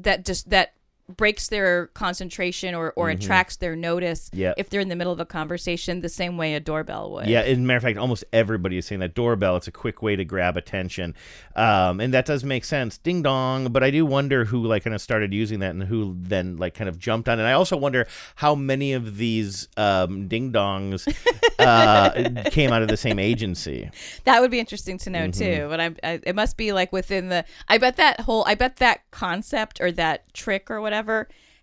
that 0.00 0.24
just 0.24 0.50
that 0.50 0.74
breaks 1.16 1.48
their 1.48 1.86
concentration 1.88 2.74
or, 2.74 2.92
or 2.96 3.08
Mhm. 3.08 3.14
attracts 3.14 3.56
their 3.56 3.74
notice 3.74 4.30
Yep. 4.34 4.54
if 4.58 4.68
they're 4.68 4.80
in 4.80 4.88
the 4.88 4.96
middle 4.96 5.12
of 5.12 5.20
a 5.20 5.24
conversation 5.24 6.00
the 6.02 6.08
same 6.08 6.36
way 6.36 6.54
a 6.54 6.60
doorbell 6.60 7.10
would. 7.12 7.26
Yeah, 7.28 7.40
as 7.40 7.56
a 7.56 7.60
matter 7.60 7.78
of 7.78 7.82
fact, 7.82 7.98
almost 7.98 8.24
everybody 8.32 8.76
is 8.76 8.86
saying 8.86 9.00
that 9.00 9.14
doorbell. 9.14 9.56
It's 9.56 9.66
a 9.68 9.72
quick 9.72 10.02
way 10.02 10.16
to 10.16 10.24
grab 10.24 10.56
attention, 10.58 11.14
um, 11.56 12.00
and 12.00 12.12
that 12.12 12.26
does 12.26 12.44
make 12.44 12.64
sense. 12.64 12.98
Ding 12.98 13.22
dong. 13.22 13.72
But 13.72 13.82
I 13.82 13.90
do 13.90 14.04
wonder 14.04 14.44
who 14.44 14.66
like 14.66 14.84
kind 14.84 14.94
of 14.94 15.00
started 15.00 15.32
using 15.32 15.60
that 15.60 15.70
and 15.70 15.84
who 15.84 16.14
then 16.20 16.56
like 16.58 16.74
kind 16.74 16.88
of 16.88 16.98
jumped 16.98 17.28
on. 17.28 17.38
it. 17.38 17.42
And 17.42 17.48
I 17.48 17.52
also 17.52 17.76
wonder 17.76 18.06
how 18.36 18.54
many 18.54 18.92
of 18.92 19.16
these 19.16 19.68
um, 19.78 20.28
ding 20.28 20.52
dongs 20.52 21.06
uh, 21.58 22.42
came 22.50 22.70
out 22.72 22.82
of 22.82 22.88
the 22.88 22.96
same 22.96 23.18
agency. 23.18 23.90
That 24.24 24.40
would 24.40 24.50
be 24.50 24.58
interesting 24.60 24.98
to 24.98 25.10
know 25.10 25.28
Mhm. 25.28 25.38
too. 25.38 25.66
But 25.70 25.80
I, 25.80 25.90
I, 26.04 26.20
it 26.24 26.34
must 26.34 26.56
be 26.56 26.72
like 26.72 26.92
within 26.92 27.28
the. 27.30 27.44
I 27.68 27.78
bet 27.78 27.96
that 27.96 28.20
whole. 28.20 28.44
I 28.46 28.54
bet 28.54 28.76
that 28.76 29.00
concept 29.10 29.80
or 29.80 29.90
that 29.92 30.32
trick 30.34 30.70
or 30.70 30.80
whatever 30.80 30.97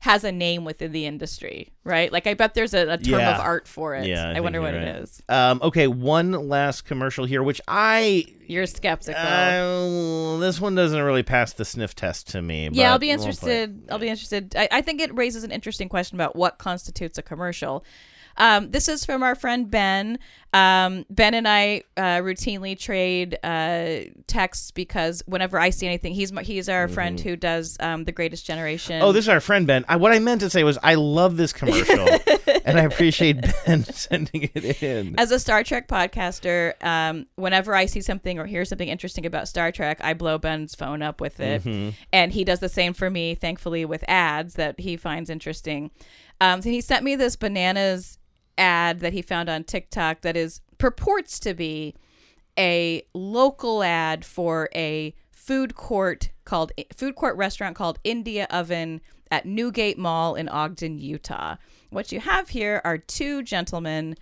has 0.01 0.23
a 0.23 0.31
name 0.31 0.65
within 0.65 0.91
the 0.91 1.05
industry, 1.05 1.71
right? 1.83 2.11
Like 2.11 2.27
I 2.27 2.36
bet 2.36 2.53
there's 2.53 2.73
a, 2.75 2.88
a 2.89 2.97
term 2.97 3.19
Yeah. 3.19 3.36
of 3.36 3.39
art 3.41 3.67
for 3.67 3.95
it. 3.95 4.05
Yeah, 4.05 4.29
I, 4.29 4.33
think 4.33 4.43
wonder 4.43 4.61
what 4.61 4.73
right. 4.73 4.83
is. 4.97 5.23
Um, 5.29 5.59
okay, 5.63 5.88
one 5.88 6.31
last 6.31 6.81
commercial 6.83 7.25
here, 7.25 7.41
which 7.41 7.59
I 7.67 8.25
You're 8.45 8.67
skeptical. 8.67 9.19
uh, 9.19 10.38
this 10.39 10.61
one 10.61 10.75
doesn't 10.75 11.01
really 11.01 11.23
pass 11.23 11.53
the 11.53 11.65
sniff 11.65 11.95
test 11.95 12.27
to 12.29 12.41
me. 12.41 12.69
yeah, 12.71 12.91
I'll 12.91 12.99
be 12.99 13.09
it. 13.09 13.13
interested. 13.13 13.88
I'll 13.89 13.97
be 13.97 14.09
interested. 14.09 14.55
I, 14.55 14.67
I 14.71 14.81
think 14.81 15.01
it 15.01 15.15
raises 15.15 15.43
an 15.43 15.51
interesting 15.51 15.89
question 15.89 16.17
about 16.17 16.36
what 16.36 16.57
constitutes 16.59 17.17
a 17.17 17.21
commercial. 17.23 17.83
Um, 18.38 18.71
this 18.71 18.88
is 18.88 19.05
from 19.05 19.23
our 19.23 19.36
friend 19.36 19.69
Ben. 19.69 20.19
Um, 20.53 21.05
ben 21.09 21.33
and 21.33 21.45
I 21.47 21.83
uh, 21.97 22.21
routinely 22.21 22.79
trade 22.79 23.38
uh, 23.43 24.09
texts 24.25 24.71
because 24.71 25.21
whenever 25.25 25.59
I 25.59 25.69
see 25.69 25.86
anything, 25.86 26.13
he's 26.13 26.31
my, 26.31 26.43
he's 26.43 26.69
our 26.69 26.88
friend 26.88 27.19
who 27.19 27.36
does 27.36 27.75
um, 27.81 28.05
the 28.05 28.13
Greatest 28.13 28.45
Generation. 28.45 28.95
Mm-hmm. 28.95 29.03
Oh, 29.03 29.11
this 29.11 29.25
is 29.25 29.29
our 29.29 29.41
friend 29.41 29.67
Ben. 29.67 29.83
I, 29.89 29.97
what 29.97 30.13
I 30.13 30.19
meant 30.19 30.39
to 30.41 30.49
say 30.49 30.63
was 30.63 30.77
I 30.81 30.95
love 30.95 31.36
this 31.36 31.51
commercial, 31.53 32.07
and 32.63 32.79
I 32.79 32.83
appreciate 32.83 33.41
Ben 33.65 33.83
sending 33.91 34.49
it 34.53 34.81
in. 34.81 35.19
As 35.19 35.31
a 35.31 35.39
Star 35.39 35.61
Trek 35.61 35.89
podcaster, 35.89 36.81
um, 36.81 37.25
whenever 37.36 37.75
I 37.75 37.86
see 37.86 37.99
something 37.99 38.39
or 38.39 38.45
hear 38.45 38.63
something 38.63 38.88
interesting 38.88 39.25
about 39.25 39.49
Star 39.49 39.73
Trek, 39.73 39.99
I 40.01 40.13
blow 40.13 40.38
Ben's 40.38 40.73
phone 40.73 41.01
up 41.01 41.19
with 41.19 41.41
it. 41.41 41.63
Mhm. 41.65 41.95
And 42.13 42.31
he 42.31 42.45
does 42.45 42.61
the 42.61 42.69
same 42.69 42.93
for 42.93 43.09
me, 43.09 43.36
thankfully, 43.36 43.83
with 43.83 44.05
ads 44.07 44.53
that 44.53 44.79
he 44.79 44.95
finds 44.95 45.29
interesting. 45.29 45.91
Um, 46.39 46.61
so 46.61 46.69
he 46.69 46.79
sent 46.79 47.03
me 47.03 47.17
this 47.17 47.36
bananas 47.36 48.19
ad 48.57 48.99
that 48.99 49.13
he 49.13 49.21
found 49.21 49.49
on 49.49 49.63
TikTok 49.63 50.21
that 50.21 50.37
is 50.37 50.61
purports 50.77 51.39
to 51.39 51.53
be 51.53 51.95
a 52.57 53.03
local 53.13 53.83
ad 53.83 54.23
for 54.23 54.69
a 54.75 55.13
food 55.31 55.75
court 55.75 56.29
called 56.45 56.71
food 56.95 57.15
court 57.15 57.35
restaurant 57.37 57.75
called 57.75 57.99
India 58.03 58.47
Oven 58.49 59.01
at 59.31 59.45
Newgate 59.45 59.97
Mall 59.97 60.35
in 60.35 60.47
Ogden, 60.49 60.97
Utah. 60.97 61.55
What 61.89 62.11
you 62.11 62.19
have 62.19 62.49
here 62.49 62.81
are 62.83 62.97
two 62.97 63.43
gentlemen. 63.43 64.15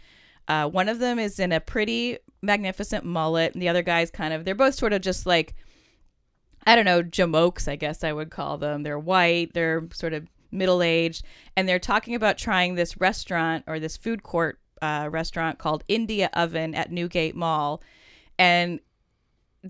Uh, 0.47 0.67
one 0.67 0.89
of 0.89 0.99
them 0.99 1.19
is 1.19 1.39
in 1.39 1.51
a 1.51 1.59
pretty 1.59 2.17
magnificent 2.41 3.05
mullet, 3.05 3.53
and 3.53 3.61
the 3.61 3.69
other 3.69 3.84
guy's 3.84 4.11
kind 4.11 4.34
of. 4.34 4.45
They're 4.45 4.55
both 4.55 4.75
sort 4.75 4.93
of 4.93 5.01
just 5.01 5.25
like 5.25 5.55
I 6.65 6.75
don't 6.75 6.86
know, 6.86 7.03
jamokes, 7.03 7.67
I 7.67 7.75
guess 7.75 8.03
I 8.03 8.13
would 8.13 8.29
call 8.31 8.57
them. 8.57 8.84
They're 8.84 8.99
white, 8.99 9.53
they're 9.53 9.88
sort 9.93 10.13
of 10.13 10.27
middle 10.54 10.82
aged, 10.82 11.26
and 11.58 11.68
they're 11.68 11.80
talking 11.80 12.16
about 12.16 12.38
trying 12.38 12.76
this 12.76 12.97
restaurant 12.99 13.64
or 13.68 13.80
this 13.80 13.97
food 13.97 14.24
court 14.24 14.60
uh, 14.82 15.10
restaurant 15.12 15.60
called 15.60 15.84
India 15.88 16.30
Oven 16.34 16.76
at 16.76 16.91
Newgate 16.91 17.36
Mall. 17.36 17.82
And 18.38 18.80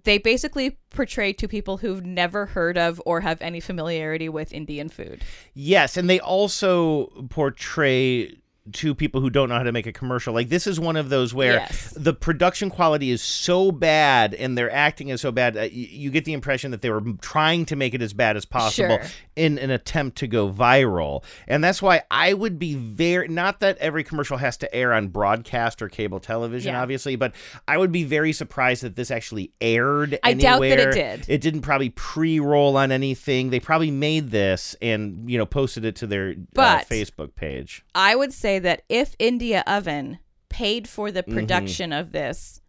they 0.03 0.17
basically 0.17 0.77
portray 0.89 1.33
two 1.33 1.47
people 1.47 1.77
who've 1.77 2.03
never 2.03 2.47
heard 2.47 2.77
of 2.77 3.01
or 3.05 3.21
have 3.21 3.41
any 3.41 3.59
familiarity 3.59 4.27
with 4.27 4.51
Indian 4.51 4.89
food. 4.89 5.23
Yes, 5.53 5.97
and 5.97 6.09
they 6.09 6.19
also 6.19 7.07
portray 7.29 8.37
two 8.71 8.95
people 8.95 9.19
who 9.19 9.29
don't 9.29 9.49
know 9.49 9.55
how 9.57 9.63
to 9.63 9.73
make 9.73 9.85
a 9.85 9.91
commercial. 9.91 10.33
Like 10.33 10.47
this 10.47 10.67
is 10.67 10.79
one 10.79 10.95
of 10.95 11.09
those 11.09 11.33
where 11.33 11.55
Yes. 11.55 11.93
the 11.97 12.13
production 12.13 12.69
quality 12.69 13.11
is 13.11 13.21
so 13.21 13.73
bad 13.73 14.33
and 14.33 14.57
their 14.57 14.71
acting 14.71 15.09
is 15.09 15.19
so 15.19 15.33
bad. 15.33 15.57
Uh, 15.57 15.61
you, 15.63 15.85
you 15.89 16.09
get 16.11 16.23
the 16.23 16.31
impression 16.31 16.71
that 16.71 16.81
they 16.81 16.89
were 16.89 17.01
trying 17.19 17.65
to 17.65 17.75
make 17.75 17.93
it 17.93 18.01
as 18.01 18.13
bad 18.13 18.37
as 18.37 18.45
possible 18.45 18.99
Sure. 18.99 19.05
In 19.35 19.57
an 19.57 19.69
attempt 19.71 20.17
to 20.19 20.27
go 20.27 20.51
viral. 20.51 21.23
And 21.47 21.63
that's 21.63 21.81
why 21.81 22.03
I 22.11 22.33
would 22.33 22.59
be 22.59 22.75
very 22.75 23.27
not 23.27 23.59
that 23.61 23.77
every 23.79 24.03
commercial 24.03 24.37
has 24.37 24.57
to 24.57 24.75
air 24.75 24.93
on 24.93 25.07
broadcast 25.07 25.81
or 25.81 25.89
cable 25.89 26.19
television, 26.19 26.73
Yeah. 26.73 26.81
obviously, 26.81 27.15
but 27.15 27.33
I 27.67 27.77
would 27.77 27.91
be 27.91 28.03
very 28.03 28.33
surprised 28.33 28.83
that 28.83 28.95
this 28.95 29.09
actually 29.11 29.51
aired. 29.61 30.19
I 30.23 30.33
doubt 30.33 30.61
that 30.61 30.79
it 30.79 30.93
did. 30.93 31.25
It 31.27 31.41
didn't 31.41 31.61
probably 31.61 31.89
pre-roll 31.89 32.77
on 32.77 32.91
anything. 32.91 33.49
They 33.49 33.59
probably 33.59 33.91
made 33.91 34.31
this 34.31 34.75
and 34.81 35.29
you 35.29 35.37
know 35.37 35.45
posted 35.45 35.85
it 35.85 35.95
to 35.97 36.07
their 36.07 36.35
uh, 36.55 36.79
Facebook 36.81 37.35
page. 37.35 37.83
I 37.95 38.15
would 38.15 38.33
say 38.33 38.59
that 38.59 38.83
if 38.89 39.15
India 39.19 39.63
Oven 39.65 40.19
paid 40.49 40.87
for 40.87 41.11
the 41.11 41.23
Mhm. 41.23 41.33
production 41.33 41.91
of 41.91 42.11
this, 42.11 42.61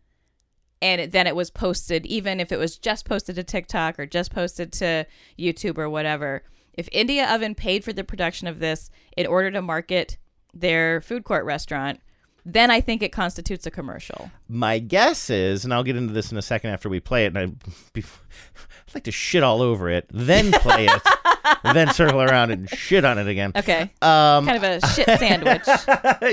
and 0.81 1.01
it, 1.01 1.12
then 1.12 1.27
it 1.27 1.37
was 1.37 1.51
posted, 1.51 2.05
even 2.07 2.41
if 2.41 2.53
it 2.53 2.59
was 2.59 2.77
just 2.79 3.07
posted 3.07 3.37
to 3.37 3.43
TikTok 3.45 3.99
or 3.99 4.07
just 4.07 4.31
posted 4.33 4.73
to 4.75 5.07
YouTube 5.39 5.79
or 5.79 5.89
whatever, 5.89 6.43
if 6.75 6.89
India 6.93 7.27
Oven 7.33 7.55
paid 7.55 7.85
for 7.85 7.93
the 7.93 8.05
production 8.05 8.47
of 8.47 8.59
this 8.59 8.91
in 9.16 9.27
order 9.27 9.51
to 9.51 9.62
market 9.62 10.18
their 10.53 11.01
food 11.01 11.25
court 11.25 11.45
restaurant, 11.45 12.01
then 12.45 12.70
I 12.70 12.81
think 12.81 13.03
it 13.03 13.11
constitutes 13.11 13.66
a 13.66 13.70
commercial. 13.70 14.31
My 14.49 14.79
guess 14.79 15.31
is, 15.31 15.64
and 15.64 15.72
I'll 15.72 15.83
get 15.83 15.97
into 15.97 16.12
this 16.12 16.31
in 16.31 16.37
a 16.37 16.43
second 16.43 16.70
after 16.70 16.89
we 16.89 17.01
play 17.01 17.25
it, 17.25 17.35
and 17.35 17.39
I, 17.39 17.43
I'd 17.99 18.95
like 18.95 19.05
to 19.05 19.12
shit 19.12 19.43
all 19.43 19.62
over 19.62 19.89
it, 19.89 20.07
then 20.11 20.53
play 20.53 20.87
it, 20.87 21.03
then 21.62 21.90
circle 21.92 22.20
around 22.22 22.51
and 22.51 22.68
shit 22.70 23.05
on 23.05 23.18
it 23.18 23.26
again. 23.28 23.53
Okay. 23.57 23.82
Um, 24.03 24.47
kind 24.47 24.57
of 24.57 24.62
a 24.62 24.86
shit 24.88 25.07
sandwich. 25.18 25.62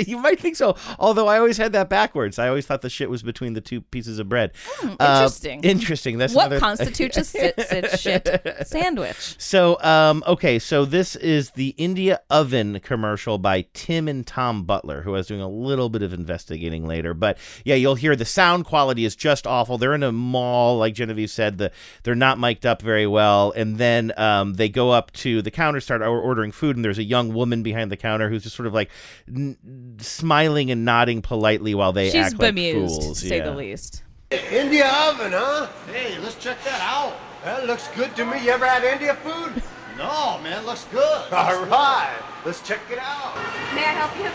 you 0.08 0.18
might 0.18 0.40
think 0.40 0.56
so. 0.56 0.76
Although 1.00 1.28
I 1.28 1.38
always 1.38 1.58
had 1.58 1.74
that 1.74 1.90
backwards. 1.90 2.40
I 2.40 2.48
always 2.48 2.66
thought 2.66 2.82
the 2.82 2.90
shit 2.90 3.10
was 3.10 3.24
between 3.24 3.54
the 3.54 3.62
two 3.62 3.82
pieces 3.82 4.20
of 4.20 4.30
bread. 4.30 4.52
Hmm, 4.78 4.88
Uh, 5.00 5.22
interesting. 5.24 5.64
interesting. 5.64 6.18
That's 6.18 6.34
what 6.34 6.48
another- 6.48 6.60
constitutes 6.60 7.18
a 7.18 7.24
sit, 7.24 7.60
sit, 7.68 8.00
shit 8.00 8.58
sandwich. 8.66 9.36
So, 9.38 9.82
um, 9.82 10.24
okay, 10.28 10.60
so 10.60 10.86
this 10.86 11.16
is 11.16 11.52
the 11.52 11.70
India 11.78 12.22
Oven 12.30 12.80
commercial 12.82 13.38
by 13.38 13.66
Tim 13.74 14.08
and 14.08 14.26
Tom 14.26 14.64
Butler, 14.64 15.02
who 15.02 15.12
I 15.12 15.18
was 15.18 15.28
doing 15.28 15.42
a 15.42 15.50
little 15.50 15.90
bit 15.90 16.02
of 16.04 16.14
investigating 16.14 16.86
later. 16.88 17.14
But 17.14 17.38
yeah, 17.66 17.76
you'll 17.76 17.96
hear 17.96 18.16
the 18.16 18.26
sound 18.26 18.66
quality 18.66 19.06
is 19.06 19.16
just 19.16 19.48
awful. 19.48 19.78
They're 19.78 19.94
in 19.96 20.04
a 20.04 20.12
mall, 20.12 20.78
like 20.78 20.94
Genevieve 20.94 21.30
said. 21.32 21.58
The 21.58 21.72
they're 22.04 22.16
not 22.16 22.40
mic'd 22.40 22.66
up 22.66 22.82
very 22.82 23.08
well, 23.08 23.52
and 23.56 23.78
then 23.78 24.12
um, 24.18 24.54
they 24.54 24.70
go 24.70 24.92
up 24.92 25.01
up 25.02 25.12
to 25.14 25.42
the 25.42 25.50
counter, 25.50 25.80
start 25.80 26.02
or- 26.04 26.22
ordering 26.22 26.52
food, 26.52 26.76
and 26.76 26.86
there's 26.86 27.00
a 27.00 27.04
young 27.04 27.34
woman 27.34 27.64
behind 27.64 27.92
the 27.92 27.98
counter 27.98 28.30
who's 28.30 28.44
just 28.44 28.56
sort 28.56 28.68
of 28.68 28.74
like 28.74 28.90
n- 29.28 29.58
smiling 30.00 30.70
and 30.70 30.86
nodding 30.86 31.24
politely 31.24 31.74
while 31.74 31.92
they 31.92 32.12
She's 32.12 32.26
act 32.26 32.40
like 32.40 32.56
fools. 32.56 33.00
to 33.20 33.28
say 33.28 33.38
yeah. 33.38 33.46
the 33.46 33.56
least. 33.56 34.04
India 34.30 34.86
oven, 35.08 35.32
huh? 35.34 35.68
Hey, 35.92 36.20
let's 36.20 36.36
check 36.36 36.64
that 36.64 36.80
out. 36.82 37.16
That 37.44 37.66
looks 37.66 37.88
good 37.96 38.16
to 38.16 38.26
me. 38.26 38.46
You 38.46 38.52
ever 38.52 38.68
had 38.68 38.84
India 38.84 39.16
food? 39.16 39.64
No, 39.98 40.40
man, 40.44 40.64
looks 40.68 40.86
good. 40.92 41.02
All 41.34 41.66
right, 41.66 42.16
let's 42.46 42.62
check 42.62 42.80
it 42.92 43.00
out. 43.00 43.36
May 43.74 43.84
I 43.84 43.94
help 44.02 44.16
you? 44.20 44.30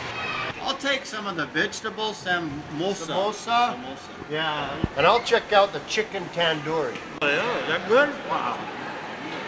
I'll 0.63 0.77
take 0.79 1.07
some 1.07 1.29
of 1.29 1.37
the 1.37 1.47
vegetable 1.47 2.11
samosa. 2.11 3.07
Samosa? 3.07 3.77
Samosa. 3.77 4.31
Yeah. 4.31 4.85
And 4.97 5.07
I'll 5.07 5.23
check 5.23 5.53
out 5.53 5.73
the 5.73 5.81
chicken 5.89 6.25
tandoori. 6.35 6.97
Oh, 7.23 7.29
yeah, 7.29 7.59
is 7.63 7.69
that 7.69 7.89
good? 7.89 8.09
Wow. 8.29 8.59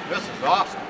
This 0.08 0.22
is 0.22 0.44
awesome. 0.44 0.80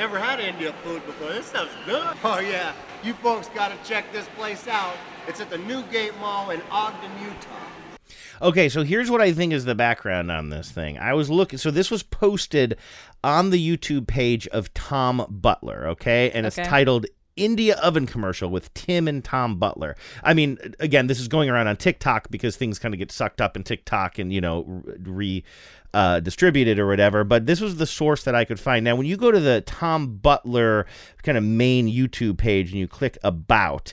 Never 0.00 0.18
had 0.18 0.40
India 0.40 0.72
food 0.82 1.04
before. 1.04 1.28
This 1.28 1.44
stuff's 1.44 1.74
good. 1.84 2.16
Oh, 2.24 2.40
yeah. 2.40 2.72
You 3.04 3.12
folks 3.12 3.48
got 3.48 3.68
to 3.68 3.76
check 3.86 4.10
this 4.14 4.26
place 4.28 4.66
out. 4.66 4.96
It's 5.28 5.42
at 5.42 5.50
the 5.50 5.58
Newgate 5.58 6.16
Mall 6.16 6.48
in 6.52 6.62
Ogden, 6.70 7.10
Utah. 7.22 8.16
Okay, 8.40 8.70
so 8.70 8.82
here's 8.82 9.10
what 9.10 9.20
I 9.20 9.34
think 9.34 9.52
is 9.52 9.66
the 9.66 9.74
background 9.74 10.30
on 10.30 10.48
this 10.48 10.70
thing. 10.70 10.96
I 10.96 11.12
was 11.12 11.28
looking, 11.28 11.58
so 11.58 11.70
this 11.70 11.90
was 11.90 12.02
posted 12.02 12.78
on 13.22 13.50
the 13.50 13.58
YouTube 13.76 14.06
page 14.06 14.48
of 14.48 14.72
Tom 14.72 15.26
Butler, 15.28 15.88
okay? 15.88 16.30
And 16.30 16.46
it's 16.46 16.56
titled 16.56 17.04
India 17.36 17.76
Oven 17.76 18.06
Commercial 18.06 18.50
with 18.50 18.72
Tim 18.74 19.08
and 19.08 19.24
Tom 19.24 19.56
Butler. 19.56 19.96
I 20.22 20.34
mean, 20.34 20.58
again, 20.78 21.06
this 21.06 21.20
is 21.20 21.28
going 21.28 21.48
around 21.48 21.68
on 21.68 21.76
TikTok 21.76 22.30
because 22.30 22.56
things 22.56 22.78
kind 22.78 22.94
of 22.94 22.98
get 22.98 23.12
sucked 23.12 23.40
up 23.40 23.56
in 23.56 23.62
TikTok 23.62 24.18
and, 24.18 24.32
you 24.32 24.40
know, 24.40 24.82
re. 25.02 25.44
Uh, 25.92 26.20
distributed 26.20 26.78
or 26.78 26.86
whatever, 26.86 27.24
but 27.24 27.46
this 27.46 27.60
was 27.60 27.78
the 27.78 27.84
source 27.84 28.22
that 28.22 28.32
I 28.32 28.44
could 28.44 28.60
find. 28.60 28.84
Now, 28.84 28.94
when 28.94 29.06
you 29.06 29.16
go 29.16 29.32
to 29.32 29.40
the 29.40 29.60
Tom 29.62 30.18
Butler 30.18 30.86
kind 31.24 31.36
of 31.36 31.42
main 31.42 31.88
YouTube 31.88 32.38
page 32.38 32.70
and 32.70 32.78
you 32.78 32.86
click 32.86 33.18
About, 33.24 33.92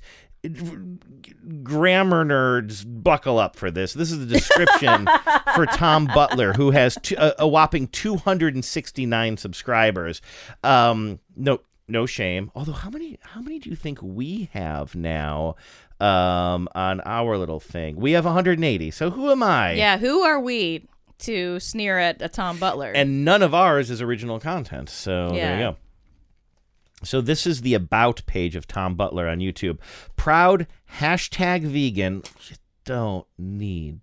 grammar 1.63 2.25
nerds 2.25 2.83
buckle 2.85 3.39
up 3.39 3.55
for 3.55 3.71
this. 3.71 3.93
This 3.93 4.11
is 4.11 4.19
the 4.19 4.25
description 4.25 5.07
for 5.55 5.65
Tom 5.65 6.05
Butler, 6.05 6.53
who 6.53 6.71
has 6.71 6.97
two, 7.01 7.15
a, 7.17 7.33
a 7.39 7.47
whopping 7.47 7.87
269 7.87 9.37
subscribers. 9.37 10.21
Um, 10.63 11.19
no, 11.35 11.61
no 11.87 12.05
shame. 12.05 12.51
Although, 12.55 12.73
how 12.73 12.89
many? 12.89 13.17
How 13.21 13.41
many 13.41 13.59
do 13.59 13.69
you 13.69 13.75
think 13.75 13.99
we 14.01 14.49
have 14.53 14.95
now? 14.95 15.55
Um, 15.99 16.69
on 16.75 17.01
our 17.05 17.37
little 17.39 17.59
thing, 17.59 17.95
we 17.95 18.11
have 18.11 18.23
180. 18.25 18.91
So 18.91 19.09
who 19.09 19.31
am 19.31 19.41
I? 19.41 19.71
Yeah, 19.73 19.97
who 19.97 20.21
are 20.21 20.39
we 20.39 20.87
to 21.19 21.59
sneer 21.59 21.97
at 21.97 22.21
a 22.21 22.29
Tom 22.29 22.59
Butler? 22.59 22.91
and 22.91 23.25
none 23.25 23.41
of 23.41 23.55
ours 23.55 23.89
is 23.89 23.99
original 23.99 24.39
content. 24.39 24.89
So 24.89 25.29
there 25.29 25.37
Yeah. 25.37 25.53
you 25.57 25.63
go. 25.71 25.77
So 27.03 27.19
this 27.21 27.47
is 27.47 27.61
the 27.61 27.73
about 27.73 28.23
page 28.27 28.55
of 28.55 28.67
Tom 28.67 28.93
Butler 28.93 29.27
on 29.27 29.39
YouTube. 29.39 29.79
Proud 30.15 30.67
hashtag 30.99 31.63
vegan. 31.63 32.21
You 32.47 32.55
don't 32.85 33.25
need 33.39 34.01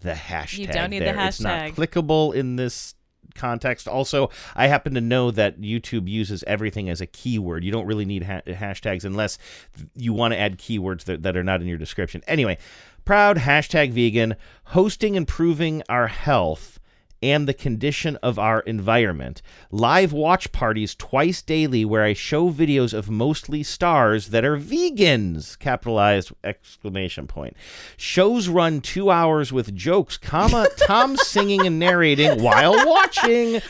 the 0.00 0.12
hashtag. 0.12 0.58
You 0.58 0.66
don't 0.66 0.90
need 0.90 0.98
the 1.00 1.04
there. 1.06 1.26
It's 1.26 1.40
not 1.40 1.60
hashtag. 1.70 1.74
clickable 1.74 2.34
in 2.34 2.56
this 2.56 2.95
context. 3.36 3.86
Also, 3.86 4.30
I 4.54 4.66
happen 4.66 4.94
to 4.94 5.00
know 5.00 5.30
that 5.30 5.60
YouTube 5.60 6.08
uses 6.08 6.42
everything 6.46 6.88
as 6.88 7.00
a 7.00 7.06
keyword. 7.06 7.64
You 7.64 7.72
don't 7.72 7.86
really 7.86 8.04
need 8.04 8.24
ha- 8.24 8.42
hashtags 8.46 9.04
unless 9.04 9.38
you 9.94 10.12
want 10.12 10.32
to 10.34 10.40
add 10.40 10.58
keywords 10.58 11.04
that, 11.04 11.22
that 11.22 11.36
are 11.36 11.44
not 11.44 11.60
in 11.60 11.66
your 11.66 11.78
description. 11.78 12.22
Anyway, 12.26 12.58
proud 13.04 13.38
hashtag 13.38 13.92
vegan, 13.92 14.36
hosting 14.64 15.14
improving 15.14 15.82
our 15.88 16.08
health 16.08 16.80
and 17.22 17.48
the 17.48 17.54
condition 17.54 18.16
of 18.22 18.38
our 18.38 18.60
environment. 18.60 19.42
Live 19.70 20.12
watch 20.12 20.52
parties 20.52 20.94
twice 20.94 21.42
daily 21.42 21.84
where 21.84 22.02
I 22.02 22.12
show 22.12 22.50
videos 22.50 22.92
of 22.92 23.10
mostly 23.10 23.62
stars 23.62 24.28
that 24.28 24.44
are 24.44 24.56
vegans, 24.56 25.58
capitalized 25.58 26.32
exclamation 26.44 27.26
point. 27.26 27.56
Shows 27.96 28.48
run 28.48 28.80
2 28.80 29.10
hours 29.10 29.52
with 29.52 29.74
jokes, 29.74 30.16
comma, 30.16 30.68
Tom 30.86 31.16
singing 31.16 31.66
and 31.66 31.78
narrating 31.78 32.42
while 32.42 32.74
watching. 32.86 33.60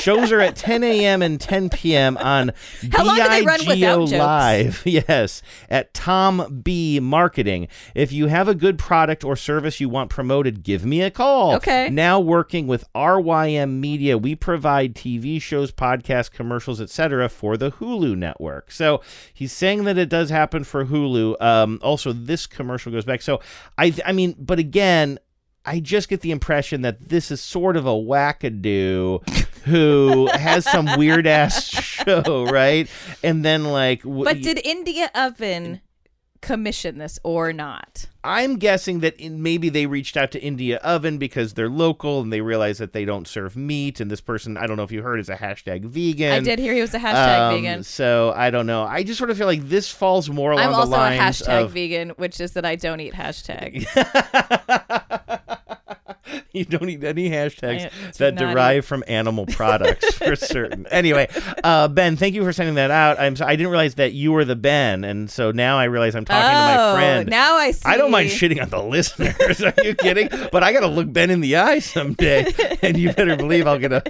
Shows 0.00 0.32
are 0.32 0.40
at 0.40 0.56
10 0.56 0.84
a.m. 0.84 1.22
and 1.22 1.40
10 1.40 1.70
p.m. 1.70 2.16
on 2.18 2.52
How 2.92 3.04
long 3.04 3.16
do 3.16 3.28
they 3.28 3.42
run 3.42 3.60
without 3.66 4.08
BIGO? 4.08 4.18
Live. 4.18 4.82
Yes, 4.90 5.40
at 5.68 5.94
Tom 5.94 6.62
B 6.64 6.98
Marketing. 7.00 7.68
If 7.94 8.12
you 8.12 8.26
have 8.26 8.48
a 8.48 8.54
good 8.54 8.78
product 8.78 9.24
or 9.24 9.36
service 9.36 9.78
you 9.80 9.88
want 9.88 10.10
promoted, 10.10 10.62
give 10.62 10.84
me 10.84 11.00
a 11.02 11.10
call. 11.10 11.54
Okay. 11.56 11.88
Now 11.90 12.18
working 12.18 12.66
with 12.66 12.84
RYM 12.94 13.80
Media, 13.80 14.18
we 14.18 14.34
provide 14.34 14.94
TV 14.94 15.40
shows, 15.40 15.70
podcasts, 15.72 16.30
commercials, 16.30 16.80
etc. 16.80 17.28
for 17.28 17.56
the 17.56 17.70
Hulu 17.72 18.16
network. 18.16 18.70
So 18.70 19.00
he's 19.32 19.52
saying 19.52 19.84
that 19.84 19.98
it 19.98 20.08
does 20.08 20.30
happen 20.30 20.64
for 20.64 20.86
Hulu. 20.86 21.40
Um, 21.40 21.78
also, 21.82 22.12
this 22.12 22.46
commercial 22.46 22.90
goes 22.92 23.04
back. 23.04 23.22
So 23.22 23.40
I, 23.78 23.94
I 24.04 24.12
mean, 24.12 24.34
but 24.38 24.58
again. 24.58 25.18
I 25.62 25.78
just 25.78 26.08
get 26.08 26.22
the 26.22 26.30
impression 26.30 26.80
that 26.82 27.10
this 27.10 27.30
is 27.30 27.38
sort 27.38 27.76
of 27.76 27.84
a 27.84 27.90
wackadoo 27.90 29.28
who 29.64 30.26
has 30.32 30.64
some 30.64 30.88
weird 30.96 31.26
ass 31.26 31.68
show, 31.68 32.46
right? 32.50 32.88
And 33.22 33.44
then 33.44 33.64
like, 33.64 34.00
w- 34.02 34.24
but 34.24 34.40
did 34.40 34.58
India 34.64 35.10
Oven 35.14 35.82
commission 36.40 36.96
this 36.96 37.18
or 37.22 37.52
not? 37.52 38.06
I'm 38.22 38.56
guessing 38.58 39.00
that 39.00 39.16
in, 39.16 39.42
maybe 39.42 39.70
they 39.70 39.86
reached 39.86 40.16
out 40.16 40.30
to 40.32 40.42
India 40.42 40.76
Oven 40.78 41.16
because 41.18 41.54
they're 41.54 41.70
local 41.70 42.20
and 42.20 42.30
they 42.32 42.42
realize 42.42 42.78
that 42.78 42.92
they 42.92 43.04
don't 43.06 43.26
serve 43.26 43.56
meat. 43.56 43.98
And 44.00 44.10
this 44.10 44.20
person, 44.20 44.56
I 44.58 44.66
don't 44.66 44.76
know 44.76 44.82
if 44.82 44.92
you 44.92 45.02
heard, 45.02 45.18
is 45.20 45.28
a 45.30 45.36
hashtag 45.36 45.84
vegan. 45.84 46.32
I 46.32 46.40
did 46.40 46.58
hear 46.58 46.74
he 46.74 46.82
was 46.82 46.92
a 46.92 46.98
hashtag 46.98 47.48
Um, 47.48 47.54
vegan. 47.54 47.82
So 47.84 48.32
I 48.36 48.50
don't 48.50 48.66
know. 48.66 48.82
I 48.82 49.02
just 49.04 49.18
sort 49.18 49.30
of 49.30 49.38
feel 49.38 49.46
like 49.46 49.66
this 49.68 49.90
falls 49.90 50.28
more 50.28 50.50
along 50.52 50.66
I'm 50.66 50.72
the 50.72 50.76
also 50.78 50.96
a 50.96 51.18
hashtag 51.18 51.64
of 51.64 51.70
vegan, 51.72 52.10
which 52.10 52.40
is 52.40 52.52
that 52.52 52.66
I 52.66 52.76
don't 52.76 53.00
eat 53.00 53.14
hashtag. 53.14 53.86
you 56.52 56.64
don't 56.64 56.84
need 56.84 57.04
any 57.04 57.30
hashtags 57.30 57.86
I 57.86 57.90
that 58.18 58.34
derive 58.36 58.84
from 58.84 59.04
animal 59.06 59.46
products 59.46 60.14
for 60.18 60.36
certain. 60.36 60.86
Anyway, 60.88 61.28
uh, 61.64 61.88
Ben, 61.88 62.16
thank 62.16 62.34
you 62.34 62.42
for 62.44 62.52
sending 62.52 62.74
that 62.76 62.90
out. 62.90 63.18
I'm 63.20 63.36
so, 63.36 63.46
I 63.46 63.56
didn't 63.56 63.70
realize 63.70 63.94
that 63.96 64.12
you 64.12 64.32
were 64.32 64.44
the 64.44 64.56
Ben, 64.56 65.04
and 65.04 65.30
so 65.30 65.50
now 65.52 65.78
I 65.78 65.84
realize 65.84 66.14
I'm 66.14 66.24
talking 66.24 66.48
to 66.50 66.54
my 66.54 66.76
Oh, 66.90 66.94
friend. 66.94 67.28
now 67.30 67.56
I 67.56 67.70
see. 67.72 67.82
I 67.88 67.96
don't 67.96 68.10
mind 68.10 68.30
shitting 68.30 68.60
on 68.62 68.68
the 68.70 68.82
listeners. 68.82 69.62
Are 69.62 69.74
you 69.82 69.94
kidding? 69.94 70.28
But 70.52 70.62
I 70.62 70.72
got 70.72 70.80
to 70.80 70.86
look 70.88 71.12
Ben 71.12 71.30
in 71.30 71.40
the 71.40 71.56
eye 71.56 71.78
someday, 71.80 72.46
and 72.82 72.96
you 72.96 73.12
better 73.12 73.36
believe 73.36 73.66
I'll 73.66 73.78
get 73.78 73.92
a 73.92 74.02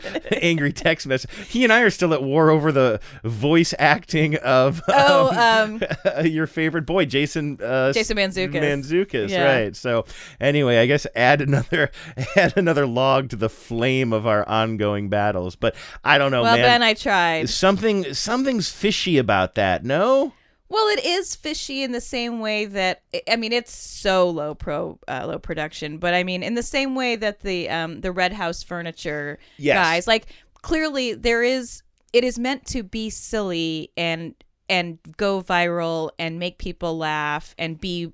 angry 0.45 0.73
text 0.73 1.07
message. 1.07 1.31
He 1.49 1.65
and 1.65 1.73
I 1.73 1.81
are 1.83 1.91
still 1.91 2.15
at 2.15 2.23
war 2.23 2.51
over 2.51 2.73
the 2.73 3.01
voice 3.25 3.75
acting 3.79 4.37
of 4.37 4.81
Oh, 4.89 5.67
um, 5.67 5.83
your 6.27 6.47
favorite 6.47 6.87
boy, 6.87 7.05
Jason 7.05 7.59
uh, 7.63 7.93
Jason 7.93 8.17
Mantzoukas. 8.17 8.53
Mantzoukas, 8.53 9.29
Yeah. 9.29 9.45
right? 9.45 9.77
So 9.77 10.05
anyway, 10.41 10.79
I 10.79 10.87
guess 10.87 11.07
add 11.15 11.41
another 11.41 11.91
add 12.37 12.55
another 12.57 12.87
log 12.87 13.31
to 13.31 13.37
the 13.37 13.49
flame 13.49 14.13
of 14.13 14.27
our 14.27 14.47
ongoing 14.49 15.09
battles. 15.09 15.57
But 15.57 15.75
I 16.05 16.19
don't 16.19 16.31
know, 16.31 16.43
well, 16.43 16.57
man. 16.57 16.65
Ben, 16.65 16.83
I 16.83 16.95
tried. 16.95 17.49
Something 17.49 18.15
something's 18.15 18.71
fishy 18.71 19.19
about 19.19 19.55
that. 19.57 19.85
No. 19.85 20.33
Well, 20.69 20.87
it 20.97 21.05
is 21.05 21.35
fishy 21.35 21.83
in 21.83 21.91
the 21.91 22.01
same 22.01 22.39
way 22.39 22.65
that 22.67 23.03
I 23.29 23.35
mean 23.37 23.53
it's 23.53 23.75
so 23.75 24.31
low 24.31 24.55
pro 24.55 24.99
uh, 25.09 25.25
low 25.27 25.39
production, 25.41 25.99
but 25.99 26.15
I 26.15 26.23
mean 26.23 26.43
in 26.45 26.55
the 26.55 26.63
same 26.63 26.95
way 26.95 27.17
that 27.17 27.41
the 27.41 27.69
um 27.69 28.01
the 28.03 28.13
Red 28.13 28.33
House 28.33 28.63
Furniture 28.63 29.39
Yes. 29.57 29.77
guys 29.77 30.07
like 30.07 30.27
clearly 30.63 31.15
there 31.15 31.43
is 31.43 31.83
it 32.13 32.23
is 32.23 32.39
meant 32.39 32.67
to 32.67 32.83
be 32.85 33.11
silly 33.11 33.91
and 33.97 34.35
and 34.69 34.99
go 35.17 35.43
viral 35.43 36.11
and 36.21 36.39
make 36.39 36.59
people 36.59 36.97
laugh 36.97 37.53
and 37.59 37.81
be 37.81 38.13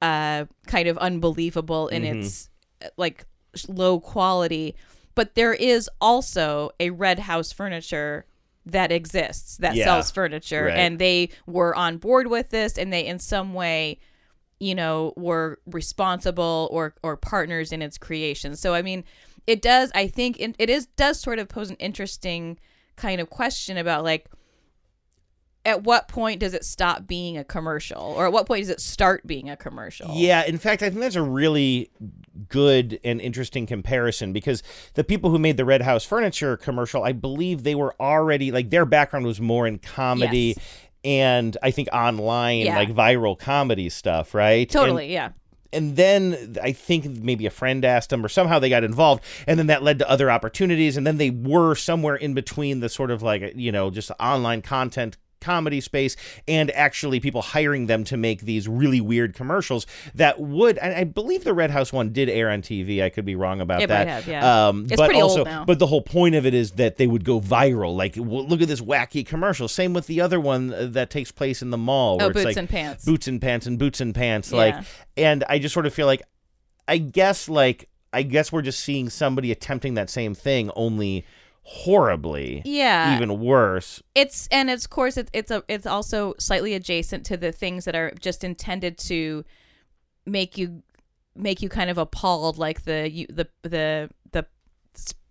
uh 0.00 0.44
kind 0.68 0.86
of 0.86 0.96
unbelievable 0.98 1.88
in 1.88 2.04
Mhm. 2.04 2.20
its 2.22 2.50
uh, 2.84 2.88
like 2.96 3.26
low 3.68 4.00
quality, 4.00 4.74
but 5.14 5.34
there 5.34 5.54
is 5.54 5.88
also 6.00 6.70
a 6.78 6.90
Red 6.90 7.20
House 7.20 7.52
Furniture 7.52 8.26
that 8.66 8.90
exists 8.90 9.56
that 9.58 9.74
Yeah. 9.76 9.84
sells 9.84 10.10
furniture 10.10 10.64
Right. 10.64 10.76
and 10.76 10.98
they 10.98 11.28
were 11.46 11.74
on 11.76 11.98
board 11.98 12.26
with 12.26 12.50
this 12.50 12.76
and 12.76 12.92
they 12.92 13.06
in 13.06 13.20
some 13.20 13.54
way 13.54 13.98
you 14.58 14.74
know 14.74 15.12
were 15.16 15.60
responsible 15.66 16.68
or 16.72 16.94
or 17.02 17.16
partners 17.16 17.70
in 17.72 17.80
its 17.80 17.96
creation 17.96 18.56
so 18.56 18.74
i 18.74 18.82
mean 18.82 19.04
it 19.46 19.62
does 19.62 19.92
i 19.94 20.08
think 20.08 20.40
it, 20.40 20.56
it 20.58 20.68
is 20.68 20.86
does 20.96 21.20
sort 21.20 21.38
of 21.38 21.48
pose 21.48 21.70
an 21.70 21.76
interesting 21.76 22.58
kind 22.96 23.20
of 23.20 23.30
question 23.30 23.76
about 23.76 24.02
like 24.02 24.26
at 25.66 25.82
what 25.82 26.08
point 26.08 26.40
does 26.40 26.54
it 26.54 26.64
stop 26.64 27.06
being 27.06 27.36
a 27.36 27.44
commercial 27.44 28.00
or 28.00 28.24
at 28.26 28.32
what 28.32 28.46
point 28.46 28.62
does 28.62 28.70
it 28.70 28.80
start 28.80 29.26
being 29.26 29.50
a 29.50 29.56
commercial 29.56 30.08
Yeah, 30.14 30.44
in 30.46 30.56
fact, 30.58 30.82
I 30.82 30.88
think 30.88 31.00
that's 31.00 31.16
a 31.16 31.22
really 31.22 31.90
good 32.48 33.00
and 33.04 33.20
interesting 33.20 33.66
comparison 33.66 34.32
because 34.32 34.62
the 34.94 35.04
people 35.04 35.30
who 35.30 35.38
made 35.38 35.56
the 35.56 35.64
Red 35.64 35.82
House 35.82 36.04
Furniture 36.04 36.56
commercial, 36.56 37.02
I 37.02 37.12
believe 37.12 37.62
they 37.64 37.74
were 37.74 37.94
already 38.00 38.52
like 38.52 38.70
their 38.70 38.84
background 38.86 39.26
was 39.26 39.40
more 39.40 39.66
in 39.66 39.78
comedy 39.78 40.54
Yes. 40.56 40.58
and 41.04 41.56
I 41.62 41.70
think 41.72 41.88
online 41.92 42.66
Yeah. 42.66 42.76
like 42.76 42.94
viral 42.94 43.38
comedy 43.38 43.88
stuff, 43.88 44.34
right? 44.34 44.68
totally 44.70 45.04
And- 45.04 45.12
yeah 45.12 45.28
and 45.72 45.96
then 45.96 46.56
I 46.62 46.70
think 46.72 47.06
maybe 47.06 47.44
a 47.44 47.50
friend 47.50 47.84
asked 47.84 48.10
them, 48.10 48.24
or 48.24 48.28
somehow 48.28 48.60
they 48.60 48.68
got 48.70 48.84
involved, 48.84 49.22
and 49.48 49.58
then 49.58 49.66
that 49.66 49.82
led 49.82 49.98
to 49.98 50.08
other 50.08 50.30
opportunities, 50.30 50.96
and 50.96 51.04
then 51.04 51.18
they 51.18 51.28
were 51.28 51.74
somewhere 51.74 52.14
in 52.14 52.34
between 52.34 52.78
the 52.80 52.88
sort 52.88 53.10
of 53.10 53.20
like 53.20 53.52
you 53.56 53.72
know 53.72 53.90
just 53.90 54.10
online 54.20 54.62
content 54.62 55.18
comedy 55.46 55.80
space 55.80 56.16
and 56.48 56.70
actually 56.72 57.20
people 57.20 57.40
hiring 57.40 57.86
them 57.86 58.02
to 58.02 58.16
make 58.16 58.40
these 58.40 58.66
really 58.66 59.00
weird 59.00 59.32
commercials 59.34 59.86
that 60.14 60.40
would 60.40 60.76
and 60.78 60.92
I 60.92 61.04
believe 61.04 61.44
the 61.44 61.54
Red 61.54 61.70
House 61.70 61.92
one 61.92 62.12
did 62.12 62.28
air 62.28 62.50
on 62.50 62.62
TV. 62.62 63.00
I 63.02 63.10
could 63.10 63.24
be 63.24 63.36
wrong 63.36 63.60
about 63.60 63.80
It 63.80 63.88
that. 63.88 64.08
have, 64.08 64.26
yeah. 64.26 64.68
Um, 64.68 64.86
It's 64.86 64.96
but 64.96 65.06
pretty 65.06 65.22
old 65.22 65.30
also, 65.30 65.44
now. 65.44 65.64
but 65.64 65.78
the 65.78 65.86
whole 65.86 66.02
point 66.02 66.34
of 66.34 66.44
it 66.44 66.54
is 66.54 66.72
that 66.72 66.96
they 66.96 67.06
would 67.06 67.24
go 67.24 67.40
viral. 67.40 67.96
Like, 67.96 68.14
well, 68.16 68.44
look 68.46 68.60
at 68.60 68.68
this 68.68 68.80
wacky 68.80 69.24
commercial. 69.24 69.68
Same 69.68 69.92
with 69.94 70.08
the 70.08 70.20
other 70.20 70.40
one 70.40 70.72
uh, 70.74 70.86
that 70.90 71.10
takes 71.10 71.30
place 71.30 71.62
in 71.62 71.70
the 71.70 71.78
mall. 71.78 72.18
Oh, 72.20 72.30
Boots 72.30 72.44
like 72.44 72.56
and 72.56 72.68
Pants. 72.68 73.04
Boots 73.04 73.28
and 73.28 73.40
pants 73.40 73.66
and 73.66 73.78
boots 73.78 74.00
and 74.00 74.14
pants. 74.14 74.50
Yeah. 74.50 74.58
Like, 74.58 74.84
and 75.16 75.44
I 75.48 75.58
just 75.60 75.72
sort 75.72 75.86
of 75.86 75.94
feel 75.94 76.06
like, 76.06 76.22
I 76.88 76.98
guess 76.98 77.48
like 77.48 77.88
I 78.12 78.22
guess 78.22 78.50
we're 78.50 78.62
just 78.62 78.80
seeing 78.80 79.10
somebody 79.10 79.52
attempting 79.52 79.94
that 79.94 80.08
same 80.08 80.34
thing, 80.34 80.70
only 80.74 81.24
horribly. 81.68 82.62
Yeah. 82.64 83.16
Even 83.16 83.40
worse. 83.40 84.00
It's 84.14 84.46
and 84.52 84.70
it's, 84.70 84.84
of 84.84 84.90
course 84.90 85.16
it's 85.16 85.30
it's 85.32 85.50
a 85.50 85.64
it's 85.66 85.84
also 85.84 86.34
slightly 86.38 86.74
adjacent 86.74 87.26
to 87.26 87.36
the 87.36 87.50
things 87.50 87.84
that 87.86 87.96
are 87.96 88.12
just 88.20 88.44
intended 88.44 88.96
to 88.98 89.44
make 90.24 90.56
you 90.56 90.84
make 91.34 91.60
you 91.62 91.68
kind 91.68 91.90
of 91.90 91.98
appalled, 91.98 92.56
like 92.56 92.84
the 92.84 93.10
you, 93.10 93.26
the 93.28 93.48
the 93.62 94.08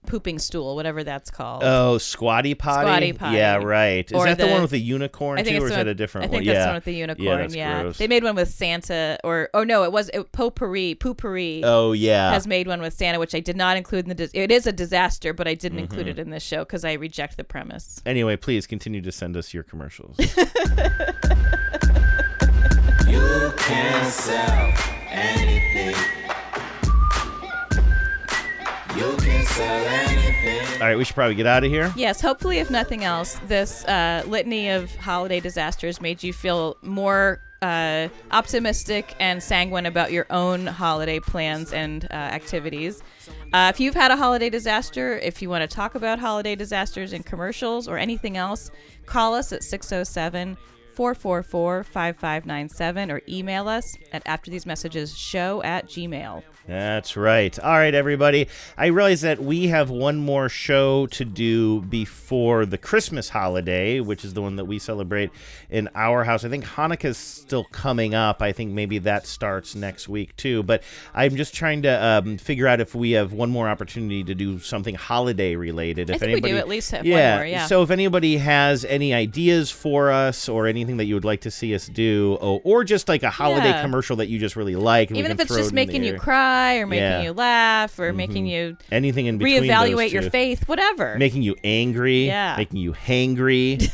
pooping 0.05 0.39
stool, 0.39 0.75
whatever 0.75 1.03
that's 1.03 1.29
called. 1.29 1.63
Oh, 1.63 1.97
squatty 1.97 2.55
potty. 2.55 2.85
Squatty 2.85 3.13
potty. 3.13 3.37
Yeah, 3.37 3.57
right. 3.57 4.09
Is 4.09 4.23
that 4.23 4.37
the, 4.37 4.47
one 4.47 4.61
with 4.61 4.71
the 4.71 4.79
unicorn 4.79 5.43
too, 5.43 5.61
or 5.61 5.65
is 5.65 5.71
that 5.71 5.87
a 5.87 5.95
different 5.95 6.25
I 6.25 6.27
think 6.29 6.39
one? 6.39 6.45
that's 6.45 6.55
yeah. 6.55 6.63
the 6.63 6.67
one 6.67 6.75
with 6.75 6.85
the 6.85 6.93
unicorn. 6.93 7.25
Yeah, 7.25 7.37
that's 7.37 7.55
yeah. 7.55 7.81
gross. 7.81 7.97
they 7.97 8.07
made 8.07 8.23
one 8.23 8.35
with 8.35 8.49
Santa, 8.49 9.19
or 9.23 9.49
oh 9.53 9.63
no, 9.63 9.83
it 9.83 9.91
was 9.91 10.09
it, 10.13 10.31
potpourri. 10.31 10.95
Poo-Pourri. 10.95 11.61
Oh, 11.63 11.91
yeah. 11.91 12.31
has 12.31 12.47
made 12.47 12.67
one 12.67 12.81
with 12.81 12.93
Santa, 12.93 13.19
which 13.19 13.35
I 13.35 13.39
did 13.39 13.57
not 13.57 13.77
include 13.77 14.05
in 14.05 14.09
the. 14.09 14.15
Dis- 14.15 14.31
it 14.33 14.51
is 14.51 14.67
a 14.67 14.71
disaster, 14.71 15.33
but 15.33 15.47
I 15.47 15.53
didn't 15.53 15.79
include 15.79 16.07
Mhm. 16.07 16.11
it 16.11 16.19
in 16.19 16.29
this 16.29 16.43
show 16.43 16.59
because 16.59 16.85
I 16.85 16.93
reject 16.93 17.37
the 17.37 17.43
premise. 17.43 18.01
Anyway, 18.05 18.35
please 18.37 18.67
continue 18.67 19.01
to 19.01 19.11
send 19.11 19.35
us 19.35 19.53
your 19.53 19.63
commercials. 19.63 20.17
You 23.07 23.53
can 23.57 24.11
sell 24.11 24.73
anything. 25.09 25.95
All 30.75 30.81
right, 30.81 30.97
we 30.97 31.03
should 31.03 31.15
probably 31.15 31.35
get 31.35 31.47
out 31.47 31.63
of 31.63 31.71
here. 31.71 31.93
Yes, 31.95 32.21
hopefully, 32.21 32.59
if 32.59 32.69
nothing 32.69 33.03
else, 33.03 33.39
this 33.47 33.85
uh, 33.85 34.23
litany 34.27 34.69
of 34.69 34.93
holiday 34.95 35.39
disasters 35.39 36.01
made 36.01 36.21
you 36.23 36.33
feel 36.33 36.77
more 36.81 37.41
uh, 37.61 38.09
optimistic 38.31 39.15
and 39.19 39.41
sanguine 39.41 39.85
about 39.85 40.11
your 40.11 40.25
own 40.29 40.67
holiday 40.67 41.19
plans 41.19 41.73
and 41.73 42.05
uh, 42.11 42.13
activities. 42.13 43.01
Uh, 43.53 43.71
if 43.73 43.79
you've 43.79 43.95
had 43.95 44.11
a 44.11 44.17
holiday 44.17 44.49
disaster, 44.49 45.17
if 45.19 45.41
you 45.41 45.49
want 45.49 45.67
to 45.67 45.73
talk 45.73 45.95
about 45.95 46.19
holiday 46.19 46.55
disasters 46.55 47.13
and 47.13 47.25
commercials 47.25 47.87
or 47.87 47.97
anything 47.97 48.37
else, 48.37 48.69
call 49.05 49.33
us 49.33 49.51
at 49.51 49.63
607 49.63 50.57
444 50.95 51.83
5597 51.83 53.11
or 53.11 53.21
email 53.27 53.67
us 53.67 53.95
at 54.11 54.23
after 54.25 54.49
these 54.49 54.65
messages 54.65 55.17
show 55.17 55.61
at 55.63 55.87
gmail. 55.87 56.43
That's 56.67 57.15
right. 57.15 57.57
All 57.59 57.73
right, 57.73 57.93
everybody. 57.93 58.47
I 58.75 58.87
realize 58.87 59.21
that 59.21 59.39
we 59.39 59.67
have 59.67 59.91
one 59.91 60.17
more 60.17 60.49
show 60.49 61.05
to 61.07 61.23
do 61.23 61.81
before 61.81 62.65
the 62.65 62.79
Christmas 62.79 63.29
holiday, 63.29 63.99
which 63.99 64.25
is 64.25 64.33
the 64.33 64.41
one 64.41 64.55
that 64.55 64.65
we 64.65 64.79
celebrate 64.79 65.29
in 65.69 65.89
our 65.93 66.23
house. 66.23 66.43
I 66.43 66.49
think 66.49 66.65
Hanukkah 66.65 67.05
is 67.05 67.17
still 67.17 67.65
coming 67.65 68.15
up. 68.15 68.41
I 68.41 68.51
think 68.51 68.71
maybe 68.71 68.97
that 68.99 69.27
starts 69.27 69.75
next 69.75 70.09
week 70.09 70.35
too. 70.37 70.63
But 70.63 70.81
I'm 71.13 71.35
just 71.35 71.53
trying 71.53 71.83
to 71.83 72.03
um, 72.03 72.37
figure 72.39 72.67
out 72.67 72.79
if 72.79 72.95
we 72.95 73.11
have 73.11 73.31
one 73.31 73.51
more 73.51 73.69
opportunity 73.69 74.23
to 74.23 74.33
do 74.33 74.57
something 74.59 74.95
holiday 74.95 75.55
related. 75.55 76.09
I 76.09 76.15
If 76.15 76.19
think 76.19 76.33
we 76.35 76.41
do 76.41 76.47
anybody, 76.47 76.59
at 76.59 76.67
least 76.67 76.91
have 76.91 77.01
one 77.01 77.09
yeah. 77.09 77.35
more, 77.37 77.45
yeah. 77.45 77.67
So 77.67 77.83
if 77.83 77.91
anybody 77.91 78.37
has 78.37 78.85
any 78.85 79.13
ideas 79.13 79.69
for 79.69 80.11
us 80.11 80.49
or 80.49 80.65
anything 80.65 80.84
that 80.97 81.05
you 81.05 81.13
would 81.15 81.25
like 81.25 81.41
to 81.41 81.51
see 81.51 81.73
us 81.75 81.87
do, 81.87 82.37
or, 82.39 82.61
or 82.63 82.83
just 82.83 83.09
like 83.09 83.23
a 83.23 83.29
holiday 83.29 83.69
Yeah. 83.69 83.81
commercial 83.81 84.15
that 84.17 84.27
you 84.29 84.39
just 84.39 84.55
really 84.55 84.75
like, 84.75 85.11
Even 85.11 85.31
if 85.31 85.39
it's 85.39 85.53
just 85.55 85.71
it 85.71 85.73
making 85.75 86.03
you 86.03 86.17
cry 86.17 86.75
or 86.77 86.85
making 86.87 87.03
Yeah. 87.03 87.21
you 87.23 87.33
laugh 87.33 87.97
or 87.99 88.13
making 88.13 88.45
Mhm. 88.45 88.49
you 88.49 88.77
anything 88.91 89.25
in 89.25 89.37
between 89.37 89.63
reevaluate 89.63 90.11
your 90.11 90.29
faith, 90.29 90.67
whatever. 90.67 91.15
making 91.17 91.41
you 91.41 91.55
angry, 91.63 92.27
Yeah. 92.27 92.55
making 92.57 92.79
you 92.79 92.93
hangry. 92.93 93.85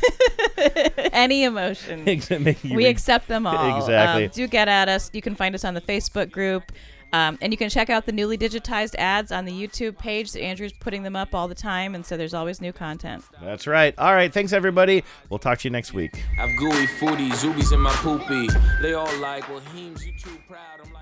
Any 1.12 1.44
emotion. 1.44 2.04
We 2.62 2.76
re- 2.76 2.86
accept 2.86 3.28
them 3.28 3.46
all. 3.46 3.78
Exactly. 3.78 4.24
Um, 4.26 4.30
do 4.32 4.46
get 4.46 4.68
at 4.68 4.88
us. 4.88 5.10
You 5.12 5.22
can 5.22 5.34
find 5.34 5.54
us 5.54 5.64
on 5.64 5.74
the 5.74 5.80
Facebook 5.80 6.30
group. 6.30 6.72
Um, 7.12 7.38
and 7.40 7.52
you 7.52 7.56
can 7.56 7.68
check 7.68 7.90
out 7.90 8.06
the 8.06 8.12
newly 8.12 8.38
digitized 8.38 8.94
ads 8.96 9.32
on 9.32 9.44
the 9.44 9.52
YouTube 9.52 9.98
page. 9.98 10.34
Andrew's 10.36 10.72
putting 10.72 11.02
them 11.02 11.14
up 11.16 11.34
all 11.34 11.48
the 11.48 11.54
time, 11.54 11.94
and 11.94 12.06
so 12.06 12.16
there's 12.16 12.34
always 12.34 12.60
new 12.60 12.72
content. 12.72 13.24
That's 13.42 13.66
right. 13.66 13.94
All 13.98 14.14
right. 14.14 14.32
Thanks, 14.32 14.52
everybody. 14.52 15.04
We'll 15.28 15.38
talk 15.38 15.58
to 15.58 15.68
you 15.68 15.70
next 15.72 15.92
week. 15.92 16.22
I've 16.38 16.56
gooey 16.56 16.86
foodie, 16.86 17.30
zoobies 17.32 17.72
in 17.72 17.80
my 17.80 17.92
poopy. 17.92 18.48
They 18.80 18.94
all 18.94 19.14
like, 19.18 19.48
well, 19.48 19.60
Heems, 19.74 20.06
you 20.06 20.12
too 20.12 20.38
proud. 20.48 20.80
I'm 20.84 20.92
like, 20.92 21.01